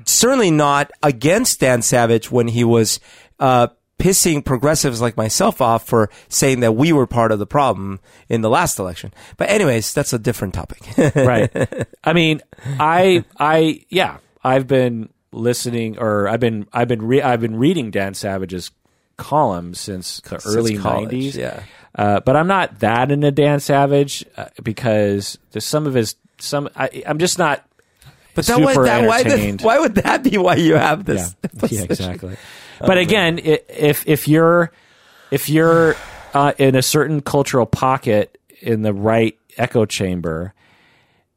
certainly 0.04 0.50
not 0.50 0.90
against 1.02 1.60
Dan 1.60 1.82
Savage 1.82 2.30
when 2.30 2.48
he 2.48 2.64
was 2.64 3.00
uh, 3.38 3.68
pissing 4.00 4.44
progressives 4.44 5.00
like 5.00 5.16
myself 5.16 5.60
off 5.60 5.86
for 5.86 6.10
saying 6.28 6.60
that 6.60 6.72
we 6.72 6.92
were 6.92 7.06
part 7.06 7.32
of 7.32 7.38
the 7.38 7.46
problem 7.46 8.00
in 8.28 8.40
the 8.40 8.50
last 8.50 8.78
election. 8.78 9.12
But 9.36 9.50
anyways, 9.50 9.92
that's 9.92 10.12
a 10.12 10.18
different 10.18 10.54
topic. 10.54 10.82
right. 11.14 11.50
I 12.02 12.12
mean, 12.12 12.40
I 12.78 13.24
I 13.38 13.84
yeah, 13.90 14.18
I've 14.42 14.66
been 14.66 15.10
listening 15.32 15.98
or 15.98 16.28
I've 16.28 16.40
been 16.40 16.66
I've 16.72 16.88
been 16.88 17.02
re- 17.02 17.22
I've 17.22 17.40
been 17.40 17.56
reading 17.56 17.90
Dan 17.90 18.14
Savage's 18.14 18.70
columns 19.16 19.78
since 19.78 20.20
the 20.22 20.42
early 20.46 20.78
college, 20.78 21.10
90s. 21.12 21.34
yeah. 21.36 21.62
Uh, 21.94 22.20
but 22.20 22.36
I'm 22.36 22.46
not 22.46 22.78
that 22.80 23.10
into 23.10 23.30
Dan 23.30 23.60
Savage 23.60 24.24
uh, 24.36 24.46
because 24.62 25.38
there's 25.50 25.64
some 25.64 25.86
of 25.86 25.94
his 25.94 26.14
some 26.38 26.68
I, 26.74 27.02
I'm 27.06 27.18
just 27.18 27.38
not 27.38 27.64
But 28.34 28.46
that, 28.46 28.56
super 28.56 28.80
would, 28.80 28.86
that 28.86 29.06
why, 29.06 29.52
why 29.60 29.78
would 29.78 29.96
that 29.96 30.22
be 30.22 30.38
why 30.38 30.54
you 30.54 30.74
have 30.76 31.00
yeah, 31.08 31.14
this? 31.14 31.36
yeah 31.72 31.82
exactly. 31.90 32.36
But 32.80 32.98
again, 32.98 33.38
i 33.44 33.60
if 33.68 34.06
if 34.06 34.26
you're 34.28 34.72
if 35.30 35.48
you're 35.48 35.94
uh, 36.34 36.52
in 36.58 36.74
a 36.74 36.82
certain 36.82 37.20
cultural 37.20 37.66
pocket 37.66 38.38
in 38.60 38.82
the 38.82 38.92
right 38.92 39.38
echo 39.56 39.84
chamber, 39.84 40.54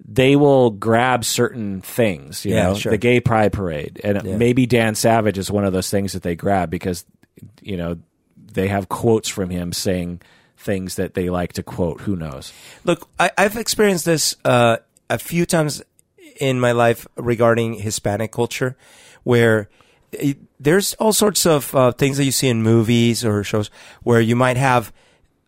they 0.06 0.36
will 0.36 0.70
grab 0.72 1.24
certain 1.26 1.82
things. 1.82 2.46
You 2.46 2.56
Yeah, 2.56 2.64
know, 2.70 2.76
sure. 2.76 2.92
the 2.92 2.98
gay 2.98 3.20
pride 3.20 3.54
parade, 3.54 4.00
and 4.04 4.22
Yeah. 4.24 4.38
maybe 4.38 4.66
Dan 4.66 4.96
Savage 4.96 5.38
is 5.38 5.50
one 5.52 5.66
of 5.66 5.74
those 5.74 5.90
things 5.90 6.14
that 6.14 6.24
they 6.24 6.36
grab 6.36 6.70
because 6.70 7.06
you 7.62 7.78
know 7.78 7.98
they 8.38 8.68
have 8.68 8.90
quotes 8.90 9.28
from 9.30 9.50
him 9.50 9.74
saying 9.74 10.22
things 10.58 10.96
that 10.96 11.14
they 11.14 11.30
like 11.30 11.54
to 11.54 11.64
quote. 11.64 12.02
Who 12.02 12.16
knows? 12.16 12.54
Look, 12.84 13.08
I, 13.20 13.32
I've 13.38 13.58
experienced 13.58 14.06
this 14.06 14.36
uh, 14.46 14.78
a 15.10 15.18
few 15.18 15.46
times 15.46 15.82
in 16.40 16.60
my 16.60 16.72
life 16.72 17.08
regarding 17.18 17.76
Hispanic 17.76 18.32
culture, 18.32 18.76
where 19.24 19.70
it, 20.12 20.38
there's 20.64 20.94
all 20.96 21.14
sorts 21.14 21.46
of 21.46 21.74
uh, 21.76 21.92
things 21.92 22.18
that 22.18 22.26
you 22.26 22.32
see 22.32 22.48
in 22.48 22.64
movies 22.64 23.24
or 23.24 23.44
shows 23.44 23.70
where 24.02 24.22
you 24.22 24.36
might 24.36 24.58
have 24.58 24.92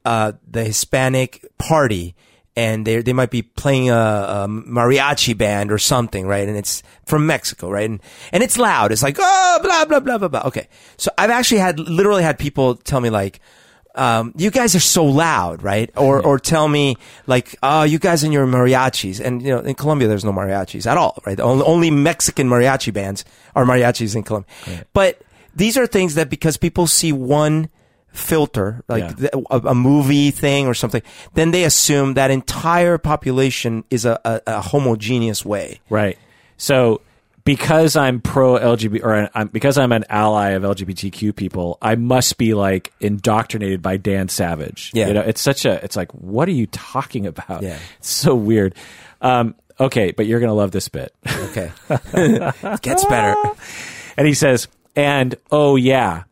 uh, 0.03 0.33
the 0.49 0.63
Hispanic 0.63 1.45
party. 1.57 2.15
And 2.57 2.87
they 2.87 3.01
they 3.01 3.11
might 3.11 3.31
be 3.31 3.41
playing 3.41 3.89
a, 3.89 3.93
a 3.93 4.47
mariachi 4.47 5.37
band 5.37 5.73
or 5.73 5.77
something, 5.77 6.25
right? 6.25 6.47
And 6.47 6.55
it's 6.55 6.83
from 7.05 7.27
Mexico, 7.27 7.69
right? 7.69 7.89
And 7.89 7.99
and 8.31 8.43
it's 8.43 8.57
loud. 8.57 8.93
It's 8.93 9.03
like 9.03 9.17
oh 9.19 9.59
blah 9.61 9.83
blah 9.83 9.99
blah 9.99 10.17
blah 10.17 10.29
blah. 10.29 10.43
Okay, 10.45 10.69
so 10.95 11.11
I've 11.17 11.31
actually 11.31 11.59
had 11.59 11.79
literally 11.79 12.23
had 12.23 12.39
people 12.39 12.75
tell 12.75 13.01
me 13.01 13.09
like, 13.09 13.41
um, 13.95 14.33
you 14.37 14.51
guys 14.51 14.75
are 14.75 14.79
so 14.81 15.05
loud, 15.05 15.63
right? 15.63 15.89
Or 15.97 16.21
or 16.25 16.39
tell 16.39 16.67
me 16.67 16.97
like, 17.27 17.55
oh, 17.63 17.83
you 17.83 17.99
guys 17.99 18.23
and 18.23 18.31
your 18.33 18.45
mariachis, 18.45 19.19
and 19.23 19.41
you 19.41 19.49
know, 19.49 19.59
in 19.59 19.75
Colombia 19.75 20.07
there's 20.07 20.25
no 20.25 20.31
mariachis 20.33 20.85
at 20.85 20.97
all, 20.97 21.21
right? 21.25 21.39
Only, 21.39 21.65
only 21.65 21.91
Mexican 21.91 22.49
mariachi 22.49 22.93
bands 22.93 23.25
are 23.55 23.65
mariachis 23.65 24.15
in 24.15 24.23
Colombia. 24.23 24.51
But 24.93 25.21
these 25.55 25.77
are 25.77 25.87
things 25.87 26.15
that 26.15 26.29
because 26.29 26.57
people 26.57 26.87
see 26.87 27.11
one 27.13 27.69
filter, 28.11 28.81
like 28.87 29.13
Yeah. 29.19 29.29
a, 29.51 29.57
a 29.59 29.75
movie 29.75 30.31
thing 30.31 30.67
or 30.67 30.73
something, 30.73 31.01
then 31.33 31.51
they 31.51 31.63
assume 31.65 32.13
that 32.15 32.31
entire 32.31 32.97
population 32.97 33.83
is 33.89 34.05
a, 34.05 34.19
a, 34.23 34.41
a 34.47 34.61
homogeneous 34.61 35.45
way. 35.45 35.81
Right. 35.89 36.17
So 36.57 37.01
because 37.45 37.95
I'm 37.95 38.19
pro 38.19 38.59
LGBT 38.59 39.03
or 39.03 39.29
I'm, 39.33 39.47
because 39.47 39.77
I'm 39.77 39.91
an 39.91 40.03
ally 40.09 40.49
of 40.51 40.63
LGBTQ 40.63 41.35
people, 41.35 41.77
I 41.81 41.95
must 41.95 42.37
be 42.37 42.53
like 42.53 42.91
indoctrinated 42.99 43.81
by 43.81 43.97
Dan 43.97 44.27
Savage. 44.27 44.91
Yeah. 44.93 45.07
You 45.07 45.13
know, 45.13 45.21
it's 45.21 45.39
such 45.39 45.63
a 45.63 45.81
it's 45.83 45.95
like 45.95 46.11
what 46.11 46.49
are 46.49 46.53
you 46.53 46.65
talking 46.67 47.25
about? 47.27 47.61
Yeah. 47.61 47.77
It's 47.99 48.09
so 48.09 48.35
weird. 48.35 48.75
Um, 49.21 49.55
okay, 49.79 50.11
but 50.11 50.25
you're 50.25 50.39
going 50.39 50.49
to 50.49 50.55
love 50.55 50.71
this 50.71 50.89
bit. 50.89 51.13
Okay, 51.27 51.71
it 51.89 52.81
gets 52.81 53.05
better. 53.05 53.35
and 54.17 54.27
he 54.27 54.33
says, 54.33 54.67
"And 54.95 55.35
oh 55.51 55.75
yeah, 55.75 56.23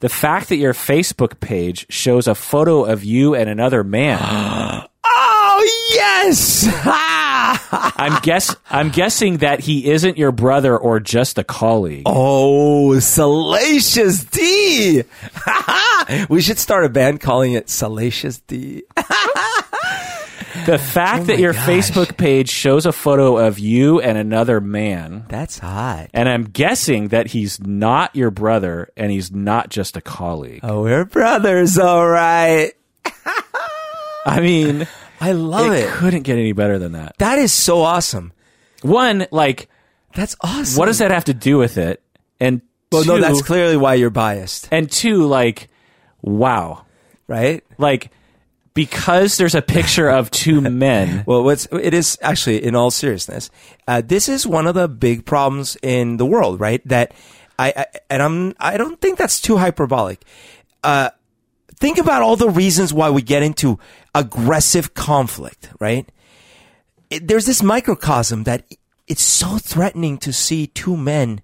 the 0.00 0.08
fact 0.08 0.48
that 0.48 0.56
your 0.56 0.74
Facebook 0.74 1.40
page 1.40 1.86
shows 1.88 2.26
a 2.26 2.34
photo 2.34 2.84
of 2.84 3.04
you 3.04 3.34
and 3.34 3.48
another 3.48 3.82
man." 3.82 4.86
Oh 5.18 5.88
yes! 5.94 6.66
I'm 7.98 8.20
guess 8.22 8.54
I'm 8.70 8.90
guessing 8.90 9.38
that 9.38 9.60
he 9.60 9.90
isn't 9.90 10.18
your 10.18 10.32
brother 10.32 10.76
or 10.76 11.00
just 11.00 11.38
a 11.38 11.44
colleague. 11.44 12.02
Oh, 12.06 12.98
Salacious 12.98 14.24
D. 14.24 15.02
we 16.28 16.40
should 16.42 16.58
start 16.58 16.84
a 16.84 16.88
band 16.88 17.20
calling 17.20 17.52
it 17.52 17.68
Salacious 17.70 18.38
D. 18.40 18.82
The 20.64 20.78
fact 20.78 21.22
oh 21.22 21.24
that 21.26 21.32
Oh 21.34 21.36
my 21.36 21.40
your 21.40 21.52
gosh. 21.52 21.68
Facebook 21.68 22.16
page 22.16 22.48
shows 22.48 22.86
a 22.86 22.92
photo 22.92 23.36
of 23.36 23.58
you 23.58 24.00
and 24.00 24.16
another 24.18 24.60
man, 24.60 25.24
That's 25.28 25.58
hot. 25.58 26.08
and 26.14 26.28
I'm 26.28 26.44
guessing 26.44 27.08
that 27.08 27.26
he's 27.28 27.60
not 27.60 28.16
your 28.16 28.30
brother 28.30 28.90
and 28.96 29.12
he's 29.12 29.30
not 29.30 29.68
just 29.68 29.96
a 29.96 30.00
colleague. 30.00 30.60
Oh, 30.62 30.82
we're 30.82 31.04
brothers, 31.04 31.78
all 31.78 32.08
right. 32.08 32.72
I 34.26 34.40
mean, 34.40 34.88
I 35.20 35.32
love 35.32 35.72
it 35.72 35.84
it. 35.84 35.90
couldn't 35.92 36.22
get 36.22 36.38
any 36.38 36.52
better 36.52 36.78
than 36.78 36.92
that. 36.92 37.16
That 37.18 37.38
is 37.38 37.52
so 37.52 37.80
awesome. 37.82 38.32
One, 38.82 39.26
like, 39.30 39.68
That's 40.14 40.36
awesome. 40.40 40.78
what 40.78 40.86
does 40.86 40.98
that 40.98 41.10
have 41.10 41.24
to 41.24 41.34
do 41.34 41.58
with 41.58 41.78
it? 41.78 42.02
And 42.38 42.60
Well, 42.92 43.02
two, 43.02 43.08
no, 43.08 43.20
that's 43.20 43.42
clearly 43.42 43.76
why 43.76 43.94
you're 43.94 44.10
biased, 44.10 44.68
and 44.70 44.90
two, 44.90 45.24
like, 45.26 45.68
wow, 46.22 46.84
right? 47.26 47.64
like 47.78 48.10
because 48.74 49.38
there's 49.38 49.54
a 49.54 49.62
picture 49.62 50.08
of 50.10 50.30
two 50.30 50.60
men. 50.70 51.24
Well, 51.26 51.42
what's 51.42 51.66
it 51.72 51.94
is 51.94 52.18
actually, 52.20 52.62
in 52.62 52.76
all 52.76 52.90
seriousness, 52.90 53.48
uh, 53.88 54.02
this 54.04 54.28
is 54.28 54.46
one 54.46 54.66
of 54.66 54.74
the 54.74 54.86
big 54.86 55.24
problems 55.24 55.78
in 55.82 56.18
the 56.18 56.26
world, 56.26 56.60
right? 56.60 56.86
That 56.86 57.14
I, 57.58 57.72
I 57.74 57.86
and 58.10 58.22
I'm 58.22 58.54
I 58.60 58.76
don't 58.76 59.00
think 59.00 59.16
that's 59.18 59.40
too 59.40 59.56
hyperbolic. 59.56 60.22
Uh, 60.84 61.08
think 61.78 61.98
about 61.98 62.22
all 62.22 62.36
the 62.36 62.48
reasons 62.50 62.92
why 62.92 63.10
we 63.10 63.22
get 63.22 63.42
into 63.42 63.78
aggressive 64.14 64.94
conflict, 64.94 65.70
right? 65.80 66.08
It, 67.10 67.28
there's 67.28 67.46
this 67.46 67.62
microcosm 67.62 68.44
that 68.44 68.64
it's 69.06 69.22
so 69.22 69.58
threatening 69.58 70.18
to 70.18 70.32
see 70.32 70.66
two 70.66 70.96
men 70.96 71.40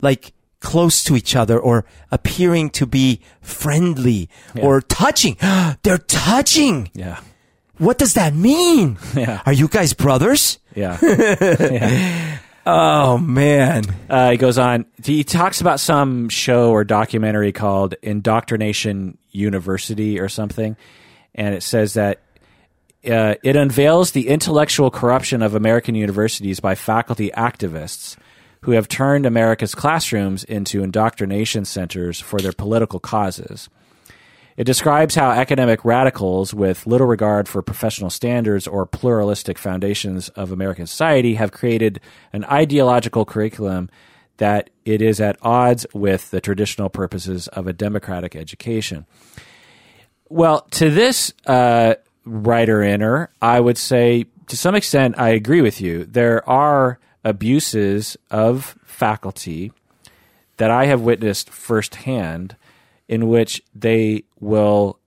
like 0.00 0.32
close 0.60 1.04
to 1.04 1.16
each 1.16 1.36
other 1.36 1.58
or 1.58 1.84
appearing 2.10 2.70
to 2.70 2.86
be 2.86 3.20
friendly 3.40 4.28
or 4.60 4.80
touching. 4.80 5.36
They're 5.82 5.98
touching. 5.98 6.90
Yeah, 6.94 7.20
What 7.78 7.98
does 7.98 8.14
that 8.14 8.34
mean? 8.34 8.98
Yeah. 9.14 9.40
Are 9.46 9.52
you 9.52 9.68
guys 9.68 9.92
brothers? 9.94 10.58
yeah. 10.74 10.98
yeah. 11.02 12.38
Oh 12.66 13.18
man. 13.18 13.84
Uh, 14.08 14.30
he 14.30 14.36
goes 14.36 14.58
on. 14.58 14.86
He 15.04 15.22
talks 15.24 15.60
about 15.60 15.80
some 15.80 16.28
show 16.28 16.70
or 16.70 16.84
documentary 16.84 17.52
called 17.52 17.94
Indoctrination 18.02 19.18
University 19.30 20.18
or 20.18 20.28
something, 20.28 20.76
and 21.34 21.54
it 21.54 21.62
says 21.62 21.94
that 21.94 22.20
uh, 23.06 23.34
it 23.42 23.56
unveils 23.56 24.12
the 24.12 24.28
intellectual 24.28 24.90
corruption 24.90 25.42
of 25.42 25.54
American 25.54 25.94
universities 25.94 26.60
by 26.60 26.74
faculty 26.74 27.30
activists 27.36 28.16
who 28.62 28.72
have 28.72 28.88
turned 28.88 29.26
America's 29.26 29.74
classrooms 29.74 30.42
into 30.44 30.82
indoctrination 30.82 31.66
centers 31.66 32.18
for 32.18 32.40
their 32.40 32.52
political 32.52 32.98
causes. 32.98 33.68
It 34.56 34.64
describes 34.64 35.16
how 35.16 35.30
academic 35.30 35.84
radicals 35.84 36.54
with 36.54 36.86
little 36.86 37.06
regard 37.06 37.48
for 37.48 37.60
professional 37.60 38.10
standards 38.10 38.66
or 38.66 38.86
pluralistic 38.86 39.58
foundations 39.58 40.28
of 40.30 40.52
American 40.52 40.86
society 40.86 41.34
have 41.34 41.50
created 41.50 42.00
an 42.32 42.44
ideological 42.44 43.24
curriculum 43.24 43.90
that 44.36 44.70
it 44.84 45.02
is 45.02 45.20
at 45.20 45.36
odds 45.42 45.86
with 45.92 46.30
the 46.30 46.40
traditional 46.40 46.88
purposes 46.88 47.48
of 47.48 47.66
a 47.66 47.72
democratic 47.72 48.36
education. 48.36 49.06
Well, 50.28 50.62
to 50.72 50.90
this 50.90 51.32
uh, 51.46 51.94
writer 52.24 52.82
inner, 52.82 53.30
I 53.40 53.60
would 53.60 53.78
say 53.78 54.26
to 54.48 54.56
some 54.56 54.74
extent 54.74 55.18
I 55.18 55.30
agree 55.30 55.60
with 55.60 55.80
you. 55.80 56.04
There 56.04 56.48
are 56.48 56.98
abuses 57.24 58.16
of 58.30 58.78
faculty 58.84 59.72
that 60.56 60.70
I 60.70 60.86
have 60.86 61.00
witnessed 61.00 61.50
firsthand, 61.50 62.56
in 63.08 63.28
which 63.28 63.62
they 63.74 64.24
will, 64.44 64.98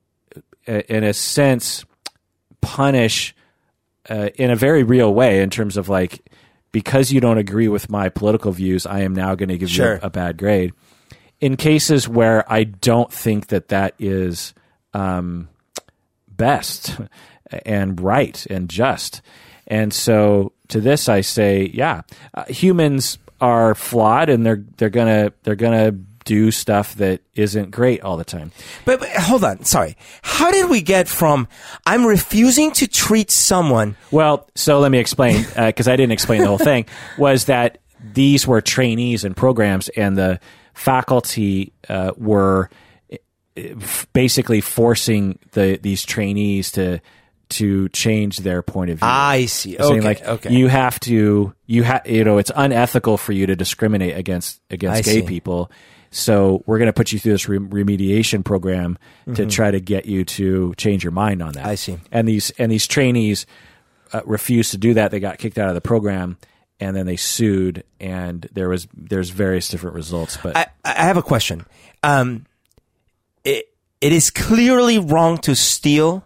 uh, 0.68 0.82
in 0.90 1.04
a 1.04 1.14
sense, 1.14 1.86
punish 2.62 3.36
uh, 4.10 4.30
in 4.36 4.52
a 4.52 4.56
very 4.56 4.84
real 4.84 5.14
way 5.14 5.42
in 5.42 5.50
terms 5.50 5.78
of 5.78 5.90
like 5.90 6.22
because 6.72 7.12
you 7.12 7.20
don't 7.22 7.38
agree 7.38 7.68
with 7.68 7.90
my 7.90 8.10
political 8.10 8.52
views, 8.52 8.86
I 8.86 9.02
am 9.02 9.14
now 9.16 9.36
going 9.36 9.50
to 9.50 9.58
give 9.58 9.70
Sure. 9.70 9.96
you 9.96 10.00
a, 10.04 10.08
a 10.08 10.10
bad 10.10 10.38
grade. 10.38 10.74
In 11.40 11.56
cases 11.56 12.08
where 12.10 12.52
I 12.52 12.64
don't 12.66 13.12
think 13.12 13.48
that 13.48 13.70
that 13.70 13.94
is 14.00 14.54
um, 14.94 15.48
best 16.28 16.98
and 17.66 18.00
right 18.02 18.46
and 18.50 18.70
just, 18.70 19.22
and 19.68 19.94
so 19.94 20.52
to 20.70 20.82
this 20.82 21.08
I 21.10 21.22
say, 21.22 21.70
yeah, 21.74 22.02
uh, 22.34 22.46
humans 22.46 23.18
are 23.40 23.76
flawed 23.76 24.30
and 24.30 24.46
they're 24.46 24.64
they're 24.78 24.90
gonna 24.90 25.32
they're 25.44 25.56
gonna 25.56 25.96
do 26.28 26.52
stuff 26.52 26.94
that 26.96 27.22
isn't 27.36 27.72
great 27.72 28.02
all 28.02 28.18
the 28.18 28.26
time. 28.26 28.52
But, 28.84 29.00
but 29.00 29.10
hold 29.10 29.44
on, 29.46 29.64
sorry. 29.64 29.96
How 30.22 30.52
did 30.52 30.70
we 30.70 30.82
get 30.82 31.08
from 31.08 31.48
I'm 31.86 32.06
refusing 32.06 32.72
to 32.74 32.88
treat 32.88 33.32
someone? 33.32 33.96
Well, 34.12 34.48
so 34.54 34.80
let 34.80 34.92
me 34.92 35.00
explain 35.00 35.46
because 35.56 35.88
I 35.88 35.96
didn't 35.96 36.12
explain 36.12 36.42
the 36.42 36.48
whole 36.48 36.58
thing. 36.58 36.86
Was 37.18 37.46
that 37.46 37.78
these 38.14 38.46
were 38.46 38.60
trainees 38.62 39.24
and 39.24 39.36
programs, 39.36 39.88
and 39.90 40.18
the 40.18 40.40
faculty 40.74 41.74
uh, 41.90 42.12
were 42.18 42.70
uh, 43.12 43.16
f- 43.56 44.06
basically 44.14 44.62
forcing 44.62 45.40
the 45.54 45.80
these 45.82 46.04
trainees 46.04 46.72
to 46.74 47.00
to 47.50 47.88
change 47.90 48.40
their 48.40 48.62
point 48.62 48.92
of 48.92 49.00
view. 49.00 49.08
I 49.08 49.46
see. 49.46 49.78
Saying 49.78 50.00
Okay, 50.00 50.02
like 50.02 50.22
okay. 50.26 50.54
you 50.54 50.68
have 50.68 51.00
to 51.02 51.54
you 51.66 51.84
have 51.84 52.02
you 52.06 52.24
know 52.26 52.38
it's 52.40 52.52
unethical 52.56 53.18
for 53.18 53.32
you 53.32 53.46
to 53.48 53.56
discriminate 53.56 54.18
against 54.18 54.62
against 54.70 54.98
I 55.00 55.02
gay 55.02 55.22
see. 55.22 55.28
people. 55.28 55.72
So 56.10 56.64
we're 56.66 56.78
going 56.78 56.88
to 56.88 56.94
put 56.94 57.12
you 57.12 57.20
through 57.20 57.34
this 57.34 57.50
re- 57.50 57.60
remediation 57.60 58.44
program 58.44 58.98
to 59.36 59.46
try 59.46 59.72
to 59.72 59.80
get 59.80 60.06
you 60.06 60.24
to 60.26 60.74
change 60.76 61.04
your 61.04 61.12
mind 61.12 61.42
on 61.42 61.54
that. 61.54 61.62
Mm-hmm. 61.62 61.70
I 61.70 61.76
see. 61.76 61.98
And 62.12 62.28
these 62.28 62.52
and 62.52 62.72
these 62.72 62.88
trainees 62.88 63.46
uh, 64.14 64.22
refused 64.26 64.72
to 64.72 64.78
do 64.78 64.94
that. 64.94 65.12
They 65.12 65.20
got 65.20 65.38
kicked 65.38 65.58
out 65.58 65.70
of 65.70 65.76
the 65.76 65.82
program, 65.82 66.38
and 66.80 66.96
then 66.96 67.06
they 67.06 67.18
sued. 67.18 67.84
And 68.00 68.48
there 68.54 68.70
was 68.70 68.88
there's 68.94 69.30
various 69.30 69.68
different 69.68 69.96
results. 69.96 70.38
But 70.38 70.56
I, 70.56 70.68
I 70.86 71.04
have 71.04 71.18
a 71.18 71.24
question. 71.24 71.66
Um, 72.04 72.46
it, 73.44 73.74
it 74.00 74.14
is 74.14 74.30
clearly 74.30 75.00
wrong 75.00 75.38
to 75.40 75.56
steal. 75.56 76.24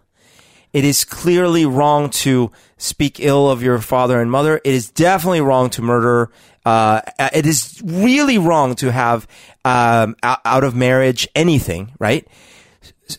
It 0.74 0.86
is 0.86 1.04
clearly 1.04 1.66
wrong 1.66 2.10
to 2.12 2.52
speak 2.78 3.20
ill 3.20 3.50
of 3.50 3.62
your 3.62 3.80
father 3.80 4.22
and 4.22 4.32
mother. 4.32 4.62
It 4.64 4.74
is 4.74 4.90
definitely 4.90 5.42
wrong 5.42 5.70
to 5.72 5.82
murder. 5.82 6.32
Uh, 6.66 7.02
it 7.34 7.46
is 7.46 7.82
really 7.84 8.38
wrong 8.38 8.76
to 8.76 8.92
have 8.92 9.28
um, 9.64 10.16
out, 10.24 10.64
of 10.64 10.76
marriage 10.76 11.28
anything, 11.36 11.94
right? 12.00 12.28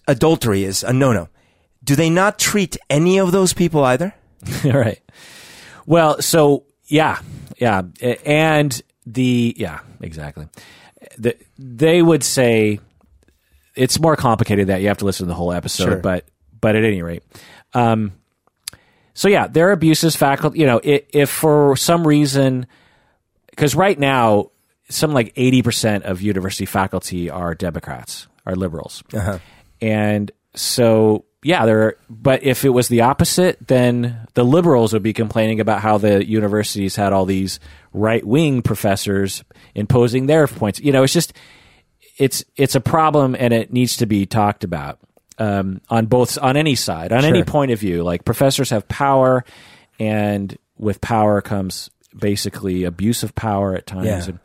Adultery 0.09 0.64
is 0.64 0.82
a 0.82 0.93
no 0.93 1.12
no. 1.12 1.28
Do 1.85 1.97
they 1.97 2.10
not 2.10 2.39
treat 2.39 2.77
any 2.89 3.19
of 3.19 3.32
those 3.32 3.52
people 3.52 3.85
either? 3.85 4.14
right. 4.64 5.01
Well, 5.86 6.23
so 6.23 6.64
yeah, 6.86 7.20
yeah, 7.59 7.82
and 8.24 8.81
the 9.06 9.55
yeah, 9.59 9.81
exactly. 10.01 10.48
The, 11.19 11.36
they 11.59 12.01
would 12.01 12.23
say 12.24 12.81
it's 13.74 13.98
more 14.01 14.16
complicated 14.16 14.69
that 14.69 14.81
you 14.81 14.89
have 14.89 14.98
to 14.98 15.05
listen 15.05 15.27
to 15.27 15.28
the 15.28 15.35
whole 15.35 15.52
episode, 15.52 15.85
Sure. 15.85 15.97
but 15.97 16.24
but 16.60 16.77
at 16.77 16.85
any 16.85 17.02
rate, 17.02 17.23
um, 17.74 18.12
so 19.14 19.28
yeah, 19.28 19.47
there 19.47 19.69
are 19.69 19.73
abuses 19.73 20.16
faculty. 20.16 20.60
You 20.60 20.66
know, 20.66 20.81
if, 20.82 21.02
if 21.12 21.31
for 21.31 21.77
some 21.77 22.06
reason, 22.06 22.66
because 23.51 23.74
right 23.74 23.98
now, 23.98 24.51
some 24.93 25.12
like 25.12 25.32
eighty 25.36 25.62
percent 25.62 26.05
of 26.05 26.23
university 26.23 26.66
faculty 26.66 27.31
are 27.31 27.55
Democrats, 27.55 28.28
are 28.47 28.55
liberals, 28.55 29.02
and 29.81 30.31
so 30.55 31.24
yeah, 31.43 31.66
there. 31.66 31.82
Are, 31.82 31.97
but 32.09 32.43
if 32.44 32.64
it 32.64 32.70
was 32.70 32.89
the 32.89 33.02
opposite, 33.02 33.66
then 33.66 34.27
the 34.35 34.44
liberals 34.44 34.93
would 34.93 35.02
be 35.02 35.12
complaining 35.12 35.60
about 35.60 35.81
how 35.81 35.98
the 35.98 36.24
universities 36.24 36.94
had 36.94 37.12
all 37.12 37.24
these 37.24 37.59
right 37.93 38.24
wing 38.24 38.62
professors 38.62 39.43
imposing 39.74 40.27
their 40.27 40.47
points. 40.47 40.81
You 40.81 40.93
know, 40.93 41.02
it's 41.02 41.12
just 41.12 41.32
it's 42.19 42.44
it's 42.56 42.74
a 42.74 42.81
problem 42.81 43.35
and 43.39 43.52
it 43.52 43.73
needs 43.73 43.97
to 43.98 44.06
be 44.06 44.27
talked 44.27 44.62
about 44.62 45.01
um, 45.39 45.81
on 45.90 46.06
both 46.06 46.39
on 46.40 46.56
any 46.56 46.74
side 46.74 47.12
on 47.12 47.24
any 47.24 47.43
point 47.43 47.73
of 47.73 47.81
view. 47.81 48.05
Like 48.05 48.24
professors 48.24 48.70
have 48.70 48.86
power, 48.86 49.44
and 49.98 50.56
with 50.78 51.01
power 51.01 51.40
comes 51.40 51.90
basically 52.16 52.85
abuse 52.85 53.23
of 53.23 53.35
power 53.35 53.74
at 53.74 53.86
times. 53.86 54.06
Yeah. 54.06 54.24
And, 54.24 54.39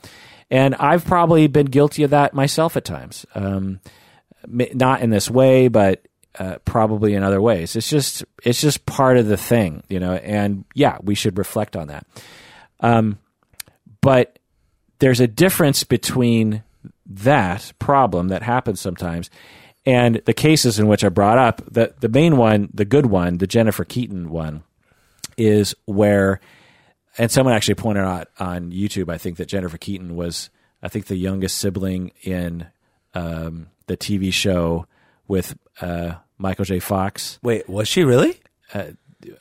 and 0.50 0.76
I've 0.76 1.06
probably 1.06 1.48
been 1.48 1.68
guilty 1.68 2.04
of 2.04 2.12
that 2.12 2.34
myself 2.34 2.78
at 2.78 2.86
times. 2.86 3.26
Um, 3.36 3.80
not 4.48 5.02
in 5.02 5.10
this 5.10 5.30
way, 5.30 5.68
but 5.68 6.06
uh, 6.40 6.58
probably 6.66 7.14
in 7.14 7.24
other 7.24 7.42
ways. 7.42 7.76
It's 7.76 7.90
just 7.90 8.24
it's 8.44 8.62
just 8.62 8.86
part 8.86 9.18
of 9.18 9.28
the 9.28 9.38
thing, 9.38 9.84
you 9.90 10.00
know. 10.00 10.14
And 10.14 10.66
yeah, 10.74 10.98
we 11.02 11.16
should 11.16 11.38
reflect 11.38 11.76
on 11.76 11.88
that. 11.88 12.06
Um, 12.80 13.20
but 14.02 14.40
there's 15.00 15.20
a 15.20 15.28
difference 15.28 15.84
between 15.84 16.64
that 17.06 17.74
problem 17.80 18.28
that 18.30 18.44
happens 18.44 18.82
sometimes 18.82 19.30
and 19.86 20.22
the 20.26 20.34
cases 20.34 20.80
in 20.80 20.88
which 20.88 21.04
I 21.04 21.10
brought 21.10 21.38
up. 21.38 21.62
The 21.70 21.94
the 22.00 22.10
main 22.10 22.38
one, 22.38 22.70
the 22.74 22.86
good 22.86 23.08
one, 23.08 23.38
the 23.38 23.48
Jennifer 23.48 23.86
Keeton 23.86 24.30
one, 24.30 24.64
is 25.38 25.74
where 25.86 26.40
and 27.18 27.32
someone 27.32 27.54
actually 27.56 27.76
pointed 27.76 28.04
out 28.04 28.30
on 28.40 28.72
YouTube, 28.72 29.10
I 29.12 29.18
think 29.18 29.38
that 29.38 29.48
Jennifer 29.48 29.78
Keaton 29.78 30.16
was, 30.16 30.50
I 30.82 30.88
think, 30.90 31.06
the 31.06 31.16
youngest 31.18 31.58
sibling 31.58 32.12
in 32.22 32.68
um, 33.14 33.68
the 33.88 33.98
TV 33.98 34.32
show 34.34 34.86
with 35.28 35.58
uh, 35.82 36.16
Michael 36.38 36.66
J. 36.66 36.80
Fox. 36.80 37.40
Wait, 37.42 37.68
was 37.68 37.88
she 37.88 38.04
really? 38.04 38.40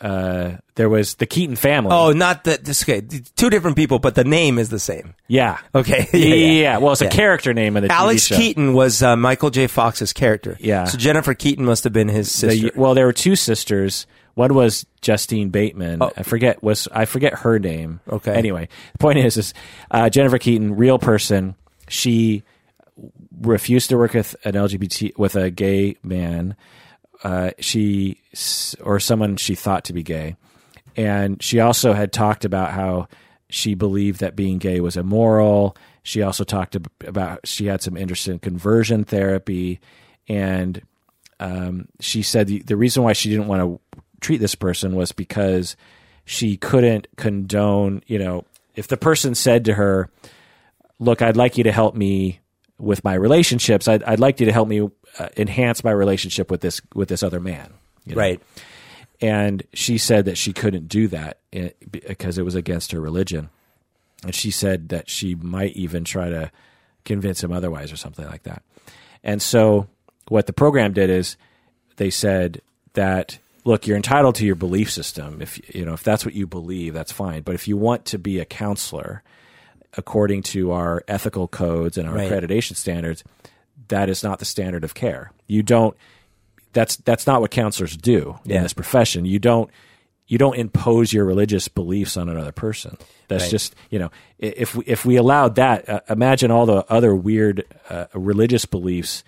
Uh, 0.00 0.56
there 0.74 0.88
was 0.88 1.16
the 1.16 1.26
Keaton 1.26 1.54
family. 1.54 1.90
Oh, 1.92 2.10
not 2.12 2.44
that. 2.44 2.64
This 2.64 2.82
okay. 2.82 3.02
Two 3.36 3.50
different 3.50 3.76
people, 3.76 3.98
but 3.98 4.14
the 4.14 4.24
name 4.24 4.58
is 4.58 4.70
the 4.70 4.78
same. 4.78 5.14
yeah, 5.28 5.58
Okay. 5.74 6.08
yeah, 6.12 6.18
yeah, 6.34 6.34
yeah. 6.62 6.78
Well, 6.78 6.92
it's 6.92 7.02
a 7.02 7.08
character 7.10 7.52
name 7.52 7.76
in 7.76 7.84
the 7.84 7.92
Alex 7.92 8.24
TV 8.24 8.28
show. 8.28 8.36
Keaton 8.36 8.72
was 8.74 9.02
uh, 9.02 9.16
Michael 9.16 9.50
J. 9.50 9.66
Fox's 9.66 10.12
character. 10.14 10.56
Yeah. 10.60 10.84
So 10.84 10.96
Jennifer 10.98 11.34
Keaton 11.34 11.64
must 11.66 11.84
have 11.84 11.92
been 11.92 12.08
his 12.08 12.32
The- 12.32 12.50
sister. 12.50 12.70
well, 12.74 12.94
there 12.94 13.04
were 13.06 13.12
two 13.12 13.36
sisters. 13.36 14.06
One 14.36 14.52
was 14.52 14.84
Justine 15.00 15.48
Bateman. 15.48 16.02
Oh. 16.02 16.12
I 16.14 16.22
forget 16.22 16.62
was 16.62 16.88
I 16.92 17.06
forget 17.06 17.32
her 17.38 17.58
name. 17.58 18.00
Okay. 18.06 18.34
Anyway, 18.34 18.68
the 18.92 18.98
point 18.98 19.18
is, 19.18 19.38
is 19.38 19.54
uh, 19.90 20.10
Jennifer 20.10 20.38
Keeton, 20.38 20.76
real 20.76 20.98
person. 20.98 21.56
She 21.88 22.42
refused 23.40 23.88
to 23.88 23.96
work 23.96 24.12
with 24.12 24.36
an 24.44 24.52
LGBT 24.52 25.16
with 25.16 25.36
a 25.36 25.50
gay 25.50 25.96
man. 26.02 26.54
Uh, 27.24 27.52
she 27.60 28.20
or 28.82 29.00
someone 29.00 29.38
she 29.38 29.54
thought 29.54 29.84
to 29.84 29.94
be 29.94 30.02
gay, 30.02 30.36
and 30.96 31.42
she 31.42 31.60
also 31.60 31.94
had 31.94 32.12
talked 32.12 32.44
about 32.44 32.72
how 32.72 33.08
she 33.48 33.74
believed 33.74 34.20
that 34.20 34.36
being 34.36 34.58
gay 34.58 34.80
was 34.80 34.98
immoral. 34.98 35.78
She 36.02 36.20
also 36.20 36.44
talked 36.44 36.76
about 37.06 37.48
she 37.48 37.64
had 37.64 37.80
some 37.80 37.96
interest 37.96 38.28
in 38.28 38.38
conversion 38.38 39.04
therapy, 39.04 39.80
and 40.28 40.82
um, 41.40 41.88
she 42.00 42.22
said 42.22 42.48
the, 42.48 42.58
the 42.60 42.76
reason 42.76 43.02
why 43.02 43.14
she 43.14 43.30
didn't 43.30 43.48
want 43.48 43.62
to 43.62 43.80
treat 44.26 44.38
this 44.38 44.54
person 44.54 44.96
was 44.96 45.12
because 45.12 45.76
she 46.24 46.56
couldn't 46.56 47.06
condone, 47.16 48.02
you 48.06 48.18
know, 48.18 48.44
if 48.74 48.88
the 48.88 48.96
person 48.96 49.34
said 49.34 49.64
to 49.66 49.74
her, 49.74 50.10
"Look, 50.98 51.22
I'd 51.22 51.36
like 51.36 51.56
you 51.56 51.64
to 51.64 51.72
help 51.72 51.94
me 51.94 52.40
with 52.78 53.04
my 53.04 53.14
relationships. 53.14 53.86
I'd, 53.88 54.02
I'd 54.02 54.20
like 54.20 54.40
you 54.40 54.46
to 54.46 54.52
help 54.52 54.68
me 54.68 54.80
uh, 55.18 55.28
enhance 55.36 55.84
my 55.84 55.92
relationship 55.92 56.50
with 56.50 56.60
this 56.60 56.80
with 56.94 57.08
this 57.08 57.22
other 57.22 57.40
man." 57.40 57.72
you 58.06 58.14
know? 58.14 58.20
right. 58.20 58.40
and 59.20 59.62
she 59.74 59.98
said 59.98 60.24
that 60.24 60.38
she 60.38 60.52
couldn't 60.52 60.88
do 60.88 61.08
that 61.08 61.38
eh, 61.52 61.70
because 61.90 62.38
it 62.38 62.44
was 62.44 62.54
against 62.54 62.92
her 62.92 63.00
religion 63.00 63.50
and 64.22 64.34
she 64.34 64.50
said 64.50 64.88
that 64.88 65.10
she 65.10 65.34
might 65.34 65.74
even 65.76 66.04
try 66.04 66.30
to 66.30 66.50
convince 67.04 67.42
him 67.42 67.52
otherwise 67.52 67.92
or 67.92 67.96
something 67.96 68.26
like 68.26 68.44
that 68.44 68.62
and 69.22 69.42
so 69.42 69.88
what 70.28 70.46
the 70.46 70.52
program 70.52 70.92
did 70.92 71.10
is 71.10 71.36
they 71.96 72.10
said 72.10 72.60
that 72.94 73.38
look 73.66 73.86
you're 73.86 73.96
entitled 73.96 74.34
to 74.36 74.46
your 74.46 74.54
belief 74.54 74.90
system 74.90 75.42
if 75.42 75.60
you 75.74 75.84
know 75.84 75.92
if 75.92 76.02
that's 76.02 76.24
what 76.24 76.34
you 76.34 76.46
believe 76.46 76.94
that's 76.94 77.12
fine 77.12 77.42
but 77.42 77.54
if 77.54 77.66
you 77.68 77.76
want 77.76 78.04
to 78.06 78.18
be 78.18 78.38
a 78.38 78.44
counselor 78.44 79.22
according 79.98 80.42
to 80.42 80.72
our 80.72 81.02
ethical 81.08 81.48
codes 81.48 81.98
and 81.98 82.08
our 82.08 82.14
Right. 82.14 82.30
accreditation 82.30 82.76
standards 82.76 83.24
that 83.88 84.08
is 84.08 84.22
not 84.22 84.38
the 84.38 84.44
standard 84.44 84.84
of 84.84 84.94
care 84.94 85.32
you 85.46 85.62
don't 85.62 85.96
that's 86.72 86.96
that's 86.96 87.26
not 87.26 87.40
what 87.40 87.50
counselors 87.50 87.96
do 87.96 88.38
Yeah. 88.44 88.56
in 88.58 88.62
this 88.62 88.74
profession. 88.74 89.24
You 89.24 89.38
don't 89.38 89.70
you 90.28 90.36
don't 90.38 90.56
impose 90.56 91.12
your 91.12 91.24
religious 91.24 91.68
beliefs 91.68 92.16
on 92.18 92.28
another 92.28 92.52
person. 92.52 92.98
That's 93.28 93.44
Right. 93.44 93.50
just 93.50 93.74
you 93.90 93.98
know 93.98 94.10
if 94.38 94.74
we, 94.74 94.84
if 94.86 95.06
we 95.06 95.16
allowed 95.16 95.54
that, 95.54 95.88
uh, 95.88 96.00
imagine 96.10 96.50
all 96.50 96.66
the 96.66 96.84
other 96.92 97.14
weird 97.14 97.64
uh, 97.88 98.06
religious 98.12 98.66
beliefs 98.66 99.24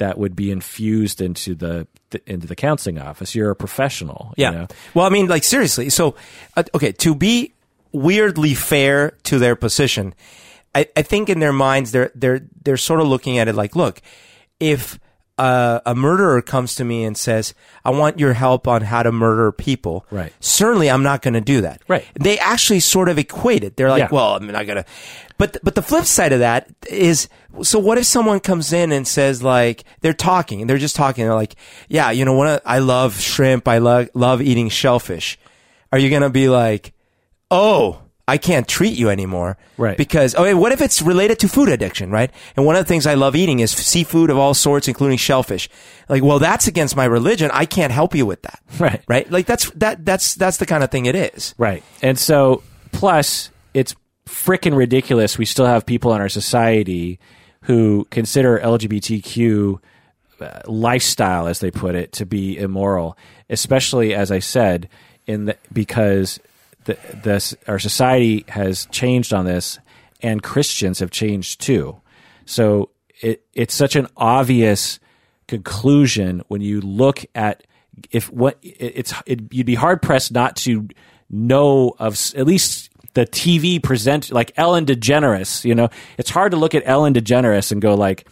that 0.00 0.18
would 0.18 0.34
be 0.34 0.50
infused 0.50 1.20
into 1.22 1.54
the, 1.54 1.86
the 2.10 2.20
into 2.26 2.46
the 2.46 2.56
counseling 2.56 2.98
office. 2.98 3.34
You're 3.34 3.50
a 3.52 3.56
professional. 3.56 4.34
you 4.36 4.44
Yeah. 4.44 4.50
know? 4.50 4.66
Well, 4.94 5.06
I 5.06 5.10
mean, 5.10 5.28
like 5.28 5.44
seriously. 5.44 5.88
So, 5.90 6.16
uh, 6.56 6.64
okay, 6.74 6.92
to 6.92 7.14
be 7.14 7.52
weirdly 7.92 8.54
fair 8.54 9.12
to 9.24 9.38
their 9.38 9.54
position. 9.56 10.14
I, 10.74 10.86
I 10.96 11.02
think 11.02 11.28
in 11.28 11.40
their 11.40 11.52
minds 11.52 11.90
they're 11.90 12.12
they're 12.14 12.42
they're 12.64 12.76
sort 12.76 13.00
of 13.00 13.08
looking 13.08 13.38
at 13.38 13.48
it 13.48 13.54
like, 13.56 13.74
look, 13.74 14.00
if 14.60 14.98
uh, 15.40 15.80
a 15.86 15.94
murderer 15.94 16.42
comes 16.42 16.74
to 16.76 16.84
me 16.84 17.04
and 17.04 17.16
says, 17.16 17.54
"I 17.84 17.90
want 17.90 18.18
your 18.18 18.34
help 18.34 18.68
on 18.68 18.82
how 18.82 19.02
to 19.02 19.10
murder 19.10 19.50
people," 19.52 20.04
Right. 20.10 20.32
Certainly, 20.40 20.90
I'm 20.90 21.02
not 21.02 21.22
going 21.22 21.34
to 21.34 21.40
do 21.40 21.62
that. 21.62 21.80
Right. 21.88 22.04
They 22.18 22.38
actually 22.38 22.80
sort 22.80 23.08
of 23.08 23.18
equate 23.18 23.64
it. 23.64 23.76
They're 23.76 23.88
like, 23.90 24.00
Yeah. 24.00 24.08
"Well, 24.12 24.36
I'm 24.36 24.46
not 24.46 24.66
going 24.66 24.76
to." 24.76 24.84
But 25.38 25.56
but 25.62 25.74
the 25.74 25.82
flip 25.82 26.04
side 26.04 26.32
of 26.32 26.40
that 26.40 26.68
is, 26.88 27.28
so 27.62 27.78
what 27.78 27.96
if 27.96 28.04
someone 28.04 28.40
comes 28.40 28.72
in 28.74 28.92
and 28.92 29.08
says 29.08 29.42
like 29.42 29.84
they're 30.02 30.12
talking 30.12 30.60
and 30.60 30.68
they're 30.68 30.76
just 30.76 30.96
talking, 30.96 31.24
they're 31.24 31.34
like, 31.34 31.56
"Yeah, 31.88 32.10
you 32.10 32.24
know 32.26 32.34
what? 32.34 32.62
I 32.66 32.80
love 32.80 33.18
shrimp. 33.18 33.66
I 33.66 33.78
love 33.78 34.10
love 34.14 34.42
eating 34.42 34.68
shellfish." 34.68 35.38
Are 35.92 35.98
you 35.98 36.10
going 36.10 36.22
to 36.22 36.30
be 36.30 36.48
like, 36.48 36.92
"Oh"? 37.50 38.02
I 38.30 38.38
can't 38.38 38.68
treat 38.68 38.96
you 38.96 39.08
anymore. 39.08 39.58
Right. 39.76 39.96
Because, 39.96 40.36
oh, 40.36 40.56
what 40.56 40.70
if 40.70 40.80
it's 40.80 41.02
related 41.02 41.40
to 41.40 41.48
food 41.48 41.68
addiction, 41.68 42.12
right? 42.12 42.30
And 42.56 42.64
one 42.64 42.76
of 42.76 42.84
the 42.84 42.88
things 42.88 43.04
I 43.04 43.14
love 43.14 43.34
eating 43.34 43.58
is 43.58 43.72
seafood 43.72 44.30
of 44.30 44.38
all 44.38 44.54
sorts, 44.54 44.86
including 44.86 45.18
shellfish. 45.18 45.68
Like, 46.08 46.22
well, 46.22 46.38
that's 46.38 46.68
against 46.68 46.94
my 46.94 47.06
religion. 47.06 47.50
I 47.52 47.66
can't 47.66 47.92
help 47.92 48.14
you 48.14 48.24
with 48.24 48.42
that. 48.42 48.60
Right. 48.78 49.02
Right. 49.08 49.30
Like 49.30 49.46
that's, 49.46 49.68
that, 49.72 50.06
that's, 50.06 50.36
that's 50.36 50.56
the 50.58 50.64
kind 50.64 50.84
of 50.84 50.90
thing 50.90 51.04
it 51.06 51.14
is. 51.14 51.54
Right. 51.58 51.82
And 52.02 52.18
so, 52.18 52.62
plus, 52.92 53.50
it's 53.74 53.94
freaking 54.26 54.76
ridiculous. 54.76 55.36
We 55.36 55.44
still 55.44 55.66
have 55.66 55.84
people 55.84 56.14
in 56.14 56.20
our 56.20 56.28
society 56.28 57.18
who 57.62 58.06
consider 58.10 58.58
LGBTQ 58.60 59.80
uh, 60.40 60.60
lifestyle, 60.66 61.46
as 61.48 61.58
they 61.58 61.70
put 61.70 61.94
it, 61.94 62.12
to 62.12 62.24
be 62.24 62.56
immoral, 62.56 63.18
especially, 63.50 64.14
as 64.14 64.30
I 64.30 64.38
said, 64.38 64.88
in 65.26 65.46
the, 65.46 65.56
because 65.72 66.40
the, 66.90 67.16
the, 67.16 67.56
our 67.66 67.78
society 67.78 68.44
has 68.48 68.86
changed 68.86 69.32
on 69.32 69.44
this 69.44 69.78
and 70.20 70.42
Christians 70.42 70.98
have 70.98 71.10
changed 71.10 71.60
too. 71.60 72.00
So 72.44 72.90
it, 73.20 73.44
it's 73.54 73.74
such 73.74 73.96
an 73.96 74.08
obvious 74.16 74.98
conclusion 75.46 76.42
when 76.48 76.60
you 76.60 76.80
look 76.80 77.24
at 77.34 77.64
if 78.10 78.30
what 78.32 78.58
it, 78.62 78.92
it's 78.96 79.14
it, 79.26 79.52
you'd 79.52 79.66
be 79.66 79.74
hard 79.74 80.00
pressed 80.00 80.32
not 80.32 80.56
to 80.56 80.88
know 81.28 81.94
of 81.98 82.16
at 82.36 82.46
least 82.46 82.90
the 83.14 83.26
TV 83.26 83.82
present 83.82 84.30
like 84.30 84.52
Ellen 84.56 84.86
DeGeneres. 84.86 85.64
You 85.64 85.74
know, 85.74 85.90
it's 86.16 86.30
hard 86.30 86.52
to 86.52 86.56
look 86.56 86.74
at 86.74 86.82
Ellen 86.86 87.14
DeGeneres 87.14 87.72
and 87.72 87.82
go 87.82 87.94
like 87.94 88.26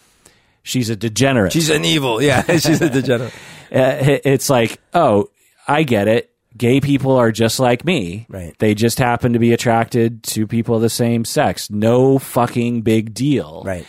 she's 0.62 0.90
a 0.90 0.96
degenerate. 0.96 1.52
She's 1.52 1.70
an 1.70 1.84
evil. 1.84 2.22
Yeah. 2.22 2.42
She's 2.58 2.80
a 2.80 2.90
degenerate. 2.90 3.32
Uh, 3.70 4.18
it's 4.24 4.48
like, 4.48 4.80
oh, 4.94 5.28
I 5.66 5.82
get 5.82 6.08
it. 6.08 6.32
Gay 6.58 6.80
people 6.80 7.12
are 7.12 7.30
just 7.32 7.60
like 7.60 7.84
me. 7.84 8.26
Right. 8.28 8.54
They 8.58 8.74
just 8.74 8.98
happen 8.98 9.32
to 9.32 9.38
be 9.38 9.52
attracted 9.52 10.22
to 10.24 10.46
people 10.46 10.74
of 10.76 10.82
the 10.82 10.90
same 10.90 11.24
sex. 11.24 11.70
No 11.70 12.18
fucking 12.18 12.82
big 12.82 13.14
deal. 13.14 13.62
Right. 13.64 13.86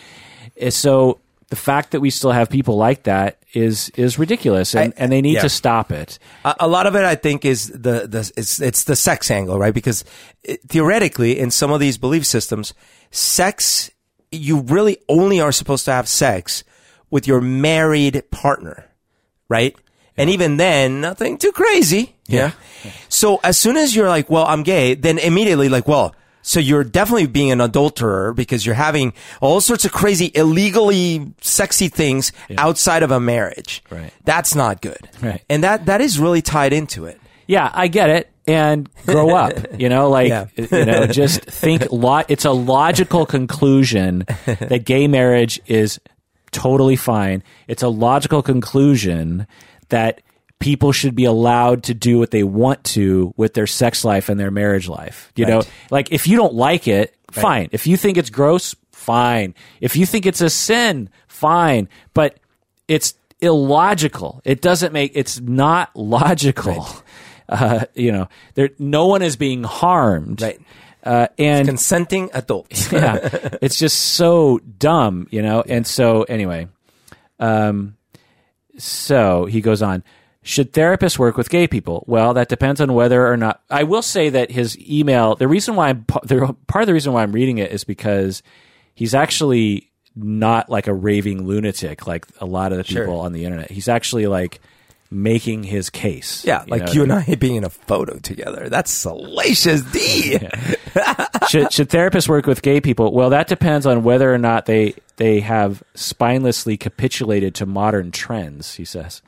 Uh, 0.60 0.70
So 0.70 1.20
the 1.48 1.56
fact 1.56 1.90
that 1.90 2.00
we 2.00 2.10
still 2.10 2.30
have 2.30 2.48
people 2.48 2.76
like 2.76 3.02
that 3.02 3.38
is 3.52 3.90
is 3.96 4.18
ridiculous, 4.20 4.74
and, 4.76 4.92
I- 4.96 5.02
and 5.02 5.10
they 5.10 5.20
need 5.20 5.34
yeah. 5.34 5.42
to 5.42 5.48
stop 5.48 5.90
it. 5.90 6.20
A, 6.44 6.54
a 6.60 6.68
lot 6.68 6.86
of 6.86 6.94
it, 6.94 7.04
I 7.04 7.16
think, 7.16 7.44
is 7.44 7.66
the, 7.68 8.06
the 8.06 8.32
it's 8.36 8.60
it's 8.60 8.84
the 8.84 8.94
sex 8.94 9.30
angle, 9.30 9.58
right? 9.58 9.74
Because 9.74 10.04
it, 10.44 10.60
theoretically, 10.68 11.38
in 11.38 11.50
some 11.50 11.72
of 11.72 11.80
these 11.80 11.98
belief 11.98 12.24
systems, 12.24 12.72
sex 13.10 13.90
you 14.30 14.60
really 14.60 14.98
only 15.08 15.40
are 15.40 15.50
supposed 15.50 15.84
to 15.86 15.92
have 15.92 16.06
sex 16.06 16.62
with 17.10 17.26
your 17.26 17.40
married 17.40 18.22
partner, 18.30 18.84
right? 19.48 19.74
And 20.16 20.28
even 20.30 20.56
then, 20.56 21.00
nothing 21.00 21.38
too 21.38 21.52
crazy. 21.52 22.14
Yeah. 22.26 22.52
So 23.08 23.40
as 23.42 23.58
soon 23.58 23.76
as 23.76 23.94
you're 23.96 24.08
like, 24.08 24.28
well, 24.30 24.44
I'm 24.46 24.62
gay, 24.62 24.94
then 24.94 25.18
immediately 25.18 25.68
like, 25.68 25.88
well, 25.88 26.14
so 26.42 26.58
you're 26.60 26.84
definitely 26.84 27.26
being 27.26 27.50
an 27.52 27.60
adulterer 27.60 28.32
because 28.34 28.64
you're 28.64 28.74
having 28.74 29.12
all 29.40 29.60
sorts 29.60 29.84
of 29.84 29.92
crazy, 29.92 30.30
illegally 30.34 31.32
sexy 31.40 31.88
things 31.88 32.32
outside 32.56 33.02
of 33.02 33.10
a 33.10 33.20
marriage. 33.20 33.82
Right. 33.90 34.12
That's 34.24 34.54
not 34.54 34.80
good. 34.80 34.98
Right. 35.20 35.42
And 35.50 35.62
that, 35.64 35.86
that 35.86 36.00
is 36.00 36.18
really 36.18 36.40
tied 36.42 36.72
into 36.72 37.04
it. 37.04 37.20
Yeah, 37.46 37.70
I 37.72 37.88
get 37.88 38.08
it. 38.10 38.30
And 38.46 38.88
grow 39.06 39.30
up, 39.36 39.52
you 39.78 39.88
know, 39.88 40.08
like 40.08 40.28
Yeah. 40.28 40.46
you 40.56 40.84
know, 40.86 41.06
just 41.06 41.42
think. 41.42 41.90
Lo- 41.92 42.22
it's 42.28 42.44
a 42.46 42.52
logical 42.52 43.26
conclusion 43.26 44.24
that 44.46 44.84
gay 44.84 45.06
marriage 45.08 45.60
is 45.66 46.00
totally 46.52 46.96
fine. 46.96 47.42
It's 47.68 47.82
a 47.82 47.88
logical 47.88 48.42
conclusion 48.42 49.46
that 49.90 50.22
people 50.58 50.92
should 50.92 51.14
be 51.14 51.24
allowed 51.24 51.84
to 51.84 51.94
do 51.94 52.18
what 52.18 52.30
they 52.30 52.42
want 52.42 52.84
to 52.84 53.32
with 53.36 53.54
their 53.54 53.66
sex 53.66 54.04
life 54.04 54.28
and 54.28 54.38
their 54.38 54.50
marriage 54.50 54.88
life. 54.88 55.32
You 55.36 55.46
know, 55.46 55.62
like 55.90 56.12
if 56.12 56.26
you 56.26 56.36
don't 56.36 56.54
like 56.54 56.86
it, 56.86 57.14
fine. 57.30 57.68
If 57.72 57.86
you 57.86 57.96
think 57.96 58.18
it's 58.18 58.30
gross, 58.30 58.74
fine. 58.92 59.54
If 59.80 59.96
you 59.96 60.06
think 60.06 60.26
it's 60.26 60.40
a 60.40 60.50
sin, 60.50 61.08
fine. 61.28 61.88
But 62.14 62.38
it's 62.88 63.14
illogical. 63.40 64.42
It 64.44 64.60
doesn't 64.60 64.92
make. 64.92 65.12
It's 65.14 65.40
not 65.40 65.90
logical. 65.96 66.86
Uh, 67.48 67.86
you 67.94 68.12
know, 68.12 68.28
there. 68.54 68.70
No 68.78 69.06
one 69.06 69.22
is 69.22 69.36
being 69.36 69.64
harmed. 69.64 70.42
Right. 70.42 70.60
Uh, 71.02 71.28
and 71.38 71.66
Consenting 71.66 72.30
adults. 72.34 72.92
yeah, 72.92 73.16
it's 73.62 73.78
just 73.78 73.98
so 73.98 74.58
dumb, 74.58 75.26
you 75.30 75.40
know. 75.40 75.62
And 75.66 75.86
so 75.86 76.24
anyway, 76.24 76.68
um, 77.38 77.96
so 78.82 79.46
he 79.46 79.60
goes 79.60 79.82
on. 79.82 80.02
Should 80.42 80.72
therapists 80.72 81.18
work 81.18 81.36
with 81.36 81.50
gay 81.50 81.66
people? 81.66 82.02
Well, 82.06 82.32
that 82.34 82.48
depends 82.48 82.80
on 82.80 82.94
whether 82.94 83.26
or 83.26 83.36
not. 83.36 83.60
I 83.68 83.82
will 83.82 84.00
say 84.00 84.30
that 84.30 84.50
his 84.50 84.78
email. 84.78 85.34
The 85.34 85.46
reason 85.48 85.76
why 85.76 85.90
I'm 85.90 86.04
part 86.04 86.24
of 86.82 86.86
the 86.86 86.94
reason 86.94 87.12
why 87.12 87.22
I'm 87.22 87.32
reading 87.32 87.58
it 87.58 87.70
is 87.72 87.84
because 87.84 88.42
he's 88.94 89.14
actually 89.14 89.90
not 90.16 90.70
like 90.70 90.86
a 90.86 90.94
raving 90.94 91.46
lunatic 91.46 92.06
like 92.06 92.26
a 92.40 92.46
lot 92.46 92.72
of 92.72 92.78
the 92.78 92.84
people 92.84 93.04
Sure. 93.04 93.24
on 93.24 93.32
the 93.32 93.44
internet. 93.44 93.70
He's 93.70 93.88
actually 93.88 94.26
like 94.26 94.60
making 95.10 95.64
his 95.64 95.90
case. 95.90 96.44
Yeah, 96.44 96.64
like 96.68 96.86
know? 96.86 96.92
you 96.92 97.02
and 97.02 97.12
I 97.12 97.34
being 97.34 97.56
in 97.56 97.64
a 97.64 97.70
photo 97.70 98.18
together. 98.18 98.68
That's 98.68 98.90
salacious 98.90 99.82
D. 99.82 100.38
should, 101.48 101.72
should 101.72 101.90
therapists 101.90 102.28
work 102.28 102.46
with 102.46 102.62
gay 102.62 102.80
people? 102.80 103.12
Well, 103.12 103.30
that 103.30 103.48
depends 103.48 103.86
on 103.86 104.04
whether 104.04 104.32
or 104.32 104.38
not 104.38 104.66
they 104.66 104.94
they 105.16 105.40
have 105.40 105.82
spinelessly 105.94 106.78
capitulated 106.78 107.54
to 107.56 107.66
modern 107.66 108.10
trends. 108.12 108.74
He 108.74 108.84
says, 108.84 109.22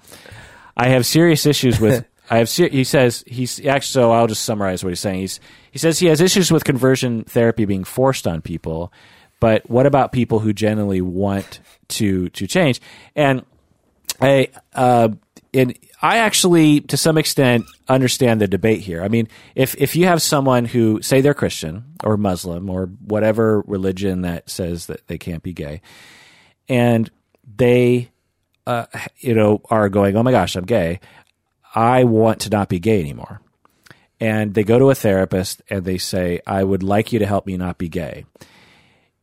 "I 0.76 0.88
have 0.88 1.04
serious 1.04 1.46
issues 1.46 1.80
with." 1.80 2.04
I 2.30 2.38
have. 2.38 2.48
Ser- 2.48 2.68
he 2.68 2.84
says 2.84 3.24
he's 3.26 3.59
actually. 3.66 3.92
So 3.92 4.12
I'll 4.12 4.28
just 4.28 4.44
summarize 4.44 4.84
what 4.84 4.90
he's 4.90 5.00
saying. 5.00 5.20
He's 5.20 5.40
he 5.70 5.78
says 5.78 5.98
he 5.98 6.06
has 6.06 6.20
issues 6.20 6.52
with 6.52 6.64
conversion 6.64 7.24
therapy 7.24 7.64
being 7.64 7.84
forced 7.84 8.26
on 8.26 8.40
people, 8.40 8.92
but 9.40 9.68
what 9.68 9.86
about 9.86 10.12
people 10.12 10.38
who 10.38 10.52
genuinely 10.52 11.02
want 11.02 11.60
to 11.88 12.28
to 12.30 12.46
change? 12.46 12.80
And 13.16 13.44
I 14.20 14.48
uh, 14.74 15.09
and 15.54 15.76
I 16.00 16.18
actually, 16.18 16.80
to 16.82 16.96
some 16.96 17.18
extent, 17.18 17.64
understand 17.88 18.40
the 18.40 18.48
debate 18.48 18.80
here. 18.80 19.02
I 19.02 19.08
mean, 19.08 19.28
if 19.54 19.74
if 19.76 19.94
you 19.94 20.06
have 20.06 20.22
someone 20.22 20.64
who 20.64 21.00
say 21.02 21.20
they're 21.20 21.34
Christian 21.34 21.84
or 22.02 22.16
Muslim 22.16 22.70
or 22.70 22.86
whatever 22.86 23.60
religion 23.66 24.22
that 24.22 24.48
says 24.50 24.86
that 24.86 25.06
they 25.08 25.18
can't 25.18 25.42
be 25.42 25.52
gay, 25.52 25.80
and 26.68 27.10
they, 27.56 28.10
uh, 28.66 28.86
you 29.18 29.34
know, 29.34 29.60
are 29.70 29.88
going, 29.88 30.16
"Oh 30.16 30.22
my 30.22 30.30
gosh, 30.32 30.56
I'm 30.56 30.64
gay. 30.64 31.00
I 31.74 32.04
want 32.04 32.40
to 32.40 32.50
not 32.50 32.68
be 32.68 32.78
gay 32.80 33.00
anymore." 33.00 33.40
And 34.20 34.54
they 34.54 34.62
go 34.64 34.78
to 34.78 34.90
a 34.90 34.94
therapist 34.94 35.62
and 35.68 35.84
they 35.84 35.98
say, 35.98 36.40
"I 36.46 36.64
would 36.64 36.82
like 36.82 37.12
you 37.12 37.18
to 37.18 37.26
help 37.26 37.46
me 37.46 37.56
not 37.56 37.76
be 37.78 37.88
gay." 37.88 38.24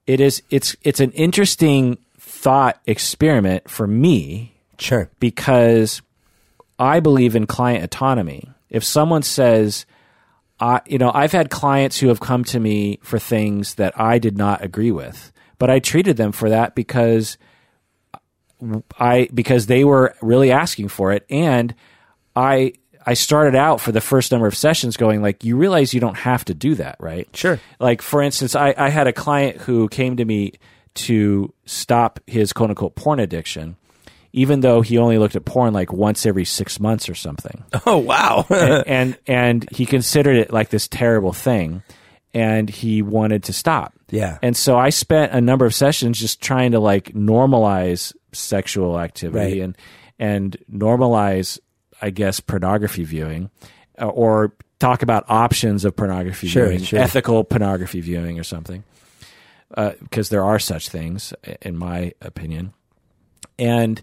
It 0.06 0.20
is 0.20 0.44
it's 0.50 0.76
it's 0.84 1.00
an 1.00 1.12
interesting 1.12 1.98
thought 2.20 2.80
experiment 2.86 3.70
for 3.70 3.86
me 3.88 4.54
Sure. 4.78 5.10
because 5.20 6.02
I 6.80 7.00
believe 7.00 7.36
in 7.36 7.46
client 7.46 7.84
autonomy. 7.84 8.50
If 8.70 8.84
someone 8.84 9.24
says, 9.24 9.86
I, 10.60 10.82
you 10.86 10.98
know, 10.98 11.12
I've 11.14 11.32
had 11.32 11.50
clients 11.50 12.00
who 12.00 12.08
have 12.08 12.20
come 12.20 12.44
to 12.46 12.60
me 12.60 13.00
for 13.04 13.20
things 13.20 13.76
that 13.76 14.00
I 14.00 14.20
did 14.20 14.38
not 14.38 14.64
agree 14.64 14.92
with, 14.92 15.32
but 15.58 15.70
I 15.70 15.80
treated 15.80 16.18
them 16.18 16.32
for 16.32 16.50
that 16.50 16.76
because 16.76 17.38
I 19.00 19.30
because 19.34 19.68
they 19.68 19.84
were 19.84 20.16
really 20.22 20.52
asking 20.52 20.90
for 20.90 21.14
it, 21.14 21.26
and 21.30 21.74
I 22.36 22.74
I 23.06 23.14
started 23.14 23.56
out 23.56 23.82
for 23.82 23.92
the 23.92 24.02
first 24.02 24.32
number 24.32 24.48
of 24.48 24.56
sessions 24.56 24.98
going 24.98 25.22
like, 25.22 25.44
you 25.44 25.56
realize 25.56 25.94
you 25.94 26.02
don't 26.02 26.18
have 26.18 26.46
to 26.46 26.54
do 26.54 26.76
that, 26.76 26.98
right? 27.00 27.28
Sure. 27.34 27.60
Like 27.80 28.02
for 28.02 28.22
instance, 28.22 28.56
I, 28.56 28.74
I 28.78 28.90
had 28.90 29.08
a 29.08 29.14
client 29.14 29.58
who 29.58 29.88
came 29.88 30.18
to 30.18 30.26
me 30.26 30.54
to 30.96 31.54
stop 31.66 32.20
his 32.28 32.52
quote 32.52 32.70
unquote 32.70 32.96
porn 32.96 33.20
addiction, 33.20 33.78
even 34.34 34.60
though 34.62 34.82
he 34.82 34.98
only 34.98 35.18
looked 35.18 35.36
at 35.36 35.46
porn 35.46 35.74
like 35.74 35.92
once 35.92 36.26
every 36.26 36.46
six 36.46 36.80
months 36.80 37.10
or 37.10 37.16
something. 37.16 37.64
Oh 37.86 37.98
wow. 37.98 38.46
and, 38.50 38.84
and 38.88 39.18
and 39.28 39.70
he 39.72 39.86
considered 39.86 40.38
it 40.38 40.52
like 40.54 40.70
this 40.70 40.88
terrible 40.88 41.34
thing, 41.34 41.82
and 42.34 42.70
he 42.70 43.02
wanted 43.02 43.44
to 43.46 43.54
stop. 43.54 43.94
Yeah. 44.12 44.38
And 44.42 44.56
so 44.58 44.78
I 44.78 44.90
spent 44.90 45.34
a 45.34 45.42
number 45.42 45.66
of 45.66 45.74
sessions 45.76 46.20
just 46.20 46.42
trying 46.42 46.72
to 46.72 46.80
like 46.80 47.14
normalize 47.14 48.14
sexual 48.34 49.00
activity 49.00 49.60
Right. 49.60 49.62
and 49.62 49.78
and 50.20 50.58
normalize, 50.72 51.60
I 52.02 52.10
guess, 52.10 52.40
pornography 52.40 53.04
viewing, 53.06 53.50
uh, 54.02 54.08
or 54.08 54.54
talk 54.80 55.02
about 55.02 55.26
options 55.30 55.86
of 55.86 55.96
pornography 55.96 56.48
Sure, 56.48 56.68
viewing, 56.68 56.84
sure. 56.84 57.00
ethical 57.00 57.44
pornography 57.44 58.02
viewing, 58.02 58.40
or 58.40 58.44
something, 58.44 58.84
because 60.02 60.30
there 60.30 60.44
are 60.44 60.60
such 60.60 60.90
things, 60.90 61.34
in 61.62 61.78
my 61.78 62.14
opinion. 62.22 62.74
And 63.60 64.02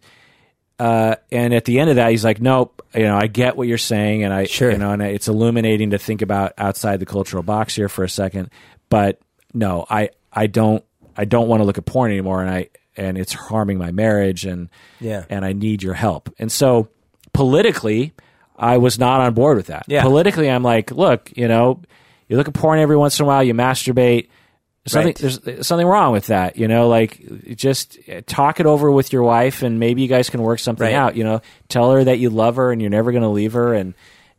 uh, 0.78 1.16
and 1.32 1.54
at 1.54 1.64
the 1.64 1.80
end 1.80 1.88
of 1.90 1.96
that, 1.96 2.10
he's 2.10 2.22
like, 2.24 2.40
"Nope, 2.40 2.82
you 2.94 3.04
know, 3.04 3.16
I 3.16 3.26
get 3.28 3.56
what 3.56 3.66
you're 3.66 3.78
saying, 3.78 4.24
and 4.24 4.32
I, 4.34 4.44
Sure. 4.44 4.70
you 4.70 4.76
know, 4.78 4.92
and 4.92 5.00
it's 5.02 5.26
illuminating 5.26 5.90
to 5.90 5.98
think 5.98 6.20
about 6.22 6.52
outside 6.58 7.00
the 7.00 7.06
cultural 7.06 7.42
box 7.42 7.74
here 7.74 7.88
for 7.88 8.04
a 8.04 8.08
second, 8.10 8.50
but 8.90 9.18
no, 9.54 9.86
I, 9.88 10.10
I 10.30 10.48
don't, 10.48 10.84
I 11.16 11.24
don't 11.24 11.48
want 11.48 11.60
to 11.60 11.64
look 11.64 11.78
at 11.78 11.86
porn 11.86 12.10
anymore, 12.10 12.42
and 12.42 12.50
I, 12.50 12.68
and 12.94 13.16
it's 13.16 13.32
harming 13.32 13.78
my 13.78 13.90
marriage, 13.90 14.44
and 14.44 14.68
Yeah. 15.00 15.24
and 15.30 15.46
I 15.46 15.54
need 15.54 15.82
your 15.82 15.94
help." 15.94 16.28
And 16.38 16.52
so, 16.52 16.88
politically, 17.32 18.12
I 18.58 18.76
was 18.78 18.98
not 18.98 19.20
on 19.20 19.32
board 19.34 19.56
with 19.56 19.68
that. 19.68 19.84
Yeah. 19.88 20.02
Politically, 20.02 20.50
I'm 20.50 20.62
like, 20.62 20.90
look, 20.90 21.32
you 21.36 21.48
know, 21.48 21.80
you 22.28 22.36
look 22.36 22.48
at 22.48 22.54
porn 22.54 22.78
every 22.80 22.96
once 22.98 23.18
in 23.18 23.24
a 23.24 23.26
while, 23.26 23.42
you 23.42 23.54
masturbate. 23.54 24.28
Something 24.86 25.08
Right. 25.08 25.16
there's 25.44 25.66
something 25.66 25.86
wrong 25.86 26.12
with 26.12 26.26
that, 26.28 26.56
you 26.56 26.68
know. 26.68 26.88
Like, 26.88 27.20
just 27.56 27.98
talk 28.26 28.60
it 28.60 28.66
over 28.66 28.90
with 28.90 29.12
your 29.12 29.22
wife, 29.24 29.62
and 29.62 29.80
maybe 29.80 30.02
you 30.02 30.08
guys 30.08 30.30
can 30.30 30.42
work 30.42 30.58
something 30.60 30.84
Right. 30.86 30.94
out. 30.94 31.16
You 31.16 31.24
know, 31.24 31.40
tell 31.68 31.90
her 31.92 32.04
that 32.04 32.18
you 32.18 32.30
love 32.30 32.56
her 32.56 32.70
and 32.72 32.80
you're 32.80 32.90
never 32.90 33.10
going 33.10 33.22
to 33.24 33.28
leave 33.28 33.52
her, 33.54 33.74
and 33.74 33.94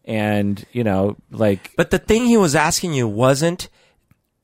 and 0.06 0.65
you 0.72 0.84
know, 0.86 1.18
like, 1.32 1.72
But 1.76 1.91
the 1.91 1.99
thing 1.99 2.26
he 2.28 2.38
was 2.38 2.56
asking 2.56 2.94
you 2.94 3.07
wasn't 3.07 3.68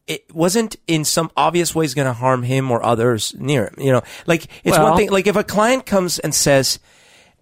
it 0.05 0.25
wasn't 0.35 0.75
in 0.85 1.05
some 1.05 1.31
obvious 1.37 1.73
ways 1.73 1.93
going 1.93 2.05
to 2.07 2.11
harm 2.13 2.43
him 2.43 2.69
or 2.69 2.83
others 2.85 3.33
near 3.39 3.67
him. 3.67 3.75
You 3.77 3.93
know, 3.93 4.01
like 4.27 4.47
it's 4.65 4.77
Well- 4.77 4.89
one 4.89 4.97
thing. 4.97 5.09
Like 5.09 5.27
if 5.27 5.37
a 5.37 5.45
client 5.45 5.85
comes 5.85 6.19
and 6.19 6.35
says, 6.35 6.79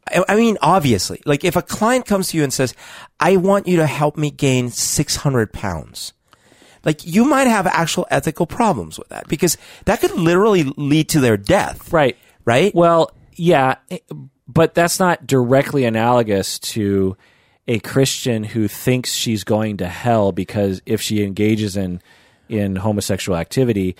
I 0.07 0.23
I 0.29 0.35
mean, 0.35 0.59
obviously, 0.61 1.21
like 1.25 1.43
if 1.43 1.55
a 1.55 1.63
client 1.63 2.05
comes 2.05 2.27
to 2.29 2.37
you 2.37 2.43
and 2.43 2.53
says, 2.53 2.75
"I 3.19 3.37
want 3.37 3.65
you 3.67 3.77
to 3.77 3.87
help 3.87 4.15
me 4.17 4.29
gain 4.29 4.69
six 4.69 5.15
hundred 5.17 5.51
pounds," 5.53 6.13
like 6.83 7.05
you 7.05 7.25
might 7.25 7.47
have 7.47 7.67
actual 7.67 8.07
ethical 8.11 8.45
problems 8.45 8.97
with 8.97 9.09
that 9.09 9.27
because 9.27 9.57
that 9.85 10.01
could 10.01 10.11
literally 10.11 10.63
lead 10.77 11.09
to 11.09 11.19
their 11.19 11.37
death. 11.37 11.91
right, 11.93 12.17
Right. 12.45 12.73
Well, 12.73 13.11
yeah, 13.35 13.75
but 14.47 14.73
that's 14.73 14.99
not 14.99 15.25
directly 15.27 15.85
analogous 15.85 16.57
to 16.59 17.15
a 17.67 17.79
Christian 17.79 18.43
who 18.43 18.67
thinks 18.67 19.13
she's 19.13 19.43
going 19.43 19.77
to 19.77 19.87
hell 19.87 20.31
because 20.31 20.81
if 20.85 21.01
she 21.01 21.23
engages 21.23 21.77
in 21.77 22.01
in 22.49 22.75
homosexual 22.75 23.37
activity 23.37 23.95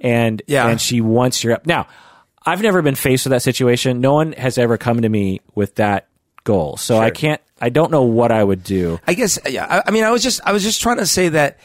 and 0.00 0.42
Yeah. 0.46 0.68
and 0.68 0.80
she 0.80 1.00
wants 1.00 1.42
your 1.44 1.58
now. 1.64 1.86
I've 2.46 2.60
never 2.60 2.82
been 2.82 2.94
faced 2.94 3.24
with 3.24 3.30
that 3.30 3.40
situation. 3.40 4.02
No 4.02 4.12
one 4.12 4.32
has 4.32 4.58
ever 4.58 4.76
come 4.76 5.00
to 5.00 5.08
me 5.08 5.40
with 5.54 5.76
that 5.76 6.08
goal, 6.44 6.76
so 6.76 6.98
I 6.98 7.08
can't. 7.08 7.40
I 7.58 7.70
don't 7.70 7.90
know 7.90 8.02
what 8.02 8.30
I 8.30 8.44
would 8.44 8.62
do. 8.62 9.00
I 9.06 9.14
guess 9.14 9.38
yeah. 9.48 9.64
I, 9.66 9.82
I 9.86 9.90
mean, 9.92 10.04
I 10.04 10.10
was 10.10 10.22
just 10.22 10.42
I 10.44 10.52
was 10.52 10.62
just 10.62 10.82
trying 10.82 10.98
to 10.98 11.06
say 11.06 11.30
that 11.30 11.58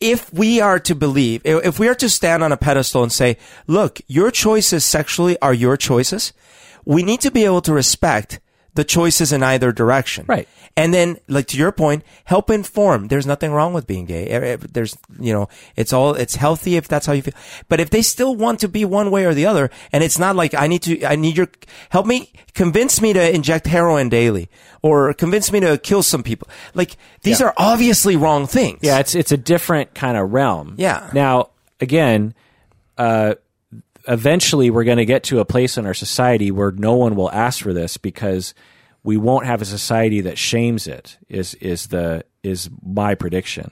if 0.00 0.32
we 0.32 0.60
are 0.60 0.78
to 0.80 0.94
believe, 0.94 1.42
if 1.44 1.78
we 1.78 1.88
are 1.88 1.94
to 1.96 2.08
stand 2.08 2.42
on 2.42 2.52
a 2.52 2.56
pedestal 2.56 3.02
and 3.02 3.12
say, 3.12 3.36
"Look, 3.66 4.00
your 4.06 4.30
choices 4.30 4.84
sexually 4.84 5.38
are 5.40 5.54
your 5.54 5.76
choices," 5.76 6.32
we 6.84 7.02
need 7.02 7.20
to 7.20 7.30
be 7.30 7.44
able 7.44 7.60
to 7.62 7.72
respect 7.72 8.40
the 8.74 8.84
choices 8.84 9.32
in 9.32 9.42
either 9.42 9.72
direction. 9.72 10.24
Right. 10.28 10.48
And 10.76 10.94
then, 10.94 11.18
like 11.26 11.48
to 11.48 11.56
your 11.58 11.72
point, 11.72 12.04
help 12.24 12.48
inform. 12.48 13.08
There's 13.08 13.26
nothing 13.26 13.50
wrong 13.50 13.72
with 13.74 13.88
being 13.88 14.04
gay. 14.06 14.28
Eh, 14.28 14.38
eh, 14.38 14.56
There's, 14.72 14.96
you 15.18 15.32
know, 15.32 15.48
it's 15.74 15.92
all, 15.92 16.14
it's 16.14 16.36
healthy 16.36 16.76
if 16.76 16.86
that's 16.86 17.06
how 17.06 17.12
you 17.12 17.22
feel. 17.22 17.34
But 17.68 17.80
if 17.80 17.90
they 17.90 18.02
still 18.02 18.36
want 18.36 18.60
to 18.60 18.68
be 18.68 18.84
one 18.84 19.10
way 19.10 19.24
or 19.24 19.34
the 19.34 19.46
other, 19.46 19.68
and 19.92 20.04
it's 20.04 20.18
not 20.18 20.36
like 20.36 20.54
I 20.54 20.68
need 20.68 20.82
to, 20.82 21.04
I 21.04 21.16
need 21.16 21.36
your, 21.36 21.48
help 21.90 22.06
me, 22.06 22.32
convince 22.54 23.00
me 23.00 23.12
to 23.12 23.34
inject 23.34 23.66
heroin 23.66 24.08
daily, 24.08 24.48
or 24.80 25.12
convince 25.14 25.50
me 25.50 25.58
to 25.60 25.76
kill 25.76 26.04
some 26.04 26.22
people. 26.22 26.48
Like, 26.72 26.96
these 27.22 27.40
Yeah. 27.40 27.46
are 27.48 27.54
obviously 27.56 28.14
wrong 28.16 28.46
things. 28.46 28.78
Yeah, 28.82 29.00
it's 29.00 29.16
it's 29.16 29.32
a 29.32 29.36
different 29.36 29.94
kind 29.94 30.16
of 30.16 30.32
realm. 30.32 30.76
Yeah. 30.78 31.10
Now, 31.12 31.50
again, 31.80 32.32
uh, 32.96 33.34
eventually 34.08 34.70
we're 34.70 34.84
going 34.84 34.98
to 34.98 35.04
get 35.04 35.24
to 35.24 35.40
a 35.40 35.44
place 35.44 35.76
in 35.76 35.86
our 35.86 35.94
society 35.94 36.50
where 36.50 36.70
no 36.72 36.94
one 36.94 37.16
will 37.16 37.30
ask 37.30 37.62
for 37.62 37.72
this 37.72 37.96
because 37.96 38.54
we 39.02 39.16
won't 39.16 39.46
have 39.46 39.62
a 39.62 39.64
society 39.64 40.20
that 40.22 40.38
shames 40.38 40.86
it. 40.86 41.18
Is 41.28 41.54
is 41.54 41.88
the 41.88 42.24
is 42.42 42.70
my 42.84 43.14
prediction. 43.14 43.70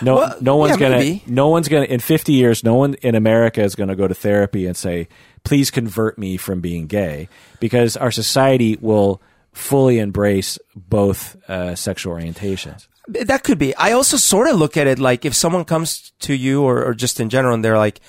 No, 0.00 0.16
Well, 0.16 0.36
no 0.40 0.56
one's 0.56 0.72
yeah, 0.72 0.88
gonna. 0.88 0.98
maybe. 0.98 1.22
No 1.26 1.48
one's 1.48 1.68
gonna. 1.68 1.86
In 1.86 2.00
fifty 2.00 2.32
years, 2.32 2.62
no 2.62 2.74
one 2.74 2.94
in 2.94 3.14
America 3.14 3.62
is 3.62 3.74
gonna 3.74 3.96
go 3.96 4.06
to 4.06 4.14
therapy 4.14 4.66
and 4.66 4.76
say, 4.76 5.08
"Please 5.44 5.70
convert 5.70 6.18
me 6.18 6.36
from 6.36 6.60
being 6.60 6.86
gay," 6.86 7.28
because 7.60 7.96
our 7.96 8.10
society 8.10 8.78
will 8.80 9.20
fully 9.52 9.98
embrace 9.98 10.58
both 10.76 11.36
uh, 11.48 11.74
sexual 11.74 12.14
orientations. 12.14 12.86
That 13.08 13.42
could 13.42 13.58
be. 13.58 13.74
I 13.74 13.92
also 13.92 14.16
sort 14.18 14.48
of 14.48 14.56
look 14.56 14.76
at 14.76 14.86
it 14.86 14.98
like 14.98 15.24
if 15.24 15.34
someone 15.34 15.64
comes 15.64 16.12
to 16.20 16.34
you 16.34 16.62
or, 16.62 16.84
or 16.84 16.94
just 16.94 17.18
in 17.20 17.30
general 17.30 17.54
and 17.54 17.64
they're 17.64 17.78
like, 17.78 18.00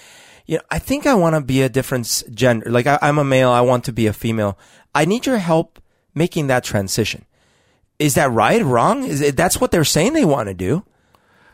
you 0.50 0.56
know, 0.58 0.64
I 0.72 0.80
think 0.80 1.06
I 1.06 1.14
want 1.14 1.36
to 1.36 1.42
be 1.42 1.62
a 1.62 1.70
different 1.70 2.24
gender. 2.34 2.72
Like 2.72 2.88
I, 2.88 2.98
I'm 3.04 3.20
a 3.20 3.24
male. 3.24 3.52
I 3.52 3.62
want 3.62 3.84
to 3.86 3.94
be 3.94 4.08
a 4.08 4.14
female. 4.14 4.58
I 4.96 5.06
need 5.06 5.28
your 5.28 5.38
help 5.38 5.80
making 6.16 6.48
that 6.48 6.64
transition. 6.64 7.26
Is 8.00 8.16
that 8.16 8.32
right? 8.32 8.60
Or 8.62 8.66
wrong? 8.66 9.04
Is 9.04 9.22
it, 9.22 9.38
that's 9.38 9.62
what 9.62 9.70
they're 9.70 9.84
saying 9.84 10.14
they 10.14 10.26
want 10.26 10.48
to 10.50 10.56
do, 10.56 10.84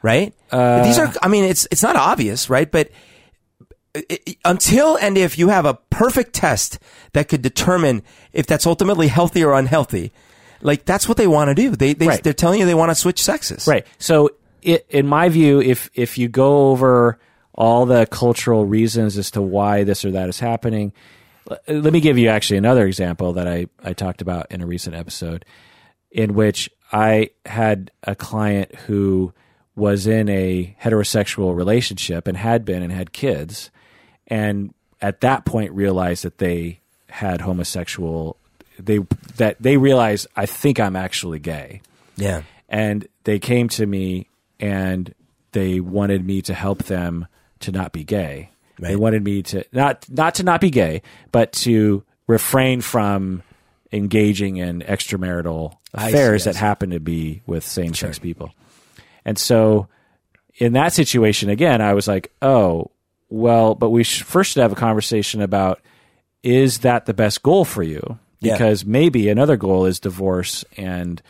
right? 0.01 0.33
Uh, 0.49 0.81
These 0.83 0.97
are. 0.97 1.11
I 1.21 1.27
mean, 1.27 1.43
it's 1.43 1.67
it's 1.71 1.83
not 1.83 1.97
obvious, 1.97 2.49
right? 2.49 2.71
But 2.71 2.89
uh, 3.95 4.01
i- 4.09 4.19
i- 4.29 4.37
until 4.45 4.95
and 4.95 5.17
if 5.17 5.37
you 5.37 5.49
have 5.49 5.65
a 5.65 5.73
perfect 5.89 6.33
test 6.33 6.79
that 7.11 7.27
could 7.27 7.41
determine 7.41 8.01
if 8.31 8.45
that's 8.45 8.65
ultimately 8.65 9.07
healthy 9.09 9.43
or 9.43 9.53
unhealthy, 9.53 10.13
like 10.61 10.85
that's 10.85 11.07
what 11.09 11.17
they 11.17 11.27
want 11.27 11.49
to 11.49 11.55
do. 11.55 11.75
They, 11.75 11.93
they 11.93 12.07
Right. 12.07 12.23
they're 12.23 12.31
telling 12.33 12.61
you 12.61 12.65
they 12.65 12.73
want 12.75 12.91
to 12.91 12.95
switch 12.95 13.21
sexes. 13.21 13.67
Right. 13.67 13.85
So, 13.97 14.29
it, 14.61 14.85
in 14.89 15.05
my 15.07 15.27
view, 15.29 15.59
if 15.61 15.89
if 15.95 16.17
you 16.17 16.29
go 16.29 16.69
over 16.69 17.19
all 17.55 17.85
the 17.85 18.05
cultural 18.05 18.65
reasons 18.65 19.17
as 19.17 19.31
to 19.31 19.41
why 19.41 19.83
this 19.83 20.03
or 20.05 20.11
that 20.11 20.29
is 20.29 20.39
happening, 20.39 20.91
let 21.67 21.93
me 21.93 21.99
give 22.01 22.17
you 22.17 22.27
actually 22.29 22.57
another 22.57 22.85
example 22.85 23.33
that 23.33 23.47
I 23.47 23.67
I 23.83 23.93
talked 23.93 24.21
about 24.21 24.51
in 24.51 24.61
a 24.61 24.65
recent 24.67 24.95
episode, 24.95 25.45
in 26.11 26.33
which 26.35 26.69
I 26.91 27.31
had 27.45 27.91
a 28.03 28.15
client 28.15 28.75
who 28.87 29.33
was 29.75 30.07
in 30.07 30.29
a 30.29 30.75
heterosexual 30.81 31.55
relationship 31.55 32.27
and 32.27 32.37
had 32.37 32.63
been 32.65 32.81
and 32.83 32.91
had 32.91 33.11
kids, 33.13 33.71
and 34.27 34.73
at 35.01 35.21
that 35.21 35.45
point 35.45 35.71
realized 35.71 36.23
that 36.23 36.37
they 36.39 36.79
had 37.09 37.41
homosexual. 37.41 38.37
They 38.79 38.99
that 39.37 39.55
they 39.61 39.77
realized 39.77 40.27
I 40.35 40.45
think 40.45 40.79
I'm 40.81 40.95
actually 40.97 41.39
gay 41.39 41.81
Yeah. 42.17 42.41
and 42.67 43.07
they 43.23 43.39
came 43.39 43.69
to 43.69 43.85
me 43.85 44.27
and 44.59 45.13
they 45.53 45.79
wanted 45.79 46.25
me 46.25 46.41
to 46.41 46.53
help 46.53 46.83
them 46.83 47.27
to 47.59 47.71
not 47.71 47.91
be 47.91 48.03
gay. 48.03 48.51
They 48.79 48.95
wanted 48.95 49.23
me 49.23 49.41
to 49.43 49.63
not 49.71 50.05
not 50.09 50.35
to 50.35 50.43
not 50.43 50.59
be 50.61 50.69
gay, 50.69 51.01
but 51.31 51.53
to 51.53 52.03
refrain 52.27 52.81
from 52.81 53.41
engaging 53.91 54.57
in 54.57 54.81
extramarital 54.81 55.77
affairs 55.93 56.43
see, 56.43 56.49
that 56.49 56.57
happen 56.57 56.89
to 56.89 56.99
be 56.99 57.41
with 57.45 57.65
same 57.65 57.93
sex 57.93 58.19
people. 58.19 58.51
And 59.23 59.37
so 59.37 59.87
in 60.57 60.73
that 60.73 60.93
situation 60.93 61.49
again, 61.49 61.81
I 61.81 61.93
was 61.93 62.07
like, 62.07 62.31
"Oh, 62.41 62.91
well, 63.29 63.75
but 63.75 63.89
we 63.89 64.03
sh- 64.03 64.23
first 64.23 64.51
should 64.51 64.61
have 64.61 64.71
a 64.71 64.75
conversation 64.75 65.41
about 65.41 65.79
is 66.43 66.79
that 66.79 67.05
the 67.05 67.13
best 67.13 67.41
goal 67.41 67.65
for 67.65 67.81
you? 67.81 68.19
Yeah. 68.39 68.53
Because 68.53 68.85
maybe 68.85 69.29
another 69.29 69.57
goal 69.57 69.85
is 69.85 69.99
divorce 69.99 70.63
and 70.77 71.21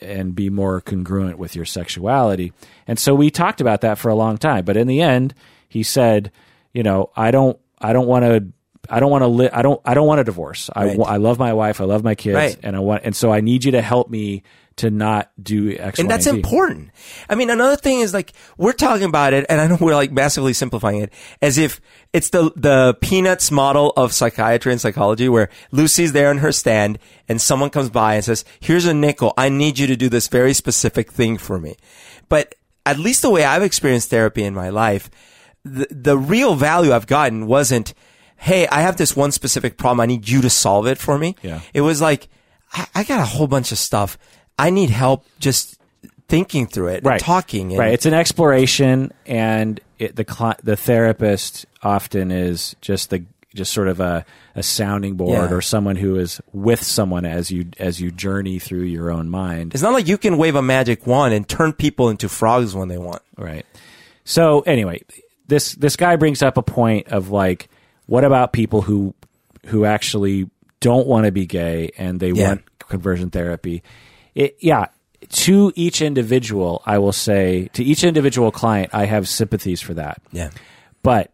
and 0.00 0.34
be 0.34 0.48
more 0.48 0.80
congruent 0.80 1.38
with 1.38 1.54
your 1.54 1.66
sexuality. 1.66 2.54
And 2.86 2.98
so 2.98 3.14
we 3.14 3.30
talked 3.30 3.60
about 3.60 3.82
that 3.82 3.98
for 3.98 4.08
a 4.08 4.14
long 4.14 4.38
time, 4.38 4.64
but 4.64 4.76
in 4.78 4.86
the 4.86 5.02
end, 5.02 5.34
he 5.70 5.82
said, 5.82 6.30
you 6.74 6.82
know, 6.82 7.10
I 7.16 7.30
don't 7.30 7.58
I 7.78 7.94
don't 7.94 8.06
want 8.06 8.24
to 8.26 8.44
I 8.90 9.00
don't 9.00 9.10
want 9.10 9.22
to 9.22 9.28
li- 9.28 9.50
I 9.50 9.62
don't 9.62 9.80
I 9.84 9.94
don't 9.94 10.06
want 10.06 10.20
a 10.20 10.24
divorce. 10.24 10.68
I 10.74 10.84
Right. 10.86 10.98
I 11.06 11.16
love 11.16 11.38
my 11.38 11.54
wife, 11.54 11.80
I 11.80 11.84
love 11.84 12.04
my 12.04 12.14
kids, 12.14 12.34
Right. 12.34 12.56
and 12.62 12.76
I 12.76 12.80
want 12.80 13.02
and 13.04 13.16
so 13.16 13.32
I 13.32 13.40
need 13.40 13.64
you 13.64 13.72
to 13.72 13.80
help 13.80 14.10
me 14.10 14.42
to 14.76 14.88
not 14.90 15.30
do 15.42 15.76
X, 15.76 15.98
And 15.98 16.08
Y, 16.08 16.14
that's 16.14 16.26
important. 16.26 16.88
I 17.28 17.34
mean, 17.34 17.50
another 17.50 17.76
thing 17.76 18.00
is 18.00 18.14
like, 18.14 18.32
we're 18.56 18.72
talking 18.72 19.04
about 19.04 19.34
it, 19.34 19.44
and 19.50 19.60
I 19.60 19.66
know 19.66 19.76
we're 19.78 19.94
like 19.96 20.10
massively 20.10 20.54
simplifying 20.54 21.02
it 21.02 21.12
as 21.42 21.58
if 21.58 21.82
it's 22.14 22.30
the, 22.30 22.50
the 22.56 22.96
peanuts 23.02 23.50
model 23.50 23.92
of 23.94 24.14
psychiatry 24.14 24.72
and 24.72 24.80
psychology 24.80 25.28
where 25.28 25.50
Lucy's 25.70 26.12
there 26.12 26.30
in 26.30 26.38
her 26.38 26.50
stand 26.52 26.98
and 27.28 27.42
someone 27.42 27.68
comes 27.68 27.90
by 27.90 28.14
and 28.14 28.24
says, 28.24 28.42
here's 28.60 28.86
a 28.86 28.94
nickel. 28.94 29.34
I 29.36 29.50
need 29.50 29.78
you 29.78 29.86
to 29.88 29.96
do 29.96 30.08
this 30.08 30.28
very 30.28 30.54
specific 30.54 31.12
thing 31.12 31.36
for 31.36 31.58
me. 31.60 31.76
But 32.30 32.54
at 32.86 32.98
least 32.98 33.20
the 33.20 33.28
way 33.30 33.44
I've 33.44 33.62
experienced 33.64 34.08
therapy 34.08 34.44
in 34.44 34.54
my 34.54 34.70
life, 34.70 35.10
the, 35.64 35.86
the 35.90 36.18
real 36.18 36.54
value 36.54 36.92
I've 36.92 37.06
gotten 37.06 37.46
wasn't, 37.46 37.94
hey, 38.36 38.66
I 38.68 38.80
have 38.80 38.96
this 38.96 39.14
one 39.16 39.32
specific 39.32 39.76
problem. 39.76 40.00
I 40.00 40.06
need 40.06 40.28
you 40.28 40.40
to 40.42 40.50
solve 40.50 40.86
it 40.86 40.98
for 40.98 41.18
me. 41.18 41.36
Yeah. 41.42 41.60
It 41.74 41.82
was 41.82 42.00
like, 42.00 42.28
I, 42.72 42.86
I 42.94 43.04
got 43.04 43.20
a 43.20 43.24
whole 43.26 43.46
bunch 43.46 43.72
of 43.72 43.78
stuff. 43.78 44.18
I 44.58 44.70
need 44.70 44.90
help 44.90 45.26
just 45.38 45.78
thinking 46.28 46.66
through 46.66 46.88
it, 46.88 46.96
and 46.98 47.06
right. 47.06 47.20
talking. 47.20 47.70
And, 47.72 47.78
right. 47.78 47.92
It's 47.92 48.06
an 48.06 48.14
exploration, 48.14 49.12
and 49.26 49.80
it, 49.98 50.16
the 50.16 50.24
cli- 50.24 50.54
the 50.62 50.76
therapist 50.76 51.66
often 51.82 52.30
is 52.30 52.76
just 52.80 53.10
the 53.10 53.24
just 53.52 53.72
sort 53.72 53.88
of 53.88 53.98
a, 53.98 54.24
a 54.54 54.62
sounding 54.62 55.16
board 55.16 55.50
Yeah. 55.50 55.56
or 55.56 55.60
someone 55.60 55.96
who 55.96 56.16
is 56.16 56.40
with 56.52 56.82
someone 56.84 57.24
as 57.24 57.50
you 57.50 57.66
as 57.78 58.00
you 58.00 58.12
journey 58.12 58.60
through 58.60 58.82
your 58.82 59.10
own 59.10 59.28
mind. 59.28 59.74
It's 59.74 59.82
not 59.82 59.92
like 59.92 60.06
you 60.06 60.18
can 60.18 60.38
wave 60.38 60.54
a 60.54 60.62
magic 60.62 61.06
wand 61.06 61.34
and 61.34 61.48
turn 61.48 61.72
people 61.72 62.08
into 62.10 62.28
frogs 62.28 62.76
when 62.76 62.86
they 62.88 62.98
want. 62.98 63.22
Right. 63.36 63.66
So 64.24 64.60
anyway, 64.60 65.02
this 65.50 65.74
this 65.74 65.96
guy 65.96 66.16
brings 66.16 66.42
up 66.42 66.56
a 66.56 66.62
point 66.62 67.08
of 67.08 67.28
like, 67.30 67.68
what 68.06 68.24
about 68.24 68.52
people 68.54 68.80
who 68.80 69.14
who 69.66 69.84
actually 69.84 70.48
don't 70.80 71.06
want 71.06 71.26
to 71.26 71.32
be 71.32 71.44
gay 71.44 71.90
and 71.98 72.18
they 72.18 72.30
Yeah. 72.32 72.48
want 72.48 72.62
conversion 72.88 73.28
therapy? 73.30 73.82
It, 74.34 74.56
yeah. 74.60 74.86
To 75.28 75.70
each 75.76 76.00
individual, 76.00 76.82
I 76.86 76.96
will 76.98 77.12
say 77.12 77.68
to 77.74 77.84
each 77.84 78.02
individual 78.04 78.50
client, 78.50 78.90
I 78.94 79.04
have 79.04 79.28
sympathies 79.28 79.80
for 79.82 79.92
that. 79.94 80.22
Yeah. 80.32 80.48
But 81.02 81.30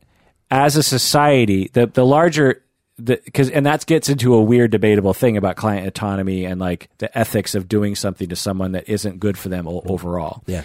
as 0.51 0.77
a 0.77 0.83
society, 0.83 1.71
the 1.73 1.87
the 1.87 2.05
larger 2.05 2.63
the 2.99 3.21
because 3.25 3.49
and 3.51 3.65
that 3.67 3.87
gets 3.87 4.09
into 4.09 4.35
a 4.35 4.43
weird 4.43 4.71
debatable 4.73 5.15
thing 5.15 5.37
about 5.37 5.55
client 5.57 5.87
autonomy 5.87 6.45
and 6.47 6.59
like 6.61 6.89
the 6.99 7.17
ethics 7.17 7.55
of 7.55 7.69
doing 7.69 7.95
something 7.95 8.29
to 8.31 8.37
someone 8.37 8.73
that 8.73 8.89
isn't 8.89 9.21
good 9.21 9.37
for 9.39 9.51
them 9.51 9.69
o- 9.69 9.83
overall 9.87 10.43
Yeah. 10.47 10.63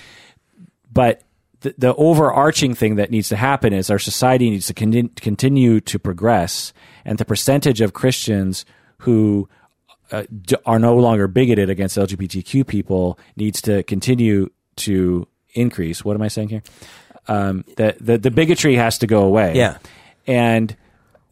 but 0.91 1.21
the, 1.61 1.73
the 1.77 1.95
overarching 1.95 2.73
thing 2.75 2.95
that 2.95 3.11
needs 3.11 3.29
to 3.29 3.35
happen 3.35 3.73
is 3.73 3.89
our 3.89 3.99
society 3.99 4.49
needs 4.49 4.67
to 4.67 4.73
con- 4.73 5.09
continue 5.15 5.79
to 5.81 5.99
progress, 5.99 6.73
and 7.05 7.17
the 7.17 7.25
percentage 7.25 7.81
of 7.81 7.93
Christians 7.93 8.65
who 8.99 9.47
uh, 10.11 10.23
d- 10.41 10.55
are 10.65 10.79
no 10.79 10.95
longer 10.95 11.27
bigoted 11.27 11.69
against 11.69 11.97
LGBTQ 11.97 12.67
people 12.67 13.17
needs 13.35 13.61
to 13.61 13.83
continue 13.83 14.49
to 14.77 15.27
increase. 15.53 16.03
What 16.03 16.15
am 16.15 16.21
I 16.21 16.27
saying 16.27 16.49
here? 16.49 16.63
Um, 17.27 17.63
the, 17.77 17.95
the 17.99 18.17
the 18.17 18.31
bigotry 18.31 18.75
has 18.75 18.97
to 18.99 19.07
go 19.07 19.23
away. 19.23 19.55
Yeah. 19.55 19.77
and 20.27 20.75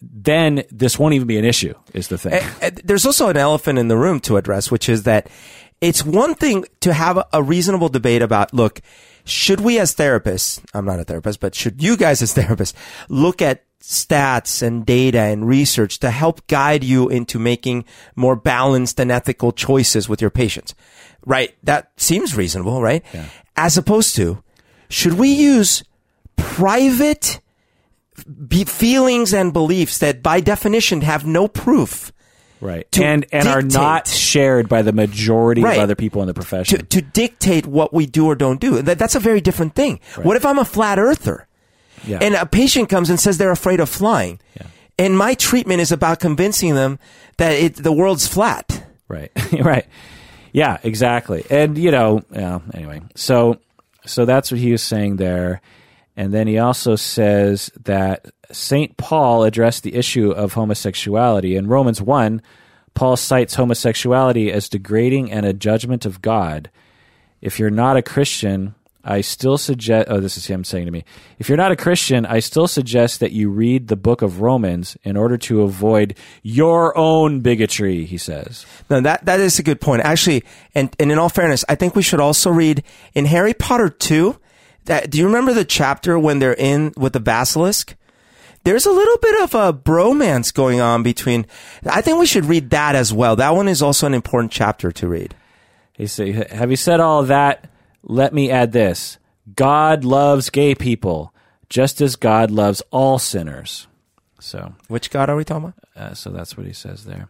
then 0.01 0.63
this 0.71 0.97
won't 0.97 1.13
even 1.13 1.27
be 1.27 1.37
an 1.37 1.43
issue. 1.45 1.73
Is 1.93 2.07
the 2.07 2.17
thing? 2.17 2.41
Uh, 2.61 2.69
There's 2.85 3.05
also 3.05 3.27
an 3.27 3.35
elephant 3.37 3.79
in 3.79 3.89
the 3.89 3.97
room 3.97 4.19
to 4.21 4.37
address, 4.37 4.71
which 4.71 4.87
is 4.87 5.03
that 5.03 5.27
it's 5.81 6.05
one 6.05 6.35
thing 6.35 6.63
to 6.81 6.93
have 6.93 7.21
a 7.33 7.43
reasonable 7.43 7.89
debate 7.89 8.21
about, 8.21 8.53
look, 8.53 8.79
should 9.29 9.61
we 9.61 9.79
as 9.79 9.95
therapists, 9.95 10.61
I'm 10.73 10.85
not 10.85 10.99
a 10.99 11.03
therapist, 11.03 11.39
but 11.39 11.55
should 11.55 11.81
you 11.81 11.97
guys 11.97 12.21
as 12.21 12.33
therapists 12.35 12.73
look 13.07 13.41
at 13.41 13.63
stats 13.81 14.61
and 14.61 14.85
data 14.85 15.19
and 15.19 15.47
research 15.47 15.99
to 15.99 16.11
help 16.11 16.45
guide 16.47 16.83
you 16.83 17.07
into 17.07 17.39
making 17.39 17.85
more 18.15 18.35
balanced 18.35 18.99
and 18.99 19.11
ethical 19.11 19.51
choices 19.51 20.09
with 20.09 20.21
your 20.21 20.29
patients? 20.29 20.75
Right? 21.25 21.55
That 21.63 21.91
seems 21.97 22.35
reasonable, 22.35 22.81
right? 22.81 23.03
Yeah. 23.13 23.25
As 23.55 23.77
opposed 23.77 24.15
to, 24.15 24.43
should 24.89 25.13
we 25.13 25.29
use 25.29 25.83
private 26.35 27.41
be- 28.47 28.65
feelings 28.65 29.33
and 29.33 29.53
beliefs 29.53 29.97
that 29.99 30.23
by 30.23 30.39
definition 30.39 31.01
have 31.01 31.25
no 31.25 31.47
proof? 31.47 32.11
Right, 32.61 32.89
to 32.93 33.03
and 33.03 33.25
and 33.31 33.47
are 33.47 33.61
not 33.61 34.07
shared 34.07 34.67
by 34.69 34.81
the 34.81 34.93
majority 34.93 35.61
Right. 35.61 35.77
of 35.77 35.83
other 35.83 35.95
people 35.95 36.21
in 36.21 36.27
the 36.27 36.33
profession. 36.33 36.79
to, 36.79 36.85
to 36.85 37.01
dictate 37.01 37.65
what 37.65 37.93
we 37.93 38.05
do 38.05 38.25
or 38.27 38.35
don't 38.35 38.59
do. 38.59 38.81
That, 38.81 38.99
that's 38.99 39.15
a 39.15 39.19
very 39.19 39.41
different 39.41 39.75
thing. 39.75 39.99
What 40.21 40.35
if 40.37 40.45
I'm 40.45 40.59
a 40.59 40.65
flat 40.65 40.99
earther 40.99 41.47
yeah. 42.05 42.19
and 42.21 42.35
a 42.35 42.45
patient 42.45 42.89
comes 42.89 43.09
and 43.09 43.19
says 43.19 43.37
they're 43.37 43.51
afraid 43.51 43.79
of 43.79 43.89
flying? 43.89 44.39
And 44.97 45.17
my 45.17 45.33
treatment 45.33 45.79
is 45.79 45.93
about 45.93 46.19
convincing 46.19 46.75
them 46.75 46.99
that 47.37 47.53
it, 47.53 47.75
the 47.75 47.91
world's 47.93 48.27
flat. 48.27 48.85
Right. 49.07 49.31
right. 49.53 49.85
Yeah, 50.51 50.77
exactly. 50.83 51.45
And 51.49 51.77
you 51.77 51.91
know, 51.91 52.21
yeah, 52.31 52.59
anyway. 52.73 53.01
So 53.15 53.59
so 54.05 54.25
that's 54.25 54.51
what 54.51 54.59
he 54.59 54.71
was 54.71 54.81
saying 54.81 55.15
there. 55.15 55.61
And 56.19 56.33
then 56.33 56.47
he 56.47 56.59
also 56.59 56.97
says 56.97 57.71
that 57.81 58.29
St. 58.51 58.97
Paul 58.97 59.45
addressed 59.45 59.83
the 59.83 59.95
issue 59.95 60.31
of 60.31 60.51
homosexuality. 60.51 61.55
In 61.55 61.67
Romans 61.67 62.01
1, 62.01 62.41
Paul 62.93 63.15
cites 63.15 63.55
homosexuality 63.55 64.51
as 64.51 64.67
degrading 64.67 65.31
and 65.31 65.45
a 65.45 65.53
judgment 65.53 66.05
of 66.05 66.21
God. 66.21 66.69
If 67.39 67.57
you're 67.57 67.69
not 67.69 67.95
a 67.95 68.01
Christian, 68.01 68.75
I 69.01 69.21
still 69.21 69.57
suggest, 69.57 70.09
oh, 70.11 70.19
this 70.19 70.35
is 70.35 70.47
him 70.47 70.65
saying 70.65 70.87
to 70.87 70.91
me, 70.91 71.05
if 71.37 71.47
you're 71.47 71.57
not 71.57 71.71
a 71.71 71.77
Christian, 71.77 72.25
I 72.25 72.39
still 72.39 72.67
suggest 72.67 73.21
that 73.21 73.31
you 73.31 73.49
read 73.49 73.87
the 73.87 73.95
book 73.95 74.21
of 74.21 74.41
Romans 74.41 74.97
in 75.03 75.15
order 75.15 75.37
to 75.37 75.61
avoid 75.61 76.17
your 76.43 76.97
own 76.97 77.39
bigotry, 77.39 78.03
he 78.03 78.17
says. 78.17 78.65
No, 78.89 78.99
that, 78.99 79.23
that 79.23 79.39
is 79.39 79.57
a 79.57 79.63
good 79.63 79.79
point. 79.79 80.01
Actually, 80.01 80.43
and, 80.75 80.93
and 80.99 81.13
in 81.13 81.17
all 81.17 81.29
fairness, 81.29 81.63
I 81.69 81.75
think 81.75 81.95
we 81.95 82.03
should 82.03 82.19
also 82.19 82.49
read 82.49 82.83
in 83.13 83.23
Harry 83.23 83.53
Potter 83.53 83.87
2. 83.87 84.37
That, 84.85 85.09
do 85.09 85.17
you 85.17 85.25
remember 85.25 85.53
the 85.53 85.65
chapter 85.65 86.17
when 86.17 86.39
they're 86.39 86.53
in 86.53 86.93
with 86.97 87.13
the 87.13 87.19
basilisk? 87.19 87.95
There's 88.63 88.85
a 88.85 88.91
little 88.91 89.17
bit 89.19 89.43
of 89.43 89.55
a 89.55 89.73
bromance 89.73 90.53
going 90.53 90.81
on 90.81 91.01
between. 91.03 91.45
I 91.85 92.01
think 92.01 92.19
we 92.19 92.25
should 92.25 92.45
read 92.45 92.71
that 92.71 92.95
as 92.95 93.13
well. 93.13 93.35
That 93.35 93.55
one 93.55 93.67
is 93.67 93.81
also 93.81 94.05
an 94.07 94.13
important 94.13 94.51
chapter 94.51 94.91
to 94.91 95.07
read. 95.07 95.33
He 95.93 96.07
said, 96.07 96.51
"Have 96.51 96.69
you 96.69 96.75
said 96.75 96.99
all 96.99 97.23
that? 97.23 97.69
Let 98.03 98.33
me 98.33 98.51
add 98.51 98.71
this: 98.73 99.17
God 99.55 100.03
loves 100.03 100.49
gay 100.49 100.75
people, 100.75 101.33
just 101.69 102.01
as 102.01 102.15
God 102.15 102.51
loves 102.51 102.81
all 102.91 103.17
sinners." 103.19 103.87
So, 104.41 104.73
Which 104.87 105.09
God 105.09 105.29
are 105.29 105.35
we 105.35 105.43
talking 105.43 105.73
about? 105.95 106.11
uh, 106.11 106.13
so 106.13 106.29
that's 106.29 106.55
what 106.57 106.65
he 106.65 106.73
says 106.73 107.05
there. 107.05 107.27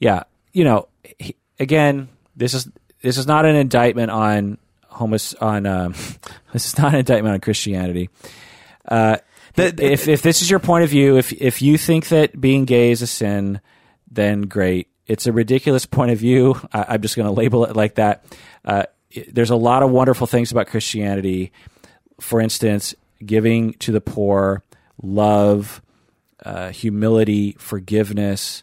Yeah, 0.00 0.24
you 0.52 0.64
know, 0.64 0.88
he, 1.18 1.36
again, 1.58 2.08
this 2.36 2.54
is 2.54 2.68
this 3.02 3.16
is 3.18 3.26
not 3.26 3.44
an 3.46 3.54
indictment 3.56 4.10
on 4.10 4.58
homos 4.88 5.34
on 5.34 5.66
um, 5.66 5.92
this 6.52 6.66
is 6.66 6.78
not 6.78 6.92
an 6.92 7.00
indictment 7.00 7.34
on 7.34 7.40
Christianity. 7.40 8.10
Uh, 8.86 9.18
if 9.56 10.06
if 10.08 10.22
this 10.22 10.42
is 10.42 10.50
your 10.50 10.60
point 10.60 10.84
of 10.84 10.90
view, 10.90 11.16
if 11.18 11.32
if 11.32 11.60
you 11.62 11.76
think 11.78 12.08
that 12.08 12.40
being 12.40 12.64
gay 12.64 12.90
is 12.90 13.02
a 13.02 13.06
sin, 13.06 13.60
then 14.10 14.42
great. 14.42 14.88
It's 15.06 15.26
a 15.26 15.32
ridiculous 15.32 15.86
point 15.86 16.10
of 16.10 16.18
view. 16.18 16.54
I, 16.72 16.84
I'm 16.90 17.02
just 17.02 17.16
going 17.16 17.26
to 17.26 17.32
label 17.32 17.64
it 17.64 17.74
like 17.74 17.94
that. 17.96 18.24
Uh, 18.64 18.84
it- 19.10 19.34
there's 19.34 19.50
a 19.50 19.56
lot 19.56 19.82
of 19.82 19.90
wonderful 19.90 20.26
things 20.26 20.52
about 20.52 20.66
Christianity. 20.68 21.50
For 22.20 22.40
instance, 22.40 22.94
giving 23.24 23.72
to 23.74 23.90
the 23.92 24.00
poor, 24.00 24.62
love, 25.02 25.80
uh, 26.44 26.70
humility, 26.70 27.56
forgiveness. 27.58 28.62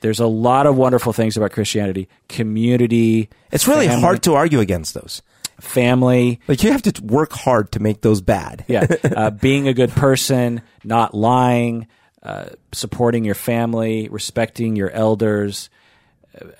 There's 0.00 0.20
a 0.20 0.26
lot 0.26 0.66
of 0.66 0.76
wonderful 0.76 1.12
things 1.12 1.36
about 1.36 1.52
Christianity. 1.52 2.08
Community. 2.28 3.28
It's 3.52 3.66
really 3.68 3.86
family- 3.86 4.02
hard 4.02 4.22
to 4.24 4.34
argue 4.34 4.60
against 4.60 4.94
those. 4.94 5.22
Family. 5.60 6.40
Like 6.48 6.62
you 6.62 6.72
have 6.72 6.82
to 6.82 7.02
work 7.02 7.32
hard 7.32 7.72
to 7.72 7.80
make 7.80 8.00
those 8.00 8.20
bad. 8.20 8.64
yeah, 8.68 8.86
uh, 9.04 9.30
being 9.30 9.68
a 9.68 9.74
good 9.74 9.90
person, 9.90 10.62
not 10.82 11.14
lying, 11.14 11.86
uh, 12.22 12.46
supporting 12.72 13.24
your 13.24 13.34
family, 13.34 14.08
respecting 14.10 14.76
your 14.76 14.90
elders, 14.90 15.70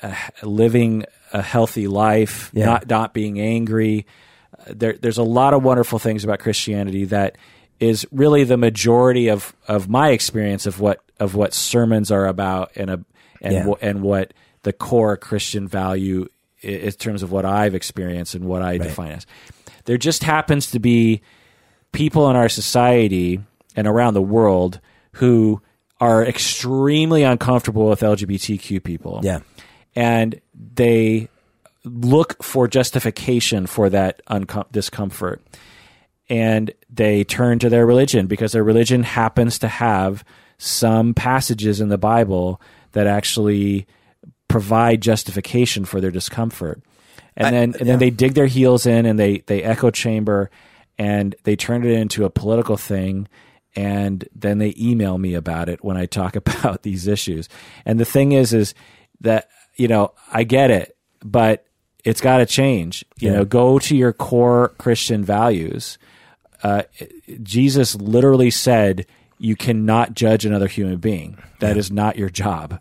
uh, 0.03 0.15
living 0.43 1.05
a 1.33 1.43
healthy 1.43 1.89
life, 1.89 2.51
Yeah. 2.55 2.67
not 2.67 2.89
not 2.89 3.15
being 3.15 3.41
angry. 3.41 4.07
Uh, 4.59 4.73
there, 4.77 4.93
there's 4.95 5.19
a 5.19 5.23
lot 5.25 5.53
of 5.55 5.63
wonderful 5.65 5.99
things 5.99 6.23
about 6.25 6.39
Christianity 6.39 7.07
that 7.07 7.37
is 7.81 8.07
really 8.13 8.45
the 8.45 8.57
majority 8.57 9.29
of, 9.29 9.53
of 9.67 9.89
my 9.89 10.11
experience 10.11 10.65
of 10.67 10.79
what 10.81 11.01
of 11.19 11.35
what 11.35 11.53
sermons 11.53 12.11
are 12.13 12.27
about 12.27 12.71
and 12.77 12.91
a 12.91 13.05
and 13.43 13.53
Yeah. 13.55 13.65
wh- 13.67 13.83
and 13.83 14.01
what 14.03 14.33
the 14.63 14.73
core 14.73 15.17
Christian 15.17 15.67
value 15.67 16.29
in 16.65 16.93
terms 16.93 17.23
of 17.23 17.31
what 17.31 17.45
I've 17.45 17.75
experienced 17.75 18.35
and 18.35 18.45
what 18.45 18.63
I 18.63 18.79
define 18.79 19.13
as. 19.13 19.27
There 19.85 19.99
just 19.99 20.25
happens 20.25 20.71
to 20.71 20.79
be 20.79 21.21
people 21.93 22.29
in 22.31 22.37
our 22.37 22.49
society 22.49 23.41
and 23.77 23.87
around 23.87 24.15
the 24.15 24.23
world 24.23 24.81
who 25.13 25.61
are 26.01 26.25
extremely 26.25 27.23
uncomfortable 27.23 27.89
with 27.89 28.01
LGBTQ 28.01 28.83
people. 28.83 29.21
Yeah. 29.23 29.41
And 29.95 30.41
they 30.55 31.29
look 31.85 32.43
for 32.43 32.67
justification 32.67 33.67
for 33.67 33.89
that 33.91 34.21
uncom- 34.27 34.71
discomfort. 34.73 35.43
And 36.29 36.73
they 36.91 37.25
turn 37.25 37.59
to 37.61 37.69
their 37.69 37.87
religion 37.87 38.27
because 38.27 38.53
their 38.53 38.65
religion 38.65 39.03
happens 39.03 39.59
to 39.61 39.69
have 39.69 40.25
some 40.59 41.15
passages 41.15 41.81
in 41.81 41.91
the 41.91 41.99
Bible 41.99 42.61
that 42.93 43.07
actually 43.07 43.87
provide 44.55 45.01
justification 45.01 45.85
for 45.85 46.01
their 46.01 46.13
discomfort. 46.13 46.81
And 47.37 47.53
then 47.53 47.75
and 47.81 47.89
then 47.89 47.99
they 47.99 48.11
dig 48.11 48.35
their 48.35 48.47
heels 48.47 48.87
in 48.87 49.05
and 49.05 49.19
they 49.19 49.39
they 49.47 49.65
echo 49.65 49.91
chamber 49.91 50.49
and 50.97 51.35
they 51.43 51.57
turn 51.57 51.85
it 51.85 51.91
into 51.91 52.25
a 52.25 52.31
political 52.31 52.77
thing 52.77 53.27
and 53.75 54.29
then 54.33 54.59
they 54.59 54.73
email 54.79 55.19
me 55.19 55.35
about 55.35 55.69
it 55.69 55.83
when 55.83 55.97
I 55.97 56.07
talk 56.07 56.37
about 56.43 56.85
these 56.85 57.09
issues. 57.09 57.49
And 57.85 57.99
the 57.99 58.05
thing 58.05 58.31
is 58.31 58.55
is 58.55 58.75
that 59.23 59.49
you 59.75 59.89
know, 59.89 60.13
I 60.31 60.45
get 60.45 60.71
it, 60.71 60.97
but 61.25 61.67
it's 62.05 62.21
got 62.21 62.37
to 62.37 62.47
change. 62.47 63.05
You 63.19 63.33
know, 63.33 63.45
go 63.45 63.81
to 63.81 63.97
your 63.97 64.13
core 64.13 64.69
Christian 64.79 65.25
values. 65.25 65.99
Uh, 66.63 66.85
Jesus 67.43 67.97
literally 67.97 68.53
said, 68.53 69.07
"You 69.37 69.57
cannot 69.57 70.15
judge 70.15 70.47
another 70.47 70.69
human 70.69 70.99
being. 70.99 71.43
That 71.59 71.77
is 71.77 71.91
not 71.91 72.17
your 72.17 72.31
job." 72.31 72.79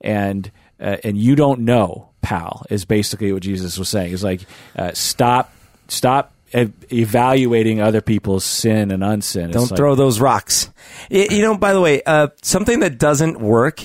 And 0.00 0.50
uh, 0.82 0.96
and 1.04 1.16
you 1.16 1.34
don't 1.36 1.60
know, 1.60 2.10
pal, 2.20 2.66
is 2.70 2.84
basically 2.84 3.32
what 3.32 3.42
Jesus 3.42 3.78
was 3.78 3.88
saying. 3.88 4.12
Is 4.12 4.24
like, 4.24 4.40
uh, 4.76 4.90
stop, 4.94 5.52
stop 5.88 6.32
e- 6.54 6.68
evaluating 6.92 7.80
other 7.80 8.00
people's 8.00 8.44
sin 8.44 8.90
and 8.90 9.02
unsin. 9.02 9.46
It's 9.46 9.56
Don't 9.56 9.70
like- 9.70 9.76
throw 9.78 9.94
those 9.94 10.20
rocks. 10.20 10.70
Y- 11.10 11.28
You 11.30 11.42
know, 11.42 11.56
by 11.56 11.72
the 11.72 11.80
way, 11.80 12.02
uh, 12.04 12.28
something 12.42 12.80
that 12.80 12.98
doesn't 12.98 13.40
work 13.40 13.82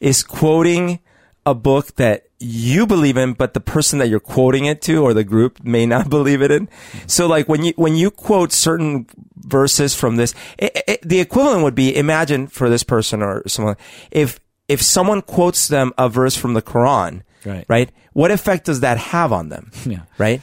is 0.00 0.22
quoting 0.22 0.98
a 1.46 1.54
book 1.54 1.94
that 1.96 2.24
you 2.40 2.86
believe 2.86 3.16
in, 3.16 3.32
but 3.32 3.54
the 3.54 3.60
person 3.60 3.98
that 3.98 4.08
you're 4.08 4.20
quoting 4.20 4.66
it 4.66 4.82
to 4.82 5.02
or 5.02 5.14
the 5.14 5.24
group 5.24 5.62
may 5.64 5.86
not 5.94 6.10
believe 6.10 6.42
it 6.42 6.50
in. 6.50 6.68
So, 7.06 7.26
like 7.26 7.48
when 7.48 7.64
you 7.64 7.72
when 7.76 7.96
you 7.96 8.10
quote 8.10 8.52
certain 8.52 9.06
verses 9.36 9.94
from 9.94 10.16
this, 10.16 10.34
it, 10.58 10.82
it, 10.88 11.00
the 11.02 11.20
equivalent 11.20 11.62
would 11.62 11.74
be 11.74 11.94
imagine 11.96 12.46
for 12.48 12.68
this 12.70 12.82
person 12.82 13.22
or 13.22 13.42
someone 13.46 13.76
if 14.10 14.40
if 14.68 14.80
someone 14.82 15.22
quotes 15.22 15.68
them 15.68 15.92
a 15.98 16.08
verse 16.08 16.36
from 16.36 16.54
the 16.54 16.62
Quran, 16.62 17.22
Right. 17.44 17.66
Right. 17.68 17.90
What 18.14 18.30
effect 18.30 18.64
does 18.64 18.80
that 18.80 18.96
have 18.96 19.30
on 19.32 19.50
them? 19.50 19.70
Yeah. 19.84 20.02
Right. 20.16 20.40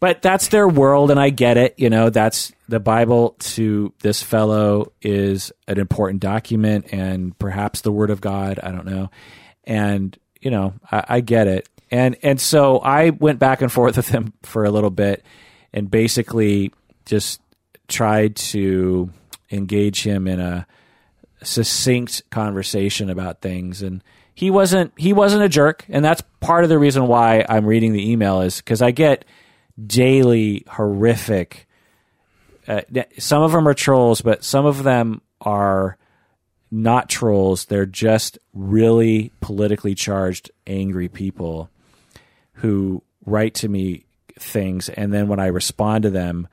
but 0.00 0.20
that's 0.20 0.48
their 0.48 0.66
world 0.66 1.10
and 1.12 1.20
i 1.20 1.30
get 1.30 1.56
it 1.56 1.74
you 1.76 1.90
know 1.90 2.10
that's 2.10 2.52
the 2.68 2.80
bible 2.80 3.36
to 3.38 3.92
this 4.00 4.22
fellow 4.22 4.90
is 5.02 5.52
an 5.68 5.78
important 5.78 6.20
document 6.20 6.86
and 6.92 7.38
perhaps 7.38 7.82
the 7.82 7.92
word 7.92 8.10
of 8.10 8.20
god 8.20 8.58
i 8.62 8.70
don't 8.72 8.86
know 8.86 9.10
and 9.64 10.18
you 10.40 10.50
know 10.50 10.72
i, 10.90 11.04
I 11.08 11.20
get 11.20 11.46
it 11.46 11.68
and 11.90 12.16
and 12.22 12.40
so 12.40 12.78
i 12.78 13.10
went 13.10 13.38
back 13.38 13.60
and 13.62 13.70
forth 13.70 13.96
with 14.00 14.08
him 14.08 14.32
for 14.42 14.64
a 14.64 14.70
little 14.70 14.90
bit 14.90 15.22
and 15.72 15.90
basically 15.90 16.72
just 17.04 17.40
tried 17.86 18.36
to 18.36 19.10
engage 19.52 20.02
him 20.02 20.26
in 20.26 20.40
a 20.40 20.66
succinct 21.42 22.22
conversation 22.30 23.10
about 23.10 23.40
things. 23.40 23.82
And 23.82 24.02
he 24.34 24.50
wasn't 24.50 24.92
he 24.96 25.12
wasn't 25.12 25.42
a 25.42 25.48
jerk. 25.48 25.84
And 25.88 26.04
that's 26.04 26.22
part 26.40 26.64
of 26.64 26.70
the 26.70 26.78
reason 26.78 27.06
why 27.06 27.44
i'm 27.48 27.66
reading 27.66 27.92
the 27.92 28.10
email 28.10 28.40
is 28.40 28.56
because 28.56 28.82
i 28.82 28.90
get 28.90 29.24
daily 29.86 30.64
horrific 30.68 31.68
uh, 32.66 32.80
some 33.18 33.42
of 33.42 33.52
them 33.52 33.68
are 33.68 33.74
trolls 33.74 34.20
but 34.22 34.42
some 34.42 34.66
of 34.66 34.82
them 34.82 35.20
are 35.40 35.96
not 36.70 37.08
trolls. 37.08 37.64
They're 37.64 37.86
just 37.86 38.38
really 38.54 39.32
politically 39.40 39.94
charged 39.94 40.50
angry 40.66 41.08
people 41.08 41.68
who 42.54 43.02
write 43.26 43.54
to 43.54 43.68
me 43.68 44.06
things. 44.38 44.88
And 44.88 45.12
then 45.12 45.28
when 45.28 45.40
i 45.40 45.46
respond 45.46 46.04
to 46.04 46.10
them 46.10 46.48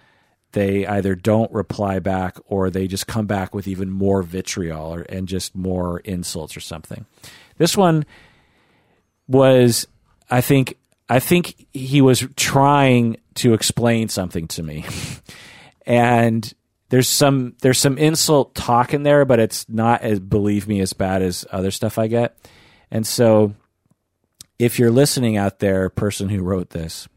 they 0.57 0.87
either 0.87 1.13
don't 1.13 1.51
reply 1.51 1.99
back 1.99 2.39
or 2.47 2.71
they 2.71 2.87
just 2.87 3.05
come 3.05 3.27
back 3.27 3.53
with 3.53 3.67
even 3.67 3.91
more 3.91 4.23
vitriol 4.23 4.91
or, 4.91 5.01
and 5.01 5.27
just 5.27 5.55
more 5.55 5.99
insults 5.99 6.57
or 6.57 6.59
something. 6.59 7.05
This 7.59 7.77
one 7.77 8.07
was, 9.27 9.85
I 10.31 10.41
think, 10.41 10.79
I 11.09 11.19
think 11.19 11.67
he 11.73 12.01
was 12.01 12.27
trying 12.35 13.17
to 13.35 13.53
explain 13.53 14.09
something 14.09 14.47
to 14.47 14.63
me, 14.63 14.83
and 15.85 16.51
there's 16.89 17.07
some 17.07 17.53
there's 17.61 17.77
some 17.77 17.99
insult 17.99 18.55
talk 18.55 18.95
in 18.95 19.03
there, 19.03 19.25
but 19.25 19.39
it's 19.39 19.69
not 19.69 20.01
as 20.01 20.19
believe 20.19 20.67
me 20.67 20.81
as 20.81 20.93
bad 20.93 21.21
as 21.21 21.45
other 21.51 21.69
stuff 21.69 21.99
I 21.99 22.07
get, 22.07 22.35
and 22.89 23.05
so 23.05 23.53
if 24.57 24.79
you're 24.79 24.89
listening 24.89 25.37
out 25.37 25.59
there, 25.59 25.87
person 25.89 26.29
who 26.29 26.41
wrote 26.41 26.71
this, 26.71 27.07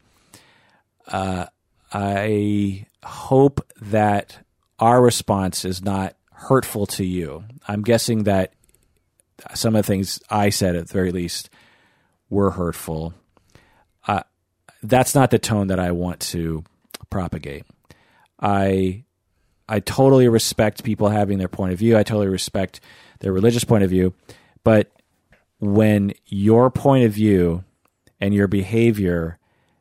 uh, 1.07 1.47
I 1.91 2.85
hope 3.03 3.65
that 3.81 4.45
our 4.79 5.01
response 5.01 5.65
is 5.65 5.83
not 5.83 6.15
hurtful 6.31 6.85
to 6.87 7.05
you. 7.05 7.43
I'm 7.67 7.81
guessing 7.81 8.23
that 8.23 8.53
some 9.53 9.75
of 9.75 9.85
the 9.85 9.87
things 9.87 10.19
I 10.29 10.49
said, 10.49 10.75
at 10.75 10.87
the 10.87 10.93
very 10.93 11.11
least, 11.11 11.49
were 12.29 12.51
hurtful. 12.51 13.13
Uh, 14.07 14.23
that's 14.83 15.13
not 15.15 15.31
the 15.31 15.39
tone 15.39 15.67
that 15.67 15.79
I 15.79 15.91
want 15.91 16.19
to 16.21 16.63
propagate. 17.09 17.65
I 18.39 19.03
I 19.69 19.79
totally 19.79 20.27
respect 20.27 20.83
people 20.83 21.09
having 21.09 21.37
their 21.37 21.47
point 21.47 21.71
of 21.71 21.79
view. 21.79 21.97
I 21.97 22.03
totally 22.03 22.27
respect 22.27 22.81
their 23.19 23.31
religious 23.31 23.63
point 23.63 23.83
of 23.83 23.89
view, 23.89 24.13
but 24.63 24.91
when 25.59 26.13
your 26.25 26.69
point 26.69 27.05
of 27.05 27.13
view 27.13 27.63
and 28.19 28.33
your 28.33 28.47
behavior 28.47 29.37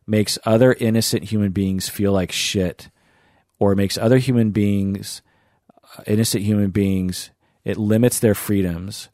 makes 0.06 0.38
other 0.44 0.74
innocent 0.74 1.24
human 1.24 1.50
beings 1.50 1.88
feel 1.88 2.12
like 2.12 2.30
shit 2.30 2.90
or 3.60 3.76
makes 3.76 3.96
other 3.96 4.18
human 4.18 4.50
beings 4.50 5.22
uh, 5.96 6.02
innocent 6.06 6.42
human 6.42 6.70
beings 6.70 7.30
it 7.64 7.76
limits 7.76 8.18
their 8.18 8.34
freedoms 8.34 9.08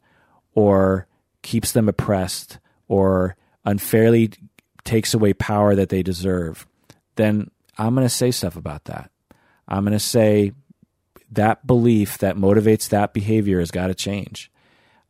or 0.55 1.05
keeps 1.43 1.71
them 1.73 1.87
oppressed 1.87 2.57
or 2.87 3.35
unfairly 3.65 4.31
takes 4.83 5.13
away 5.13 5.33
power 5.33 5.75
that 5.75 5.89
they 5.89 6.01
deserve 6.01 6.65
then 7.15 7.51
i'm 7.77 7.93
going 7.93 8.05
to 8.05 8.09
say 8.09 8.31
stuff 8.31 8.55
about 8.55 8.85
that. 8.85 9.11
I'm 9.67 9.83
going 9.83 9.93
to 9.93 9.99
say 9.99 10.53
that 11.31 11.67
belief 11.67 12.19
that 12.19 12.37
motivates 12.37 12.87
that 12.89 13.13
behavior 13.13 13.59
has 13.59 13.69
got 13.69 13.87
to 13.87 13.93
change. 13.93 14.49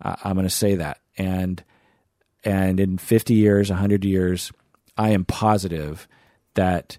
Uh, 0.02 0.16
i'm 0.24 0.34
going 0.34 0.48
to 0.48 0.50
say 0.50 0.76
that. 0.76 1.00
And 1.18 1.64
and 2.44 2.80
in 2.80 2.98
50 2.98 3.34
years 3.34 3.70
100 3.70 4.06
years 4.06 4.52
i 4.98 5.10
am 5.10 5.26
positive 5.26 6.08
that 6.56 6.98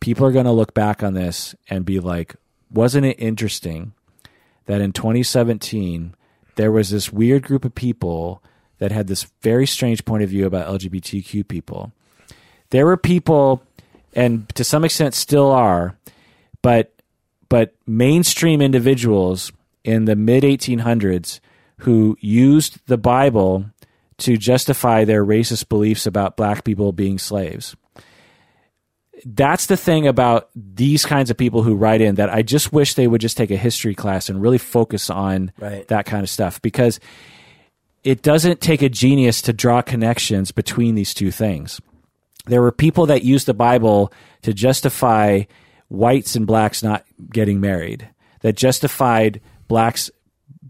people 0.00 0.26
are 0.26 0.32
going 0.32 0.44
to 0.44 0.52
look 0.52 0.74
back 0.74 1.02
on 1.02 1.14
this 1.14 1.54
and 1.68 1.84
be 1.84 2.00
like 2.00 2.36
wasn't 2.70 3.06
it 3.06 3.18
interesting 3.18 3.92
that 4.66 4.80
in 4.80 4.92
2017 4.92 6.14
there 6.56 6.72
was 6.72 6.90
this 6.90 7.12
weird 7.12 7.42
group 7.42 7.64
of 7.64 7.74
people 7.74 8.42
that 8.78 8.92
had 8.92 9.06
this 9.06 9.26
very 9.42 9.66
strange 9.66 10.04
point 10.04 10.22
of 10.22 10.30
view 10.30 10.46
about 10.46 10.68
lgbtq 10.80 11.46
people? 11.48 11.92
There 12.70 12.86
were 12.86 12.96
people 12.96 13.62
and 14.14 14.48
to 14.54 14.64
some 14.64 14.84
extent 14.84 15.14
still 15.14 15.50
are 15.50 15.96
but 16.62 16.92
but 17.48 17.74
mainstream 17.86 18.60
individuals 18.60 19.52
in 19.84 20.04
the 20.04 20.16
mid 20.16 20.44
1800s 20.44 21.40
who 21.78 22.16
used 22.20 22.78
the 22.86 22.98
bible 22.98 23.66
to 24.18 24.36
justify 24.36 25.04
their 25.04 25.24
racist 25.24 25.68
beliefs 25.68 26.06
about 26.06 26.36
black 26.36 26.64
people 26.64 26.92
being 26.92 27.18
slaves 27.18 27.76
that's 29.24 29.66
the 29.66 29.76
thing 29.76 30.06
about 30.06 30.48
these 30.54 31.04
kinds 31.04 31.30
of 31.30 31.36
people 31.36 31.62
who 31.62 31.74
write 31.74 32.00
in 32.00 32.16
that 32.16 32.30
I 32.30 32.42
just 32.42 32.72
wish 32.72 32.94
they 32.94 33.06
would 33.06 33.20
just 33.20 33.36
take 33.36 33.50
a 33.50 33.56
history 33.56 33.94
class 33.94 34.28
and 34.28 34.40
really 34.40 34.58
focus 34.58 35.10
on 35.10 35.52
Right. 35.58 35.86
that 35.88 36.06
kind 36.06 36.22
of 36.22 36.30
stuff 36.30 36.60
because 36.62 37.00
it 38.04 38.22
doesn't 38.22 38.60
take 38.60 38.82
a 38.82 38.88
genius 38.88 39.42
to 39.42 39.52
draw 39.52 39.82
connections 39.82 40.52
between 40.52 40.94
these 40.94 41.12
two 41.14 41.30
things. 41.30 41.80
There 42.46 42.62
were 42.62 42.72
people 42.72 43.06
that 43.06 43.24
used 43.24 43.46
the 43.46 43.54
Bible 43.54 44.12
to 44.42 44.54
justify 44.54 45.42
whites 45.88 46.34
and 46.36 46.46
blacks 46.46 46.82
not 46.82 47.04
getting 47.30 47.60
married, 47.60 48.08
that 48.40 48.56
justified 48.56 49.40
blacks 49.66 50.10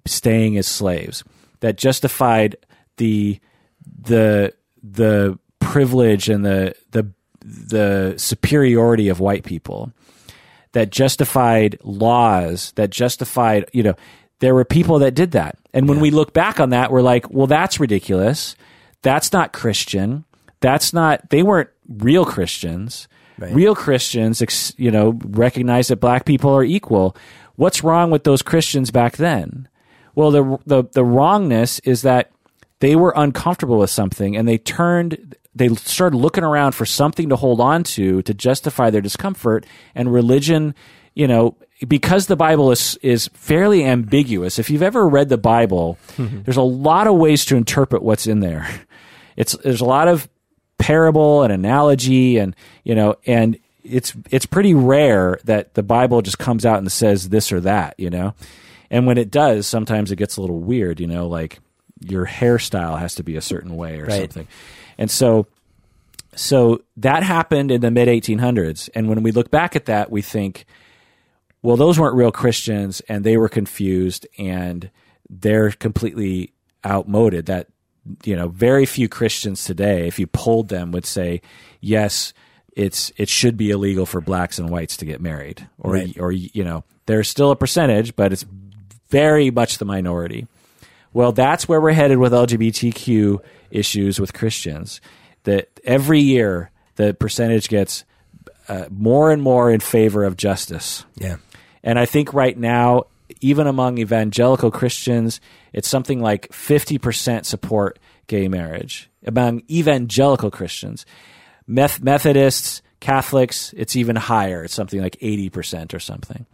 staying 0.07 0.57
as 0.57 0.67
slaves, 0.67 1.23
that 1.61 1.77
justified 1.77 2.57
the 2.97 3.39
the 4.01 4.55
the 4.83 5.39
privilege 5.61 6.29
and 6.29 6.45
the 6.45 6.75
the 6.93 7.13
the 7.49 8.15
superiority 8.17 9.09
of 9.09 9.21
white 9.21 9.45
people 9.45 9.93
that 10.73 10.91
justified 10.91 11.79
laws 11.83 12.73
that 12.77 12.91
justified 12.91 13.69
you 13.73 13.83
know 13.83 13.95
there 14.41 14.55
were 14.55 14.65
people 14.65 15.01
that 15.01 15.15
did 15.15 15.33
that. 15.33 15.59
And 15.75 15.89
when 15.89 15.99
we 15.99 16.13
look 16.13 16.33
back 16.33 16.61
on 16.61 16.71
that 16.71 16.93
we're 16.93 17.03
like 17.03 17.31
well 17.31 17.47
that's 17.47 17.81
ridiculous. 17.81 18.55
That's 19.03 19.33
not 19.33 19.53
christian. 19.53 20.25
That's 20.61 20.93
not 20.93 21.31
they 21.31 21.43
weren't 21.43 21.71
real 21.89 22.25
christians. 22.25 23.09
Real 23.39 23.75
christians 23.75 24.75
you 24.77 24.91
know 24.91 25.19
recognize 25.25 25.89
that 25.89 25.97
black 25.97 26.25
people 26.25 26.51
are 26.51 26.65
equal. 26.65 27.17
What's 27.57 27.83
wrong 27.83 28.11
with 28.11 28.25
those 28.25 28.43
christians 28.43 28.91
back 28.91 29.17
then? 29.17 29.69
Well 30.15 30.31
the 30.31 30.59
the, 30.67 30.85
the 30.93 31.05
wrongness 31.05 31.79
is 31.81 32.03
that 32.03 32.31
they 32.81 32.95
were 32.95 33.13
uncomfortable 33.17 33.79
with 33.79 33.91
something 33.91 34.37
and 34.37 34.47
they 34.47 34.59
turned 34.59 35.35
they 35.59 35.69
started 35.75 36.17
looking 36.17 36.45
around 36.45 36.73
for 36.73 36.87
something 36.87 37.29
to 37.29 37.37
hold 37.37 37.61
on 37.61 37.83
to 37.83 38.23
to 38.23 38.33
justify 38.35 38.91
their 38.91 39.01
discomfort 39.01 39.67
and 39.95 40.13
religion 40.13 40.75
you 41.15 41.27
know 41.29 41.57
because 41.87 42.27
the 42.27 42.37
bible 42.37 42.71
is 42.73 42.97
is 43.03 43.29
fairly 43.35 43.85
ambiguous 43.85 44.59
if 44.59 44.71
you've 44.71 44.83
ever 44.83 45.09
read 45.09 45.29
the 45.29 45.39
bible 45.39 45.99
mm-hmm. 46.17 46.43
there's 46.43 46.57
a 46.57 46.63
lot 46.63 47.07
of 47.07 47.17
ways 47.17 47.45
to 47.45 47.57
interpret 47.57 48.03
what's 48.03 48.27
in 48.27 48.41
there. 48.41 48.67
It's 49.37 49.53
there's 49.63 49.81
a 49.81 49.85
lot 49.85 50.09
of 50.09 50.29
parable 50.79 51.45
and 51.45 51.53
analogy 51.53 52.39
and 52.39 52.57
you 52.83 52.97
know 52.97 53.15
and 53.25 53.57
it's 53.85 54.13
it's 54.31 54.47
pretty 54.47 54.75
rare 54.75 55.39
that 55.45 55.75
the 55.75 55.83
bible 55.85 56.23
just 56.23 56.39
comes 56.41 56.67
out 56.67 56.79
and 56.79 56.91
says 56.91 57.29
this 57.29 57.53
or 57.53 57.61
that 57.61 57.95
you 57.99 58.11
know? 58.11 58.35
And 58.91 59.07
when 59.07 59.17
it 59.17 59.31
does 59.31 59.69
sometimes 59.69 60.11
it 60.11 60.17
gets 60.17 60.37
a 60.39 60.41
little 60.41 60.59
weird 60.59 60.99
you 60.99 61.07
know 61.07 61.29
like 61.29 61.61
your 62.01 62.27
hairstyle 62.27 62.99
has 62.99 63.15
to 63.15 63.23
be 63.23 63.37
a 63.37 63.41
certain 63.41 63.77
way 63.77 64.01
or 64.01 64.07
Right. 64.07 64.23
something 64.23 64.49
and 64.99 65.11
so 65.11 65.47
so 66.35 66.83
that 66.97 67.23
happened 67.23 67.71
in 67.71 67.81
the 67.81 67.91
mid 67.91 68.09
1800s 68.09 68.89
and 68.95 69.09
when 69.09 69.23
we 69.23 69.33
look 69.33 69.51
back 69.51 69.75
at 69.77 69.87
that 69.87 70.11
we 70.11 70.21
think 70.23 70.67
well 71.63 71.77
those 71.77 71.99
weren't 71.99 72.17
real 72.17 72.33
christians 72.33 73.01
and 73.09 73.25
they 73.25 73.37
were 73.37 73.49
confused 73.49 74.27
and 74.39 74.91
they're 75.31 75.71
completely 75.71 76.53
outmoded 76.87 77.47
that 77.47 77.69
you 78.25 78.37
know 78.37 78.49
very 78.49 78.87
few 78.87 79.09
christians 79.09 79.65
today 79.65 80.07
if 80.07 80.19
you 80.19 80.27
polled 80.27 80.69
them 80.69 80.93
would 80.93 81.07
say 81.07 81.41
yes 81.81 82.33
it's 82.77 83.11
it 83.17 83.29
should 83.29 83.57
be 83.57 83.71
illegal 83.71 84.07
for 84.07 84.21
blacks 84.21 84.59
and 84.61 84.71
whites 84.71 84.97
to 84.99 85.05
get 85.05 85.21
married, 85.21 85.67
or 85.81 85.95
Right. 85.95 86.17
or 86.21 86.31
you 86.31 86.63
know, 86.63 86.85
there's 87.07 87.29
still 87.29 87.51
a 87.51 87.57
percentage, 87.57 88.15
but 88.15 88.33
it's 88.33 88.47
very 89.11 89.51
much 89.51 89.79
the 89.79 89.85
minority. 89.85 90.47
Well, 91.13 91.33
that's 91.33 91.67
where 91.69 91.81
we're 91.81 91.91
headed 91.91 92.19
with 92.19 92.33
LGBTQ 92.33 93.41
issues 93.71 94.21
with 94.21 94.33
Christians. 94.33 95.01
That 95.45 95.69
every 95.85 96.21
year 96.21 96.71
the 96.97 97.15
percentage 97.15 97.69
gets 97.69 98.05
uh, 98.69 98.87
more 98.91 99.31
and 99.31 99.43
more 99.43 99.71
in 99.71 99.81
favor 99.81 100.25
of 100.25 100.37
justice. 100.37 101.05
Yeah. 101.17 101.37
And 101.83 101.99
I 101.99 102.05
think 102.05 102.35
right 102.35 102.57
now, 102.57 103.05
even 103.41 103.67
among 103.67 103.99
evangelical 103.99 104.71
Christians, 104.71 105.41
it's 105.73 105.89
something 105.89 106.21
like 106.21 106.49
50% 106.51 107.45
support 107.45 107.99
gay 108.27 108.49
marriage. 108.49 109.11
Among 109.27 109.63
evangelical 109.71 110.51
Christians, 110.51 111.07
Meth- 111.67 112.03
Methodists, 112.03 112.83
Catholics, 113.01 113.73
it's 113.77 113.97
even 113.97 114.17
higher. 114.17 114.65
It's 114.65 114.75
something 114.75 115.01
like 115.01 115.17
80% 115.21 115.95
or 115.95 116.01
something. 116.01 116.47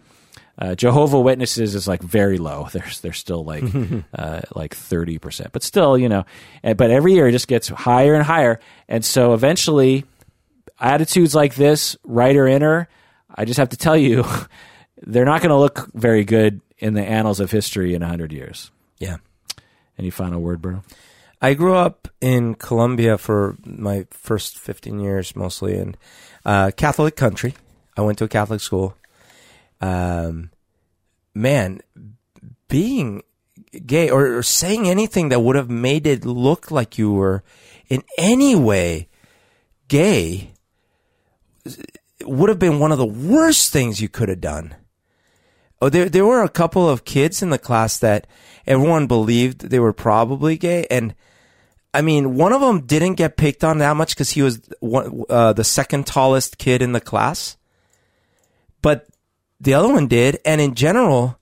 Uh, 0.56 0.74
Jehovah 0.74 1.20
Witnesses 1.20 1.74
is 1.74 1.88
like 1.88 2.02
very 2.02 2.38
low. 2.38 2.68
They're 2.72 2.86
they're 3.02 3.12
still 3.12 3.44
like 3.44 3.64
uh, 4.14 4.42
like 4.54 4.74
thirty 4.74 5.18
percent, 5.18 5.50
but 5.52 5.62
still, 5.62 5.98
you 5.98 6.08
know. 6.08 6.24
And, 6.62 6.76
but 6.76 6.90
every 6.90 7.14
year 7.14 7.28
it 7.28 7.32
just 7.32 7.48
gets 7.48 7.68
higher 7.68 8.14
and 8.14 8.22
higher, 8.22 8.60
and 8.88 9.04
so 9.04 9.34
eventually, 9.34 10.04
attitudes 10.78 11.34
like 11.34 11.54
this, 11.54 11.96
right 12.04 12.36
or 12.36 12.46
inner, 12.46 12.88
I 13.34 13.44
just 13.44 13.58
have 13.58 13.70
to 13.70 13.76
tell 13.76 13.96
you, 13.96 14.24
they're 15.02 15.24
not 15.24 15.40
going 15.40 15.50
to 15.50 15.58
look 15.58 15.90
very 15.92 16.24
good 16.24 16.60
in 16.78 16.94
the 16.94 17.02
annals 17.02 17.40
of 17.40 17.50
history 17.50 17.94
in 17.94 18.02
hundred 18.02 18.32
years. 18.32 18.70
Yeah. 18.98 19.16
Any 19.98 20.10
final 20.10 20.40
word, 20.40 20.60
bro? 20.60 20.82
I 21.40 21.54
grew 21.54 21.74
up 21.74 22.08
in 22.20 22.54
Colombia 22.54 23.18
for 23.18 23.56
my 23.64 24.06
first 24.10 24.58
15 24.58 24.98
years 24.98 25.36
mostly 25.36 25.76
in 25.76 25.94
uh, 26.44 26.70
Catholic 26.76 27.16
country. 27.16 27.54
I 27.96 28.00
went 28.00 28.18
to 28.18 28.24
a 28.24 28.28
Catholic 28.28 28.60
school. 28.60 28.96
Um, 29.80 30.50
man, 31.34 31.80
being 32.68 33.22
gay 33.86 34.10
or, 34.10 34.38
or 34.38 34.42
saying 34.42 34.88
anything 34.88 35.28
that 35.28 35.40
would 35.40 35.56
have 35.56 35.70
made 35.70 36.06
it 36.06 36.24
look 36.24 36.70
like 36.70 36.96
you 36.98 37.12
were 37.12 37.42
in 37.88 38.02
any 38.16 38.54
way 38.54 39.08
gay 39.88 40.52
would 42.22 42.48
have 42.48 42.58
been 42.58 42.78
one 42.78 42.92
of 42.92 42.98
the 42.98 43.06
worst 43.06 43.72
things 43.72 44.00
you 44.00 44.08
could 44.08 44.28
have 44.28 44.40
done. 44.40 44.74
Oh, 45.80 45.88
there 45.88 46.08
there 46.08 46.24
were 46.24 46.42
a 46.42 46.48
couple 46.48 46.88
of 46.88 47.04
kids 47.04 47.42
in 47.42 47.50
the 47.50 47.58
class 47.58 47.98
that 47.98 48.26
everyone 48.66 49.06
believed 49.06 49.70
they 49.70 49.80
were 49.80 49.92
probably 49.92 50.56
gay, 50.56 50.86
and 50.90 51.14
I 51.92 52.00
mean, 52.00 52.36
one 52.36 52.52
of 52.52 52.60
them 52.60 52.86
didn't 52.86 53.14
get 53.14 53.36
picked 53.36 53.64
on 53.64 53.78
that 53.78 53.96
much 53.96 54.14
because 54.14 54.30
he 54.30 54.42
was 54.42 54.60
one, 54.80 55.24
uh, 55.28 55.52
the 55.52 55.64
second 55.64 56.06
tallest 56.06 56.58
kid 56.58 56.80
in 56.80 56.92
the 56.92 57.00
class, 57.00 57.56
but 58.82 59.06
the 59.64 59.74
other 59.74 59.92
one 59.92 60.06
did, 60.06 60.38
and 60.44 60.60
in 60.60 60.74
general, 60.74 61.38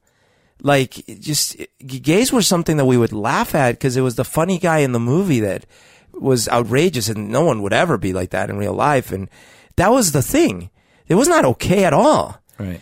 like 0.62 1.05
just 1.20 1.57
gays 1.85 2.32
were 2.32 2.43
something 2.43 2.77
that 2.77 2.85
we 2.85 2.97
would 2.97 3.12
laugh 3.12 3.55
at 3.55 3.73
because 3.73 3.97
it 3.97 4.03
was 4.03 4.15
the 4.15 4.24
funny 4.24 4.59
guy 4.59 4.78
in 4.78 4.93
the 4.93 5.01
movie 5.01 5.40
that 5.40 5.66
was 6.12 6.49
outrageous, 6.49 7.09
and 7.09 7.31
no 7.31 7.44
one 7.44 7.62
would 7.62 7.73
ever 7.73 7.99
be 7.99 8.12
like 8.12 8.31
that 8.31 8.51
in 8.51 8.57
real 8.57 8.74
life, 8.74 9.12
and 9.12 9.28
that 9.77 9.90
was 9.90 10.12
the 10.12 10.23
thing. 10.23 10.70
It 11.09 11.16
was 11.16 11.28
not 11.28 11.44
okay 11.44 11.85
at 11.85 11.93
all. 11.93 12.40
Right. 12.59 12.81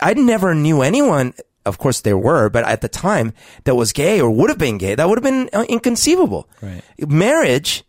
I 0.00 0.14
never 0.14 0.54
knew 0.54 0.82
anyone, 0.82 1.32
of 1.64 1.78
course 1.78 2.02
there 2.02 2.18
were, 2.18 2.50
but 2.50 2.64
at 2.64 2.82
the 2.82 2.88
time 2.88 3.32
that 3.64 3.74
was 3.74 3.92
gay 3.92 4.20
or 4.20 4.30
would 4.30 4.50
have 4.50 4.58
been 4.58 4.78
gay. 4.78 4.94
That 4.94 5.08
would 5.08 5.18
have 5.18 5.24
been 5.24 5.48
uh, 5.52 5.64
inconceivable. 5.68 6.48
Right. 6.60 6.82
Marriage, 6.98 7.84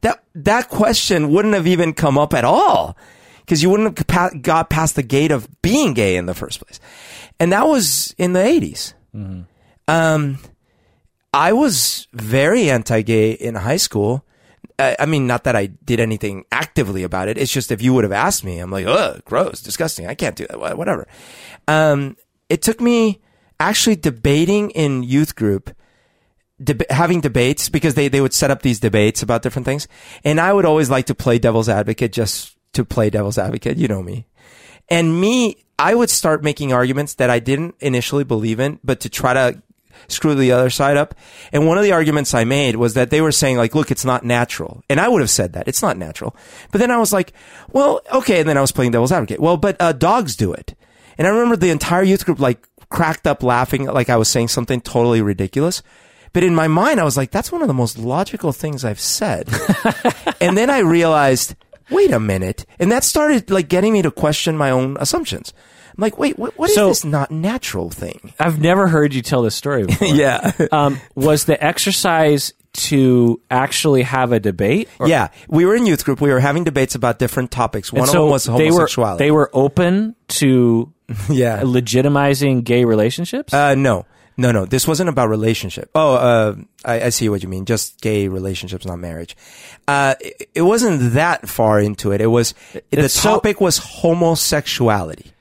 that, 0.00 0.24
that 0.34 0.68
question 0.68 1.30
wouldn't 1.30 1.54
have 1.54 1.68
even 1.68 1.94
come 1.94 2.18
up 2.18 2.34
at 2.34 2.44
all 2.44 2.96
because 3.42 3.62
you 3.62 3.70
wouldn't 3.70 3.98
have 4.10 4.42
got 4.42 4.70
past 4.70 4.96
the 4.96 5.02
gate 5.02 5.30
of 5.30 5.48
being 5.62 5.94
gay 5.94 6.16
in 6.16 6.26
the 6.26 6.34
first 6.34 6.60
place. 6.60 6.80
And 7.38 7.52
that 7.52 7.66
was 7.66 8.14
in 8.18 8.32
the 8.32 8.40
80s. 8.40 8.94
Um, 9.88 10.38
I 11.32 11.52
was 11.52 12.08
very 12.12 12.70
anti-gay 12.70 13.32
in 13.32 13.54
high 13.54 13.76
school. 13.76 14.24
I 14.78 14.96
I 14.98 15.06
mean, 15.06 15.26
not 15.26 15.44
that 15.44 15.56
I 15.56 15.66
did 15.66 16.00
anything 16.00 16.44
actively 16.52 17.02
about 17.02 17.28
it. 17.28 17.38
It's 17.38 17.52
just 17.52 17.72
if 17.72 17.82
you 17.82 17.92
would 17.94 18.04
have 18.04 18.12
asked 18.12 18.44
me, 18.44 18.58
I'm 18.58 18.70
like, 18.70 18.86
ugh, 18.86 19.22
gross, 19.24 19.60
disgusting. 19.60 20.06
I 20.06 20.14
can't 20.14 20.36
do 20.36 20.46
that. 20.46 20.78
Whatever. 20.78 21.06
Um, 21.68 22.16
it 22.48 22.62
took 22.62 22.80
me 22.80 23.20
actually 23.58 23.96
debating 23.96 24.70
in 24.70 25.02
youth 25.02 25.36
group, 25.36 25.74
deb- 26.62 26.90
having 26.90 27.20
debates 27.20 27.68
because 27.68 27.94
they, 27.94 28.08
they 28.08 28.20
would 28.20 28.34
set 28.34 28.50
up 28.50 28.62
these 28.62 28.80
debates 28.80 29.22
about 29.22 29.42
different 29.42 29.66
things. 29.66 29.88
And 30.24 30.40
I 30.40 30.52
would 30.52 30.64
always 30.64 30.90
like 30.90 31.06
to 31.06 31.14
play 31.14 31.38
devil's 31.38 31.68
advocate 31.68 32.12
just 32.12 32.56
to 32.72 32.84
play 32.84 33.10
devil's 33.10 33.38
advocate. 33.38 33.76
You 33.76 33.88
know 33.88 34.02
me. 34.02 34.26
And 34.88 35.20
me, 35.20 35.64
I 35.78 35.94
would 35.94 36.10
start 36.10 36.42
making 36.42 36.72
arguments 36.72 37.14
that 37.14 37.30
I 37.30 37.38
didn't 37.38 37.76
initially 37.80 38.24
believe 38.24 38.60
in, 38.60 38.78
but 38.84 39.00
to 39.00 39.08
try 39.08 39.32
to 39.34 39.62
screw 40.08 40.34
the 40.34 40.52
other 40.52 40.70
side 40.70 40.96
up. 40.96 41.14
And 41.52 41.66
one 41.66 41.78
of 41.78 41.84
the 41.84 41.92
arguments 41.92 42.34
I 42.34 42.44
made 42.44 42.76
was 42.76 42.94
that 42.94 43.10
they 43.10 43.20
were 43.20 43.32
saying 43.32 43.56
like, 43.56 43.74
look, 43.74 43.90
it's 43.90 44.04
not 44.04 44.24
natural. 44.24 44.82
And 44.88 45.00
I 45.00 45.08
would 45.08 45.20
have 45.20 45.30
said 45.30 45.52
that. 45.52 45.68
It's 45.68 45.82
not 45.82 45.96
natural. 45.96 46.36
But 46.70 46.78
then 46.78 46.90
I 46.90 46.98
was 46.98 47.12
like, 47.12 47.32
well, 47.72 48.00
okay. 48.12 48.40
And 48.40 48.48
then 48.48 48.58
I 48.58 48.60
was 48.60 48.72
playing 48.72 48.92
devil's 48.92 49.12
advocate. 49.12 49.40
Well, 49.40 49.56
but 49.56 49.76
uh, 49.80 49.92
dogs 49.92 50.36
do 50.36 50.52
it. 50.52 50.74
And 51.18 51.26
I 51.26 51.30
remember 51.30 51.56
the 51.56 51.70
entire 51.70 52.02
youth 52.02 52.24
group 52.24 52.40
like 52.40 52.66
cracked 52.88 53.26
up 53.26 53.42
laughing 53.42 53.86
like 53.86 54.10
I 54.10 54.16
was 54.16 54.28
saying 54.28 54.48
something 54.48 54.80
totally 54.80 55.22
ridiculous. 55.22 55.82
But 56.32 56.44
in 56.44 56.54
my 56.54 56.68
mind, 56.68 56.98
I 56.98 57.04
was 57.04 57.16
like, 57.16 57.30
that's 57.30 57.52
one 57.52 57.60
of 57.60 57.68
the 57.68 57.74
most 57.74 57.98
logical 57.98 58.52
things 58.52 58.84
I've 58.84 59.00
said. 59.00 59.48
and 60.40 60.56
then 60.56 60.70
I 60.70 60.78
realized, 60.78 61.54
wait 61.92 62.10
a 62.12 62.20
minute. 62.20 62.66
And 62.78 62.90
that 62.92 63.04
started 63.04 63.50
like 63.50 63.68
getting 63.68 63.92
me 63.92 64.02
to 64.02 64.10
question 64.10 64.56
my 64.56 64.70
own 64.70 64.96
assumptions. 65.00 65.52
I'm 65.96 66.00
like, 66.02 66.18
wait, 66.18 66.38
what, 66.38 66.56
what 66.58 66.70
is 66.70 66.74
So- 66.74 66.88
this 66.88 67.04
not 67.04 67.30
natural 67.30 67.90
thing? 67.90 68.32
I've 68.40 68.60
never 68.60 68.88
heard 68.88 69.12
you 69.14 69.20
tell 69.22 69.42
this 69.42 69.54
story 69.54 69.84
before. 69.84 70.08
yeah. 70.14 70.52
um, 70.72 70.98
was 71.14 71.44
the 71.44 71.62
exercise 71.62 72.54
to 72.74 73.40
actually 73.50 74.02
have 74.02 74.32
a 74.32 74.40
debate? 74.40 74.88
Or- 74.98 75.08
yeah. 75.08 75.28
We 75.48 75.66
were 75.66 75.74
in 75.76 75.84
youth 75.84 76.04
group. 76.04 76.20
We 76.22 76.30
were 76.30 76.40
having 76.40 76.64
debates 76.64 76.94
about 76.94 77.18
different 77.18 77.50
topics. 77.50 77.92
One 77.92 78.02
And 78.02 78.08
of 78.08 78.14
them 78.14 78.30
was 78.30 78.44
they 78.44 78.70
were 78.70 79.16
they 79.16 79.30
were 79.30 79.50
open 79.52 80.14
to 80.28 80.90
yeah. 81.28 81.60
legitimizing 81.60 82.64
gay 82.64 82.84
relationships. 82.86 83.52
Uh, 83.52 83.74
no, 83.74 84.06
no, 84.36 84.50
no. 84.52 84.64
This 84.64 84.88
wasn't 84.88 85.08
about 85.08 85.28
relationship. 85.28 85.90
Oh, 85.94 86.14
uh, 86.14 86.56
I, 86.84 87.02
I 87.02 87.08
see 87.10 87.28
what 87.28 87.42
you 87.42 87.48
mean. 87.48 87.64
Just 87.64 88.00
gay 88.00 88.28
relationships, 88.28 88.86
not 88.86 88.98
marriage. 88.98 89.36
Uh, 89.86 90.14
it, 90.20 90.50
it 90.54 90.62
wasn't 90.62 91.12
that 91.14 91.48
far 91.48 91.80
into 91.80 92.12
it. 92.12 92.20
It 92.20 92.28
was 92.28 92.54
the 92.72 92.82
It's 92.90 93.20
topic 93.20 93.60
was 93.60 93.78
homosexuality, 93.78 95.32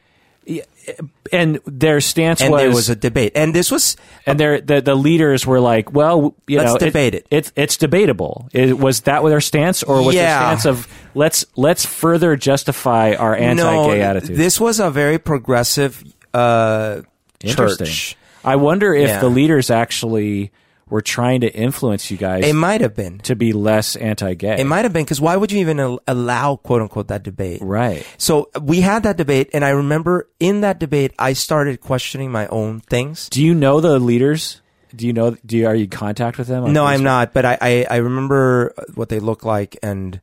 and 1.32 1.60
their 1.66 2.02
stance 2.02 2.42
and 2.42 2.52
was, 2.52 2.62
there 2.62 2.70
was 2.70 2.90
a 2.90 2.96
debate. 2.96 3.34
And 3.36 3.54
this 3.54 3.72
was 3.72 3.96
and 4.26 4.40
their 4.40 4.60
the, 4.60 4.82
the 4.82 4.96
leaders 4.96 5.46
were 5.46 5.60
like, 5.60 5.94
well, 5.94 6.36
you 6.48 6.58
Let's 6.58 6.74
know, 6.74 6.78
debate 6.78 7.16
it. 7.16 7.28
It's 7.32 7.52
it's 7.56 7.78
debatable. 7.78 8.50
It, 8.52 8.78
was 8.78 9.02
that 9.02 9.24
their 9.24 9.42
stance, 9.42 9.84
or 9.84 10.04
was 10.04 10.16
Yeah. 10.16 10.40
their 10.40 10.60
stance 10.60 10.66
of 10.66 10.88
let's 11.16 11.46
let's 11.56 11.86
further 11.86 12.36
justify 12.36 13.14
our 13.14 13.36
anti-gay 13.36 14.00
no, 14.00 14.04
attitude? 14.04 14.36
This 14.38 14.60
was 14.60 14.80
a 14.80 14.90
very 14.90 15.20
progressive 15.20 16.04
uh, 16.34 17.02
Interesting. 17.42 17.86
church. 17.88 18.18
I 18.44 18.56
wonder 18.56 18.94
if 18.94 19.08
Yeah. 19.10 19.20
the 19.20 19.30
leaders 19.30 19.70
actually 19.70 20.52
were 20.90 21.02
trying 21.02 21.40
to 21.42 21.48
influence 21.54 22.12
you 22.12 22.18
guys 22.18 22.46
It 22.46 22.54
might 22.54 22.82
have 22.82 22.94
been. 22.96 23.20
to 23.20 23.34
be 23.36 23.54
less 23.54 23.96
anti-gay. 23.96 24.58
It 24.60 24.66
might 24.66 24.84
have 24.84 24.92
been 24.92 25.04
because 25.06 25.22
why 25.22 25.38
would 25.38 25.50
you 25.52 25.60
even 25.60 25.80
al- 25.80 26.02
allow 26.06 26.58
quote 26.58 26.82
unquote 26.82 27.08
that 27.08 27.24
debate? 27.24 27.62
right. 27.62 28.06
So 28.18 28.50
we 28.62 28.82
had 28.82 29.04
that 29.04 29.16
debate, 29.16 29.50
and 29.54 29.64
I 29.64 29.70
remember 29.70 30.28
in 30.40 30.62
that 30.62 30.80
debate, 30.80 31.14
I 31.18 31.32
started 31.34 31.80
questioning 31.80 32.30
my 32.32 32.48
own 32.48 32.82
things. 32.82 33.30
Do 33.30 33.42
you 33.42 33.54
know 33.56 33.80
the 33.80 34.00
leaders? 34.00 34.60
Do 34.94 35.08
you 35.08 35.14
know? 35.14 35.38
Do 35.46 35.56
you 35.58 35.66
are 35.68 35.76
you 35.76 35.86
in 35.86 35.90
contact 35.90 36.38
with 36.38 36.48
them? 36.48 36.74
No, 36.74 36.84
I'm 36.84 37.04
not, 37.04 37.32
but 37.32 37.46
I, 37.46 37.58
I, 37.62 37.86
I 37.90 37.96
remember 37.98 38.74
what 38.96 39.08
they 39.08 39.20
look 39.20 39.46
like, 39.46 39.78
and 39.82 40.20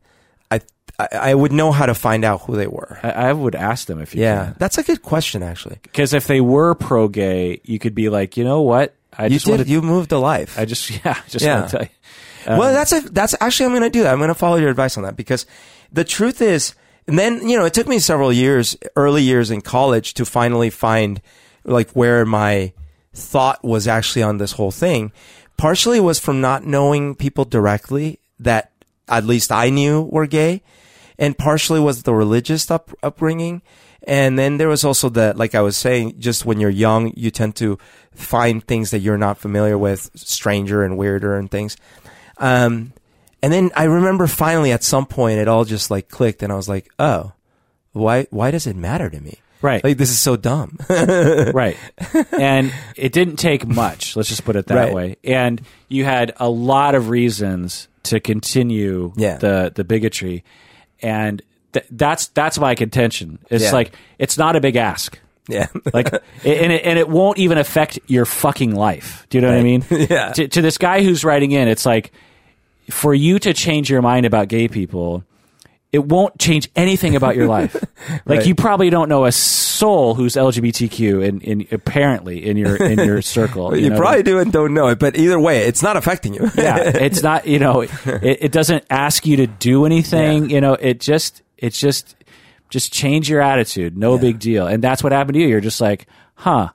I, 0.98 1.34
would 1.34 1.52
know 1.52 1.70
how 1.70 1.86
to 1.86 1.94
find 1.94 2.24
out 2.24 2.42
who 2.42 2.56
they 2.56 2.66
were. 2.66 2.98
I, 3.02 3.10
I 3.28 3.32
would 3.32 3.54
ask 3.54 3.86
them 3.86 4.00
if 4.00 4.14
you 4.14 4.22
Yeah, 4.22 4.54
that's 4.58 4.78
a 4.78 4.82
good 4.82 5.02
question, 5.02 5.42
actually. 5.44 5.78
Because 5.82 6.12
if 6.12 6.26
they 6.26 6.40
were 6.40 6.74
pro-gay, 6.74 7.60
you 7.64 7.78
could 7.78 7.94
be 7.94 8.08
like, 8.08 8.36
you 8.36 8.42
know 8.44 8.62
what? 8.62 8.94
I 9.16 9.24
You 9.26 9.30
just 9.30 9.46
did. 9.46 9.52
want 9.52 9.62
to. 9.62 9.68
You 9.68 9.80
moved 9.82 10.10
a 10.12 10.18
life. 10.18 10.58
I 10.58 10.64
just 10.64 10.90
yeah. 11.04 11.14
I 11.24 11.28
just 11.28 11.44
Yeah. 11.44 11.58
want 11.60 11.70
to 11.70 11.76
tell 11.76 11.86
you. 11.86 12.58
well, 12.58 12.68
um, 12.68 12.74
that's 12.74 12.92
a, 12.92 13.00
that's 13.00 13.34
actually 13.40 13.66
I'm 13.66 13.72
going 13.72 13.82
to 13.82 13.90
do 13.90 14.02
that. 14.02 14.12
I'm 14.12 14.18
going 14.18 14.28
to 14.28 14.34
follow 14.34 14.56
your 14.56 14.70
advice 14.70 14.96
on 14.96 15.04
that 15.04 15.16
because 15.16 15.46
the 15.92 16.04
truth 16.04 16.42
is, 16.42 16.74
and 17.06 17.18
then 17.18 17.48
you 17.48 17.56
know, 17.56 17.64
it 17.64 17.74
took 17.74 17.86
me 17.86 17.98
several 18.00 18.32
years, 18.32 18.76
early 18.96 19.22
years 19.22 19.50
in 19.52 19.60
college, 19.60 20.14
to 20.14 20.24
finally 20.24 20.70
find 20.70 21.20
like 21.64 21.90
where 21.92 22.24
my 22.26 22.72
thought 23.14 23.62
was 23.64 23.86
actually 23.88 24.22
on 24.22 24.38
this 24.38 24.52
whole 24.52 24.70
thing. 24.72 25.12
Partially 25.56 26.00
was 26.00 26.18
from 26.20 26.40
not 26.40 26.64
knowing 26.64 27.14
people 27.14 27.44
directly 27.44 28.18
that 28.40 28.70
at 29.08 29.24
least 29.24 29.50
I 29.50 29.70
knew 29.70 30.02
were 30.02 30.26
gay, 30.26 30.62
and 31.18 31.36
partially 31.36 31.80
was 31.80 32.02
the 32.04 32.14
religious 32.14 32.70
up, 32.70 32.90
upbringing. 33.02 33.62
And 34.06 34.38
then 34.38 34.56
there 34.58 34.68
was 34.68 34.84
also 34.84 35.08
the, 35.08 35.34
like 35.36 35.54
I 35.54 35.60
was 35.60 35.76
saying, 35.76 36.20
just 36.20 36.46
when 36.46 36.60
you're 36.60 36.70
young, 36.70 37.12
you 37.16 37.30
tend 37.30 37.56
to 37.56 37.78
find 38.14 38.64
things 38.64 38.90
that 38.92 39.00
you're 39.00 39.18
not 39.18 39.38
familiar 39.38 39.76
with, 39.76 40.10
stranger 40.14 40.82
and 40.84 40.96
weirder 40.96 41.36
and 41.36 41.50
things. 41.50 41.76
Um, 42.38 42.92
And 43.42 43.52
then 43.52 43.70
I 43.76 43.84
remember 43.84 44.26
finally 44.26 44.72
at 44.72 44.82
some 44.84 45.06
point 45.06 45.38
it 45.40 45.48
all 45.48 45.64
just 45.64 45.90
like 45.90 46.08
clicked 46.08 46.42
and 46.42 46.52
I 46.52 46.56
was 46.56 46.68
like, 46.68 46.88
oh, 46.98 47.32
why, 47.92 48.26
why 48.30 48.50
does 48.50 48.66
it 48.66 48.76
matter 48.76 49.10
to 49.10 49.20
me? 49.20 49.38
Right. 49.62 49.82
Like 49.82 49.96
this 49.98 50.10
is 50.10 50.18
so 50.18 50.36
dumb. 50.36 50.78
right. 50.88 51.76
And 52.32 52.72
it 52.96 53.12
didn't 53.12 53.36
take 53.36 53.66
much, 53.66 54.14
let's 54.16 54.28
just 54.28 54.44
put 54.44 54.56
it 54.56 54.66
that 54.68 54.74
Right. 54.76 54.94
way. 54.94 55.16
And 55.24 55.60
you 55.88 56.04
had 56.04 56.32
a 56.38 56.48
lot 56.48 56.94
of 56.94 57.08
reasons 57.10 57.88
to 58.04 58.20
continue 58.20 59.12
Yeah. 59.16 59.38
the 59.38 59.72
the 59.74 59.84
bigotry. 59.84 60.44
And 61.02 61.42
th- 61.72 61.86
that's 61.90 62.28
that's 62.28 62.58
my 62.58 62.74
contention. 62.74 63.38
It's 63.50 63.64
Yeah. 63.64 63.72
like 63.72 63.92
it's 64.18 64.36
not 64.38 64.56
a 64.56 64.60
big 64.60 64.76
ask. 64.76 65.18
yeah. 65.48 65.66
Like 65.94 66.12
and 66.12 66.72
it, 66.72 66.84
and 66.84 66.98
it 66.98 67.08
won't 67.08 67.38
even 67.38 67.58
affect 67.58 67.98
your 68.06 68.24
fucking 68.26 68.74
life. 68.74 69.26
Do 69.30 69.38
you 69.38 69.42
know 69.42 69.48
what 69.48 69.58
I 69.58 69.62
mean? 69.62 69.84
Yeah. 69.90 70.32
To, 70.32 70.48
to 70.48 70.62
this 70.62 70.78
guy 70.78 71.02
who's 71.02 71.24
writing 71.24 71.52
in, 71.52 71.68
it's 71.68 71.86
like 71.86 72.12
for 72.90 73.14
you 73.14 73.38
to 73.40 73.52
change 73.54 73.90
your 73.90 74.02
mind 74.02 74.26
about 74.26 74.48
gay 74.48 74.68
people, 74.68 75.24
it 75.92 76.00
won't 76.04 76.38
change 76.38 76.68
anything 76.76 77.16
about 77.16 77.36
your 77.36 77.46
life. 77.48 77.76
Like 78.24 78.38
Right. 78.38 78.46
you 78.46 78.54
probably 78.54 78.90
don't 78.90 79.08
know 79.08 79.24
a 79.26 79.32
soul 79.32 80.14
who's 80.14 80.34
LGBTQ 80.34 81.26
in, 81.26 81.40
in 81.40 81.66
apparently 81.72 82.48
in 82.48 82.56
your 82.56 82.76
in 82.76 82.98
your 82.98 83.20
circle. 83.36 83.76
you 83.76 83.90
know? 83.90 83.98
probably 83.98 84.22
do 84.22 84.38
and 84.38 84.52
don't 84.52 84.72
know 84.72 84.88
it, 84.88 84.98
but 84.98 85.16
either 85.18 85.38
way, 85.38 85.64
it's 85.64 85.82
not 85.82 85.96
affecting 85.96 86.32
you. 86.34 86.48
yeah. 86.56 86.78
It's 86.78 87.22
not 87.22 87.46
you 87.46 87.58
know 87.58 87.80
it, 87.82 87.90
it 88.04 88.52
doesn't 88.52 88.84
ask 88.88 89.26
you 89.26 89.36
to 89.38 89.46
do 89.46 89.84
anything. 89.84 90.48
You 90.50 90.60
know 90.60 90.74
it 90.74 91.00
just 91.00 91.42
it's 91.58 91.78
just 91.78 92.14
just 92.70 92.92
change 92.92 93.28
your 93.28 93.40
attitude. 93.42 93.96
No 93.96 94.16
big 94.18 94.38
deal. 94.38 94.66
And 94.66 94.82
that's 94.82 95.02
what 95.02 95.12
happened 95.12 95.34
to 95.34 95.40
you. 95.40 95.48
You're 95.48 95.60
just 95.60 95.80
like, 95.80 96.06
huh. 96.34 96.68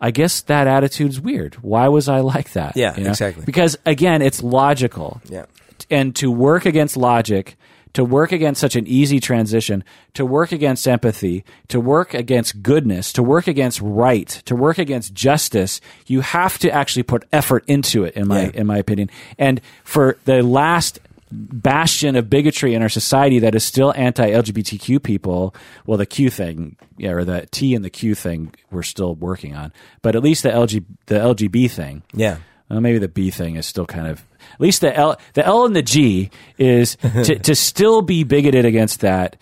I 0.00 0.10
guess 0.10 0.42
that 0.42 0.66
attitude's 0.66 1.18
weird. 1.20 1.54
Why 1.62 1.88
was 1.88 2.06
I 2.08 2.20
like 2.20 2.52
that? 2.52 2.76
Yeah, 2.76 2.96
You 2.98 3.04
know? 3.04 3.10
exactly. 3.10 3.44
Because 3.46 3.78
again, 3.86 4.20
it's 4.20 4.42
logical 4.42 5.20
yeah. 5.30 5.46
and 5.90 6.14
to 6.16 6.30
work 6.30 6.66
against 6.66 6.96
logic, 6.98 7.56
to 7.96 8.04
work 8.04 8.30
against 8.30 8.60
such 8.60 8.76
an 8.76 8.86
easy 8.86 9.18
transition, 9.20 9.82
to 10.12 10.24
work 10.26 10.52
against 10.52 10.86
empathy, 10.86 11.44
to 11.68 11.80
work 11.80 12.12
against 12.12 12.62
goodness, 12.62 13.10
to 13.14 13.22
work 13.22 13.46
against 13.46 13.80
right, 13.80 14.28
to 14.44 14.54
work 14.54 14.76
against 14.78 15.14
justice, 15.14 15.80
you 16.06 16.20
have 16.20 16.58
to 16.58 16.70
actually 16.70 17.02
put 17.02 17.24
effort 17.32 17.64
into 17.66 18.04
it 18.04 18.14
in 18.14 18.28
my 18.28 18.42
Yeah. 18.44 18.50
in 18.54 18.66
my 18.66 18.76
opinion. 18.76 19.08
And 19.38 19.62
for 19.82 20.18
the 20.26 20.42
last 20.42 20.98
bastion 21.32 22.16
of 22.16 22.30
bigotry 22.30 22.74
in 22.74 22.82
our 22.82 22.88
society 22.88 23.38
that 23.40 23.54
is 23.54 23.64
still 23.64 23.92
anti-LGBTQ 23.96 25.02
people, 25.02 25.54
well 25.86 25.98
the 25.98 26.06
Q 26.06 26.30
thing, 26.30 26.76
yeah, 26.98 27.10
or 27.12 27.24
the 27.24 27.46
T 27.50 27.74
and 27.74 27.84
the 27.84 27.90
Q 27.90 28.14
thing 28.14 28.52
we're 28.70 28.82
still 28.82 29.14
working 29.14 29.54
on. 29.56 29.72
But 30.02 30.14
at 30.14 30.22
least 30.22 30.42
the 30.42 30.50
LG 30.50 30.84
the 31.06 31.16
LGB 31.16 31.70
thing, 31.70 32.02
Yeah. 32.14 32.36
well, 32.68 32.80
maybe 32.80 32.98
the 32.98 33.08
B 33.08 33.30
thing 33.30 33.56
is 33.56 33.66
still 33.66 33.86
kind 33.86 34.06
of 34.06 34.22
at 34.54 34.60
least 34.60 34.80
the 34.80 34.94
L 34.96 35.16
the 35.34 35.44
L 35.44 35.64
and 35.66 35.74
the 35.76 35.82
G 35.82 36.30
is 36.58 36.96
to, 37.24 37.38
to 37.38 37.54
still 37.54 38.02
be 38.02 38.24
bigoted 38.24 38.64
against 38.64 39.00
that 39.00 39.36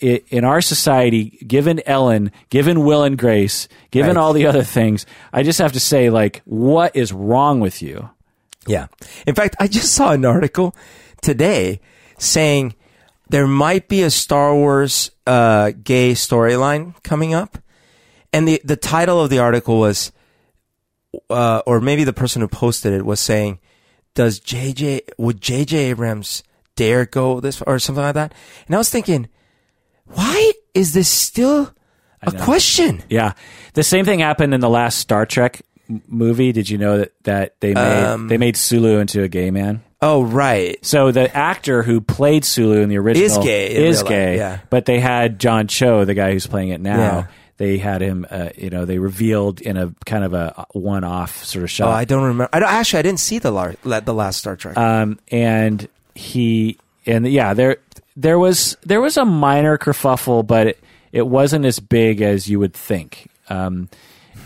in 0.00 0.44
our 0.44 0.60
society. 0.60 1.38
Given 1.46 1.80
Ellen, 1.86 2.32
given 2.50 2.84
Will 2.84 3.02
and 3.04 3.18
Grace, 3.18 3.68
given 3.90 4.16
Right. 4.16 4.22
all 4.22 4.32
the 4.32 4.46
other 4.46 4.62
things, 4.64 5.04
I 5.32 5.42
just 5.42 5.58
have 5.58 5.72
to 5.72 5.80
say, 5.80 6.08
like, 6.10 6.40
what 6.44 6.96
is 6.96 7.12
wrong 7.12 7.60
with 7.60 7.82
you? 7.82 8.10
Yeah. 8.66 8.86
In 9.26 9.34
fact, 9.34 9.56
I 9.60 9.66
just 9.68 9.92
saw 9.94 10.12
an 10.12 10.24
article 10.24 10.74
today 11.20 11.80
saying 12.18 12.74
there 13.28 13.46
might 13.46 13.88
be 13.88 14.02
a 14.02 14.10
Star 14.10 14.54
Wars 14.54 15.10
uh, 15.26 15.72
gay 15.82 16.12
storyline 16.12 16.94
coming 17.02 17.34
up, 17.34 17.58
and 18.32 18.46
the 18.48 18.60
the 18.64 18.76
title 18.76 19.20
of 19.20 19.30
the 19.30 19.38
article 19.38 19.78
was, 19.78 20.12
uh, 21.28 21.62
or 21.66 21.80
maybe 21.80 22.04
the 22.04 22.12
person 22.12 22.40
who 22.42 22.48
posted 22.48 22.92
it 22.92 23.04
was 23.04 23.20
saying, 23.20 23.58
"Does 24.14 24.40
JJ 24.40 25.00
would 25.18 25.40
JJ 25.40 25.72
Abrams 25.74 26.42
dare 26.76 27.06
go 27.06 27.40
this 27.40 27.62
or 27.62 27.78
something 27.78 28.02
like 28.04 28.14
that?" 28.14 28.34
And 28.66 28.74
I 28.74 28.78
was 28.78 28.90
thinking, 28.90 29.28
why 30.06 30.52
is 30.74 30.92
this 30.94 31.08
still 31.08 31.72
a 32.22 32.32
question? 32.32 33.02
Yeah, 33.08 33.32
the 33.74 33.82
same 33.82 34.04
thing 34.04 34.20
happened 34.20 34.54
in 34.54 34.60
the 34.60 34.70
last 34.70 34.98
Star 34.98 35.26
Trek 35.26 35.62
m- 35.88 36.02
movie. 36.06 36.52
Did 36.52 36.68
you 36.68 36.78
know 36.78 36.98
that 36.98 37.12
that 37.24 37.60
they 37.60 37.74
made 37.74 38.04
Um, 38.04 38.28
they 38.28 38.38
made 38.38 38.56
Sulu 38.56 38.98
into 38.98 39.22
a 39.22 39.28
gay 39.28 39.50
man? 39.50 39.82
Oh, 40.04 40.24
right. 40.24 40.84
So 40.84 41.12
the 41.12 41.34
actor 41.34 41.84
who 41.84 42.00
played 42.00 42.44
Sulu 42.44 42.80
in 42.80 42.88
the 42.88 42.98
original 42.98 43.24
Is 43.24 43.38
gay 43.38 43.76
in 43.76 43.82
is 43.84 43.96
real 43.98 44.04
life, 44.04 44.08
gay, 44.10 44.36
yeah. 44.36 44.58
but 44.68 44.84
they 44.84 44.98
had 44.98 45.38
John 45.38 45.68
Cho, 45.68 46.04
the 46.04 46.14
guy 46.14 46.32
who's 46.32 46.46
playing 46.46 46.70
it 46.70 46.80
now. 46.80 46.98
Yeah. 46.98 47.26
They 47.58 47.78
had 47.78 48.00
him, 48.00 48.26
uh, 48.30 48.48
you 48.56 48.70
know, 48.70 48.84
they 48.84 48.98
revealed 48.98 49.60
in 49.60 49.76
a 49.76 49.94
kind 50.06 50.24
of 50.24 50.34
a 50.34 50.66
one-off 50.72 51.44
sort 51.44 51.62
of 51.62 51.70
shot. 51.70 51.88
Oh, 51.88 51.92
I 51.92 52.04
don't 52.04 52.22
remember. 52.22 52.48
I 52.52 52.58
don't, 52.60 52.68
actually, 52.68 53.00
I 53.00 53.02
didn't 53.02 53.20
see 53.20 53.38
the 53.38 53.50
lar- 53.50 53.74
the 53.82 54.14
last 54.14 54.38
Star 54.38 54.56
Trek. 54.56 54.76
um, 54.76 55.18
and 55.30 55.86
he 56.14 56.78
and 57.06 57.26
yeah, 57.26 57.54
there 57.54 57.76
there 58.16 58.38
was 58.38 58.76
there 58.84 59.00
was 59.00 59.16
a 59.16 59.24
minor 59.24 59.78
kerfuffle, 59.78 60.46
but 60.46 60.66
it, 60.68 60.80
it 61.12 61.26
wasn't 61.26 61.64
as 61.64 61.78
big 61.78 62.20
as 62.22 62.48
you 62.48 62.58
would 62.58 62.74
think. 62.74 63.28
Um, 63.48 63.88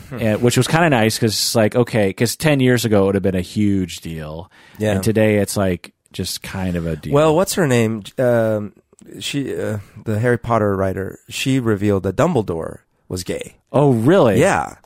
Hmm. 0.08 0.18
and, 0.20 0.42
which 0.42 0.56
was 0.56 0.68
kind 0.68 0.84
of 0.84 0.90
nice 0.92 1.16
because 1.16 1.32
it's 1.32 1.54
like 1.56 1.74
okay, 1.74 2.08
because 2.10 2.36
ten 2.36 2.60
years 2.60 2.84
ago 2.84 3.02
it 3.02 3.06
would 3.06 3.14
have 3.16 3.22
been 3.24 3.34
a 3.34 3.40
huge 3.40 3.96
deal, 4.02 4.50
Yeah. 4.78 4.92
and 4.92 5.02
today 5.02 5.38
it's 5.38 5.56
like 5.56 5.92
just 6.12 6.42
kind 6.42 6.76
of 6.76 6.86
a 6.86 6.94
deal. 6.94 7.12
Well, 7.12 7.34
what's 7.34 7.54
her 7.54 7.66
name? 7.66 8.04
Um, 8.16 8.72
she, 9.18 9.52
uh, 9.56 9.78
the 10.04 10.20
Harry 10.20 10.38
Potter 10.38 10.76
writer, 10.76 11.18
she 11.28 11.58
revealed 11.58 12.04
that 12.04 12.14
Dumbledore 12.14 12.80
was 13.08 13.24
gay. 13.24 13.56
oh 13.72 13.92
really? 13.92 14.40
Yeah, 14.40 14.76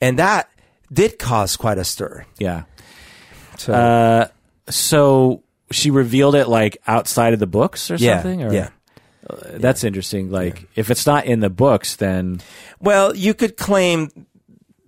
and 0.00 0.18
that 0.18 0.48
did 0.92 1.18
cause 1.18 1.56
quite 1.56 1.78
a 1.78 1.84
stir. 1.84 2.26
yeah. 2.38 2.64
So 3.58 3.72
Uh, 3.72 4.26
so 4.68 5.42
she 5.70 5.90
revealed 5.90 6.34
it 6.34 6.48
like 6.48 6.78
outside 6.86 7.32
of 7.32 7.38
the 7.38 7.46
books 7.46 7.90
or 7.90 7.96
yeah, 7.96 8.22
something. 8.22 8.42
Or, 8.42 8.52
yeah. 8.52 8.70
that's 9.54 9.84
interesting. 9.84 10.30
Like 10.30 10.68
if 10.74 10.90
it's 10.90 11.06
not 11.06 11.26
in 11.26 11.40
the 11.40 11.50
books, 11.50 11.96
then 11.96 12.40
Well, 12.80 13.14
you 13.16 13.34
could 13.34 13.56
claim 13.56 14.10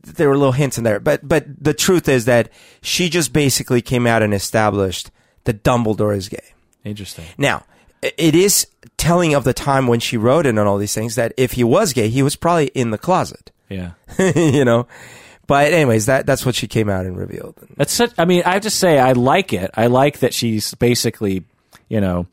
there 0.02 0.28
were 0.28 0.36
little 0.36 0.52
hints 0.52 0.76
in 0.76 0.84
there, 0.84 1.00
but 1.00 1.26
but 1.26 1.46
the 1.62 1.72
truth 1.74 2.08
is 2.08 2.24
that 2.26 2.50
she 2.82 3.08
just 3.08 3.32
basically 3.32 3.80
came 3.80 4.06
out 4.06 4.22
and 4.22 4.34
established 4.34 5.10
that 5.44 5.62
Dumbledore 5.62 6.16
is 6.16 6.28
gay. 6.28 6.52
interesting. 6.84 7.24
Now, 7.38 7.64
it 8.18 8.34
is 8.34 8.66
telling 8.96 9.34
of 9.34 9.44
the 9.44 9.52
time 9.54 9.86
when 9.86 10.00
she 10.00 10.16
wrote 10.16 10.46
it 10.46 10.50
and 10.50 10.58
all 10.60 10.78
these 10.78 10.94
things 10.94 11.14
that 11.16 11.32
if 11.36 11.52
he 11.52 11.64
was 11.64 11.92
gay, 11.92 12.08
he 12.08 12.22
was 12.22 12.36
probably 12.36 12.66
in 12.68 12.90
the 12.90 12.98
closet. 12.98 13.50
Yeah. 13.68 13.92
you 14.36 14.64
know. 14.64 14.86
But 15.46 15.72
anyways, 15.72 16.06
that 16.06 16.24
that's 16.26 16.46
what 16.46 16.54
she 16.54 16.66
came 16.66 16.88
out 16.88 17.04
and 17.06 17.16
revealed. 17.18 17.54
That's 17.76 17.92
such. 17.92 18.12
I 18.16 18.24
mean, 18.24 18.42
I 18.46 18.52
have 18.54 18.62
to 18.62 18.70
say, 18.70 18.98
I 18.98 19.12
like 19.12 19.52
it. 19.52 19.70
I 19.74 19.88
like 19.88 20.20
that 20.20 20.32
she's 20.32 20.72
basically, 20.74 21.44
you 21.88 22.00
know, 22.00 22.26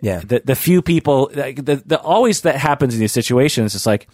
Yeah. 0.00 0.20
the 0.20 0.42
the 0.44 0.54
few 0.54 0.82
people, 0.82 1.30
like, 1.34 1.64
the 1.64 1.76
the 1.86 1.98
always 2.00 2.42
that 2.42 2.56
happens 2.56 2.92
in 2.94 3.00
these 3.00 3.12
situations. 3.12 3.74
It's 3.74 3.86
like 3.86 4.08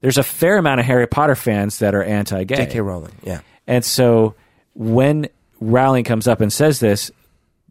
there's 0.00 0.18
a 0.18 0.22
fair 0.22 0.58
amount 0.58 0.80
of 0.80 0.86
Harry 0.86 1.06
Potter 1.06 1.34
fans 1.34 1.78
that 1.78 1.94
are 1.94 2.02
anti-gay, 2.04 2.54
J.K. 2.56 2.80
Rowling. 2.80 3.12
Yeah. 3.22 3.40
and 3.66 3.84
so 3.84 4.34
when 4.74 5.28
Rowling 5.60 6.04
comes 6.04 6.28
up 6.28 6.40
and 6.40 6.52
says 6.52 6.80
this, 6.80 7.10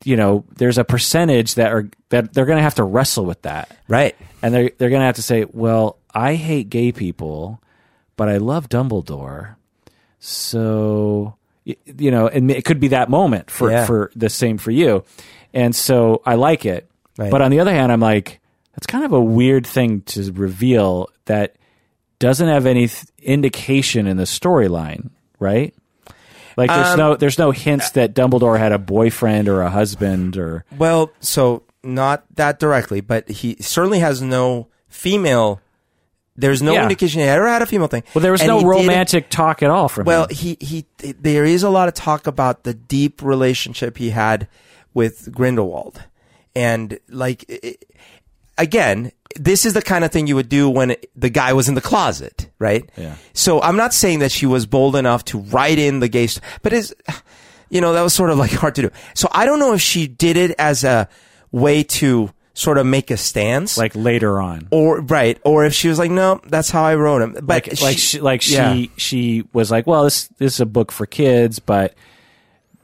you 0.04 0.16
know, 0.16 0.46
there's 0.56 0.78
a 0.78 0.84
percentage 0.84 1.56
that 1.56 1.72
are 1.74 1.90
that 2.10 2.34
they're 2.34 2.46
going 2.46 2.58
to 2.58 2.64
have 2.64 2.76
to 2.76 2.84
wrestle 2.84 3.26
with 3.26 3.42
that, 3.44 3.76
Right. 3.88 4.16
and 4.42 4.54
they're 4.54 4.72
they're 4.78 4.90
going 4.90 5.02
to 5.02 5.06
have 5.06 5.16
to 5.16 5.22
say, 5.22 5.46
well, 5.52 5.98
I 6.14 6.36
hate 6.36 6.70
gay 6.70 6.92
people, 6.92 7.62
but 8.16 8.30
I 8.30 8.38
love 8.38 8.70
Dumbledore, 8.70 9.56
so 10.20 11.36
you 11.66 12.12
know, 12.12 12.28
and 12.28 12.50
it 12.52 12.64
could 12.66 12.80
be 12.80 12.90
that 12.90 13.10
moment 13.10 13.50
for 13.52 13.72
Yeah. 13.72 13.86
for 13.86 14.12
the 14.16 14.30
same 14.30 14.58
for 14.58 14.72
you, 14.72 15.04
and 15.54 15.76
so 15.76 16.22
I 16.26 16.36
like 16.36 16.66
it. 16.66 16.90
Right. 17.18 17.32
But 17.32 17.42
on 17.42 17.52
the 17.52 17.60
other 17.60 17.74
hand, 17.74 17.92
I'm 17.92 18.00
like, 18.00 18.40
that's 18.74 18.86
kind 18.88 19.04
of 19.04 19.12
a 19.12 19.20
weird 19.22 19.66
thing 19.66 20.02
to 20.02 20.32
reveal 20.34 21.10
that 21.26 21.56
doesn't 22.20 22.48
have 22.48 22.66
any 22.66 22.88
th- 22.88 23.06
indication 23.22 24.06
in 24.08 24.18
the 24.18 24.24
storyline, 24.24 25.10
right? 25.40 25.74
Like 26.58 26.70
there's 26.70 26.88
Um, 26.88 26.98
no 26.98 27.16
there's 27.16 27.38
no 27.38 27.52
hints 27.52 27.92
that 27.92 28.14
Dumbledore 28.16 28.58
had 28.58 28.72
a 28.72 28.80
boyfriend 28.80 29.48
or 29.48 29.62
a 29.62 29.70
husband 29.70 30.36
or 30.38 30.66
Well, 30.78 31.12
so 31.20 31.64
not 31.84 32.26
that 32.36 32.60
directly, 32.60 33.00
but 33.00 33.30
he 33.30 33.56
certainly 33.62 34.00
has 34.00 34.22
no 34.22 34.68
female. 34.90 35.62
There's 36.36 36.62
no 36.62 36.74
Yeah. 36.74 36.84
indication 36.84 37.22
he 37.22 37.28
ever 37.28 37.48
had 37.48 37.62
a 37.62 37.66
female 37.68 37.88
thing. 37.88 38.04
well 38.14 38.22
there 38.22 38.32
was 38.32 38.42
And 38.42 38.48
no 38.50 38.58
he 38.58 38.64
did- 38.64 38.70
romantic 38.70 39.30
talk 39.30 39.62
at 39.64 39.70
all 39.70 39.88
from 39.88 40.06
Well, 40.06 40.24
him. 40.24 40.28
Well, 40.30 40.36
he 40.38 40.58
he 40.60 40.86
there 41.22 41.46
is 41.46 41.62
a 41.64 41.70
lot 41.70 41.88
of 41.88 41.94
talk 41.94 42.26
about 42.28 42.64
the 42.64 42.74
deep 42.74 43.22
relationship 43.22 43.98
he 43.98 44.10
had 44.10 44.48
with 44.96 45.32
Grindelwald, 45.32 46.02
and 46.56 46.98
like 47.10 47.46
i- 47.64 47.76
again, 48.58 49.12
this 49.36 49.66
is 49.66 49.74
the 49.74 49.82
kind 49.82 50.04
of 50.04 50.12
thing 50.12 50.28
you 50.28 50.36
would 50.36 50.50
do 50.50 50.70
when 50.70 50.96
the 51.16 51.30
guy 51.30 51.54
was 51.54 51.70
in 51.70 51.76
the 51.76 51.82
closet, 51.82 52.50
right? 52.60 52.90
Yeah. 52.96 53.16
So 53.34 53.62
I'm 53.62 53.78
not 53.78 53.94
saying 53.94 54.20
that 54.20 54.32
she 54.32 54.46
was 54.46 54.66
bold 54.66 54.96
enough 54.96 55.26
to 55.26 55.40
write 55.40 55.80
in 55.80 56.00
the 56.00 56.08
gay, 56.08 56.28
st- 56.28 56.44
but 56.62 56.74
is 56.74 56.96
you 57.70 57.82
know 57.82 57.94
that 57.94 58.02
was 58.02 58.14
sort 58.14 58.30
of 58.30 58.38
like 58.38 58.52
hard 58.64 58.76
to 58.76 58.84
do. 58.84 58.92
So 59.14 59.28
I 59.32 59.46
don't 59.46 59.60
know 59.60 59.74
if 59.74 59.82
she 59.82 60.08
did 60.08 60.38
it 60.38 60.56
as 60.58 60.84
a 60.84 61.10
way 61.52 61.84
to 61.84 62.32
sort 62.54 62.80
of 62.80 62.88
make 62.88 63.12
a 63.12 63.18
stance, 63.18 63.78
like 63.78 63.96
later 63.96 64.42
on. 64.42 64.68
or 64.72 65.02
right, 65.02 65.40
or 65.44 65.66
if 65.66 65.74
she 65.74 65.90
was 65.90 66.00
like, 66.00 66.12
no, 66.12 66.42
that's 66.48 66.70
how 66.70 66.84
I 66.84 66.96
wrote 66.96 67.22
him. 67.22 67.34
But 67.34 67.48
like 67.68 67.82
like 67.82 67.98
she, 67.98 68.20
like 68.20 68.42
she 68.42 68.54
yeah. 68.54 68.86
she 68.98 69.44
was 69.54 69.70
like, 69.70 69.86
well, 69.86 70.04
this 70.04 70.28
this 70.40 70.56
is 70.56 70.60
a 70.60 70.66
book 70.66 70.92
for 70.92 71.06
kids, 71.06 71.60
but 71.60 71.94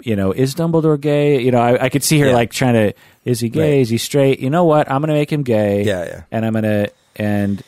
you 0.06 0.16
know, 0.16 0.32
is 0.32 0.56
Dumbledore 0.56 1.00
gay? 1.00 1.42
You 1.42 1.52
know, 1.52 1.60
I, 1.60 1.86
I 1.86 1.90
could 1.90 2.04
see 2.04 2.20
her 2.20 2.28
Yeah. 2.28 2.34
like 2.34 2.52
trying 2.52 2.74
to, 2.74 2.94
is 3.26 3.40
he 3.40 3.50
gay? 3.50 3.74
Right. 3.76 3.82
Is 3.82 3.90
he 3.90 3.98
straight? 3.98 4.40
You 4.40 4.50
know 4.50 4.66
what? 4.66 4.90
I'm 4.92 5.02
going 5.02 5.10
to 5.10 5.14
make 5.16 5.32
him 5.32 5.44
gay. 5.44 5.84
Yeah, 5.84 6.04
yeah. 6.06 6.22
And 6.32 6.46
I'm 6.46 6.52
going 6.54 6.64
to, 6.64 6.92
and, 7.16 7.62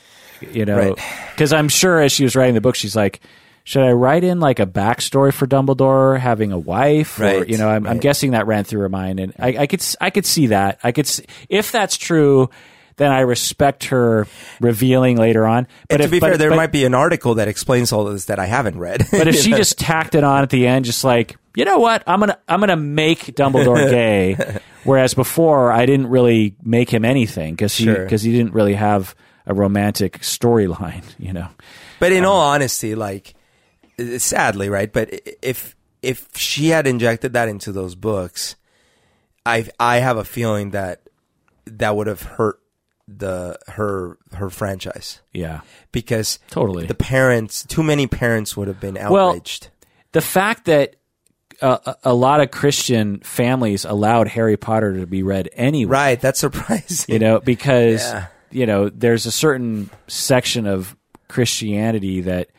you 0.51 0.65
know, 0.65 0.77
Right. 0.77 0.95
because 1.31 1.53
I'm 1.53 1.69
sure 1.69 1.99
as 2.01 2.11
she 2.11 2.23
was 2.23 2.35
writing 2.35 2.55
the 2.55 2.61
book, 2.61 2.75
she's 2.75 2.95
like, 2.95 3.21
should 3.63 3.83
I 3.83 3.91
write 3.93 4.23
in 4.23 4.39
like 4.39 4.59
a 4.59 4.65
backstory 4.67 5.33
for 5.33 5.47
Dumbledore 5.47 6.19
having 6.19 6.51
a 6.51 6.59
wife? 6.59 7.19
Or, 7.19 7.23
Right, 7.23 7.47
you 7.49 7.57
know, 7.57 7.67
I'm, 7.67 7.87
I'm 7.87 7.97
guessing 7.99 8.31
that 8.31 8.45
ran 8.47 8.63
through 8.63 8.81
her 8.81 8.89
mind. 8.89 9.19
And 9.19 9.33
I, 9.39 9.57
I 9.59 9.67
could, 9.67 9.81
I 9.99 10.09
could 10.11 10.25
see 10.25 10.47
that. 10.47 10.79
I 10.83 10.91
could, 10.91 11.07
see, 11.07 11.25
if 11.49 11.71
that's 11.71 11.97
true, 11.97 12.49
then 12.97 13.11
I 13.11 13.21
respect 13.21 13.85
her 13.85 14.25
revealing 14.61 15.17
later 15.17 15.45
on. 15.45 15.67
But 15.89 15.95
and 15.95 16.01
if, 16.01 16.07
to 16.07 16.11
be 16.11 16.19
but- 16.19 16.27
fair, 16.29 16.37
there 16.37 16.49
but- 16.49 16.55
might 16.55 16.71
be 16.71 16.85
an 16.85 16.93
article 16.93 17.35
that 17.35 17.47
explains 17.47 17.91
all 17.91 18.07
of 18.07 18.13
this 18.13 18.25
that 18.25 18.39
I 18.39 18.45
haven't 18.45 18.77
read. 18.77 19.05
but 19.11 19.27
if 19.27 19.35
she 19.35 19.49
know? 19.51 19.57
just 19.57 19.77
tacked 19.79 20.15
it 20.15 20.23
on 20.23 20.43
at 20.43 20.49
the 20.49 20.65
end, 20.67 20.85
just 20.85 21.03
like 21.03 21.37
you 21.55 21.63
know 21.65 21.79
what, 21.79 22.03
I'm 22.07 22.19
gonna 22.19 22.37
I'm 22.47 22.59
gonna 22.59 22.75
make 22.75 23.19
Dumbledore 23.35 23.89
gay, 23.89 24.59
whereas 24.83 25.13
before 25.13 25.71
I 25.71 25.85
didn't 25.85 26.07
really 26.07 26.55
make 26.63 26.89
him 26.89 27.05
anything 27.05 27.53
because 27.53 27.75
he 27.75 27.85
Sure. 27.85 28.03
because 28.03 28.21
he 28.23 28.31
didn't 28.31 28.53
really 28.53 28.73
have 28.75 29.15
a 29.45 29.53
romantic 29.53 30.19
storyline, 30.19 31.03
you 31.19 31.31
know. 31.31 31.47
But 31.99 32.11
in 32.11 32.25
Um, 32.25 32.31
all 32.31 32.41
honesty, 32.41 32.93
like 32.95 33.35
uh, 33.99 34.17
sadly, 34.17 34.67
right? 34.69 34.91
But 34.91 35.09
if 35.41 35.75
if 36.01 36.27
she 36.35 36.67
had 36.67 36.87
injected 36.87 37.33
that 37.33 37.47
into 37.47 37.71
those 37.71 37.95
books, 37.95 38.55
I 39.45 39.65
I 39.79 39.97
have 39.97 40.17
a 40.17 40.25
feeling 40.25 40.71
that 40.71 41.01
that 41.67 41.95
would 41.95 42.07
have 42.07 42.21
hurt 42.21 42.59
the 43.07 43.57
her 43.67 44.17
her 44.33 44.49
franchise 44.49 45.21
Yeah, 45.31 45.61
because 45.91 46.39
Totally. 46.49 46.85
the 46.87 46.95
parents 46.95 47.63
too 47.65 47.83
many 47.83 48.07
parents 48.07 48.57
would 48.57 48.67
have 48.67 48.79
been 48.79 48.95
Well, 48.95 49.29
outraged. 49.29 49.69
the 50.11 50.21
fact 50.21 50.65
that. 50.65 50.95
Uh, 51.61 51.77
a 51.85 51.95
a 52.09 52.13
lot 52.13 52.41
of 52.41 52.51
Christian 52.51 53.19
families 53.21 53.85
allowed 53.85 54.27
Harry 54.27 54.57
Potter 54.57 54.99
to 54.99 55.07
be 55.07 55.23
read 55.23 55.47
anyway. 55.53 55.89
right, 55.89 56.19
that's 56.19 56.37
surprising. 56.41 57.13
you 57.13 57.17
know 57.17 57.39
because 57.39 58.01
Yeah. 58.03 58.25
you 58.51 58.65
know 58.65 58.89
there's 58.89 59.25
a 59.25 59.31
certain 59.31 59.89
section 60.07 60.67
of 60.67 60.97
christianity 61.29 62.19
that 62.21 62.49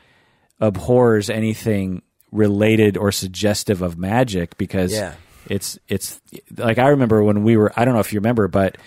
abhors 0.61 1.29
anything 1.29 2.01
related 2.33 2.97
or 2.97 3.13
suggestive 3.13 3.83
of 3.83 3.99
magic 3.99 4.57
because 4.57 4.93
Yeah. 4.95 5.13
it's 5.47 5.79
it's 5.89 6.21
like 6.57 6.79
i 6.79 6.89
remember 6.89 7.23
when 7.23 7.43
we 7.43 7.57
were 7.59 7.73
i 7.77 7.85
don't 7.85 7.93
know 7.95 8.01
if 8.01 8.13
you 8.15 8.19
remember 8.21 8.49
but 8.49 8.79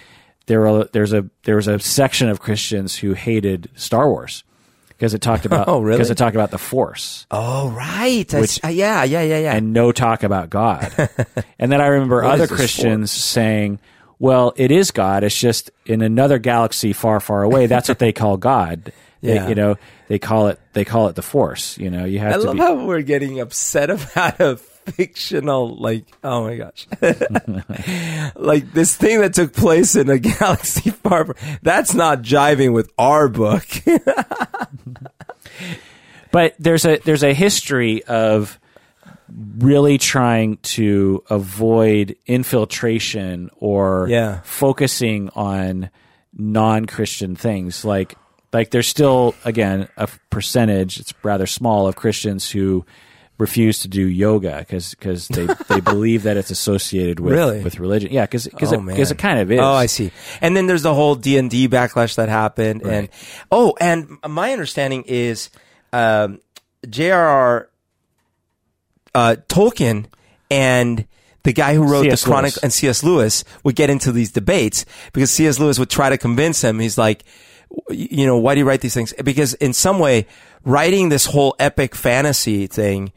there 0.48 0.61
were 0.61 0.86
there's 0.94 1.14
a 1.14 1.26
there 1.44 1.56
was 1.57 1.68
a 1.68 1.80
section 1.80 2.30
of 2.30 2.40
christians 2.40 2.95
who 2.95 3.14
hated 3.14 3.70
star 3.76 4.10
wars 4.10 4.44
because 4.90 5.14
it 5.14 5.22
talked 5.22 5.45
about 5.49 5.68
Oh, 5.68 5.80
really? 5.82 5.98
because 5.98 6.10
it 6.10 6.18
talked 6.18 6.36
about 6.36 6.52
the 6.52 6.57
force 6.57 7.26
oh, 7.32 7.70
right. 7.72 8.32
Which- 8.34 8.60
uh, 8.64 8.68
yeah, 8.70 9.03
yeah, 9.03 9.22
yeah, 9.22 9.40
yeah. 9.40 9.53
and 9.56 9.72
no 9.74 9.91
talk 9.91 10.24
about 10.24 10.49
God. 10.49 10.91
and 11.60 11.72
then 11.72 11.80
I 11.82 11.88
remember 11.88 12.24
other 12.24 12.48
Christians 12.48 13.11
saying, 13.11 13.80
well, 14.18 14.53
it 14.57 14.72
is 14.72 14.91
God. 14.91 15.24
It's 15.24 15.40
just 15.40 15.72
in 15.86 16.02
another 16.02 16.40
galaxy 16.40 16.91
far, 16.91 17.20
far 17.22 17.44
away. 17.44 17.68
That's 17.68 17.88
what 17.88 17.99
they 17.99 18.11
call 18.11 18.38
God. 18.38 18.91
They- 19.22 19.36
Yeah. 19.36 19.49
you 19.49 19.56
know, 19.56 19.76
they 20.07 20.18
call 20.18 20.48
it 20.48 20.60
they 20.74 20.86
call 20.86 21.07
it 21.10 21.16
the 21.16 21.22
Force. 21.22 21.78
You 21.78 21.90
know, 21.90 22.06
you 22.06 22.20
have 22.20 22.34
I 22.34 22.36
love 22.38 22.53
be. 22.56 22.60
how 22.61 22.86
we're 22.86 23.02
getting 23.02 23.40
upset 23.41 23.90
about 23.90 24.40
a 24.40 24.56
fictional, 24.91 25.76
like, 25.78 26.06
oh 26.24 26.44
my 26.44 26.56
gosh. 26.57 26.88
like 28.36 28.72
this 28.74 28.95
thing 28.95 29.22
that 29.22 29.34
took 29.34 29.53
place 29.53 29.95
in 29.95 30.10
a 30.10 30.20
galaxy 30.20 30.90
far, 30.91 31.36
that's 31.61 31.94
not 31.94 32.22
jiving 32.22 32.74
with 32.74 32.91
our 32.98 33.28
book. 33.30 33.66
but 36.32 36.56
there's 36.60 36.86
a 36.86 36.98
there's 36.99 37.24
a 37.24 37.34
history 37.34 38.03
of 38.03 38.60
really 39.60 39.98
trying 39.98 40.57
to 40.57 41.24
avoid 41.30 42.16
infiltration 42.26 43.49
or 43.57 44.07
Yeah. 44.10 44.41
focusing 44.44 45.30
on 45.36 45.90
non-christian 46.36 47.36
things 47.36 47.84
like 47.86 48.16
like 48.53 48.72
there's 48.72 48.88
still 48.88 49.36
again 49.45 49.88
a 49.98 50.07
percentage 50.30 50.99
it's 50.99 51.14
rather 51.24 51.45
small 51.48 51.88
of 51.88 51.95
christians 51.95 52.49
who 52.49 52.86
refuse 53.40 53.80
to 53.80 53.88
do 53.88 54.06
yoga 54.07 54.57
because 54.60 54.91
because 54.94 55.28
they, 55.30 55.45
they 55.70 55.80
believe 55.80 56.24
that 56.24 56.38
it's 56.38 56.52
associated 56.52 57.20
with 57.20 57.34
Really? 57.34 57.64
with 57.64 57.80
religion 57.80 58.11
yeah 58.11 58.26
because 58.26 58.45
because 58.48 58.72
Oh, 58.74 58.88
it, 58.90 59.11
it 59.11 59.18
kind 59.18 59.40
of 59.40 59.52
is 59.52 59.60
Oh, 59.60 59.74
I 59.74 59.86
see. 59.88 60.11
And 60.41 60.56
then 60.56 60.68
there's 60.68 60.84
the 60.84 60.94
whole 60.94 61.16
D 61.16 61.38
and 61.38 61.49
D 61.49 61.68
backlash 61.68 62.16
that 62.16 62.30
happened, 62.30 62.84
and 62.84 63.10
oh, 63.52 63.76
and 63.80 64.18
my 64.28 64.52
understanding 64.52 65.03
is 65.07 65.49
um, 65.94 66.40
J.R.R. 66.88 67.70
Uh, 69.16 69.36
Tolkien 69.48 70.06
and 70.52 71.06
the 71.44 71.53
guy 71.53 71.74
who 71.74 71.84
wrote 71.90 72.03
C.S. 72.03 72.22
the 72.22 72.28
Chronic 72.30 72.53
Lewis. 72.53 72.64
and 72.64 72.74
C.S. 72.74 73.03
Lewis 73.03 73.44
would 73.64 73.76
get 73.76 73.90
into 73.90 74.11
these 74.11 74.32
debates 74.32 74.86
because 75.14 75.32
C.S. 75.32 75.60
Lewis 75.60 75.80
would 75.80 75.90
try 75.90 76.10
to 76.10 76.18
convince 76.18 76.61
him. 76.64 76.80
He's 76.80 76.98
like, 76.98 77.24
you 77.90 78.26
know, 78.28 78.38
why 78.38 78.53
do 78.56 78.60
you 78.60 78.68
write 78.68 78.82
these 78.82 78.94
things? 78.94 79.14
Because 79.24 79.53
in 79.56 79.74
some 79.74 79.98
way, 79.99 80.28
writing 80.64 81.10
this 81.10 81.26
whole 81.26 81.56
epic 81.60 81.95
fantasy 81.95 82.68
thing 82.68 83.11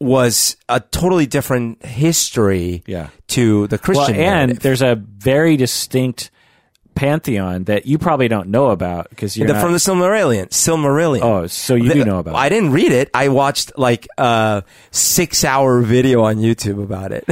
was 0.00 0.56
a 0.68 0.80
totally 0.80 1.26
different 1.26 1.84
history 1.84 2.82
Yeah. 2.86 3.08
to 3.28 3.66
the 3.68 3.76
well 3.76 3.78
Christian 3.78 4.14
and 4.16 4.24
narrative. 4.48 4.60
there's 4.62 4.82
a 4.82 4.94
very 4.96 5.56
distinct 5.56 6.30
pantheon 6.94 7.64
that 7.64 7.86
you 7.86 7.98
probably 7.98 8.26
don't 8.28 8.48
know 8.48 8.66
about 8.70 9.08
because 9.10 9.36
you're 9.36 9.46
The- 9.46 9.54
not, 9.54 9.62
from 9.62 9.72
the 9.72 9.78
Silmarillion. 9.78 10.48
Silmarillion. 10.48 11.22
oh 11.22 11.46
so 11.46 11.74
you 11.74 11.92
do 11.92 12.04
know 12.04 12.18
about 12.18 12.34
I 12.34 12.48
didn't 12.48 12.72
read 12.72 12.92
it. 12.92 13.10
I 13.14 13.28
watched 13.28 13.72
like 13.78 14.08
a 14.18 14.64
six 14.90 15.44
hour 15.44 15.80
video 15.82 16.22
on 16.24 16.36
YouTube 16.36 16.82
about 16.82 17.12
it. 17.12 17.24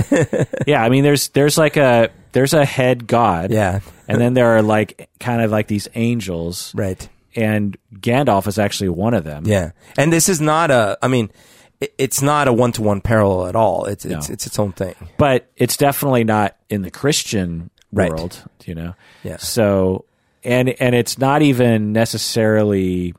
yeah 0.67 0.83
i 0.83 0.89
mean 0.89 1.03
there's 1.05 1.29
there's 1.31 1.59
like 1.59 1.77
a 1.77 2.11
there's 2.33 2.55
a 2.55 2.65
head 2.65 3.07
god 3.07 3.51
yeah. 3.51 3.81
and 4.07 4.21
then 4.21 4.35
there 4.35 4.57
are 4.57 4.63
like 4.63 5.09
kind 5.19 5.43
of 5.43 5.51
like 5.51 5.67
these 5.67 5.89
angels 5.95 6.73
Right. 6.75 7.09
and 7.35 7.77
Gandalf 7.95 8.47
is 8.47 8.59
actually 8.59 8.91
one 8.91 9.13
of 9.15 9.25
them. 9.25 9.43
Yeah. 9.47 9.73
And 9.99 10.13
this 10.13 10.29
is 10.29 10.41
not 10.41 10.71
a, 10.71 10.97
I 11.03 11.09
mean, 11.09 11.27
it- 11.27 11.33
it's 11.81 12.21
not 12.23 12.49
a 12.49 12.53
one 12.53 12.73
to 12.73 12.83
one 12.83 13.01
parallel 13.01 13.47
at 13.47 13.57
all. 13.57 13.85
It's, 13.87 14.05
it's, 14.05 14.29
No. 14.29 14.33
it's 14.35 14.47
its 14.47 14.59
own 14.59 14.73
thing. 14.73 14.95
But 15.17 15.51
it's 15.57 15.77
definitely 15.77 16.25
not 16.25 16.57
in 16.69 16.83
the 16.83 16.91
Christian 16.91 17.71
Right. 17.93 18.11
world, 18.11 18.43
you 18.67 18.75
know. 18.75 18.95
Yeah. 19.23 19.39
So 19.39 20.05
and 20.45 20.69
and 20.81 20.95
it's 20.95 21.19
not 21.19 21.41
even 21.43 21.93
necessarily 21.93 23.15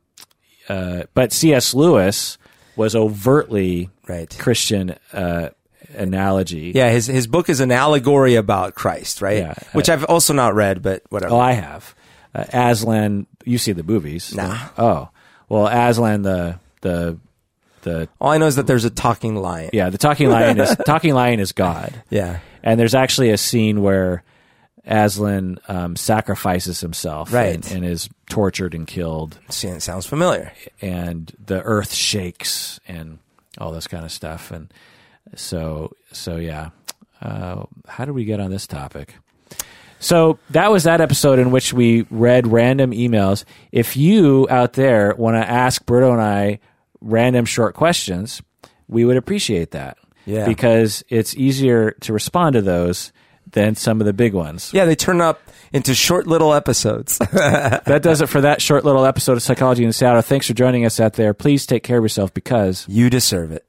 uh, 0.67 1.03
but 1.15 1.33
C.S. 1.33 1.73
Lewis 1.73 2.37
was 2.75 2.95
overtly 2.95 3.89
Right. 4.07 4.35
Christian 4.39 4.95
uh, 5.13 5.49
analogy. 5.95 6.71
Yeah. 6.75 6.89
His, 6.89 7.07
his 7.07 7.27
book 7.27 7.49
is 7.49 7.59
an 7.59 7.71
allegory 7.71 8.35
about 8.35 8.75
Christ, 8.75 9.21
right? 9.21 9.37
Yeah. 9.39 9.53
Which 9.73 9.89
I've 9.89 10.03
also 10.05 10.33
not 10.33 10.53
read, 10.55 10.81
but 10.81 11.03
whatever. 11.09 11.33
Oh, 11.33 11.39
I 11.39 11.53
have. 11.53 11.95
Uh, 12.35 12.45
Aslan, 12.53 13.25
you 13.45 13.57
see 13.57 13.71
the 13.71 13.83
movies? 13.83 14.35
Nah. 14.35 14.57
Oh, 14.77 15.09
well, 15.47 15.67
Aslan, 15.67 16.21
the 16.21 16.59
the 16.81 17.17
the 17.81 18.09
all 18.21 18.31
I 18.31 18.37
know 18.37 18.47
is 18.47 18.55
that 18.57 18.67
there's 18.67 18.85
a 18.85 18.89
talking 18.89 19.35
lion. 19.35 19.69
yeah, 19.73 19.89
the 19.89 19.97
talking 19.97 20.29
lion 20.29 20.59
is 20.59 20.75
talking 20.85 21.13
lion 21.13 21.39
is 21.39 21.51
God. 21.51 21.93
Yeah. 22.09 22.39
And 22.63 22.79
there's 22.79 22.95
actually 22.95 23.29
a 23.31 23.37
scene 23.37 23.81
where 23.81 24.23
Aslan 24.85 25.59
um, 25.67 25.95
sacrifices 25.95 26.81
himself 26.81 27.31
Right. 27.33 27.55
and, 27.55 27.71
and 27.71 27.85
is 27.85 28.09
tortured 28.29 28.73
and 28.73 28.87
killed, 28.87 29.39
See, 29.49 29.67
it 29.67 29.81
sounds 29.81 30.05
familiar. 30.05 30.51
and 30.81 31.31
the 31.45 31.61
earth 31.61 31.93
shakes 31.93 32.79
and 32.87 33.19
all 33.57 33.71
this 33.71 33.87
kind 33.87 34.03
of 34.05 34.11
stuff. 34.11 34.51
And 34.51 34.71
so, 35.35 35.95
so 36.11 36.37
yeah. 36.37 36.69
Uh, 37.21 37.65
how 37.87 38.05
did 38.05 38.11
we 38.13 38.23
get 38.23 38.39
on 38.39 38.49
this 38.49 38.65
topic? 38.65 39.15
So 39.99 40.39
that 40.51 40.71
was 40.71 40.85
that 40.85 41.01
episode 41.01 41.39
in 41.39 41.51
which 41.51 41.73
we 41.73 42.03
read 42.09 42.47
random 42.47 42.91
emails. 42.91 43.43
If 43.73 43.97
you 43.97 44.47
out 44.49 44.73
there 44.73 45.13
want 45.15 45.35
to 45.35 45.45
ask 45.49 45.83
Berto 45.83 46.13
and 46.13 46.21
I 46.21 46.59
random 47.01 47.45
short 47.45 47.75
questions, 47.75 48.41
we 48.87 49.05
would 49.05 49.17
appreciate 49.17 49.71
that. 49.71 49.97
Yeah. 50.25 50.45
Because 50.45 51.03
it's 51.09 51.35
easier 51.35 51.91
to 52.01 52.13
respond 52.13 52.53
to 52.53 52.61
those 52.61 53.11
than 53.51 53.75
some 53.75 53.99
of 53.99 54.05
the 54.05 54.13
big 54.13 54.33
ones. 54.33 54.71
Yeah. 54.73 54.85
They 54.85 54.95
turn 54.95 55.21
up 55.21 55.41
into 55.73 55.95
short 55.95 56.27
little 56.27 56.53
episodes. 56.53 57.19
That 57.31 58.03
does 58.03 58.21
it 58.21 58.27
for 58.27 58.41
that 58.41 58.61
short 58.61 58.85
little 58.85 59.05
episode 59.05 59.33
of 59.33 59.41
Psychology 59.41 59.83
in 59.83 59.93
Seattle. 59.93 60.21
Thanks 60.21 60.45
for 60.47 60.53
joining 60.53 60.85
us 60.85 60.99
out 60.99 61.13
there. 61.13 61.33
Please 61.33 61.65
take 61.65 61.83
care 61.83 61.97
of 61.97 62.03
yourself 62.03 62.33
because 62.33 62.85
you 62.87 63.09
deserve 63.09 63.51
it. 63.51 63.65